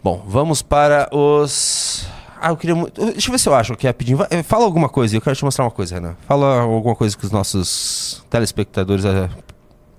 Bom, 0.05 0.23
vamos 0.29 0.61
para 0.61 1.09
os. 1.11 2.07
Ah, 2.39 2.51
eu 2.51 2.57
queria 2.59 2.77
muito. 2.77 3.03
Deixa 3.13 3.29
eu 3.29 3.33
ver 3.33 3.39
se 3.39 3.49
eu 3.49 3.55
acho 3.55 3.73
aqui 3.73 3.87
rapidinho. 3.87 4.19
Eh, 4.31 4.43
Fala 4.43 4.65
alguma 4.67 4.87
coisa, 4.87 5.17
eu 5.17 5.21
quero 5.23 5.35
te 5.35 5.43
mostrar 5.43 5.65
uma 5.65 5.71
coisa, 5.71 5.95
Renan. 5.95 6.15
Fala 6.29 6.61
alguma 6.61 6.95
coisa 6.95 7.17
com 7.17 7.25
os 7.25 7.33
nossos 7.33 8.23
telespectadores 8.29 9.03
eh, 9.07 9.31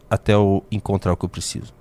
até 0.07 0.33
eu 0.35 0.63
encontrar 0.71 1.11
o 1.11 1.17
que 1.17 1.25
eu 1.25 1.29
preciso. 1.29 1.73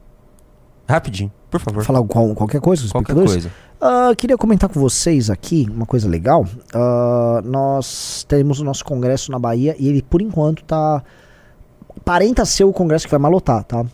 Rapidinho, 0.88 1.30
por 1.50 1.60
favor. 1.60 1.84
Falar 1.84 2.02
qual- 2.04 2.34
qualquer 2.34 2.62
coisa, 2.62 2.88
Qualquer 2.88 3.14
coisa. 3.14 3.50
Ah, 3.78 4.12
queria 4.16 4.38
comentar 4.38 4.70
com 4.70 4.80
vocês 4.80 5.28
aqui 5.28 5.68
uma 5.70 5.84
coisa 5.84 6.08
legal. 6.08 6.46
Ah, 6.74 7.42
nós 7.44 8.24
temos 8.26 8.58
o 8.58 8.64
nosso 8.64 8.86
congresso 8.86 9.30
na 9.30 9.38
Bahia 9.38 9.76
e 9.78 9.86
ele, 9.86 10.00
por 10.00 10.22
enquanto, 10.22 10.64
tá. 10.64 11.02
Parenta 12.06 12.44
ser 12.46 12.64
o 12.64 12.72
congresso 12.72 13.04
que 13.04 13.10
vai 13.10 13.20
malotar, 13.20 13.64
tá? 13.64 13.84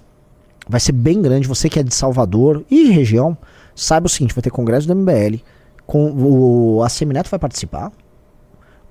Vai 0.68 0.78
ser 0.78 0.92
bem 0.92 1.20
grande. 1.20 1.48
Você 1.48 1.68
que 1.68 1.80
é 1.80 1.82
de 1.82 1.92
Salvador 1.92 2.64
e 2.70 2.90
região, 2.90 3.36
saiba 3.74 4.06
o 4.06 4.10
seguinte: 4.10 4.34
vai 4.34 4.42
ter 4.42 4.50
congresso 4.50 4.86
do 4.86 4.94
MBL. 4.94 5.38
Com 5.86 6.10
o, 6.12 6.82
a 6.82 6.88
Semineto 6.88 7.30
vai 7.30 7.38
participar. 7.38 7.92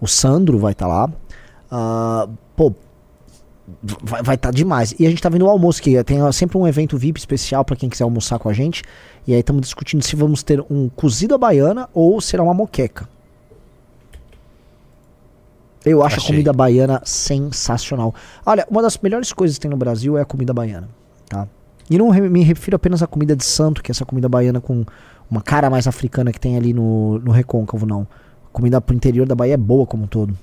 O 0.01 0.07
Sandro 0.07 0.57
vai 0.57 0.73
estar 0.73 0.88
lá. 0.88 1.10
Ah, 1.72 2.27
pô, 2.56 2.73
vai 3.84 4.19
estar 4.22 4.38
tá 4.38 4.51
demais. 4.51 4.93
E 4.99 5.06
a 5.06 5.10
gente 5.10 5.22
tá 5.22 5.30
vendo 5.30 5.45
o 5.45 5.49
almoço, 5.49 5.81
que 5.81 6.03
tem 6.03 6.31
sempre 6.31 6.57
um 6.57 6.68
evento 6.68 6.97
VIP 6.97 7.19
especial 7.19 7.64
pra 7.64 7.76
quem 7.76 7.89
quiser 7.89 8.03
almoçar 8.03 8.39
com 8.39 8.49
a 8.49 8.53
gente. 8.53 8.84
E 9.27 9.34
aí 9.34 9.39
estamos 9.39 9.61
discutindo 9.61 10.01
se 10.01 10.15
vamos 10.15 10.43
ter 10.43 10.64
um 10.69 10.89
cozido 10.89 11.35
à 11.35 11.38
baiana 11.38 11.89
ou 11.93 12.19
será 12.19 12.43
uma 12.43 12.53
moqueca. 12.53 13.07
Eu 15.85 16.03
acho 16.03 16.18
Achei. 16.18 16.27
a 16.27 16.31
comida 16.31 16.53
baiana 16.53 17.01
sensacional. 17.06 18.14
Olha, 18.45 18.68
uma 18.69 18.81
das 18.81 18.97
melhores 18.97 19.31
coisas 19.31 19.57
que 19.57 19.61
tem 19.61 19.72
no 19.72 19.77
Brasil 19.77 20.18
é 20.18 20.22
a 20.22 20.26
comida 20.26 20.53
baiana, 20.53 20.89
tá? 21.27 21.47
E 21.90 21.98
não 21.98 22.11
me 22.11 22.44
refiro 22.44 22.76
apenas 22.76 23.02
à 23.02 23.07
comida 23.07 23.36
de 23.36 23.44
santo, 23.44 23.82
que 23.82 23.90
é 23.90 23.94
essa 23.94 24.06
comida 24.06 24.30
baiana 24.30 24.61
com 24.61 24.86
uma 25.30 25.41
cara 25.41 25.70
mais 25.70 25.88
africana 25.88 26.32
que 26.32 26.40
tem 26.40 26.56
ali 26.56 26.74
no, 26.74 27.20
no 27.20 27.32
recôncavo, 27.32 27.86
não. 27.86 28.07
A 28.48 28.52
comida 28.52 28.80
pro 28.80 28.95
interior 28.95 29.28
da 29.28 29.34
Bahia 29.36 29.53
é 29.56 29.57
boa 29.57 29.86
como 29.86 30.03
um 30.03 30.07
todo. 30.07 30.38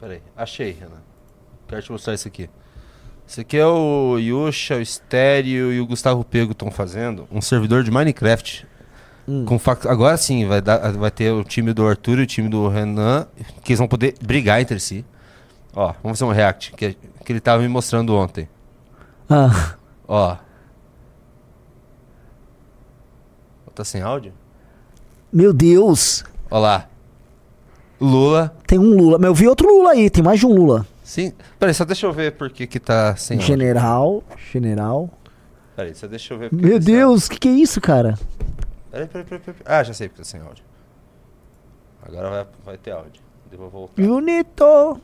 Peraí, 0.00 0.22
achei, 0.36 0.70
Renan. 0.72 1.00
Quero 1.68 1.82
te 1.82 1.92
mostrar 1.92 2.14
isso 2.14 2.26
aqui. 2.26 2.48
Isso 3.26 3.40
aqui 3.40 3.56
é 3.56 3.66
o 3.66 4.18
Yusha, 4.18 4.76
o 4.76 4.80
Estéreo 4.80 5.72
e 5.72 5.80
o 5.80 5.86
Gustavo 5.86 6.24
Pego 6.24 6.52
estão 6.52 6.70
fazendo 6.70 7.28
um 7.30 7.40
servidor 7.40 7.84
de 7.84 7.90
Minecraft. 7.90 8.66
Com 9.46 9.58
fac- 9.60 9.86
Agora 9.86 10.16
sim, 10.16 10.44
vai, 10.46 10.60
dar, 10.60 10.90
vai 10.92 11.10
ter 11.10 11.30
o 11.30 11.44
time 11.44 11.72
do 11.72 11.86
Arthur 11.86 12.18
e 12.18 12.22
o 12.22 12.26
time 12.26 12.48
do 12.48 12.66
Renan, 12.66 13.28
que 13.62 13.70
eles 13.72 13.78
vão 13.78 13.86
poder 13.86 14.14
brigar 14.20 14.60
entre 14.60 14.80
si. 14.80 15.04
Ó, 15.72 15.92
vamos 16.02 16.18
fazer 16.18 16.28
um 16.28 16.34
react, 16.34 16.72
que, 16.72 16.96
que 17.24 17.32
ele 17.32 17.38
tava 17.38 17.62
me 17.62 17.68
mostrando 17.68 18.12
ontem. 18.16 18.48
Ah, 19.30 19.76
Ó. 20.08 20.36
Tá 23.74 23.84
sem 23.84 24.02
áudio? 24.02 24.32
meu 25.32 25.52
Deus! 25.52 26.24
Ó 26.50 26.58
lá. 26.58 26.88
Lula. 28.00 28.54
Tem 28.66 28.78
um 28.78 28.96
Lula. 28.96 29.18
Mas 29.18 29.28
eu 29.28 29.34
vi 29.34 29.46
outro 29.46 29.68
Lula 29.68 29.92
aí, 29.92 30.10
tem 30.10 30.22
mais 30.24 30.40
de 30.40 30.46
um 30.46 30.52
Lula. 30.54 30.84
Sim. 31.04 31.32
Peraí, 31.58 31.72
só 31.74 31.84
deixa 31.84 32.06
eu 32.06 32.12
ver 32.12 32.32
por 32.32 32.50
que 32.50 32.66
que 32.66 32.80
tá 32.80 33.14
sem 33.16 33.36
áudio. 33.38 33.46
General, 33.46 34.24
general. 34.52 35.08
Peraí, 35.76 35.94
só 35.94 36.06
deixa 36.06 36.34
eu 36.34 36.38
ver. 36.38 36.52
Meu 36.52 36.78
que 36.78 36.84
tá- 36.86 36.92
Deus, 36.92 37.28
que 37.28 37.38
que 37.38 37.48
é 37.48 37.52
isso, 37.52 37.80
cara? 37.80 38.18
Peraí, 38.90 39.06
peraí, 39.06 39.24
peraí, 39.24 39.40
peraí. 39.40 39.60
Ah, 39.64 39.82
já 39.84 39.94
sei 39.94 40.08
porque 40.08 40.22
tá 40.22 40.28
sem 40.28 40.40
áudio. 40.40 40.64
Agora 42.02 42.28
vai, 42.30 42.46
vai 42.64 42.76
ter 42.78 42.90
áudio. 42.90 43.22
Vou 43.56 43.68
voltar. 43.70 44.02
Bonito. 44.02 45.00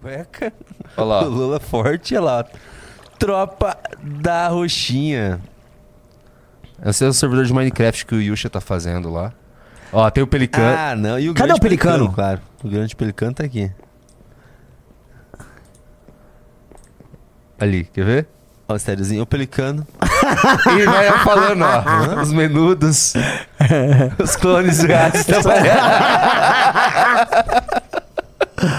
Cueca. 0.00 0.52
Olha 0.96 1.06
lá. 1.06 1.22
O 1.26 1.28
Lula 1.28 1.60
forte, 1.60 2.14
olha 2.14 2.24
lá. 2.24 2.44
Tropa 3.18 3.76
da 4.02 4.48
Roxinha. 4.48 5.40
Esse 6.84 7.04
é 7.04 7.08
o 7.08 7.12
servidor 7.12 7.44
de 7.46 7.52
Minecraft 7.52 8.04
que 8.04 8.14
o 8.14 8.20
Yusha 8.20 8.50
tá 8.50 8.60
fazendo 8.60 9.10
lá. 9.10 9.32
Ó, 9.92 10.10
tem 10.10 10.22
o 10.22 10.26
Pelicano. 10.26 10.76
Ah, 10.78 10.94
não. 10.94 11.18
E 11.18 11.30
o 11.30 11.34
Cadê 11.34 11.48
grande 11.48 11.58
o 11.58 11.62
Pelicano? 11.62 12.12
Claro. 12.12 12.40
O 12.62 12.68
grande 12.68 12.94
Pelicano 12.94 13.32
tá 13.32 13.44
aqui. 13.44 13.70
Ali, 17.58 17.84
quer 17.84 18.04
ver? 18.04 18.26
Ó, 18.68 18.74
o 18.74 18.76
estériozinho, 18.76 19.22
o 19.22 19.26
Pelicano. 19.26 19.86
E 20.78 20.84
vai 20.84 21.18
falando, 21.20 21.62
ó. 21.62 22.20
os 22.20 22.32
menudos. 22.32 23.14
os 24.18 24.34
clones 24.36 24.84
gatos. 24.84 25.20
o 25.20 25.24
Pelicano 25.24 25.50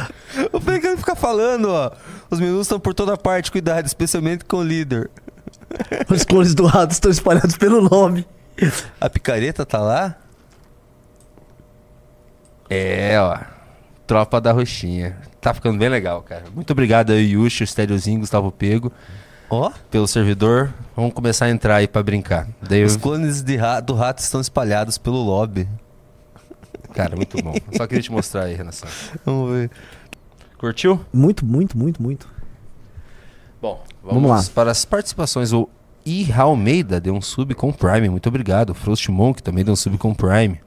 fica 0.05 0.16
falando, 1.27 1.69
ó. 1.69 1.91
Os 2.29 2.39
menus 2.39 2.61
estão 2.61 2.79
por 2.79 2.93
toda 2.93 3.17
parte, 3.17 3.51
cuidado, 3.51 3.85
especialmente 3.85 4.45
com 4.45 4.57
o 4.57 4.63
líder. 4.63 5.09
Os 6.09 6.23
clones 6.23 6.55
do 6.55 6.65
rato 6.65 6.91
estão 6.91 7.11
espalhados 7.11 7.57
pelo 7.57 7.81
nome. 7.81 8.25
A 8.99 9.09
picareta 9.09 9.65
tá 9.65 9.79
lá? 9.79 10.15
É, 12.69 13.19
ó. 13.19 13.37
Tropa 14.05 14.39
da 14.39 14.51
Roxinha. 14.53 15.17
Tá 15.41 15.53
ficando 15.53 15.77
bem 15.77 15.89
legal, 15.89 16.21
cara. 16.21 16.45
Muito 16.55 16.71
obrigado 16.71 17.11
aí, 17.11 17.31
Yusha, 17.33 17.63
Estériozinho, 17.63 18.21
Gustavo 18.21 18.51
Pego, 18.51 18.91
Ó. 19.49 19.71
pelo 19.91 20.07
servidor. 20.07 20.73
Vamos 20.95 21.13
começar 21.13 21.45
a 21.45 21.49
entrar 21.49 21.75
aí 21.75 21.87
pra 21.87 22.01
brincar. 22.01 22.47
Daí 22.61 22.81
eu... 22.81 22.87
Os 22.87 22.95
clones 22.95 23.41
de 23.41 23.55
ra- 23.57 23.79
do 23.81 23.93
rato 23.93 24.19
estão 24.19 24.39
espalhados 24.41 24.97
pelo 24.97 25.17
lobby. 25.21 25.67
Cara, 26.93 27.15
muito 27.15 27.37
bom. 27.43 27.53
Só 27.75 27.85
queria 27.85 28.01
te 28.01 28.11
mostrar 28.11 28.43
aí, 28.43 28.55
Renação. 28.55 28.89
Vamos 29.25 29.51
ver. 29.51 29.71
Curtiu? 30.57 30.99
Muito, 31.13 31.45
muito, 31.45 31.77
muito, 31.77 32.01
muito. 32.01 32.27
Bom, 33.61 33.83
vamos, 34.03 34.21
Vamos 34.23 34.47
lá. 34.47 34.53
para 34.53 34.71
as 34.71 34.85
participações. 34.85 35.53
O 35.53 35.69
I. 36.05 36.31
Almeida 36.31 36.99
deu 36.99 37.13
um 37.13 37.21
sub 37.21 37.53
com 37.53 37.71
Prime, 37.71 38.09
muito 38.09 38.27
obrigado. 38.29 38.73
Frost 38.73 39.09
Monk 39.09 39.43
também 39.43 39.63
deu 39.63 39.73
um 39.73 39.77
sub 39.77 39.97
com 39.97 40.13
Prime. 40.13 40.59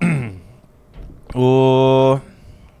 O 1.34 2.18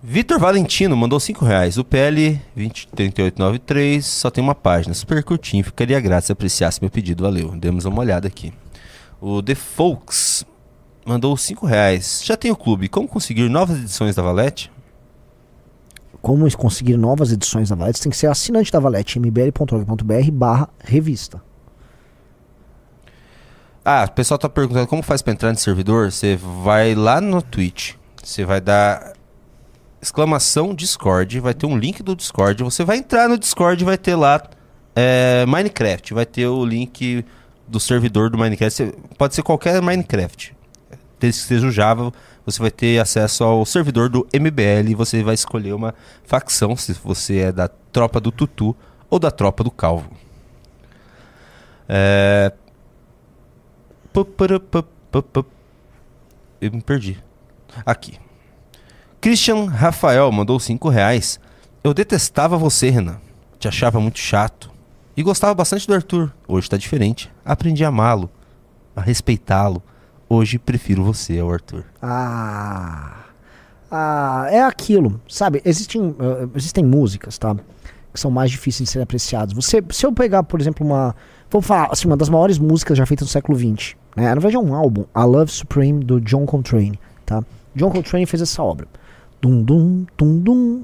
Vitor 0.02 0.38
Valentino 0.38 0.96
mandou 0.96 1.20
5 1.20 1.44
reais. 1.44 1.76
O 1.76 1.84
PL 1.84 2.40
203893 2.56 4.06
só 4.06 4.30
tem 4.30 4.42
uma 4.42 4.54
página, 4.54 4.94
super 4.94 5.22
curtinho. 5.22 5.62
Ficaria 5.62 6.00
grato 6.00 6.24
se 6.24 6.32
apreciasse 6.32 6.80
meu 6.80 6.90
pedido, 6.90 7.24
valeu. 7.24 7.50
Demos 7.50 7.84
uma 7.84 8.00
olhada 8.00 8.26
aqui. 8.26 8.52
O 9.20 9.42
The 9.42 9.54
Folks 9.54 10.46
mandou 11.04 11.36
5 11.36 11.66
reais. 11.66 12.22
Já 12.24 12.36
tem 12.38 12.50
o 12.50 12.56
clube, 12.56 12.88
como 12.88 13.06
conseguir 13.06 13.48
novas 13.50 13.76
edições 13.78 14.14
da 14.14 14.22
Valete? 14.22 14.70
Como 16.20 16.50
conseguir 16.56 16.96
novas 16.96 17.32
edições 17.32 17.68
da 17.68 17.76
Valete? 17.76 18.00
Tem 18.00 18.10
que 18.10 18.16
ser 18.16 18.26
assinante 18.26 18.72
da 18.72 18.80
Valete, 18.80 19.18
mbl.org.br 19.18 20.30
barra 20.32 20.68
revista. 20.80 21.40
Ah, 23.84 24.04
o 24.06 24.12
pessoal 24.12 24.36
tá 24.36 24.48
perguntando 24.48 24.86
como 24.86 25.02
faz 25.02 25.22
pra 25.22 25.32
entrar 25.32 25.50
no 25.50 25.58
servidor. 25.58 26.12
Você 26.12 26.36
vai 26.36 26.94
lá 26.94 27.20
no 27.20 27.40
Twitch, 27.40 27.94
você 28.22 28.44
vai 28.44 28.60
dar 28.60 29.14
exclamação 30.02 30.74
Discord, 30.74 31.40
vai 31.40 31.54
ter 31.54 31.66
um 31.66 31.76
link 31.76 32.02
do 32.02 32.14
Discord. 32.14 32.62
Você 32.62 32.84
vai 32.84 32.98
entrar 32.98 33.28
no 33.28 33.38
Discord 33.38 33.82
vai 33.84 33.96
ter 33.96 34.14
lá 34.14 34.42
é, 34.94 35.46
Minecraft, 35.46 36.12
vai 36.14 36.26
ter 36.26 36.46
o 36.46 36.64
link 36.64 37.24
do 37.66 37.80
servidor 37.80 38.30
do 38.30 38.36
Minecraft. 38.36 38.92
Pode 39.16 39.34
ser 39.34 39.42
qualquer 39.42 39.80
Minecraft, 39.80 40.54
desde 41.18 41.40
que 41.40 41.46
seja 41.48 41.66
o 41.66 41.70
Java. 41.70 42.12
Você 42.44 42.60
vai 42.60 42.70
ter 42.70 42.98
acesso 42.98 43.44
ao 43.44 43.64
servidor 43.66 44.08
do 44.08 44.26
MBL 44.32 44.90
e 44.90 44.94
você 44.94 45.22
vai 45.22 45.34
escolher 45.34 45.74
uma 45.74 45.94
facção, 46.24 46.76
se 46.76 46.92
você 46.92 47.38
é 47.38 47.52
da 47.52 47.68
tropa 47.68 48.20
do 48.20 48.32
Tutu 48.32 48.74
ou 49.10 49.18
da 49.18 49.30
tropa 49.30 49.62
do 49.62 49.70
Calvo. 49.70 50.10
É, 51.88 52.52
Eu 56.60 56.72
me 56.72 56.82
perdi. 56.82 57.22
Aqui. 57.84 58.18
Christian 59.20 59.66
Rafael 59.66 60.30
mandou 60.32 60.58
5 60.58 60.88
reais. 60.88 61.40
Eu 61.82 61.94
detestava 61.94 62.56
você, 62.56 62.90
Renan. 62.90 63.20
Te 63.58 63.68
achava 63.68 64.00
muito 64.00 64.18
chato. 64.18 64.70
E 65.16 65.22
gostava 65.22 65.54
bastante 65.54 65.86
do 65.86 65.94
Arthur. 65.94 66.32
Hoje 66.46 66.68
tá 66.68 66.76
diferente. 66.76 67.30
Aprendi 67.44 67.84
a 67.84 67.88
amá-lo, 67.88 68.30
a 68.94 69.00
respeitá-lo. 69.00 69.82
Hoje 70.28 70.58
prefiro 70.58 71.02
você 71.02 71.38
ao 71.38 71.50
Arthur. 71.50 71.84
Ah. 72.02 73.14
Ah, 73.90 74.46
é 74.50 74.60
aquilo, 74.60 75.18
sabe? 75.26 75.62
Existem, 75.64 76.14
eh, 76.20 76.48
existem 76.54 76.84
músicas, 76.84 77.38
tá? 77.38 77.56
Que 78.12 78.20
são 78.20 78.30
mais 78.30 78.50
difíceis 78.50 78.86
de 78.88 78.92
serem 78.92 79.04
apreciadas. 79.04 79.54
Você, 79.54 79.82
se 79.90 80.04
eu 80.04 80.12
pegar, 80.12 80.42
por 80.42 80.60
exemplo, 80.60 80.86
uma. 80.86 81.16
Vou 81.50 81.62
falar 81.62 81.88
assim, 81.90 82.06
uma 82.06 82.16
das 82.16 82.28
maiores 82.28 82.58
músicas 82.58 82.98
já 82.98 83.06
feitas 83.06 83.26
no 83.26 83.32
século 83.32 83.56
XX. 83.58 83.96
Né? 84.14 84.24
Na 84.24 84.34
verdade 84.34 84.56
é 84.56 84.58
um 84.58 84.74
álbum, 84.74 85.04
A 85.14 85.24
Love 85.24 85.50
Supreme, 85.50 86.04
do 86.04 86.20
John 86.20 86.44
Coltrane. 86.44 87.00
Tá? 87.24 87.42
John 87.74 87.90
Coltrane 87.90 88.26
fez 88.26 88.42
essa 88.42 88.62
obra. 88.62 88.86
Dum 89.40 89.62
dum, 89.62 90.04
dum 90.18 90.38
dum, 90.40 90.82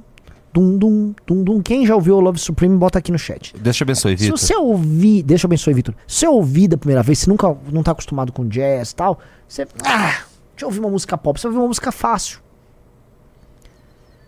dum 0.55 0.79
dum, 0.79 1.15
dum 1.27 1.45
dum. 1.45 1.61
Quem 1.61 1.85
já 1.85 1.95
ouviu 1.95 2.17
o 2.17 2.21
Love 2.21 2.39
Supreme, 2.39 2.79
bota 2.79 2.99
aqui 2.99 3.13
no 3.13 3.19
chat. 3.19 3.55
Deus 3.61 3.77
te 3.77 3.83
abençoe, 3.83 4.17
Se 4.17 4.25
Vitor. 4.25 4.39
você 4.39 4.57
ouvir, 4.57 5.23
deixa 5.23 5.45
eu 5.45 5.49
abençoe, 5.49 5.75
Vitor. 5.75 5.95
Se 6.07 6.21
você 6.21 6.29
ouvir 6.29 6.69
da 6.69 6.79
primeira 6.79 7.03
vez, 7.03 7.19
você 7.19 7.29
nunca 7.29 7.55
não 7.71 7.83
tá 7.83 7.91
acostumado 7.93 8.33
com 8.33 8.47
jazz 8.49 8.93
e 8.93 8.95
tal, 8.95 9.19
você. 9.49 9.67
Ah, 9.85 10.23
deixa 10.53 10.63
eu 10.63 10.67
ouvir 10.67 10.81
uma 10.81 10.91
música 10.91 11.17
pop, 11.19 11.39
você 11.39 11.47
vai 11.47 11.53
ouvir 11.53 11.63
uma 11.63 11.69
música 11.69 11.91
fácil. 11.93 12.41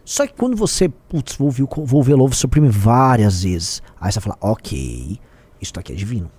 Só 0.05 0.27
que 0.27 0.35
quando 0.35 0.57
você, 0.57 0.89
putz, 0.89 1.35
vou 1.37 1.47
ouvir, 1.49 1.65
o- 1.65 1.69
vou 1.85 1.99
ouvir 1.99 2.15
Love 2.15 2.35
Supreme 2.37 2.69
várias 2.69 3.43
vezes. 3.43 3.83
Aí 4.01 4.13
você 4.13 4.21
fala, 4.21 4.37
ok, 4.41 5.19
isso 5.61 5.73
aqui 5.77 5.93
é 5.93 5.97
divino. 5.97 6.31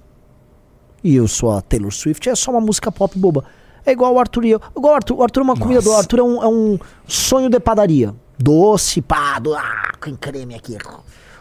E 1.03 1.15
eu 1.15 1.27
sou 1.27 1.51
a 1.57 1.61
Taylor 1.61 1.91
Swift, 1.91 2.29
é 2.29 2.35
só 2.35 2.51
uma 2.51 2.61
música 2.61 2.91
pop 2.91 3.17
boba. 3.19 3.43
É 3.85 3.91
igual 3.91 4.13
o 4.13 4.19
Arthur 4.19 4.45
e 4.45 4.51
eu. 4.51 4.61
Igual 4.75 4.93
o 4.93 4.95
Arthur, 4.95 5.15
o 5.17 5.23
Arthur 5.23 5.39
é 5.41 5.43
uma 5.43 5.55
comida 5.57 5.81
do 5.81 5.93
Arthur 5.93 6.19
é 6.19 6.23
um, 6.23 6.43
é 6.43 6.47
um 6.47 6.79
sonho 7.07 7.49
de 7.49 7.59
padaria. 7.59 8.13
Doce, 8.39 9.01
pá, 9.01 9.39
do, 9.39 9.53
ah, 9.55 9.91
com 10.01 10.15
creme 10.15 10.55
aqui. 10.55 10.77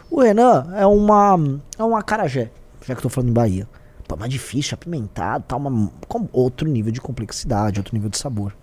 O 0.09 0.21
Renan 0.21 0.67
é 0.75 0.85
uma. 0.85 1.37
É 1.77 1.83
um 1.83 1.95
acarajé, 1.95 2.49
já 2.85 2.93
que 2.93 2.99
eu 2.99 3.03
tô 3.03 3.09
falando 3.09 3.29
em 3.29 3.33
Bahia. 3.33 3.67
Pô, 4.07 4.15
mais 4.15 4.31
difícil, 4.31 4.75
apimentado, 4.75 5.43
tá 5.47 5.55
uma, 5.55 5.91
com 6.07 6.27
outro 6.31 6.67
nível 6.67 6.91
de 6.91 7.01
complexidade, 7.01 7.79
outro 7.79 7.93
nível 7.93 8.09
de 8.09 8.17
sabor. 8.17 8.55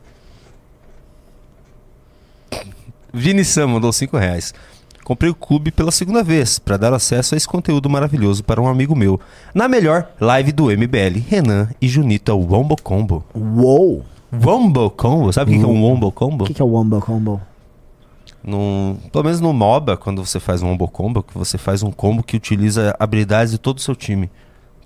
Vini 3.12 3.44
Sam 3.44 3.68
mandou 3.68 3.92
5 3.92 4.16
reais. 4.16 4.54
Comprei 5.04 5.30
o 5.30 5.34
clube 5.34 5.70
pela 5.70 5.92
segunda 5.92 6.22
vez 6.22 6.58
para 6.58 6.78
dar 6.78 6.94
acesso 6.94 7.34
a 7.34 7.36
esse 7.36 7.46
conteúdo 7.46 7.90
maravilhoso 7.90 8.42
para 8.42 8.60
um 8.60 8.66
amigo 8.66 8.96
meu. 8.96 9.20
Na 9.54 9.68
melhor 9.68 10.08
live 10.18 10.50
do 10.50 10.64
MBL, 10.64 11.20
Renan 11.28 11.68
e 11.80 11.86
Junito 11.86 12.32
ao 12.32 12.40
Wombo 12.40 12.74
Combo. 12.82 13.22
Uou! 13.34 14.02
Wombo 14.32 14.90
Combo? 14.90 15.30
Sabe 15.30 15.50
o 15.50 15.54
que, 15.54 15.60
que 15.60 15.64
é 15.64 15.68
um 15.68 15.82
Wombo 15.82 16.10
Combo? 16.10 16.44
O 16.44 16.46
que, 16.46 16.54
que 16.54 16.62
é 16.62 16.64
o 16.64 16.68
Wombo 16.68 17.00
Combo? 17.00 17.40
No, 18.42 18.96
pelo 19.12 19.24
menos 19.24 19.40
no 19.40 19.52
MOBA, 19.52 19.96
quando 19.96 20.24
você 20.24 20.40
faz 20.40 20.62
um 20.62 20.68
Wombo 20.68 20.88
Combo, 20.88 21.22
que 21.22 21.36
você 21.36 21.56
faz 21.56 21.82
um 21.82 21.90
combo 21.90 22.22
que 22.22 22.36
utiliza 22.36 22.94
habilidades 22.98 23.52
de 23.52 23.58
todo 23.58 23.78
o 23.78 23.80
seu 23.80 23.94
time. 23.94 24.30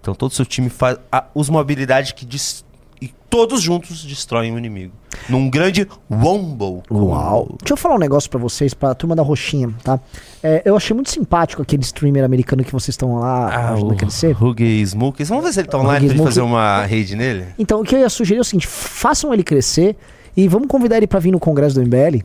Então 0.00 0.14
todo 0.14 0.30
o 0.30 0.34
seu 0.34 0.44
time 0.46 0.68
faz. 0.68 0.98
a- 1.10 1.24
usa 1.34 1.50
uma 1.50 1.60
habilidade 1.60 2.14
que 2.14 2.24
dis- 2.24 2.64
e 3.00 3.08
todos 3.30 3.60
juntos 3.62 4.04
destroem 4.04 4.52
o 4.52 4.58
inimigo. 4.58 4.92
Num 5.28 5.48
grande 5.48 5.86
Wombo. 6.10 6.82
Uau! 6.90 7.56
Deixa 7.60 7.74
eu 7.74 7.76
falar 7.76 7.94
um 7.94 7.98
negócio 7.98 8.28
pra 8.28 8.38
vocês, 8.40 8.74
pra 8.74 8.94
turma 8.94 9.14
da 9.14 9.22
Roxinha, 9.22 9.72
tá? 9.84 10.00
É, 10.42 10.62
eu 10.64 10.76
achei 10.76 10.94
muito 10.94 11.10
simpático 11.10 11.62
aquele 11.62 11.82
streamer 11.82 12.24
americano 12.24 12.64
que 12.64 12.72
vocês 12.72 12.90
estão 12.90 13.16
lá 13.20 13.48
Ah, 13.48 13.72
ajudando 13.74 13.92
a 13.92 13.96
crescer. 13.96 14.36
Huggy 14.42 14.80
Smokers. 14.82 15.28
Vamos 15.28 15.44
ver 15.44 15.52
se 15.52 15.60
ele 15.60 15.68
tá 15.68 15.78
online 15.78 16.06
pra 16.06 16.16
gente 16.16 16.24
fazer 16.24 16.40
uma 16.40 16.84
raid 16.86 17.14
nele? 17.14 17.46
Então, 17.58 17.80
o 17.80 17.84
que 17.84 17.94
eu 17.94 18.00
ia 18.00 18.08
sugerir 18.08 18.38
é 18.38 18.40
o 18.40 18.44
seguinte: 18.44 18.66
façam 18.66 19.32
ele 19.32 19.44
crescer 19.44 19.96
e 20.36 20.48
vamos 20.48 20.66
convidar 20.68 20.96
ele 20.96 21.06
pra 21.06 21.20
vir 21.20 21.30
no 21.30 21.38
congresso 21.40 21.74
do 21.76 21.82
MBL. 21.82 22.24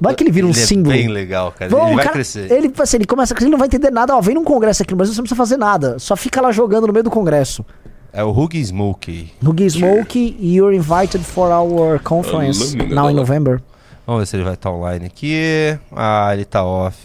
Vai 0.00 0.14
que 0.14 0.22
ele 0.22 0.30
vira 0.30 0.46
um 0.46 0.50
Ele 0.50 0.58
é 0.58 0.62
símbolo. 0.64 0.94
bem 0.94 1.08
legal, 1.08 1.52
cara. 1.52 1.70
Vamos, 1.70 1.86
ele 1.88 1.94
vai 1.96 2.04
cara, 2.04 2.14
crescer. 2.14 2.50
Ele, 2.52 2.72
assim, 2.78 2.96
ele 2.98 3.06
começa 3.06 3.32
a 3.32 3.34
crescer, 3.34 3.46
ele 3.46 3.52
não 3.52 3.58
vai 3.58 3.66
entender 3.66 3.90
nada. 3.90 4.16
Ó, 4.16 4.20
vem 4.20 4.34
num 4.34 4.44
congresso 4.44 4.82
aqui 4.82 4.92
no 4.92 4.96
Brasil, 4.96 5.12
você 5.14 5.20
não 5.20 5.24
precisa 5.24 5.36
fazer 5.36 5.56
nada. 5.56 5.98
Só 5.98 6.14
fica 6.16 6.40
lá 6.40 6.52
jogando 6.52 6.86
no 6.86 6.92
meio 6.92 7.02
do 7.02 7.10
congresso. 7.10 7.64
É 8.12 8.22
o 8.22 8.30
Huggy 8.30 8.60
Smokey. 8.64 9.32
No 9.42 9.54
Gizmoke, 9.56 10.36
you're 10.40 10.76
invited 10.76 11.24
for 11.24 11.50
our 11.50 11.98
conference 12.00 12.76
now 12.76 13.10
in 13.10 13.14
November. 13.14 13.60
Vamos 14.06 14.20
ver 14.22 14.26
se 14.26 14.36
ele 14.36 14.44
vai 14.44 14.54
estar 14.54 14.70
online 14.70 15.06
aqui. 15.06 15.78
Ah, 15.90 16.30
ele 16.32 16.44
tá 16.44 16.62
off. 16.64 16.96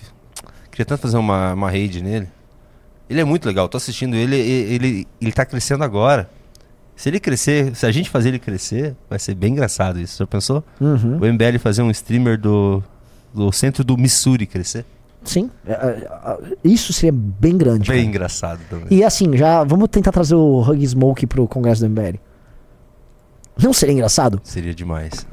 Queria 0.70 0.86
tanto 0.86 1.02
fazer 1.02 1.18
uma, 1.18 1.54
uma 1.54 1.70
raid 1.72 2.04
nele. 2.04 2.28
Ele 3.10 3.22
é 3.22 3.24
muito 3.24 3.46
legal, 3.48 3.70
tô 3.70 3.78
assistindo 3.78 4.16
ele, 4.16 4.36
e- 4.36 4.74
ele, 4.76 5.08
ele 5.22 5.32
tá 5.32 5.46
crescendo 5.46 5.84
agora. 5.84 6.30
Se 6.98 7.08
ele 7.10 7.20
crescer, 7.20 7.76
se 7.76 7.86
a 7.86 7.92
gente 7.92 8.10
fazer 8.10 8.30
ele 8.30 8.40
crescer, 8.40 8.96
vai 9.10 9.20
ser 9.20 9.36
bem 9.36 9.52
engraçado 9.54 10.00
isso. 10.00 10.18
Já 10.18 10.26
pensou? 10.28 10.64
Uhum. 10.82 11.18
O 11.20 11.26
MBL 11.34 11.60
fazer 11.60 11.84
um 11.84 11.92
streamer 11.92 12.40
do, 12.40 12.84
do 13.32 13.52
centro 13.52 13.84
do 13.84 13.96
Missouri 13.96 14.48
crescer? 14.48 14.84
Sim, 15.24 15.52
é, 15.66 15.74
é, 15.74 15.76
é, 15.76 16.38
isso 16.64 16.92
seria 16.94 17.12
bem 17.14 17.56
grande. 17.56 17.88
Bem 17.88 17.98
cara. 18.00 18.10
engraçado 18.10 18.60
também. 18.70 18.88
E 18.90 19.04
assim, 19.04 19.38
já 19.38 19.64
vamos 19.64 19.90
tentar 19.90 20.12
trazer 20.12 20.34
o 20.36 20.60
Hug 20.62 20.86
Smoke 20.88 21.28
pro 21.28 21.48
congresso 21.48 21.82
do 21.82 21.90
MBL. 21.90 22.18
Não 23.62 23.74
seria 23.74 23.94
engraçado? 23.94 24.42
Seria 24.44 24.74
demais. 24.74 25.26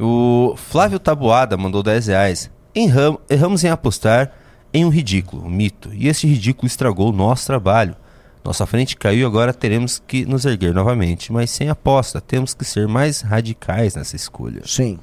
O 0.00 0.54
Flávio 0.56 0.98
Tabuada 0.98 1.56
mandou 1.56 1.82
10 1.82 2.08
reais. 2.08 2.50
Erram- 2.74 3.18
erramos 3.30 3.62
em 3.62 3.68
apostar 3.68 4.32
em 4.72 4.84
um 4.84 4.88
ridículo, 4.88 5.44
um 5.44 5.50
mito. 5.50 5.90
E 5.92 6.08
esse 6.08 6.26
ridículo 6.26 6.66
estragou 6.66 7.10
o 7.10 7.12
nosso 7.16 7.46
trabalho. 7.46 7.94
Nossa 8.44 8.66
frente 8.66 8.96
caiu 8.96 9.20
e 9.20 9.24
agora 9.24 9.54
teremos 9.54 10.02
que 10.06 10.26
nos 10.26 10.44
erguer 10.44 10.74
novamente. 10.74 11.32
Mas 11.32 11.50
sem 11.50 11.68
aposta, 11.68 12.20
temos 12.20 12.52
que 12.52 12.64
ser 12.64 12.86
mais 12.86 13.22
radicais 13.22 13.94
nessa 13.94 14.16
escolha. 14.16 14.62
Sim. 14.66 14.98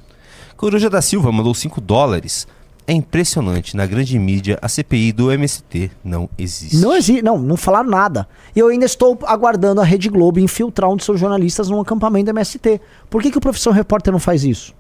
Coruja 0.56 0.90
da 0.90 1.02
Silva 1.02 1.32
mandou 1.32 1.54
5 1.54 1.82
dólares. 1.82 2.48
É 2.88 2.94
impressionante, 2.94 3.78
na 3.78 3.86
grande 3.86 4.18
mídia, 4.18 4.60
a 4.62 4.68
CPI 4.68 5.12
do 5.12 5.32
MST 5.32 5.92
não 6.04 6.30
existe. 6.38 6.78
Não 6.78 6.96
existe, 6.96 7.22
não, 7.22 7.38
não 7.38 7.56
falaram 7.56 7.90
nada. 7.90 8.28
E 8.56 8.60
eu 8.60 8.68
ainda 8.68 8.86
estou 8.86 9.18
aguardando 9.24 9.82
a 9.82 9.84
Rede 9.84 10.10
Globo 10.10 10.40
infiltrar 10.40 10.90
um 10.90 10.98
de 10.98 11.04
seus 11.04 11.20
jornalistas 11.20 11.70
num 11.70 11.80
acampamento 11.80 12.26
da 12.26 12.32
MST. 12.32 12.82
Por 13.10 13.22
que, 13.22 13.32
que 13.32 13.38
o 13.38 13.42
Profissão 13.42 13.72
Repórter 13.72 14.12
não 14.12 14.20
faz 14.20 14.44
isso? 14.44 14.74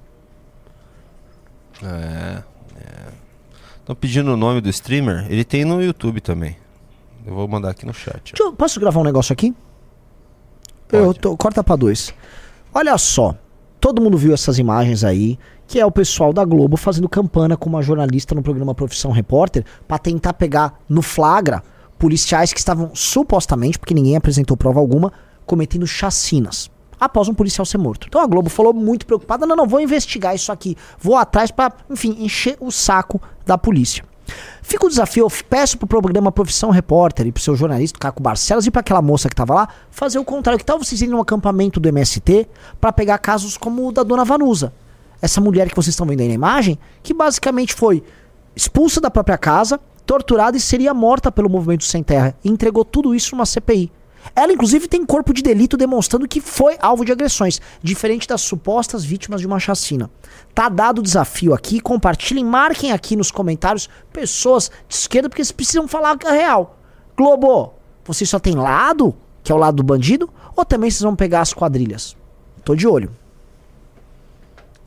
É, 1.84 2.44
Estão 3.92 3.96
pedindo 3.96 4.32
o 4.32 4.38
nome 4.38 4.62
do 4.62 4.70
streamer. 4.70 5.26
Ele 5.30 5.44
tem 5.44 5.66
no 5.66 5.82
YouTube 5.82 6.22
também. 6.22 6.56
Eu 7.26 7.34
vou 7.36 7.48
mandar 7.48 7.70
aqui 7.70 7.86
no 7.86 7.94
chat. 7.94 8.34
eu- 8.40 8.54
posso 8.54 8.80
gravar 8.80 9.00
um 9.00 9.04
negócio 9.04 9.32
aqui? 9.34 9.54
Eu 10.92 11.14
tô- 11.14 11.38
corta 11.38 11.64
pra 11.64 11.76
dois. 11.76 12.14
Olha 12.74 12.98
só, 12.98 13.36
todo 13.80 14.02
mundo 14.02 14.18
viu 14.18 14.34
essas 14.34 14.58
imagens 14.60 15.04
aí, 15.04 15.38
que 15.68 15.80
é 15.80 15.86
o 15.86 15.92
pessoal 15.92 16.34
da 16.34 16.44
Globo 16.44 16.76
fazendo 16.76 17.08
campana 17.08 17.56
com 17.56 17.70
uma 17.70 17.82
jornalista 17.82 18.36
no 18.36 18.44
programa 18.44 18.76
Profissão 18.76 19.12
Repórter 19.12 19.64
pra 19.88 19.98
tentar 19.98 20.34
pegar 20.34 20.80
no 20.90 21.02
flagra 21.02 21.64
policiais 21.98 22.52
que 22.52 22.60
estavam 22.60 22.92
supostamente, 22.94 23.78
porque 23.80 23.94
ninguém 23.94 24.16
apresentou 24.16 24.58
prova 24.58 24.80
alguma, 24.80 25.14
cometendo 25.46 25.86
chacinas. 25.88 26.70
Após 27.00 27.28
um 27.28 27.34
policial 27.34 27.66
ser 27.66 27.78
morto. 27.78 28.08
Então 28.08 28.22
a 28.22 28.28
Globo 28.28 28.50
falou 28.50 28.74
muito 28.74 29.06
preocupada: 29.06 29.46
não, 29.46 29.56
não, 29.56 29.66
vou 29.68 29.80
investigar 29.80 30.36
isso 30.36 30.52
aqui. 30.52 30.76
Vou 31.00 31.16
atrás 31.16 31.50
pra, 31.52 31.72
enfim, 31.90 32.16
encher 32.20 32.58
o 32.60 32.70
saco 32.72 33.20
da 33.46 33.58
polícia. 33.58 34.04
Fica 34.62 34.86
o 34.86 34.90
desafio, 34.90 35.26
eu 35.26 35.32
peço 35.50 35.78
pro 35.78 35.88
programa 35.88 36.32
Profissão 36.32 36.70
Repórter 36.70 37.28
e 37.28 37.32
pro 37.32 37.42
seu 37.42 37.56
jornalista, 37.56 38.00
Caco 38.00 38.22
Barcelos, 38.22 38.66
e 38.66 38.72
pra 38.72 38.80
aquela 38.80 39.02
moça 39.02 39.28
que 39.28 39.36
tava 39.36 39.54
lá, 39.54 39.70
fazer 39.90 40.20
o 40.20 40.24
contrário. 40.24 40.58
Que 40.58 40.66
tal 40.66 40.78
vocês 40.78 41.02
irem 41.02 41.14
num 41.14 41.22
acampamento 41.22 41.80
do 41.80 41.90
MST 41.90 42.48
pra 42.80 42.94
pegar 42.94 43.18
casos 43.18 43.58
como 43.58 43.88
o 43.88 43.92
da 43.92 44.04
dona 44.04 44.24
Vanusa? 44.24 44.74
Essa 45.22 45.42
mulher 45.42 45.70
que 45.70 45.76
vocês 45.76 45.94
estão 45.94 46.08
vendo 46.08 46.22
aí 46.22 46.28
na 46.28 46.34
imagem, 46.34 46.80
que 47.04 47.14
basicamente 47.14 47.74
foi 47.74 48.04
expulsa 48.56 49.02
da 49.02 49.12
própria 49.12 49.38
casa, 49.38 49.80
torturada 50.06 50.58
e 50.58 50.60
seria 50.60 50.94
morta 50.94 51.32
pelo 51.32 51.50
movimento 51.50 51.84
Sem 51.84 52.04
Terra. 52.04 52.36
E 52.44 52.50
entregou 52.50 52.86
tudo 52.86 53.14
isso 53.14 53.36
numa 53.36 53.46
CPI. 53.46 53.92
Ela, 54.36 54.54
inclusive, 54.54 54.88
tem 54.88 55.06
corpo 55.06 55.34
de 55.34 55.42
delito 55.42 55.76
demonstrando 55.76 56.28
que 56.28 56.40
foi 56.40 56.78
alvo 56.80 57.04
de 57.04 57.12
agressões, 57.12 57.60
diferente 57.82 58.28
das 58.28 58.42
supostas 58.42 59.04
vítimas 59.04 59.42
de 59.42 59.48
uma 59.48 59.60
chacina. 59.60 60.10
Tá 60.54 60.70
dado 60.70 61.00
o 61.00 61.04
desafio 61.04 61.54
aqui, 61.54 61.80
compartilhem, 61.80 62.46
marquem 62.46 62.92
aqui 62.92 63.16
nos 63.16 63.32
comentários 63.32 63.90
pessoas 64.12 64.72
de 64.88 64.96
esquerda, 64.96 65.30
porque 65.30 65.44
vocês 65.44 65.52
precisam 65.52 65.88
falar 65.88 66.18
a 66.26 66.32
real. 66.32 66.78
Globo, 67.18 67.74
vocês 68.06 68.30
só 68.30 68.40
tem 68.40 68.56
lado, 68.56 69.16
que 69.44 69.52
é 69.52 69.56
o 69.56 69.58
lado 69.58 69.76
do 69.76 69.84
bandido, 69.84 70.30
ou 70.56 70.64
também 70.66 70.90
vocês 70.90 71.02
vão 71.02 71.16
pegar 71.16 71.42
as 71.42 71.54
quadrilhas? 71.54 72.16
Tô 72.64 72.76
de 72.76 72.88
olho. 72.88 73.12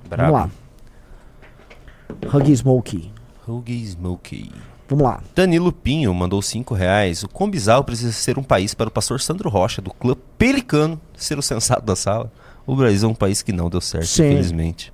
Brabo. 0.09 0.33
Vamos 0.33 0.51
lá. 0.53 2.39
Huggy 2.39 2.57
Smokey. 2.57 3.13
Huggy 3.47 3.85
Smokey. 3.85 4.53
Vamos 4.89 5.05
lá. 5.05 5.23
Danilo 5.35 5.73
Pinho 5.73 6.13
mandou 6.13 6.43
5 6.43 6.75
reais. 6.75 7.25
O 7.25 7.47
bizarro 7.47 7.85
precisa 7.85 8.13
ser 8.13 8.39
um 8.39 8.43
país 8.43 8.75
para 8.75 8.89
o 8.89 8.93
pastor 8.93 9.21
Sandro 9.21 9.49
Rocha, 9.49 9.81
do 9.81 9.93
clã 9.93 10.15
Pelicano, 10.37 11.01
ser 11.17 11.39
o 11.39 11.43
sensato 11.43 11.85
da 11.85 11.97
sala? 11.97 12.31
O 12.67 12.77
Brasil 12.77 13.09
é 13.09 13.13
um 13.13 13.15
país 13.15 13.43
que 13.43 13.53
não 13.53 13.71
deu 13.71 13.81
certo, 13.81 14.07
Sim. 14.07 14.27
infelizmente. 14.27 14.93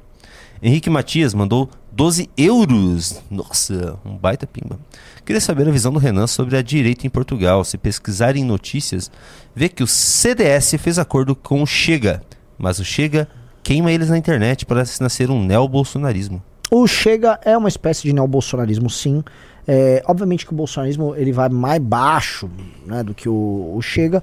Henrique 0.62 0.90
Matias 0.90 1.32
mandou 1.32 1.70
12 1.92 2.28
euros. 2.36 3.20
Nossa, 3.30 3.98
um 4.04 4.16
baita 4.16 4.46
pimba. 4.46 4.78
Queria 5.24 5.40
saber 5.40 5.66
a 5.66 5.72
visão 5.72 5.92
do 5.92 5.98
Renan 5.98 6.26
sobre 6.26 6.56
a 6.56 6.62
direita 6.62 7.06
em 7.06 7.10
Portugal. 7.10 7.64
Se 7.64 7.78
pesquisarem 7.78 8.44
notícias, 8.44 9.10
vê 9.54 9.68
que 9.68 9.82
o 9.82 9.86
CDS 9.86 10.74
fez 10.78 10.98
acordo 10.98 11.34
com 11.34 11.62
o 11.62 11.66
Chega. 11.66 12.22
Mas 12.58 12.78
o 12.78 12.84
Chega 12.84 13.28
queima 13.62 13.90
eles 13.90 14.10
na 14.10 14.18
internet 14.18 14.66
para 14.66 14.84
nascer 15.00 15.30
um 15.30 15.42
neo-bolsonarismo. 15.42 16.42
O 16.70 16.86
Chega 16.86 17.40
é 17.44 17.56
uma 17.56 17.68
espécie 17.68 18.02
de 18.02 18.12
neobolsonarismo, 18.12 18.88
sim. 18.88 19.24
É, 19.72 20.02
obviamente 20.08 20.44
que 20.44 20.52
o 20.52 20.56
bolsonarismo 20.56 21.14
ele 21.14 21.30
vai 21.30 21.48
mais 21.48 21.80
baixo 21.80 22.50
né, 22.84 23.04
do 23.04 23.14
que 23.14 23.28
o, 23.28 23.72
o 23.76 23.80
Chega. 23.80 24.20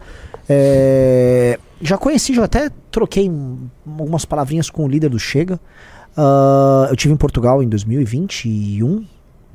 É, 0.49 1.57
já 1.81 1.97
conheci, 1.97 2.33
já 2.33 2.43
até 2.43 2.69
troquei 2.91 3.29
um- 3.29 3.69
algumas 3.97 4.25
palavrinhas 4.25 4.69
com 4.69 4.83
o 4.83 4.89
líder 4.89 5.09
do 5.09 5.17
Chega. 5.17 5.57
Ah, 6.17 6.87
eu 6.89 6.97
tive 6.97 7.13
em 7.13 7.17
Portugal 7.17 7.63
em 7.63 7.69
2021, 7.69 9.05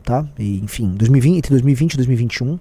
tá? 0.03 0.25
E, 0.39 0.61
enfim, 0.61 0.95
2020, 0.97 1.37
entre 1.37 1.51
2020 1.51 1.93
e 1.93 1.97
2021. 1.99 2.59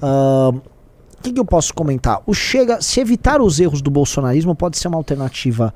Ah, 0.00 0.50
o 0.54 1.22
que, 1.22 1.30
que 1.30 1.38
eu 1.40 1.44
posso 1.44 1.74
comentar? 1.74 2.22
O 2.26 2.32
Chega, 2.32 2.80
se 2.80 3.00
evitar 3.00 3.42
os 3.42 3.60
erros 3.60 3.82
do 3.82 3.90
bolsonarismo, 3.90 4.54
pode 4.54 4.78
ser 4.78 4.88
uma 4.88 4.96
alternativa 4.96 5.74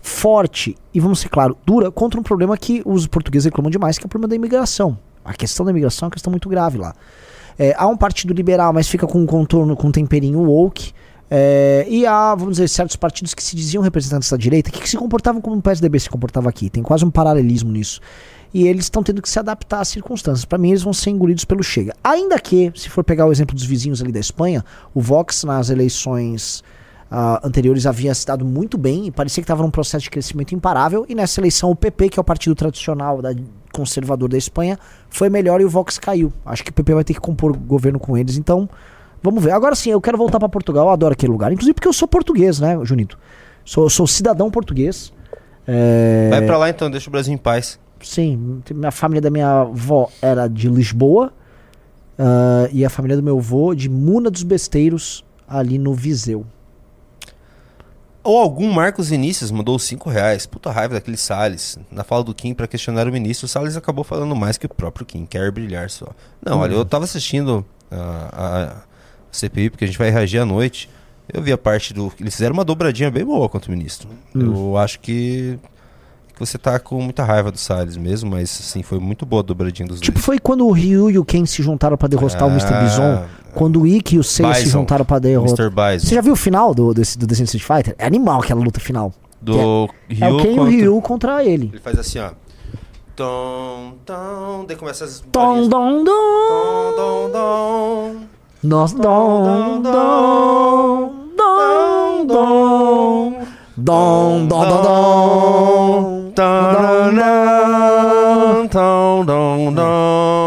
forte 0.00 0.74
e, 0.92 0.98
vamos 0.98 1.20
ser 1.20 1.28
claro, 1.28 1.56
dura 1.64 1.88
contra 1.92 2.18
um 2.18 2.22
problema 2.24 2.56
que 2.58 2.82
os 2.84 3.06
portugueses 3.06 3.44
reclamam 3.44 3.70
demais, 3.70 3.96
que 3.96 4.04
é 4.04 4.06
o 4.06 4.08
problema 4.08 4.28
da 4.28 4.34
imigração. 4.34 4.98
A 5.24 5.34
questão 5.34 5.64
da 5.64 5.70
imigração 5.70 6.06
é 6.06 6.08
uma 6.08 6.12
questão 6.12 6.30
muito 6.30 6.48
grave 6.48 6.78
lá. 6.78 6.94
É, 7.58 7.74
há 7.76 7.86
um 7.86 7.96
partido 7.96 8.32
liberal, 8.32 8.72
mas 8.72 8.88
fica 8.88 9.06
com 9.06 9.20
um 9.20 9.26
contorno, 9.26 9.76
com 9.76 9.88
um 9.88 9.92
temperinho 9.92 10.40
woke. 10.40 10.92
É, 11.30 11.86
e 11.88 12.06
há, 12.06 12.34
vamos 12.34 12.56
dizer, 12.56 12.68
certos 12.68 12.96
partidos 12.96 13.32
que 13.32 13.42
se 13.42 13.56
diziam 13.56 13.82
representantes 13.82 14.30
da 14.30 14.36
direita, 14.36 14.70
que, 14.70 14.80
que 14.80 14.88
se 14.88 14.96
comportavam 14.96 15.40
como 15.40 15.56
o 15.56 15.62
PSDB 15.62 15.98
se 15.98 16.10
comportava 16.10 16.48
aqui. 16.48 16.68
Tem 16.68 16.82
quase 16.82 17.04
um 17.04 17.10
paralelismo 17.10 17.70
nisso. 17.70 18.00
E 18.52 18.66
eles 18.66 18.84
estão 18.84 19.02
tendo 19.02 19.22
que 19.22 19.28
se 19.28 19.38
adaptar 19.38 19.80
às 19.80 19.88
circunstâncias. 19.88 20.44
Para 20.44 20.58
mim, 20.58 20.70
eles 20.70 20.82
vão 20.82 20.92
ser 20.92 21.10
engolidos 21.10 21.44
pelo 21.44 21.62
Chega. 21.62 21.94
Ainda 22.04 22.38
que, 22.38 22.70
se 22.74 22.90
for 22.90 23.02
pegar 23.02 23.24
o 23.26 23.32
exemplo 23.32 23.54
dos 23.54 23.64
vizinhos 23.64 24.02
ali 24.02 24.12
da 24.12 24.20
Espanha, 24.20 24.62
o 24.92 25.00
Vox 25.00 25.44
nas 25.44 25.70
eleições 25.70 26.62
ah, 27.10 27.40
anteriores 27.42 27.86
havia 27.86 28.14
se 28.14 28.26
dado 28.26 28.44
muito 28.44 28.76
bem 28.76 29.06
e 29.06 29.10
parecia 29.10 29.42
que 29.42 29.44
estava 29.44 29.62
num 29.62 29.70
processo 29.70 30.04
de 30.04 30.10
crescimento 30.10 30.54
imparável. 30.54 31.06
E 31.08 31.14
nessa 31.14 31.40
eleição, 31.40 31.70
o 31.70 31.76
PP, 31.76 32.10
que 32.10 32.18
é 32.18 32.20
o 32.20 32.24
partido 32.24 32.54
tradicional 32.54 33.22
da, 33.22 33.32
conservador 33.72 34.28
da 34.28 34.38
Espanha, 34.38 34.78
foi 35.10 35.28
melhor 35.28 35.60
e 35.60 35.64
o 35.64 35.70
Vox 35.70 35.98
caiu. 35.98 36.32
Acho 36.44 36.62
que 36.62 36.70
o 36.70 36.72
PP 36.72 36.94
vai 36.94 37.04
ter 37.04 37.14
que 37.14 37.20
compor 37.20 37.56
governo 37.56 37.98
com 37.98 38.16
eles. 38.16 38.36
Então, 38.36 38.68
vamos 39.22 39.42
ver. 39.42 39.52
Agora 39.52 39.74
sim, 39.74 39.90
eu 39.90 40.00
quero 40.00 40.18
voltar 40.18 40.38
para 40.38 40.48
Portugal. 40.48 40.86
Eu 40.86 40.90
adoro 40.92 41.12
aquele 41.14 41.32
lugar. 41.32 41.50
Inclusive 41.52 41.74
porque 41.74 41.88
eu 41.88 41.92
sou 41.92 42.06
português, 42.06 42.60
né, 42.60 42.78
Junito? 42.84 43.18
Sou, 43.64 43.88
sou 43.88 44.06
cidadão 44.06 44.50
português. 44.50 45.12
É, 45.66 46.28
Vai 46.30 46.42
pra 46.44 46.58
lá 46.58 46.68
então, 46.68 46.90
deixa 46.90 47.08
o 47.08 47.12
Brasil 47.12 47.32
em 47.32 47.38
paz. 47.38 47.78
Sim, 48.00 48.62
minha 48.70 48.90
família 48.90 49.20
da 49.20 49.30
minha 49.30 49.60
avó 49.62 50.08
era 50.20 50.48
de 50.48 50.68
Lisboa 50.68 51.32
ah, 52.18 52.68
e 52.72 52.84
a 52.84 52.90
família 52.90 53.16
do 53.16 53.22
meu 53.22 53.38
avô 53.38 53.74
de 53.74 53.88
Muna 53.88 54.30
dos 54.30 54.42
Besteiros, 54.42 55.24
ali 55.46 55.78
no 55.78 55.94
Viseu. 55.94 56.44
Ou 58.24 58.38
algum 58.38 58.70
Marcos 58.72 59.08
Vinícius 59.08 59.50
mandou 59.50 59.78
5 59.78 60.08
reais. 60.08 60.46
Puta 60.46 60.70
raiva 60.70 60.94
daquele 60.94 61.16
Salles. 61.16 61.78
Na 61.90 62.04
fala 62.04 62.22
do 62.22 62.34
Kim 62.34 62.54
pra 62.54 62.68
questionar 62.68 63.08
o 63.08 63.12
ministro, 63.12 63.46
o 63.46 63.48
Salles 63.48 63.76
acabou 63.76 64.04
falando 64.04 64.34
mais 64.36 64.56
que 64.56 64.66
o 64.66 64.68
próprio 64.68 65.04
Kim. 65.04 65.26
Quer 65.26 65.50
brilhar 65.50 65.90
só. 65.90 66.06
Não, 66.44 66.60
olha, 66.60 66.74
eu 66.74 66.84
tava 66.84 67.04
assistindo 67.04 67.64
a, 67.90 68.76
a 68.76 68.82
CPI, 69.32 69.70
porque 69.70 69.84
a 69.84 69.88
gente 69.88 69.98
vai 69.98 70.10
reagir 70.10 70.38
à 70.38 70.46
noite. 70.46 70.88
Eu 71.32 71.42
vi 71.42 71.52
a 71.52 71.58
parte 71.58 71.92
do. 71.94 72.12
Eles 72.20 72.34
fizeram 72.34 72.52
uma 72.52 72.64
dobradinha 72.64 73.10
bem 73.10 73.24
boa 73.24 73.48
contra 73.48 73.70
o 73.70 73.74
ministro. 73.74 74.08
Eu 74.34 74.76
acho 74.76 75.00
que. 75.00 75.58
Você 76.46 76.58
tá 76.58 76.78
com 76.78 77.00
muita 77.00 77.24
raiva 77.24 77.50
do 77.50 77.58
Salles 77.58 77.96
mesmo, 77.96 78.30
mas 78.30 78.50
assim, 78.60 78.82
foi 78.82 78.98
muito 78.98 79.24
boa 79.26 79.40
a 79.40 79.44
dobradinha 79.44 79.86
dos 79.88 80.00
Tipo, 80.00 80.14
dois. 80.18 80.24
foi 80.24 80.38
quando 80.38 80.66
o 80.66 80.72
Ryu 80.72 81.10
e 81.10 81.18
o 81.18 81.24
Ken 81.24 81.44
se 81.46 81.62
juntaram 81.62 81.96
pra 81.96 82.08
derrotar 82.08 82.46
o 82.46 82.50
Mr. 82.50 82.72
Ah, 82.74 82.80
Bison. 82.82 83.24
Quando 83.54 83.82
o 83.82 83.86
Ikki 83.86 84.16
e 84.16 84.18
o 84.18 84.24
Seiya 84.24 84.54
se 84.54 84.66
juntaram 84.68 85.04
pra 85.04 85.18
derrotar. 85.18 85.58
Mr. 85.58 85.70
Bison. 85.70 86.08
Você 86.08 86.14
já 86.14 86.20
viu 86.20 86.32
o 86.32 86.36
final 86.36 86.74
do, 86.74 86.92
desse, 86.94 87.18
do 87.18 87.26
The 87.26 87.34
Street 87.34 87.62
Fighter? 87.64 87.94
É 87.98 88.06
animal 88.06 88.40
aquela 88.40 88.60
luta 88.62 88.80
final. 88.80 89.12
Do 89.40 89.58
É 89.58 89.64
o 89.64 89.88
Ryu 90.08 90.36
Ken 90.38 90.48
e 90.48 90.52
o 90.52 90.56
contra- 90.56 90.70
Ryu 90.70 91.00
contra 91.02 91.44
ele. 91.44 91.68
Ele 91.72 91.80
faz 91.80 91.98
assim, 91.98 92.18
ó. 92.18 92.30
Tom, 93.14 93.94
tom, 94.06 94.64
daí 94.66 94.76
começa 94.76 95.04
as 95.04 95.20
Dom, 95.30 95.68
dom, 95.68 96.02
dom. 96.02 96.12
Dom, 96.96 97.30
dom. 97.30 98.16
Nós 98.62 98.92
dom, 98.92 99.82
dom, 99.82 99.82
dom, 99.82 101.12
dom. 102.24 103.42
Dom, 103.76 104.46
dom, 104.46 104.46
dom, 104.46 104.46
tom, 104.46 104.46
dom, 104.46 104.82
dom. 104.82 105.71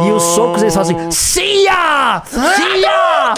E 0.07 0.11
os 0.11 0.23
socos 0.23 0.61
eles 0.61 0.73
fazem 0.75 0.95
assim, 0.97 1.11
Cia! 1.11 2.21
Cia! 2.25 3.33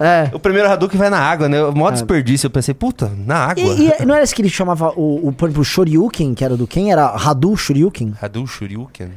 É. 0.00 0.30
O 0.32 0.38
primeiro 0.38 0.70
Hadouken 0.70 0.98
vai 0.98 1.10
na 1.10 1.18
água, 1.18 1.48
né? 1.48 1.62
O 1.62 1.72
maior 1.74 1.92
desperdício. 1.92 2.46
Eu 2.46 2.50
pensei, 2.50 2.74
puta, 2.74 3.10
na 3.26 3.36
água. 3.46 3.62
E, 3.62 3.92
e 4.00 4.04
não 4.06 4.14
era 4.14 4.24
esse 4.24 4.34
que 4.34 4.42
ele 4.42 4.48
chamava 4.48 4.90
o, 4.96 5.28
o, 5.28 5.32
por 5.32 5.46
exemplo, 5.48 5.62
o 5.62 5.64
Shoryuken, 5.64 6.34
que 6.34 6.44
era 6.44 6.56
do 6.56 6.66
Ken? 6.66 6.90
Era 6.90 7.06
Hadou 7.06 7.56
Shoryuken? 7.56 8.14
Hadou 8.20 8.46
Shoryuken. 8.46 9.10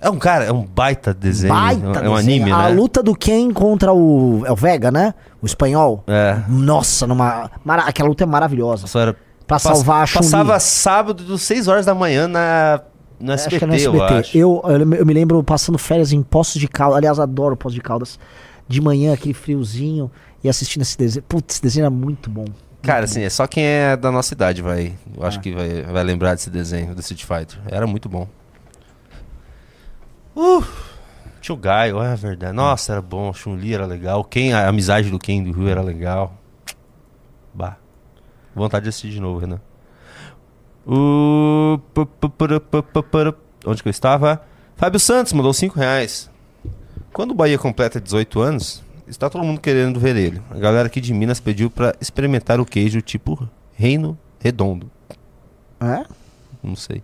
É 0.00 0.10
um 0.10 0.18
cara, 0.18 0.44
é 0.44 0.52
um 0.52 0.62
baita 0.62 1.14
desenho. 1.14 1.54
Baita 1.54 1.84
é 1.84 1.88
um 1.88 1.92
desenho. 1.92 2.16
anime, 2.16 2.52
A 2.52 2.64
né? 2.64 2.68
luta 2.68 3.02
do 3.02 3.14
Ken 3.14 3.50
contra 3.52 3.92
o. 3.92 4.42
É 4.46 4.52
o 4.52 4.56
Vega, 4.56 4.90
né? 4.90 5.14
O 5.42 5.46
espanhol. 5.46 6.04
É. 6.06 6.38
Nossa, 6.48 7.06
numa. 7.06 7.50
mara- 7.64 7.82
Aquela 7.84 8.08
luta 8.08 8.22
é 8.24 8.26
maravilhosa. 8.26 8.86
Só 8.86 9.00
era... 9.00 9.16
Pra 9.46 9.58
salvar 9.58 10.02
a 10.02 10.06
Chun-Li. 10.06 10.24
Passava 10.24 10.58
sábado, 10.60 11.22
das 11.24 11.42
6 11.42 11.68
horas 11.68 11.86
da 11.86 11.94
manhã 11.94 12.26
na... 12.26 12.80
no 13.20 13.32
Acho 13.32 13.44
SBT, 13.44 13.58
que 13.58 13.64
é 13.64 13.66
no 13.68 13.74
eu 13.74 13.76
SBT. 14.04 14.14
acho. 14.14 14.38
Eu, 14.38 14.62
eu, 14.64 14.86
me- 14.86 14.96
eu 14.98 15.06
me 15.06 15.14
lembro 15.14 15.42
passando 15.44 15.78
férias 15.78 16.12
em 16.12 16.22
Poços 16.22 16.60
de 16.60 16.66
Caldas. 16.66 16.96
Aliás, 16.98 17.18
adoro 17.20 17.56
Poços 17.56 17.74
de 17.74 17.80
Caldas. 17.80 18.18
De 18.66 18.80
manhã, 18.80 19.12
aquele 19.14 19.34
friozinho. 19.34 20.10
E 20.42 20.48
assistindo 20.48 20.82
esse 20.82 20.98
desenho. 20.98 21.22
Putz, 21.28 21.54
esse 21.54 21.62
desenho 21.62 21.84
era 21.84 21.90
muito 21.90 22.28
bom. 22.28 22.44
Cara, 22.82 23.04
assim, 23.04 23.22
é 23.22 23.30
só 23.30 23.46
quem 23.46 23.64
é 23.64 23.96
da 23.96 24.10
nossa 24.12 24.34
idade 24.34 24.62
vai. 24.62 24.94
Eu 25.16 25.24
Ah. 25.24 25.28
acho 25.28 25.40
que 25.40 25.52
vai, 25.52 25.82
vai 25.82 26.04
lembrar 26.04 26.34
desse 26.34 26.50
desenho, 26.50 26.94
do 26.94 27.00
Street 27.00 27.24
Fighter. 27.24 27.58
Era 27.68 27.86
muito 27.86 28.08
bom. 28.08 28.28
Uh, 30.36 30.62
tinha 31.40 31.54
o 31.54 31.58
Gaio, 31.58 32.02
é 32.02 32.14
verdade. 32.14 32.52
Nossa, 32.52 32.92
era 32.92 33.02
bom. 33.02 33.32
Chun-Li 33.32 33.74
era 33.74 33.86
legal. 33.86 34.22
Quem, 34.24 34.52
a 34.52 34.68
amizade 34.68 35.10
do 35.10 35.18
Ken 35.18 35.42
do 35.42 35.52
Ryu 35.52 35.68
era 35.68 35.82
legal. 35.82 36.34
Bah. 37.54 37.76
Vontade 38.56 38.84
de 38.84 38.88
assistir 38.88 39.10
de 39.10 39.20
novo, 39.20 39.38
Renan. 39.38 39.60
Puru- 42.38 43.36
Onde 43.66 43.82
que 43.82 43.88
eu 43.88 43.90
estava? 43.90 44.42
Fábio 44.76 44.98
Santos 45.00 45.32
mandou 45.32 45.52
5 45.52 45.78
reais. 45.78 46.30
Quando 47.12 47.32
o 47.32 47.34
Bahia 47.34 47.58
completa 47.58 48.00
18 48.00 48.40
anos, 48.40 48.82
está 49.08 49.28
todo 49.28 49.44
mundo 49.44 49.60
querendo 49.60 49.98
ver 49.98 50.16
ele. 50.16 50.40
A 50.50 50.58
galera 50.58 50.86
aqui 50.86 51.00
de 51.00 51.12
Minas 51.12 51.40
pediu 51.40 51.70
pra 51.70 51.94
experimentar 52.00 52.60
o 52.60 52.64
queijo 52.64 53.00
tipo 53.02 53.48
Reino 53.74 54.16
Redondo. 54.38 54.90
É? 55.80 56.04
Não 56.62 56.76
sei. 56.76 57.02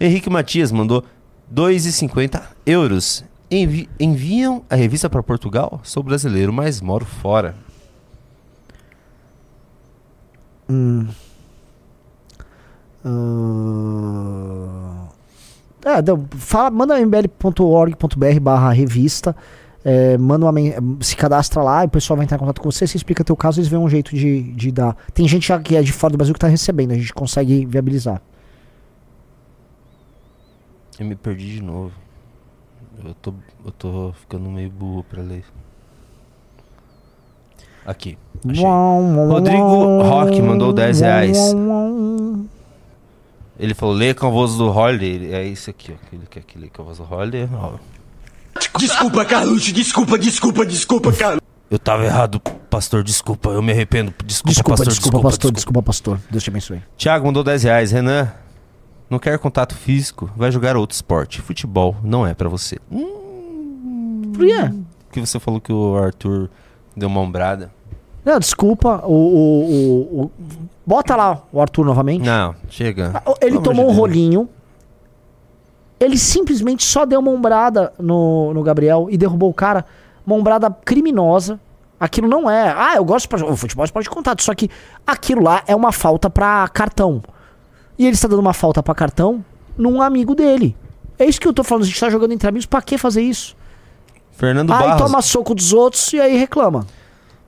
Henrique 0.00 0.30
Matias 0.30 0.72
mandou 0.72 1.04
2,50 1.52 2.42
euros. 2.66 3.24
Envi- 3.50 3.88
enviam 3.98 4.64
a 4.70 4.74
revista 4.76 5.10
para 5.10 5.22
Portugal? 5.22 5.80
Sou 5.82 6.02
brasileiro, 6.02 6.52
mas 6.52 6.80
moro 6.80 7.04
fora. 7.04 7.54
Hum. 10.70 11.06
Ah, 13.04 15.08
É, 15.84 16.36
fala, 16.36 16.70
manda 16.70 17.00
mbl.org.br 17.00 18.40
barra 18.40 18.72
revista. 18.72 19.34
é, 19.82 20.18
manda 20.18 20.44
uma, 20.44 21.02
se 21.02 21.16
cadastra 21.16 21.62
lá 21.62 21.84
e 21.84 21.86
o 21.86 21.90
pessoal 21.90 22.18
vai 22.18 22.24
entrar 22.24 22.36
em 22.36 22.40
contato 22.40 22.60
com 22.60 22.70
você, 22.70 22.86
você 22.86 22.98
explica 22.98 23.24
teu 23.24 23.34
caso, 23.34 23.58
eles 23.58 23.68
veem 23.68 23.82
um 23.82 23.88
jeito 23.88 24.14
de, 24.14 24.42
de 24.52 24.70
dar. 24.70 24.94
Tem 25.14 25.26
gente 25.26 25.50
que 25.60 25.74
é 25.74 25.82
de 25.82 25.90
fora 25.90 26.12
do 26.12 26.18
Brasil 26.18 26.34
que 26.34 26.40
tá 26.40 26.48
recebendo, 26.48 26.92
a 26.92 26.96
gente 26.96 27.14
consegue 27.14 27.64
viabilizar. 27.64 28.20
Eu 30.98 31.06
me 31.06 31.16
perdi 31.16 31.54
de 31.54 31.62
novo. 31.62 31.92
Eu 33.02 33.14
tô, 33.14 33.32
eu 33.64 33.72
tô 33.72 34.12
ficando 34.12 34.50
meio 34.50 34.68
burro 34.68 35.02
pra 35.02 35.22
ler. 35.22 35.44
Aqui. 37.86 38.16
Achei. 38.48 38.64
Rodrigo 38.64 40.02
Roque 40.02 40.40
mandou 40.42 40.72
10 40.72 41.00
reais. 41.00 41.38
Ele 43.58 43.74
falou, 43.74 43.94
leia 43.94 44.14
com 44.14 44.26
a 44.26 44.30
voz 44.30 44.54
do 44.56 44.70
Holiday. 44.70 45.32
É 45.34 45.44
isso 45.44 45.68
aqui, 45.68 45.92
ó. 45.92 46.14
Ele 46.14 46.24
quer 46.28 46.42
que 46.42 46.58
leia 46.58 46.70
com 46.74 46.82
a 46.82 46.84
voz 46.86 46.98
do 46.98 47.04
Holiday. 47.04 47.48
ó. 47.52 47.72
Desculpa, 48.78 49.24
Carlos, 49.24 49.62
desculpa, 49.64 50.18
desculpa, 50.18 50.64
desculpa, 50.66 51.12
Carlos. 51.12 51.40
Eu 51.70 51.78
tava 51.78 52.04
errado, 52.04 52.40
pastor, 52.68 53.04
desculpa. 53.04 53.50
Eu 53.50 53.62
me 53.62 53.70
arrependo. 53.72 54.12
Desculpa, 54.24 54.50
Desculpa, 54.50 54.70
pastor, 54.70 54.88
desculpa, 54.92 55.20
pastor, 55.22 55.52
desculpa, 55.52 55.82
pastor. 55.82 56.20
Deus 56.30 56.42
te 56.42 56.50
abençoe. 56.50 56.82
Tiago 56.96 57.26
mandou 57.26 57.44
10 57.44 57.62
reais. 57.64 57.92
Renan, 57.92 58.32
não 59.08 59.18
quer 59.18 59.38
contato 59.38 59.74
físico? 59.74 60.30
Vai 60.36 60.50
jogar 60.50 60.76
outro 60.76 60.94
esporte. 60.94 61.40
Futebol 61.40 61.96
não 62.02 62.26
é 62.26 62.34
pra 62.34 62.48
você. 62.48 62.78
Hum, 62.90 64.32
Por 64.34 64.46
quê? 64.46 64.70
que 65.12 65.20
você 65.20 65.38
falou 65.38 65.60
que 65.60 65.72
o 65.72 65.96
Arthur 65.96 66.48
deu 67.00 67.08
uma 67.08 67.20
ombrada. 67.20 67.70
Não, 68.24 68.38
desculpa, 68.38 69.02
o, 69.06 69.12
o, 69.12 69.62
o- 70.20 70.22
o- 70.24 70.30
Bota 70.86 71.14
lá 71.16 71.42
o 71.52 71.60
Arthur 71.60 71.84
novamente. 71.84 72.24
Não, 72.24 72.54
chega. 72.68 73.12
Ah, 73.14 73.22
Ele 73.40 73.58
Pelo 73.58 73.58
amor 73.58 73.62
tomou 73.62 73.74
de 73.74 73.80
um 73.82 73.86
Deus. 73.94 73.96
rolinho. 73.98 74.48
Ele 75.98 76.16
simplesmente 76.16 76.84
só 76.84 77.04
deu 77.04 77.20
uma 77.20 77.30
ombrada 77.30 77.92
no, 77.98 78.52
no 78.54 78.62
Gabriel 78.62 79.06
e 79.10 79.16
derrubou 79.18 79.50
o 79.50 79.54
cara. 79.54 79.84
Uma 80.26 80.36
ombrada 80.36 80.70
criminosa. 80.84 81.60
Aquilo 81.98 82.26
não 82.28 82.50
é. 82.50 82.72
Ah, 82.76 82.94
eu 82.96 83.04
gosto 83.04 83.28
de. 83.36 83.44
O 83.44 83.56
futebol 83.56 83.84
é 83.84 83.86
esporte 83.86 84.04
de 84.08 84.10
contato. 84.10 84.42
Só 84.42 84.54
que 84.54 84.70
aquilo 85.06 85.42
lá 85.42 85.62
é 85.66 85.76
uma 85.76 85.92
falta 85.92 86.30
pra 86.30 86.66
cartão. 86.68 87.22
E 87.98 88.06
ele 88.06 88.14
está 88.14 88.26
dando 88.26 88.40
uma 88.40 88.54
falta 88.54 88.82
pra 88.82 88.94
cartão 88.94 89.44
num 89.76 90.00
amigo 90.00 90.34
dele. 90.34 90.74
É 91.18 91.26
isso 91.26 91.38
que 91.38 91.46
eu 91.46 91.52
tô 91.52 91.62
falando, 91.62 91.84
a 91.84 91.86
gente 91.86 92.00
tá 92.00 92.08
jogando 92.08 92.32
entre 92.32 92.48
amigos, 92.48 92.64
pra 92.64 92.80
que 92.80 92.96
fazer 92.96 93.20
isso? 93.20 93.54
Fernando 94.32 94.72
aí 94.72 94.78
Barros. 94.78 95.02
toma 95.02 95.22
soco 95.22 95.54
dos 95.54 95.72
outros 95.72 96.12
e 96.12 96.20
aí 96.20 96.36
reclama. 96.36 96.86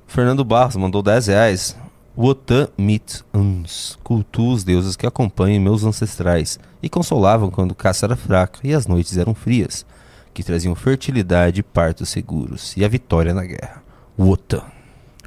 Fernando 0.06 0.44
Barros 0.44 0.76
mandou 0.76 1.02
10 1.02 1.26
reais. 1.28 1.76
Wotan 2.16 2.68
mit 2.76 3.24
uns. 3.32 3.98
Cultuo 4.04 4.52
os 4.52 4.64
deuses 4.64 4.96
que 4.96 5.06
acompanham 5.06 5.62
meus 5.62 5.82
ancestrais 5.84 6.58
e 6.82 6.88
consolavam 6.88 7.50
quando 7.50 7.74
caça 7.74 8.04
era 8.04 8.16
fraco 8.16 8.58
e 8.62 8.74
as 8.74 8.86
noites 8.86 9.16
eram 9.16 9.34
frias, 9.34 9.86
que 10.34 10.42
traziam 10.42 10.74
fertilidade 10.74 11.60
e 11.60 11.62
partos 11.62 12.10
seguros 12.10 12.76
e 12.76 12.84
a 12.84 12.88
vitória 12.88 13.32
na 13.32 13.44
guerra. 13.44 13.82
Wotan. 14.18 14.62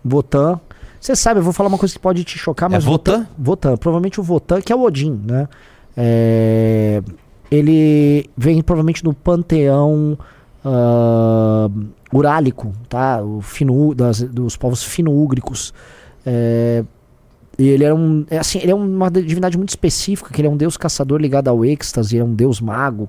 Votan. 0.04 0.60
Você 1.02 1.16
sabe, 1.16 1.40
eu 1.40 1.44
vou 1.44 1.54
falar 1.54 1.70
uma 1.70 1.78
coisa 1.78 1.94
que 1.94 2.00
pode 2.00 2.24
te 2.24 2.38
chocar, 2.38 2.70
mas. 2.70 2.84
É 2.84 2.86
Votan? 2.88 3.28
Votan. 3.38 3.78
Provavelmente 3.78 4.20
o 4.20 4.24
Votan, 4.24 4.62
que 4.62 4.72
é 4.72 4.76
o 4.76 4.82
Odin, 4.84 5.20
né? 5.26 5.48
É, 5.98 7.02
Ele 7.50 8.30
vem 8.38 8.62
provavelmente 8.62 9.04
do 9.04 9.14
panteão 9.14 10.18
ah, 10.66 11.70
urálico, 12.12 12.74
tá? 12.90 13.22
O 13.24 13.40
fino, 13.42 13.94
das, 13.94 14.22
dos 14.22 14.58
povos 14.58 14.84
fino-úgricos. 14.84 15.74
É, 16.26 16.84
ele 17.58 17.84
era 17.84 17.94
um. 17.96 18.26
É 18.30 18.40
assim, 18.40 18.60
ele 18.60 18.72
é 18.72 18.76
uma 18.76 19.10
divindade 19.12 19.58
muito 19.58 19.70
específica, 19.70 20.32
que 20.34 20.42
ele 20.42 20.48
é 20.48 20.52
um 20.52 20.58
deus 20.58 20.76
caçador 20.76 21.22
ligado 21.22 21.48
ao 21.48 21.64
êxtase, 21.64 22.16
ele 22.16 22.24
é 22.24 22.26
um 22.26 22.34
deus 22.34 22.60
mago. 22.60 23.08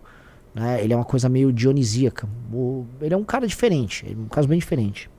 Né? 0.55 0.83
Ele 0.85 0.93
é 0.93 0.97
uma 0.97 1.05
coisa 1.05 1.29
meio 1.29 1.53
dionisíaca. 1.53 2.29
O- 2.53 2.87
ele 3.01 3.13
é 3.15 3.17
um 3.17 3.25
cara 3.25 3.47
diferente, 3.47 4.07
é 4.09 4.15
um 4.17 4.29
caso 4.29 4.47
bem 4.47 4.59
diferente. 4.59 5.11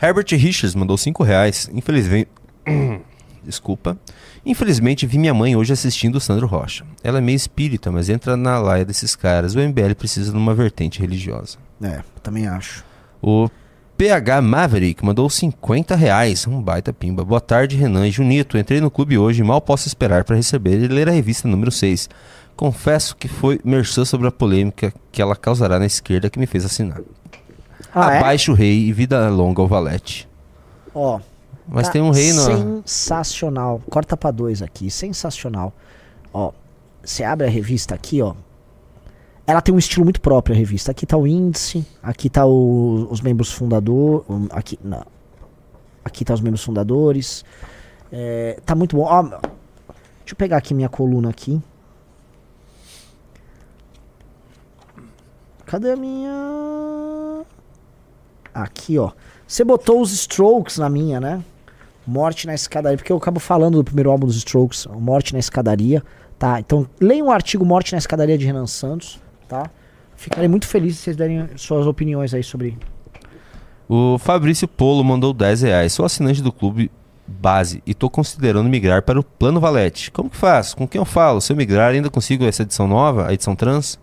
Herbert 0.00 0.26
Richards 0.32 0.74
mandou 0.74 0.96
5 0.98 1.22
reais. 1.22 1.70
Infelizmente. 1.72 2.28
Desculpa. 3.44 3.96
Infelizmente 4.44 5.06
vi 5.06 5.18
minha 5.18 5.32
mãe 5.32 5.54
hoje 5.54 5.72
assistindo 5.72 6.16
o 6.16 6.20
Sandro 6.20 6.46
Rocha. 6.46 6.84
Ela 7.02 7.18
é 7.18 7.20
meio 7.20 7.36
espírita, 7.36 7.92
mas 7.92 8.08
entra 8.08 8.36
na 8.36 8.58
laia 8.58 8.84
desses 8.84 9.14
caras. 9.14 9.54
O 9.54 9.60
MBL 9.60 9.94
precisa 9.96 10.32
de 10.32 10.36
uma 10.36 10.54
vertente 10.54 11.00
religiosa. 11.00 11.58
É, 11.80 12.02
também 12.22 12.48
acho. 12.48 12.84
O 13.22 13.48
PH 13.96 14.42
Maverick 14.42 15.04
mandou 15.04 15.30
50 15.30 15.94
reais. 15.94 16.44
Um 16.44 16.60
baita 16.60 16.92
pimba. 16.92 17.24
Boa 17.24 17.40
tarde, 17.40 17.76
Renan 17.76 18.08
e 18.08 18.10
Junito. 18.10 18.58
Entrei 18.58 18.80
no 18.80 18.90
clube 18.90 19.16
hoje 19.16 19.42
e 19.42 19.44
mal 19.44 19.60
posso 19.60 19.86
esperar 19.86 20.24
para 20.24 20.34
receber 20.34 20.82
e 20.82 20.88
ler 20.88 21.08
a 21.08 21.12
revista 21.12 21.46
número 21.46 21.70
6. 21.70 22.10
Confesso 22.56 23.16
que 23.16 23.28
foi 23.28 23.60
merchan 23.64 24.04
sobre 24.04 24.26
a 24.26 24.32
polêmica 24.32 24.92
que 25.12 25.22
ela 25.22 25.36
causará 25.36 25.78
na 25.78 25.86
esquerda 25.86 26.28
que 26.28 26.38
me 26.38 26.46
fez 26.46 26.64
assinar. 26.64 27.00
Ah, 27.94 28.14
é? 28.14 28.18
Abaixe 28.18 28.50
o 28.50 28.54
rei 28.54 28.88
e 28.88 28.92
vida 28.92 29.28
longa 29.28 29.62
ao 29.62 29.68
valete. 29.68 30.28
Ó. 30.92 31.20
Mas 31.74 31.86
tá 31.86 31.92
tem 31.92 32.02
um 32.02 32.10
rei 32.10 32.32
no... 32.32 32.82
Sensacional. 32.84 33.80
Corta 33.90 34.16
pra 34.16 34.30
dois 34.30 34.60
aqui. 34.62 34.90
Sensacional. 34.90 35.72
Ó. 36.32 36.52
Você 37.02 37.24
abre 37.24 37.46
a 37.46 37.50
revista 37.50 37.94
aqui, 37.94 38.20
ó. 38.20 38.34
Ela 39.46 39.60
tem 39.60 39.74
um 39.74 39.78
estilo 39.78 40.04
muito 40.04 40.20
próprio, 40.20 40.54
a 40.54 40.58
revista. 40.58 40.90
Aqui 40.90 41.06
tá 41.06 41.16
o 41.16 41.26
índice. 41.26 41.84
Aqui 42.02 42.28
tá 42.30 42.44
o- 42.46 43.08
os 43.10 43.20
membros 43.20 43.50
fundadores. 43.50 44.24
Aqui. 44.50 44.78
Não. 44.84 45.04
Aqui 46.04 46.24
tá 46.24 46.34
os 46.34 46.40
membros 46.40 46.62
fundadores. 46.62 47.44
É, 48.12 48.60
tá 48.66 48.74
muito 48.74 48.94
bom. 48.94 49.04
Ó, 49.04 49.22
deixa 49.22 49.40
eu 50.32 50.36
pegar 50.36 50.58
aqui 50.58 50.74
minha 50.74 50.88
coluna 50.88 51.30
aqui. 51.30 51.60
Cadê 55.64 55.92
a 55.92 55.96
minha. 55.96 57.44
Aqui, 58.54 58.98
ó. 58.98 59.10
Você 59.46 59.64
botou 59.64 60.00
os 60.02 60.12
Strokes 60.12 60.76
na 60.78 60.88
minha, 60.90 61.18
né? 61.18 61.42
Morte 62.06 62.46
na 62.46 62.54
escadaria, 62.54 62.96
porque 62.96 63.12
eu 63.12 63.16
acabo 63.16 63.38
falando 63.38 63.78
do 63.78 63.84
primeiro 63.84 64.10
álbum 64.10 64.26
dos 64.26 64.36
Strokes, 64.36 64.86
Morte 64.86 65.32
na 65.32 65.38
Escadaria, 65.38 66.02
tá? 66.38 66.58
Então, 66.58 66.86
leiam 67.00 67.28
o 67.28 67.30
artigo 67.30 67.64
Morte 67.64 67.92
na 67.92 67.98
Escadaria 67.98 68.36
de 68.36 68.44
Renan 68.44 68.66
Santos, 68.66 69.20
tá? 69.48 69.70
Ficarei 70.16 70.48
muito 70.48 70.66
feliz 70.66 70.96
se 70.96 71.02
vocês 71.02 71.16
derem 71.16 71.48
suas 71.56 71.86
opiniões 71.86 72.34
aí 72.34 72.42
sobre. 72.42 72.78
O 73.88 74.18
Fabrício 74.18 74.66
Polo 74.66 75.04
mandou 75.04 75.32
10 75.32 75.62
reais. 75.62 75.92
Sou 75.92 76.04
assinante 76.04 76.40
do 76.40 76.52
clube 76.52 76.90
base 77.26 77.82
e 77.86 77.94
tô 77.94 78.10
considerando 78.10 78.68
migrar 78.68 79.02
para 79.02 79.18
o 79.18 79.24
Plano 79.24 79.60
Valete. 79.60 80.10
Como 80.10 80.30
que 80.30 80.36
faço? 80.36 80.76
Com 80.76 80.86
quem 80.86 80.98
eu 80.98 81.04
falo? 81.04 81.40
Se 81.40 81.52
eu 81.52 81.56
migrar, 81.56 81.92
ainda 81.92 82.10
consigo 82.10 82.44
essa 82.44 82.62
edição 82.62 82.86
nova, 82.86 83.28
a 83.28 83.32
edição 83.32 83.54
trans? 83.56 83.98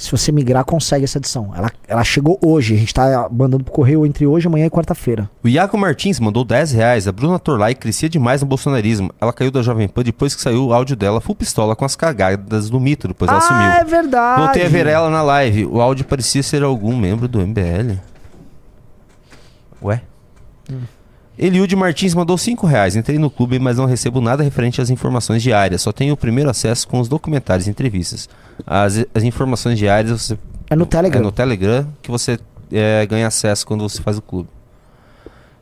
Se 0.00 0.10
você 0.10 0.32
migrar, 0.32 0.64
consegue 0.64 1.04
essa 1.04 1.18
edição. 1.18 1.52
Ela, 1.54 1.70
ela 1.86 2.02
chegou 2.02 2.38
hoje, 2.42 2.74
a 2.74 2.78
gente 2.78 2.94
tá 2.94 3.28
mandando 3.30 3.62
pro 3.62 3.70
correio 3.74 4.06
entre 4.06 4.26
hoje, 4.26 4.46
amanhã 4.46 4.64
e 4.64 4.70
quarta-feira. 4.70 5.28
O 5.44 5.48
Iago 5.48 5.76
Martins 5.76 6.18
mandou 6.18 6.42
10 6.42 6.72
reais. 6.72 7.06
A 7.06 7.12
Bruna 7.12 7.38
Torlai 7.38 7.74
crescia 7.74 8.08
demais 8.08 8.40
no 8.40 8.46
bolsonarismo. 8.46 9.12
Ela 9.20 9.30
caiu 9.30 9.50
da 9.50 9.60
Jovem 9.60 9.86
Pan 9.86 10.02
depois 10.02 10.34
que 10.34 10.40
saiu 10.40 10.68
o 10.68 10.72
áudio 10.72 10.96
dela 10.96 11.20
full 11.20 11.34
pistola 11.34 11.76
com 11.76 11.84
as 11.84 11.96
cagadas 11.96 12.70
do 12.70 12.80
mito, 12.80 13.08
depois 13.08 13.30
ela 13.30 13.36
ah, 13.36 13.42
sumiu. 13.42 13.62
é 13.62 13.84
verdade! 13.84 14.40
Voltei 14.40 14.64
a 14.64 14.68
ver 14.70 14.86
ela 14.86 15.10
na 15.10 15.20
live. 15.20 15.66
O 15.66 15.82
áudio 15.82 16.06
parecia 16.06 16.42
ser 16.42 16.62
algum 16.62 16.96
membro 16.96 17.28
do 17.28 17.38
MBL. 17.38 17.98
Ué? 19.82 20.00
Eliude 21.42 21.74
Martins 21.74 22.14
mandou 22.14 22.36
5 22.36 22.66
reais. 22.66 22.96
Entrei 22.96 23.18
no 23.18 23.30
clube, 23.30 23.58
mas 23.58 23.78
não 23.78 23.86
recebo 23.86 24.20
nada 24.20 24.42
referente 24.42 24.78
às 24.78 24.90
informações 24.90 25.42
diárias. 25.42 25.80
Só 25.80 25.90
tenho 25.90 26.12
o 26.12 26.16
primeiro 26.16 26.50
acesso 26.50 26.86
com 26.86 27.00
os 27.00 27.08
documentários 27.08 27.66
e 27.66 27.70
entrevistas. 27.70 28.28
As, 28.66 29.06
as 29.14 29.22
informações 29.22 29.78
diárias 29.78 30.20
você. 30.20 30.38
É 30.68 30.76
no 30.76 30.84
Telegram. 30.84 31.18
É 31.18 31.24
no 31.24 31.32
Telegram 31.32 31.88
que 32.02 32.10
você 32.10 32.38
é, 32.70 33.06
ganha 33.06 33.26
acesso 33.26 33.66
quando 33.66 33.88
você 33.88 34.02
faz 34.02 34.18
o 34.18 34.22
clube. 34.22 34.50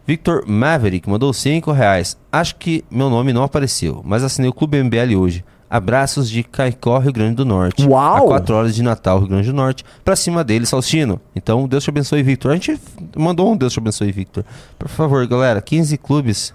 Victor 0.05 0.45
Maverick 0.49 1.09
mandou 1.09 1.33
5 1.33 1.71
reais. 1.71 2.17
Acho 2.33 2.57
que 2.57 2.85
meu 2.91 3.09
nome 3.09 3.33
não 3.33 3.45
apareceu, 3.45 4.03
mas 4.05 4.25
assinei 4.25 4.51
o 4.51 4.53
Clube 4.53 4.83
MBL 4.83 5.15
hoje. 5.17 5.45
Abraços 5.71 6.31
de 6.31 6.43
Caicó, 6.43 6.99
Rio 6.99 7.13
Grande 7.13 7.35
do 7.37 7.45
Norte. 7.45 7.87
Uau! 7.87 8.25
A 8.27 8.29
4 8.29 8.55
horas 8.55 8.75
de 8.75 8.83
Natal, 8.83 9.19
Rio 9.19 9.29
Grande 9.29 9.49
do 9.49 9.55
Norte. 9.55 9.85
Pra 10.05 10.17
cima 10.17 10.43
dele, 10.43 10.65
Salstino. 10.65 11.21
Então, 11.37 11.69
Deus 11.69 11.85
te 11.85 11.91
abençoe, 11.91 12.23
Victor. 12.23 12.53
A 12.53 12.55
gente 12.55 12.81
mandou 13.17 13.53
um 13.53 13.57
Deus 13.57 13.73
te 13.73 13.79
abençoe, 13.79 14.11
Victor. 14.11 14.45
Por 14.79 14.89
favor, 14.89 15.27
galera, 15.27 15.61
15 15.61 15.97
clubes. 15.99 16.55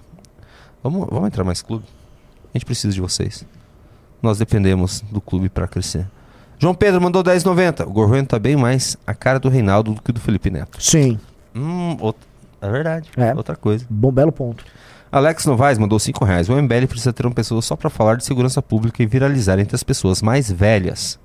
Vamos, 0.82 1.06
vamos 1.10 1.26
entrar 1.28 1.44
mais 1.44 1.62
clube? 1.62 1.84
A 2.52 2.58
gente 2.58 2.66
precisa 2.66 2.92
de 2.92 3.00
vocês. 3.00 3.44
Nós 4.20 4.38
dependemos 4.38 5.00
do 5.12 5.20
clube 5.20 5.48
pra 5.48 5.66
crescer. 5.68 6.06
João 6.58 6.74
Pedro 6.74 7.00
mandou 7.00 7.22
10,90. 7.22 7.86
O 7.86 7.92
governo 7.92 8.26
tá 8.26 8.38
bem 8.38 8.56
mais 8.56 8.96
a 9.06 9.12
cara 9.14 9.38
do 9.38 9.48
Reinaldo 9.48 9.92
do 9.94 10.02
que 10.02 10.12
do 10.12 10.20
Felipe 10.20 10.50
Neto. 10.50 10.82
Sim. 10.82 11.18
Hum, 11.54 11.96
out- 12.00 12.18
é 12.60 12.70
verdade. 12.70 13.10
É. 13.16 13.34
Outra 13.34 13.54
coisa. 13.54 13.84
Bom, 13.90 14.10
belo 14.10 14.32
ponto. 14.32 14.64
Alex 15.14 15.46
Novaes 15.46 15.78
mandou 15.78 15.96
5 15.96 16.24
reais. 16.24 16.48
O 16.48 16.60
MBL 16.60 16.88
precisa 16.88 17.12
ter 17.12 17.24
uma 17.24 17.32
pessoa 17.32 17.62
só 17.62 17.76
pra 17.76 17.88
falar 17.88 18.16
de 18.16 18.24
segurança 18.24 18.60
pública 18.60 19.00
e 19.00 19.06
viralizar 19.06 19.60
entre 19.60 19.76
as 19.76 19.84
pessoas 19.84 20.20
mais 20.20 20.50
velhas. 20.50 21.20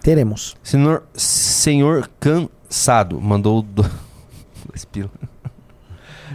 Teremos. 0.00 0.56
Senhor, 0.60 1.04
senhor 1.14 2.10
Cansado 2.18 3.20
mandou 3.20 3.62
do... 3.62 3.88
dois 4.66 4.84
pila. 4.84 5.08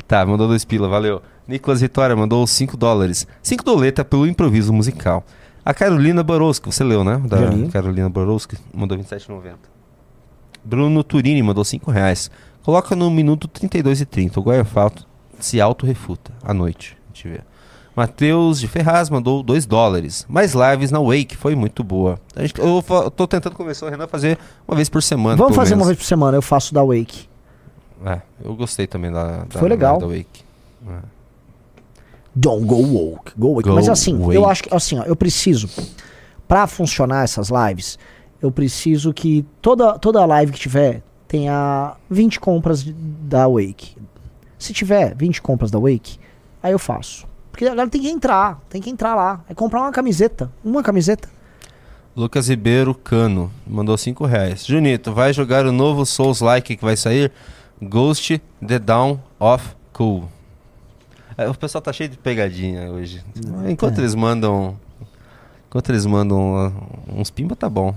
tá, 0.08 0.26
mandou 0.26 0.48
dois 0.48 0.64
pila, 0.64 0.88
valeu. 0.88 1.22
Nicolas 1.46 1.82
Vitória 1.82 2.16
mandou 2.16 2.48
5 2.48 2.78
dólares. 2.78 3.28
5 3.44 3.66
doleta 3.66 4.06
pelo 4.06 4.26
improviso 4.26 4.72
musical. 4.72 5.26
A 5.66 5.74
Carolina 5.74 6.24
Borowski, 6.24 6.68
você 6.68 6.86
leu, 6.86 7.04
né? 7.04 7.22
Da 7.26 7.48
li. 7.48 7.68
Carolina 7.68 8.08
Borowski, 8.08 8.58
mandou 8.74 8.98
27,90. 8.98 9.56
Bruno 10.64 11.04
Turini 11.04 11.44
mandou 11.44 11.66
5 11.66 11.92
reais. 11.92 12.32
Coloca 12.64 12.96
no 12.96 13.12
minuto 13.12 13.46
32 13.50 14.00
e 14.00 14.06
30. 14.06 14.40
O 14.40 14.44
Goya 14.44 14.64
Falto 14.64 15.07
se 15.40 15.60
auto-refuta 15.62 16.32
à 16.44 16.54
noite. 16.54 16.98
A 17.06 17.16
gente 17.16 17.28
vê. 17.30 17.42
Matheus 17.96 18.60
de 18.60 18.68
Ferraz 18.68 19.10
mandou 19.10 19.42
2 19.42 19.66
dólares. 19.66 20.26
Mais 20.30 20.54
lives 20.54 20.92
na 20.92 21.00
Wake, 21.00 21.36
foi 21.36 21.56
muito 21.56 21.84
boa. 21.84 22.20
A 22.36 22.42
gente, 22.44 22.60
eu 22.60 22.82
fa- 22.84 23.10
tô 23.10 23.28
tentando 23.28 23.56
convencer 23.56 23.88
o 23.88 23.92
Renan 23.92 24.04
a 24.04 24.08
fazer 24.08 24.38
uma 24.68 24.76
vez 24.76 24.88
por 24.88 25.02
semana. 25.02 25.36
Vamos 25.36 25.56
fazer 25.56 25.74
uma 25.74 25.78
menos. 25.78 25.88
vez 25.88 25.98
por 26.00 26.06
semana, 26.06 26.38
eu 26.38 26.42
faço 26.44 26.74
da 26.76 26.84
Wake. 26.84 27.28
É, 28.06 28.22
eu 28.44 28.56
gostei 28.56 28.86
também 28.86 29.12
da, 29.12 29.46
da 29.46 29.60
Foi 29.60 29.68
legal. 29.68 29.98
da 30.00 30.06
Wake. 30.06 30.44
É. 30.88 30.94
Don't 32.36 32.66
go 32.66 32.76
woke. 32.76 33.32
Go 33.36 33.48
woke. 33.56 33.64
Go 33.68 33.74
Mas 33.76 33.90
assim, 33.90 34.16
wake. 34.20 34.36
eu 34.36 34.48
acho 34.48 34.64
que 34.64 34.74
assim, 34.76 35.00
ó, 35.00 35.04
eu 35.04 35.16
preciso 35.16 35.68
Pra 36.48 36.66
funcionar 36.68 37.24
essas 37.24 37.50
lives, 37.50 37.98
eu 38.42 38.50
preciso 38.52 39.12
que 39.14 39.44
toda 39.62 39.98
toda 40.00 40.24
live 40.26 40.54
que 40.54 40.60
tiver 40.60 41.02
tenha 41.28 41.96
20 42.10 42.40
compras 42.40 42.86
da 42.88 43.48
Wake. 43.50 43.98
Se 44.58 44.74
tiver 44.74 45.16
20 45.16 45.42
compras 45.42 45.70
da 45.72 45.80
Wake, 45.80 46.18
aí 46.62 46.72
eu 46.72 46.80
faço. 46.80 47.28
Porque 47.52 47.66
a 47.66 47.70
galera 47.70 47.90
tem 47.90 48.02
que 48.02 48.10
entrar, 48.10 48.60
tem 48.70 48.82
que 48.82 48.90
entrar 48.90 49.16
lá, 49.16 49.44
é 49.50 49.54
comprar 49.54 49.82
uma 49.82 49.92
camiseta, 49.92 50.52
uma 50.64 50.84
camiseta. 50.84 51.30
Lucas 52.16 52.48
Ribeiro 52.50 52.96
Cano 52.96 53.52
mandou 53.66 53.96
5 53.98 54.26
reais. 54.26 54.66
Junito, 54.66 55.14
vai 55.14 55.32
jogar 55.34 55.66
o 55.66 55.72
novo 55.72 56.06
Souls 56.06 56.42
Like 56.42 56.76
que 56.76 56.84
vai 56.84 56.98
sair? 56.98 57.32
Ghost 57.82 58.42
The 58.66 58.80
Down 58.80 59.20
of 59.40 59.76
Cool. 59.94 60.28
É, 61.38 61.48
o 61.48 61.54
pessoal 61.54 61.82
tá 61.82 61.94
cheio 61.94 62.10
de 62.10 62.18
pegadinha 62.18 62.90
hoje. 62.92 63.24
Enquanto 63.70 64.00
É. 64.00 64.02
eles 64.02 64.16
mandam. 64.16 64.76
Enquanto 65.68 65.90
eles 65.90 66.06
mandam 66.08 66.68
uh, 66.68 67.20
uns 67.20 67.30
pimba, 67.30 67.56
tá 67.56 67.70
bom. 67.70 67.94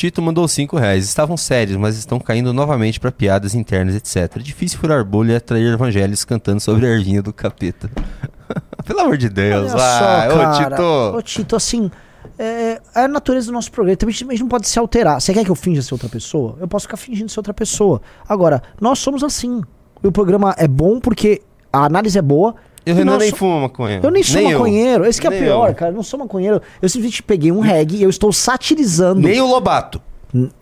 Tito 0.00 0.22
mandou 0.22 0.48
5 0.48 0.78
reais. 0.78 1.04
Estavam 1.04 1.36
sérios, 1.36 1.76
mas 1.76 1.94
estão 1.94 2.18
caindo 2.18 2.54
novamente 2.54 2.98
pra 2.98 3.12
piadas 3.12 3.54
internas, 3.54 3.94
etc. 3.94 4.38
Difícil 4.38 4.78
furar 4.78 5.04
bolha 5.04 5.32
e 5.34 5.36
atrair 5.36 5.74
evangelhos 5.74 6.24
cantando 6.24 6.58
sobre 6.58 6.86
a 6.86 6.88
ervinha 6.88 7.20
do 7.20 7.34
capeta. 7.34 7.90
Pelo 8.86 9.00
amor 9.00 9.18
de 9.18 9.28
Deus, 9.28 9.70
vai. 9.74 10.28
Ô. 10.30 10.52
Tito. 10.52 11.16
Ô, 11.18 11.22
Tito, 11.22 11.54
assim, 11.54 11.90
É, 12.38 12.80
é 12.94 13.00
a 13.02 13.08
natureza 13.08 13.48
do 13.48 13.52
nosso 13.52 13.70
programa. 13.70 13.94
Também 13.94 14.14
a 14.14 14.16
gente 14.16 14.40
não 14.40 14.48
pode 14.48 14.66
se 14.68 14.78
alterar. 14.78 15.20
Você 15.20 15.34
quer 15.34 15.44
que 15.44 15.50
eu 15.50 15.54
finja 15.54 15.82
ser 15.82 15.92
outra 15.92 16.08
pessoa? 16.08 16.56
Eu 16.58 16.66
posso 16.66 16.86
ficar 16.86 16.96
fingindo 16.96 17.30
ser 17.30 17.38
outra 17.38 17.52
pessoa. 17.52 18.00
Agora, 18.26 18.62
nós 18.80 18.98
somos 19.00 19.22
assim. 19.22 19.60
O 20.02 20.10
programa 20.10 20.54
é 20.56 20.66
bom 20.66 20.98
porque 20.98 21.42
a 21.70 21.84
análise 21.84 22.18
é 22.18 22.22
boa. 22.22 22.54
E 22.90 22.92
o 22.92 22.96
Renan 22.96 23.18
nem 23.18 23.30
so- 23.30 23.36
fuma 23.36 23.60
maconha. 23.62 24.00
Eu 24.02 24.10
nem 24.10 24.22
sou 24.22 24.40
eu. 24.40 24.50
maconheiro. 24.50 25.04
Esse 25.04 25.20
que 25.20 25.26
é 25.26 25.30
Nem 25.30 25.40
pior, 25.42 25.68
eu. 25.70 25.74
cara. 25.74 25.90
Eu 25.92 25.96
não 25.96 26.02
sou 26.02 26.18
maconheiro. 26.20 26.60
Eu 26.80 26.88
simplesmente 26.88 27.22
peguei 27.22 27.50
um 27.52 27.60
reggae 27.60 27.96
e 27.96 28.02
eu 28.02 28.10
estou 28.10 28.32
satirizando. 28.32 29.20
Nem 29.20 29.40
o 29.40 29.46
Lobato. 29.46 30.00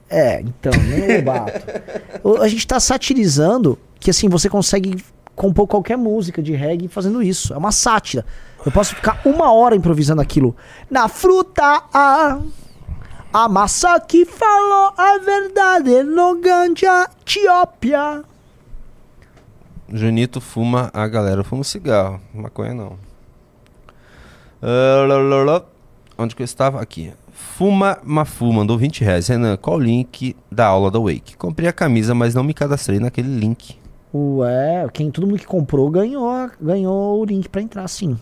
É, 0.09 0.41
então, 0.41 0.73
nem 0.89 1.03
o 1.03 1.17
Lobato. 1.17 1.61
A 2.43 2.49
gente 2.49 2.67
tá 2.67 2.81
satirizando 2.81 3.79
que 4.01 4.11
assim, 4.11 4.29
você 4.29 4.49
consegue 4.49 5.03
compor 5.37 5.67
qualquer 5.67 5.97
música 5.97 6.43
de 6.43 6.53
reggae 6.53 6.89
fazendo 6.89 7.23
isso. 7.23 7.53
É 7.53 7.57
uma 7.57 7.71
sátira. 7.73 8.25
Eu 8.65 8.73
posso 8.73 8.95
ficar 8.97 9.21
uma 9.25 9.53
hora 9.53 9.77
improvisando 9.77 10.21
aquilo. 10.21 10.57
Na 10.91 11.07
fruta 11.09 11.83
a, 11.95 12.39
a 13.33 13.49
maçã 13.49 14.01
que 14.01 14.25
falou 14.25 14.93
a 14.97 15.19
verdade 15.19 16.03
no 16.03 16.37
ganja 16.41 17.09
Etiópia. 17.21 18.23
Junito 19.93 20.41
fuma, 20.41 20.91
a 20.93 21.07
galera 21.09 21.43
fuma 21.43 21.65
cigarro. 21.65 22.21
Maconha 22.35 22.75
não. 22.75 22.93
Lá. 24.61 25.63
Onde 26.19 26.35
que 26.37 26.43
eu 26.43 26.45
estava? 26.45 26.81
Aqui. 26.81 27.13
Fuma 27.33 27.99
Mafu 28.03 28.53
mandou 28.53 28.77
20 28.77 29.03
reais. 29.03 29.29
Renan, 29.29 29.57
qual 29.57 29.77
o 29.77 29.81
link 29.81 30.37
da 30.51 30.67
aula 30.67 30.91
da 30.91 30.99
Wake? 30.99 31.37
Comprei 31.37 31.69
a 31.69 31.73
camisa, 31.73 32.15
mas 32.15 32.35
não 32.35 32.43
me 32.43 32.53
cadastrei 32.53 32.99
naquele 32.99 33.29
link. 33.39 33.77
Ué, 34.13 34.87
quem 34.93 35.11
todo 35.11 35.27
mundo 35.27 35.39
que 35.39 35.47
comprou 35.47 35.89
ganhou, 35.91 36.51
ganhou 36.61 37.21
o 37.21 37.25
link 37.25 37.49
pra 37.49 37.63
entrar, 37.63 37.87
sim. 37.89 38.19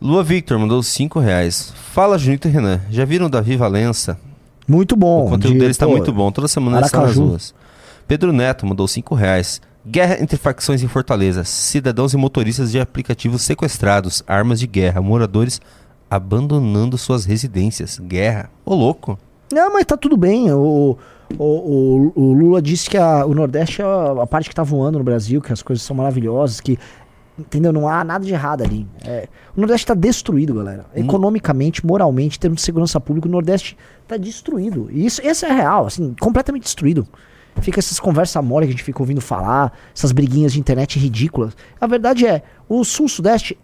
Lua 0.00 0.22
Victor 0.22 0.58
mandou 0.58 0.82
5 0.82 1.18
reais. 1.18 1.72
Fala, 1.92 2.18
Junito 2.18 2.48
e 2.48 2.50
Renan. 2.50 2.80
Já 2.90 3.04
viram 3.04 3.26
o 3.26 3.28
Davi 3.28 3.56
Valença? 3.56 4.18
Muito 4.66 4.96
bom. 4.96 5.26
O 5.26 5.30
conteúdo 5.30 5.54
de- 5.54 5.58
dele 5.58 5.70
está 5.72 5.86
muito 5.86 6.12
bom. 6.12 6.30
Toda 6.30 6.46
semana 6.48 6.78
ele 6.78 6.86
está 6.86 6.98
nas 6.98 7.08
Aracaju. 7.10 7.26
ruas. 7.30 7.54
Pedro 8.10 8.32
Neto 8.32 8.66
mandou 8.66 8.88
5 8.88 9.14
reais. 9.14 9.60
Guerra 9.86 10.20
entre 10.20 10.36
facções 10.36 10.82
em 10.82 10.88
Fortaleza. 10.88 11.44
Cidadãos 11.44 12.12
e 12.12 12.16
motoristas 12.16 12.72
de 12.72 12.80
aplicativos 12.80 13.40
sequestrados. 13.42 14.20
Armas 14.26 14.58
de 14.58 14.66
guerra. 14.66 15.00
Moradores 15.00 15.60
abandonando 16.10 16.98
suas 16.98 17.24
residências. 17.24 18.00
Guerra. 18.00 18.50
Ô, 18.66 18.74
louco. 18.74 19.16
Não, 19.52 19.72
mas 19.72 19.84
tá 19.86 19.96
tudo 19.96 20.16
bem. 20.16 20.52
O, 20.52 20.98
o, 21.38 21.44
o, 21.44 22.12
o 22.16 22.32
Lula 22.32 22.60
disse 22.60 22.90
que 22.90 22.96
a- 22.96 23.24
o 23.24 23.32
Nordeste 23.32 23.80
é 23.80 23.84
a, 23.84 24.22
a 24.22 24.26
parte 24.26 24.48
que 24.48 24.56
tá 24.56 24.64
voando 24.64 24.98
no 24.98 25.04
Brasil, 25.04 25.40
que 25.40 25.52
as 25.52 25.62
coisas 25.62 25.84
são 25.84 25.94
maravilhosas, 25.94 26.60
que. 26.60 26.76
Entendeu? 27.38 27.72
Não 27.72 27.88
há 27.88 28.02
nada 28.02 28.24
de 28.24 28.32
errado 28.32 28.62
ali. 28.64 28.88
É, 29.04 29.28
o 29.56 29.60
Nordeste 29.60 29.86
tá 29.86 29.94
destruído, 29.94 30.52
galera. 30.52 30.84
Economicamente, 30.96 31.86
moralmente, 31.86 32.38
em 32.38 32.40
termos 32.40 32.56
de 32.58 32.64
segurança 32.64 33.00
pública, 33.00 33.28
o 33.28 33.30
Nordeste 33.30 33.78
tá 34.08 34.16
destruído. 34.16 34.88
E 34.90 35.06
isso, 35.06 35.20
esse 35.24 35.46
é 35.46 35.52
real, 35.52 35.86
assim, 35.86 36.12
completamente 36.20 36.64
destruído. 36.64 37.06
Fica 37.60 37.78
essas 37.78 38.00
conversas 38.00 38.42
mole 38.42 38.66
que 38.66 38.70
a 38.70 38.72
gente 38.72 38.84
fica 38.84 39.02
ouvindo 39.02 39.20
falar, 39.20 39.72
essas 39.94 40.12
briguinhas 40.12 40.52
de 40.52 40.60
internet 40.60 40.98
ridículas. 40.98 41.56
A 41.80 41.86
verdade 41.86 42.26
é, 42.26 42.42
o 42.68 42.84
Sul 42.84 43.06
e 43.06 43.08
Sudeste 43.08 43.58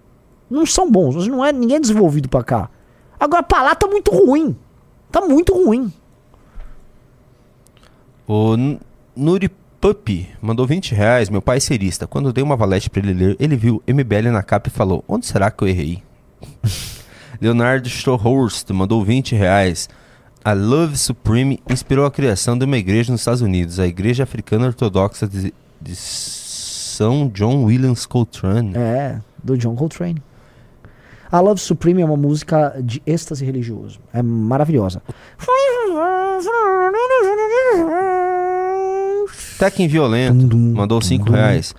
não 0.50 0.66
são 0.66 0.90
bons. 0.90 1.26
Não 1.26 1.44
é, 1.44 1.52
ninguém 1.52 1.76
é 1.76 1.80
desenvolvido 1.80 2.28
pra 2.28 2.44
cá. 2.44 2.70
Agora, 3.18 3.42
pra 3.42 3.62
lá 3.62 3.74
tá 3.74 3.86
muito 3.86 4.10
ruim. 4.10 4.56
Tá 5.10 5.20
muito 5.20 5.54
ruim. 5.54 5.92
O 8.28 8.56
Nuri 9.14 9.48
Puppy 9.80 10.28
mandou 10.40 10.66
20 10.66 10.94
reais. 10.94 11.30
Meu 11.30 11.40
pai 11.40 11.58
é 11.58 11.60
serista. 11.60 12.06
Quando 12.06 12.32
dei 12.32 12.42
uma 12.42 12.56
valete 12.56 12.90
pra 12.90 13.00
ele 13.00 13.14
ler, 13.14 13.36
ele 13.38 13.56
viu 13.56 13.82
MBL 13.86 14.30
na 14.32 14.42
capa 14.42 14.68
e 14.68 14.72
falou: 14.72 15.04
Onde 15.08 15.26
será 15.26 15.50
que 15.50 15.62
eu 15.62 15.68
errei? 15.68 16.02
Leonardo 17.40 17.88
Strohorst 17.88 18.68
mandou 18.70 19.04
20 19.04 19.34
reais. 19.34 19.88
A 20.46 20.52
Love 20.52 20.96
Supreme 20.96 21.60
inspirou 21.68 22.06
a 22.06 22.10
criação 22.10 22.56
de 22.56 22.64
uma 22.64 22.78
igreja 22.78 23.10
nos 23.10 23.22
Estados 23.22 23.40
Unidos, 23.40 23.80
a 23.80 23.86
Igreja 23.88 24.22
Africana 24.22 24.68
Ortodoxa 24.68 25.26
de, 25.26 25.52
de 25.82 25.96
São 25.96 27.26
John 27.34 27.64
Williams 27.64 28.06
Coltrane. 28.06 28.70
É, 28.76 29.18
do 29.42 29.58
John 29.58 29.74
Coltrane. 29.74 30.22
A 31.32 31.40
Love 31.40 31.60
Supreme 31.60 32.00
é 32.00 32.04
uma 32.04 32.16
música 32.16 32.76
de 32.80 33.02
êxtase 33.04 33.44
religioso. 33.44 33.98
É 34.12 34.22
maravilhosa. 34.22 35.02
Tekken 39.58 39.88
Violento 39.88 40.56
mandou 40.56 41.02
5 41.02 41.28
reais. 41.28 41.74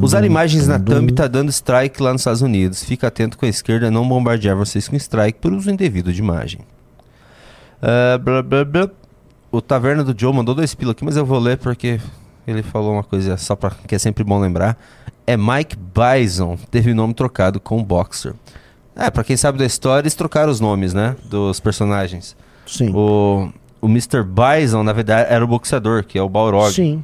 Usar 0.00 0.24
imagens 0.24 0.68
na 0.68 0.78
thumb 0.78 1.10
tá 1.10 1.26
dando 1.26 1.50
strike 1.50 2.00
lá 2.00 2.12
nos 2.12 2.20
Estados 2.20 2.42
Unidos. 2.42 2.84
Fica 2.84 3.08
atento 3.08 3.36
com 3.36 3.44
a 3.44 3.48
esquerda 3.48 3.90
não 3.90 4.08
bombardear 4.08 4.56
vocês 4.56 4.86
com 4.86 4.94
strike 4.94 5.40
por 5.40 5.52
uso 5.52 5.68
indevido 5.68 6.12
de 6.12 6.20
imagem. 6.20 6.60
Ah, 7.82 8.18
blá, 8.18 8.42
blá, 8.42 8.64
blá. 8.64 8.90
O 9.50 9.60
Taverna 9.60 10.02
do 10.02 10.18
Joe 10.18 10.32
mandou 10.34 10.54
dois 10.54 10.74
pila 10.74 10.92
aqui, 10.92 11.04
mas 11.04 11.16
eu 11.16 11.24
vou 11.24 11.38
ler 11.38 11.58
porque 11.58 12.00
ele 12.46 12.62
falou 12.62 12.92
uma 12.94 13.04
coisa 13.04 13.36
só 13.36 13.54
pra, 13.54 13.70
que 13.70 13.94
é 13.94 13.98
sempre 13.98 14.24
bom 14.24 14.38
lembrar. 14.40 14.76
É 15.26 15.36
Mike 15.36 15.76
Bison, 15.76 16.56
teve 16.70 16.90
o 16.90 16.94
nome 16.94 17.14
trocado 17.14 17.60
com 17.60 17.82
Boxer. 17.82 18.34
É, 18.96 19.10
pra 19.10 19.24
quem 19.24 19.36
sabe 19.36 19.58
da 19.58 19.64
história, 19.64 20.02
eles 20.02 20.14
trocaram 20.14 20.50
os 20.50 20.60
nomes, 20.60 20.92
né? 20.92 21.16
Dos 21.24 21.60
personagens. 21.60 22.36
Sim. 22.66 22.90
O, 22.94 23.48
o 23.80 23.86
Mr. 23.88 24.22
Bison, 24.22 24.82
na 24.82 24.92
verdade, 24.92 25.32
era 25.32 25.44
o 25.44 25.48
boxeador, 25.48 26.04
que 26.04 26.18
é 26.18 26.22
o 26.22 26.28
Balrog. 26.28 26.72
Sim. 26.72 27.02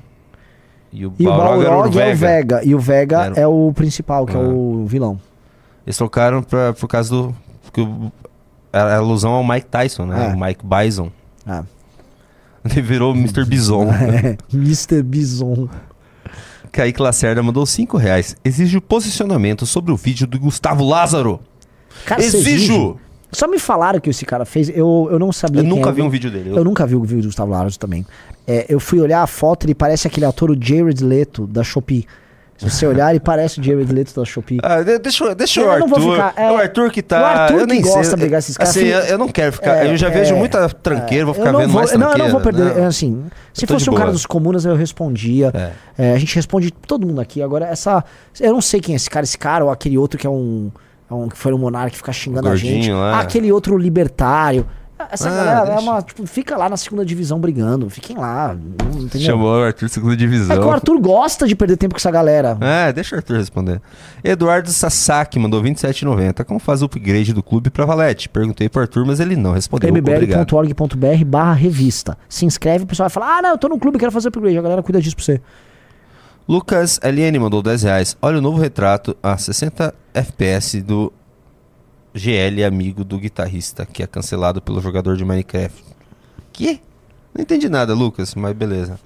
E 0.93 1.07
o 1.07 1.13
E 1.19 1.27
o 1.27 1.31
Balrog, 1.31 1.61
o 1.65 1.69
Balrog 1.69 1.99
é 2.01 2.13
o 2.13 2.17
Vega. 2.17 2.65
E 2.65 2.75
o 2.75 2.79
Vega 2.79 3.25
Era- 3.27 3.41
é 3.41 3.47
o 3.47 3.73
principal, 3.75 4.27
que 4.27 4.37
é 4.37 4.41
Ah. 4.41 4.43
o 4.43 4.87
vilão. 4.87 5.21
Eles 5.87 5.97
trocaram 5.97 6.43
pra, 6.43 6.73
por 6.73 6.89
causa 6.89 7.11
do. 7.11 7.35
Porque 7.63 7.81
o- 7.81 8.13
era 8.73 8.97
alusão 8.97 9.33
ao 9.33 9.47
Mike 9.47 9.67
Tyson, 9.67 10.07
né? 10.07 10.27
É. 10.31 10.35
O 10.35 10.41
Mike 10.41 10.65
Bison. 10.65 11.11
Ah. 11.47 11.65
Ele 12.65 12.83
virou 12.83 13.15
Mr. 13.15 13.45
Bison. 13.45 13.89
É, 13.93 14.37
Mr. 14.53 15.03
Bison. 15.03 15.69
Kaique 16.71 17.03
Lacerda 17.03 17.43
mandou 17.43 17.67
5 17.67 17.97
reais. 17.97 18.37
Exige 18.45 18.77
o 18.77 18.81
posicionamento 18.81 19.67
sobre 19.67 19.93
o 19.93 19.97
vídeo 19.97 20.27
do 20.27 20.39
Gustavo 20.39 20.87
Lázaro. 20.87 21.41
Cara, 22.05 22.23
Exijo! 22.23 22.97
Só 23.33 23.47
me 23.47 23.59
falaram 23.59 24.01
que 24.01 24.11
esse 24.11 24.25
cara 24.25 24.45
fez. 24.45 24.69
Eu, 24.69 25.09
eu 25.11 25.19
não 25.19 25.33
sabia 25.33 25.61
Eu 25.61 25.65
nunca 25.65 25.91
é. 25.91 25.93
vi 25.93 26.03
um 26.03 26.11
vídeo 26.11 26.31
dele. 26.31 26.51
Eu 26.51 26.65
nunca 26.65 26.87
vi 26.87 26.97
o 26.97 27.03
vídeo 27.03 27.23
do 27.23 27.27
Gustavo 27.27 27.53
Lázaro 27.53 27.79
também. 27.79 28.05
É, 28.47 28.67
eu 28.69 28.81
fui 28.81 29.01
olhar 29.01 29.23
a 29.23 29.27
foto, 29.27 29.67
ele 29.67 29.75
parece 29.75 30.07
aquele 30.07 30.27
ator, 30.27 30.51
o 30.51 30.57
Jared 30.61 31.05
Leto, 31.05 31.47
da 31.47 31.63
Shopee. 31.63 32.07
Se 32.61 32.71
você 32.71 32.87
olhar, 32.87 33.11
ele 33.11 33.21
parece 33.21 33.59
o 33.59 33.63
Jared 33.63 33.91
Leto 33.91 34.15
da 34.15 34.25
Shopee. 34.25 34.59
Ah, 34.63 34.83
de- 34.83 34.99
deixa, 34.99 35.25
eu- 35.25 35.35
deixa 35.35 35.61
o 35.61 35.65
Eu 35.65 35.79
não 35.81 35.87
Arthur. 35.97 36.13
ficar, 36.13 36.35
é, 36.37 36.45
é 36.47 36.53
o 36.53 36.57
Arthur 36.59 36.91
que 36.91 37.01
tá. 37.03 37.21
o 37.21 37.25
Arthur 37.25 37.61
eu 37.61 37.67
nem 37.67 37.81
gosta 37.81 38.05
sei. 38.05 38.11
de 38.15 38.17
brigar 38.21 38.39
esses 38.39 38.57
caras. 38.57 38.77
Assim, 38.77 38.87
eu, 38.87 39.01
eu 39.01 39.19
não 39.19 39.29
quero 39.29 39.53
ficar. 39.55 39.87
É, 39.87 39.91
eu 39.91 39.97
já 39.97 40.09
é, 40.09 40.11
vejo 40.11 40.37
muita 40.37 40.69
tranqueira, 40.69 41.25
vou 41.25 41.33
ficar 41.35 41.53
não 41.53 41.61
vendo 41.61 41.71
vou- 41.71 41.81
mais 41.81 41.93
Não, 41.93 41.99
tranqueira. 42.01 42.23
eu 42.23 42.25
não 42.25 42.33
vou 42.33 42.41
perder. 42.41 42.75
Não. 42.77 42.85
é, 42.85 42.87
Assim, 42.87 43.25
se 43.55 43.67
fosse 43.67 43.89
um 43.89 43.95
cara 43.95 44.05
boa. 44.07 44.13
dos 44.13 44.27
comunas, 44.27 44.65
eu 44.67 44.77
respondia. 44.77 45.51
É. 45.55 45.71
É, 46.11 46.13
a 46.13 46.19
gente 46.19 46.35
responde 46.37 46.71
todo 46.71 47.07
mundo 47.07 47.21
aqui. 47.21 47.41
Agora, 47.43 47.65
essa. 47.67 48.05
Eu 48.39 48.53
não 48.53 48.61
sei 48.61 48.81
quem 48.81 48.95
é 48.95 48.97
esse 48.97 49.09
cara, 49.09 49.25
esse 49.25 49.39
cara, 49.39 49.65
ou 49.65 49.71
aquele 49.71 49.97
outro 49.97 50.19
que 50.19 50.27
é 50.27 50.31
um. 50.31 50.71
é 51.11 51.15
um 51.15 51.29
que 51.29 51.39
foi 51.39 51.55
um 51.55 51.59
monarca 51.59 51.91
que 51.91 51.97
fica 51.97 52.13
xingando 52.13 52.47
a 52.47 52.51
gordinho 52.51 52.75
gente. 52.83 52.93
lá. 52.93 53.21
Aquele 53.21 53.51
outro 53.51 53.79
libertário. 53.79 54.67
Essa 55.11 55.29
Ah, 55.29 55.35
galera 55.35 55.61
é 55.61 55.67
deixa. 55.77 55.81
uma. 55.81 56.03
Tipo, 56.03 56.27
fica 56.27 56.57
lá 56.57 56.69
na 56.69 56.77
segunda 56.77 57.05
divisão 57.05 57.39
brigando. 57.39 57.89
Fiquem 57.89 58.17
lá. 58.17 58.57
Entendeu? 58.97 59.27
Chamou 59.27 59.49
o 59.61 59.63
Arthur 59.65 59.87
de 59.87 59.93
segunda 59.93 60.15
É 60.15 60.17
divisão. 60.17 60.59
que 60.61 60.65
o 60.67 60.71
Arthur 60.71 61.01
gosta 61.01 61.47
de 61.47 61.55
perder 61.55 61.77
tempo 61.77 61.95
com 61.95 61.99
essa 61.99 62.11
galera. 62.11 62.57
É, 62.61 62.93
deixa 62.93 63.15
o 63.15 63.19
Arthur 63.19 63.37
responder. 63.39 63.81
Eduardo 64.23 64.71
Sasaki 64.71 65.39
mandou 65.39 65.63
27,90. 65.63 66.45
Como 66.45 66.59
faz 66.61 66.83
o 66.83 66.87
upgrade 66.87 67.33
do 67.33 67.43
clube 67.43 67.71
pra 67.71 67.85
Valete? 67.85 68.29
Perguntei 68.29 68.69
pro 68.69 68.83
Arthur, 68.83 69.07
mas 69.07 69.21
ele 69.21 69.37
não 69.37 69.53
respondeu. 69.53 69.89
Mbl.org.br 69.91 71.25
barra 71.27 71.53
revista. 71.55 72.19
Se 72.29 72.45
inscreve, 72.45 72.85
o 72.85 72.87
pessoal 72.87 73.09
vai 73.09 73.15
falar: 73.15 73.39
Ah, 73.39 73.43
não, 73.43 73.51
eu 73.51 73.59
tô 73.59 73.69
no 73.69 73.79
clube, 73.79 73.99
quero 73.99 74.13
fazer 74.13 74.29
upgrade. 74.29 74.59
A 74.59 74.63
galera 74.63 74.83
cuida 74.83 75.01
disso 75.01 75.17
pra 75.17 75.25
você. 75.25 75.41
Lucas 76.49 76.99
LN 77.03 77.39
mandou 77.39 77.63
10 77.63 77.83
reais. 77.85 78.17
Olha 78.21 78.39
o 78.39 78.41
novo 78.41 78.59
retrato 78.59 79.17
a 79.23 79.37
60 79.37 79.95
FPS 80.13 80.83
do 80.83 81.13
GL 82.15 82.65
amigo 82.65 83.05
do 83.05 83.19
guitarrista, 83.19 83.87
que 83.87 84.03
é 84.03 84.07
cancelado 84.07 84.61
pelo 84.61 84.81
jogador 84.81 85.17
de 85.17 85.25
Minecraft. 85.25 85.85
Que? 86.53 86.81
Não 87.35 87.43
entendi 87.43 87.69
nada, 87.69 87.95
Lucas, 87.95 88.35
mas 88.35 88.53
beleza. 88.53 88.99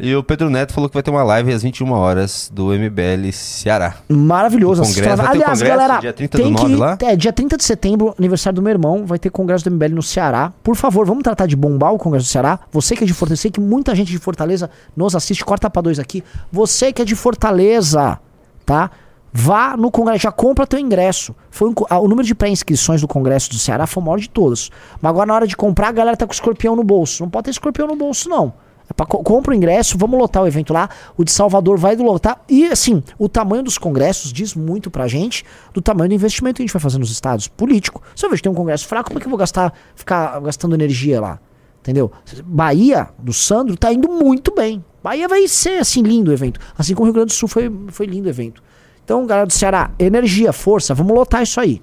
E 0.00 0.14
o 0.14 0.22
Pedro 0.22 0.48
Neto 0.48 0.72
falou 0.72 0.88
que 0.88 0.94
vai 0.94 1.02
ter 1.02 1.10
uma 1.10 1.24
live 1.24 1.52
às 1.52 1.64
21 1.64 1.90
horas 1.90 2.48
do 2.54 2.66
MBL 2.66 3.32
Ceará. 3.32 3.96
Maravilhoso. 4.08 4.82
Congresso, 4.82 5.22
Aliás, 5.22 5.58
congresso 5.58 5.64
galera, 5.64 5.98
dia 5.98 6.12
30 6.12 6.38
tem 6.38 6.46
do 6.46 6.52
9 6.52 6.66
que, 6.66 6.76
lá? 6.76 6.98
É, 7.02 7.16
dia 7.16 7.32
30 7.32 7.56
de 7.56 7.64
setembro, 7.64 8.14
aniversário 8.16 8.54
do 8.54 8.62
meu 8.62 8.70
irmão, 8.70 9.04
vai 9.04 9.18
ter 9.18 9.28
congresso 9.28 9.68
do 9.68 9.74
MBL 9.74 9.94
no 9.96 10.02
Ceará. 10.02 10.52
Por 10.62 10.76
favor, 10.76 11.04
vamos 11.04 11.24
tratar 11.24 11.46
de 11.46 11.56
bombar 11.56 11.92
o 11.92 11.98
congresso 11.98 12.26
do 12.26 12.30
Ceará. 12.30 12.60
Você 12.70 12.94
que 12.94 13.02
é 13.02 13.06
de 13.08 13.12
Fortaleza, 13.12 13.42
sei 13.42 13.50
que 13.50 13.60
muita 13.60 13.92
gente 13.96 14.12
de 14.12 14.18
Fortaleza 14.18 14.70
nos 14.96 15.16
assiste, 15.16 15.44
corta 15.44 15.68
pra 15.68 15.82
dois 15.82 15.98
aqui. 15.98 16.22
Você 16.52 16.92
que 16.92 17.02
é 17.02 17.04
de 17.04 17.16
Fortaleza, 17.16 18.20
tá? 18.64 18.92
Vá 19.32 19.76
no 19.76 19.90
congresso, 19.90 20.22
já 20.22 20.32
compra 20.32 20.66
teu 20.66 20.78
ingresso. 20.78 21.34
Foi 21.50 21.68
um 21.68 21.74
ah, 21.90 21.98
o 21.98 22.08
número 22.08 22.26
de 22.26 22.34
pré-inscrições 22.34 23.00
do 23.00 23.08
congresso 23.08 23.50
do 23.50 23.56
Ceará 23.56 23.86
foi 23.86 24.02
o 24.02 24.06
maior 24.06 24.18
de 24.18 24.28
todos. 24.30 24.70
Mas 25.00 25.10
agora 25.10 25.26
na 25.26 25.34
hora 25.34 25.46
de 25.46 25.56
comprar, 25.56 25.88
a 25.88 25.92
galera 25.92 26.16
tá 26.16 26.26
com 26.26 26.32
escorpião 26.32 26.74
no 26.74 26.82
bolso. 26.82 27.22
Não 27.22 27.30
pode 27.30 27.44
ter 27.44 27.50
escorpião 27.50 27.86
no 27.86 27.94
bolso, 27.96 28.28
não. 28.28 28.52
É 28.90 28.94
pra, 28.94 29.04
co- 29.04 29.22
compra 29.22 29.52
o 29.52 29.54
ingresso, 29.54 29.98
vamos 29.98 30.18
lotar 30.18 30.42
o 30.42 30.46
evento 30.46 30.72
lá. 30.72 30.88
O 31.14 31.22
de 31.22 31.30
Salvador 31.30 31.76
vai 31.76 31.94
lotar. 31.96 32.40
E 32.48 32.66
assim, 32.68 33.02
o 33.18 33.28
tamanho 33.28 33.62
dos 33.62 33.76
congressos 33.76 34.32
diz 34.32 34.54
muito 34.54 34.90
pra 34.90 35.06
gente 35.06 35.44
do 35.74 35.82
tamanho 35.82 36.08
do 36.08 36.14
investimento 36.14 36.56
que 36.56 36.62
a 36.62 36.64
gente 36.66 36.72
vai 36.72 36.80
fazer 36.80 36.98
nos 36.98 37.10
estados. 37.10 37.48
Político. 37.48 38.02
Se 38.16 38.24
eu 38.24 38.30
vejo 38.30 38.40
que 38.40 38.44
tem 38.44 38.52
um 38.52 38.54
congresso 38.54 38.86
fraco, 38.88 39.12
é 39.14 39.20
que 39.20 39.26
eu 39.26 39.30
vou 39.30 39.38
gastar, 39.38 39.74
ficar 39.94 40.40
gastando 40.40 40.74
energia 40.74 41.20
lá? 41.20 41.38
Entendeu? 41.80 42.10
Bahia, 42.44 43.08
do 43.18 43.32
Sandro, 43.32 43.76
tá 43.76 43.92
indo 43.92 44.08
muito 44.08 44.54
bem. 44.54 44.82
Bahia 45.02 45.28
vai 45.28 45.46
ser 45.48 45.80
assim 45.80 46.02
lindo 46.02 46.30
o 46.30 46.34
evento. 46.34 46.58
Assim 46.76 46.94
como 46.94 47.04
o 47.04 47.06
Rio 47.06 47.14
Grande 47.14 47.28
do 47.28 47.36
Sul 47.36 47.48
foi, 47.48 47.70
foi 47.88 48.06
lindo 48.06 48.26
o 48.26 48.30
evento. 48.30 48.62
Então, 49.08 49.24
galera 49.26 49.46
do 49.46 49.52
Ceará, 49.54 49.90
energia, 49.98 50.52
força, 50.52 50.92
vamos 50.92 51.14
lotar 51.16 51.42
isso 51.42 51.58
aí. 51.58 51.80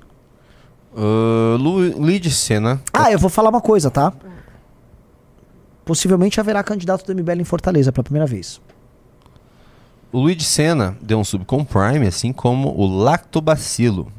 Uh, 0.95 1.57
Luiz 1.57 2.35
Senna. 2.37 2.79
Ah, 2.93 3.11
eu 3.11 3.17
vou 3.17 3.31
falar 3.31 3.49
uma 3.49 3.61
coisa, 3.61 3.89
tá? 3.89 4.13
Possivelmente 5.83 6.39
haverá 6.39 6.61
candidato 6.63 7.03
do 7.03 7.15
MBL 7.19 7.41
em 7.41 7.43
Fortaleza 7.43 7.91
pela 7.91 8.03
primeira 8.03 8.27
vez. 8.27 8.61
O 10.11 10.19
Luigi 10.19 10.43
Senna 10.43 10.95
deu 11.01 11.17
um 11.17 11.23
sub 11.23 11.45
com 11.45 11.65
Prime, 11.65 12.05
assim 12.05 12.31
como 12.31 12.69
o 12.79 12.85
Lactobacilo. 12.85 14.11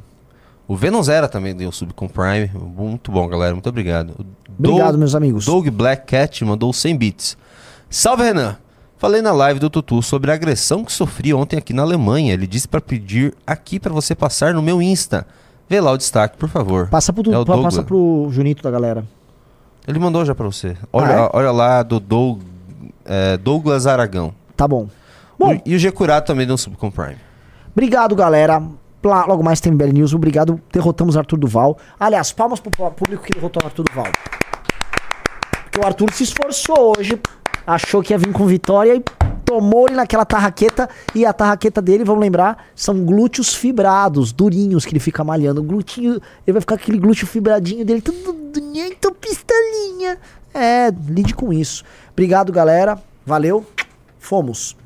O 0.67 0.75
Venom 0.75 1.01
Zera 1.01 1.29
também 1.29 1.55
deu 1.55 1.69
um 1.69 1.73
sub 1.73 1.95
com 1.95 2.09
Prime. 2.09 2.51
Muito 2.55 3.13
bom, 3.13 3.29
galera. 3.29 3.53
Muito 3.55 3.69
obrigado. 3.69 4.11
O 4.19 4.27
Obrigado, 4.59 4.89
Doug- 4.91 4.99
meus 4.99 5.15
amigos. 5.15 5.45
Doug 5.45 5.69
Black 5.69 6.07
Cat 6.07 6.45
mandou 6.45 6.73
100 6.73 6.97
bits. 6.97 7.39
Salve, 7.89 8.25
Renan! 8.25 8.57
Falei 8.99 9.21
na 9.21 9.33
live 9.33 9.61
do 9.61 9.69
Tutu 9.69 10.03
sobre 10.03 10.31
a 10.31 10.35
agressão 10.35 10.85
que 10.85 10.91
sofri 10.93 11.35
ontem 11.35 11.57
aqui 11.59 11.73
na 11.73 11.83
Alemanha. 11.83 12.33
Ele 12.33 12.47
disse 12.47 12.67
pra 12.67 12.81
pedir 12.81 13.35
aqui 13.47 13.79
pra 13.79 13.93
você 13.93 14.15
passar 14.15 14.55
no 14.55 14.63
meu 14.63 14.81
Insta. 14.81 15.27
Vê 15.69 15.81
lá 15.81 15.93
o 15.93 15.99
destaque, 15.99 16.37
por 16.39 16.49
favor. 16.49 16.89
Passa 16.89 17.13
pro, 17.13 17.29
É 17.31 17.33
Douglas. 17.35 17.63
passa 17.63 17.83
pro 17.83 18.29
Junito 18.31 18.63
da 18.63 18.71
galera. 18.71 19.05
Ele 19.87 19.99
mandou 19.99 20.25
já 20.25 20.35
pra 20.35 20.47
você. 20.47 20.77
Olha, 20.93 21.25
Ah, 21.25 21.25
é? 21.27 21.31
olha 21.33 21.51
lá 21.53 21.83
do 21.83 22.01
Doug- 22.01 22.41
é, 23.05 23.37
Douglas 23.37 23.87
Aragão. 23.87 24.33
Tá 24.57 24.67
bom. 24.67 24.89
O- 25.39 25.53
e 25.67 25.75
o 25.75 25.79
G 25.79 25.93
Curado 25.93 26.25
também 26.25 26.47
deu 26.47 26.55
um 26.55 26.59
sub 26.59 26.77
com 26.77 26.91
Prime. 26.91 27.17
Obrigado, 27.73 28.17
galera. 28.17 28.63
Lá- 29.05 29.27
logo 29.27 29.43
mais 29.45 29.61
tem 29.61 29.71
MBL 29.73 29.93
News. 29.93 30.15
Obrigado. 30.15 30.59
Derrotamos 30.73 31.17
Arthur 31.17 31.37
Duval. 31.39 31.77
Aliás, 32.01 32.33
palmas 32.33 32.59
pro 32.59 32.71
público 32.91 33.23
que 33.25 33.35
derrotou 33.35 33.61
Arthur 33.65 33.85
Duval. 33.85 34.07
Porque 35.65 35.79
o 35.81 35.87
Arthur 35.87 36.13
se 36.13 36.23
esforçou 36.25 36.95
hoje. 36.99 37.21
Achou 37.67 38.03
que 38.03 38.13
ia 38.13 38.19
vir 38.19 38.33
com 38.33 38.47
vitória 38.47 38.95
e 38.95 39.03
tomou 39.45 39.87
ele 39.87 39.97
naquela 39.97 40.25
tarraqueta. 40.25 40.89
E 41.15 41.27
a 41.27 41.33
tarraqueta 41.33 41.83
dele, 41.83 42.05
vamos 42.05 42.21
lembrar, 42.21 42.67
são 42.75 43.05
glúteos 43.05 43.55
fibrados, 43.55 44.33
durinhos 44.33 44.85
que 44.85 44.93
ele 44.93 45.01
fica 45.01 45.25
malhando. 45.25 45.61
O 45.61 45.65
glúteo, 45.65 46.21
ele 46.47 46.53
vai 46.53 46.61
ficar 46.61 46.77
aquele 46.77 46.99
glúteo 46.99 47.27
fibradinho 47.27 47.85
dele, 47.85 48.01
tudo 48.01 48.33
dunhento, 48.53 49.13
pistolinha. 49.13 50.19
É, 50.55 50.93
lide 51.09 51.35
com 51.35 51.53
isso. 51.53 51.85
Obrigado, 52.13 52.53
galera. 52.53 52.99
Valeu. 53.25 53.65
Fomos. 54.19 54.77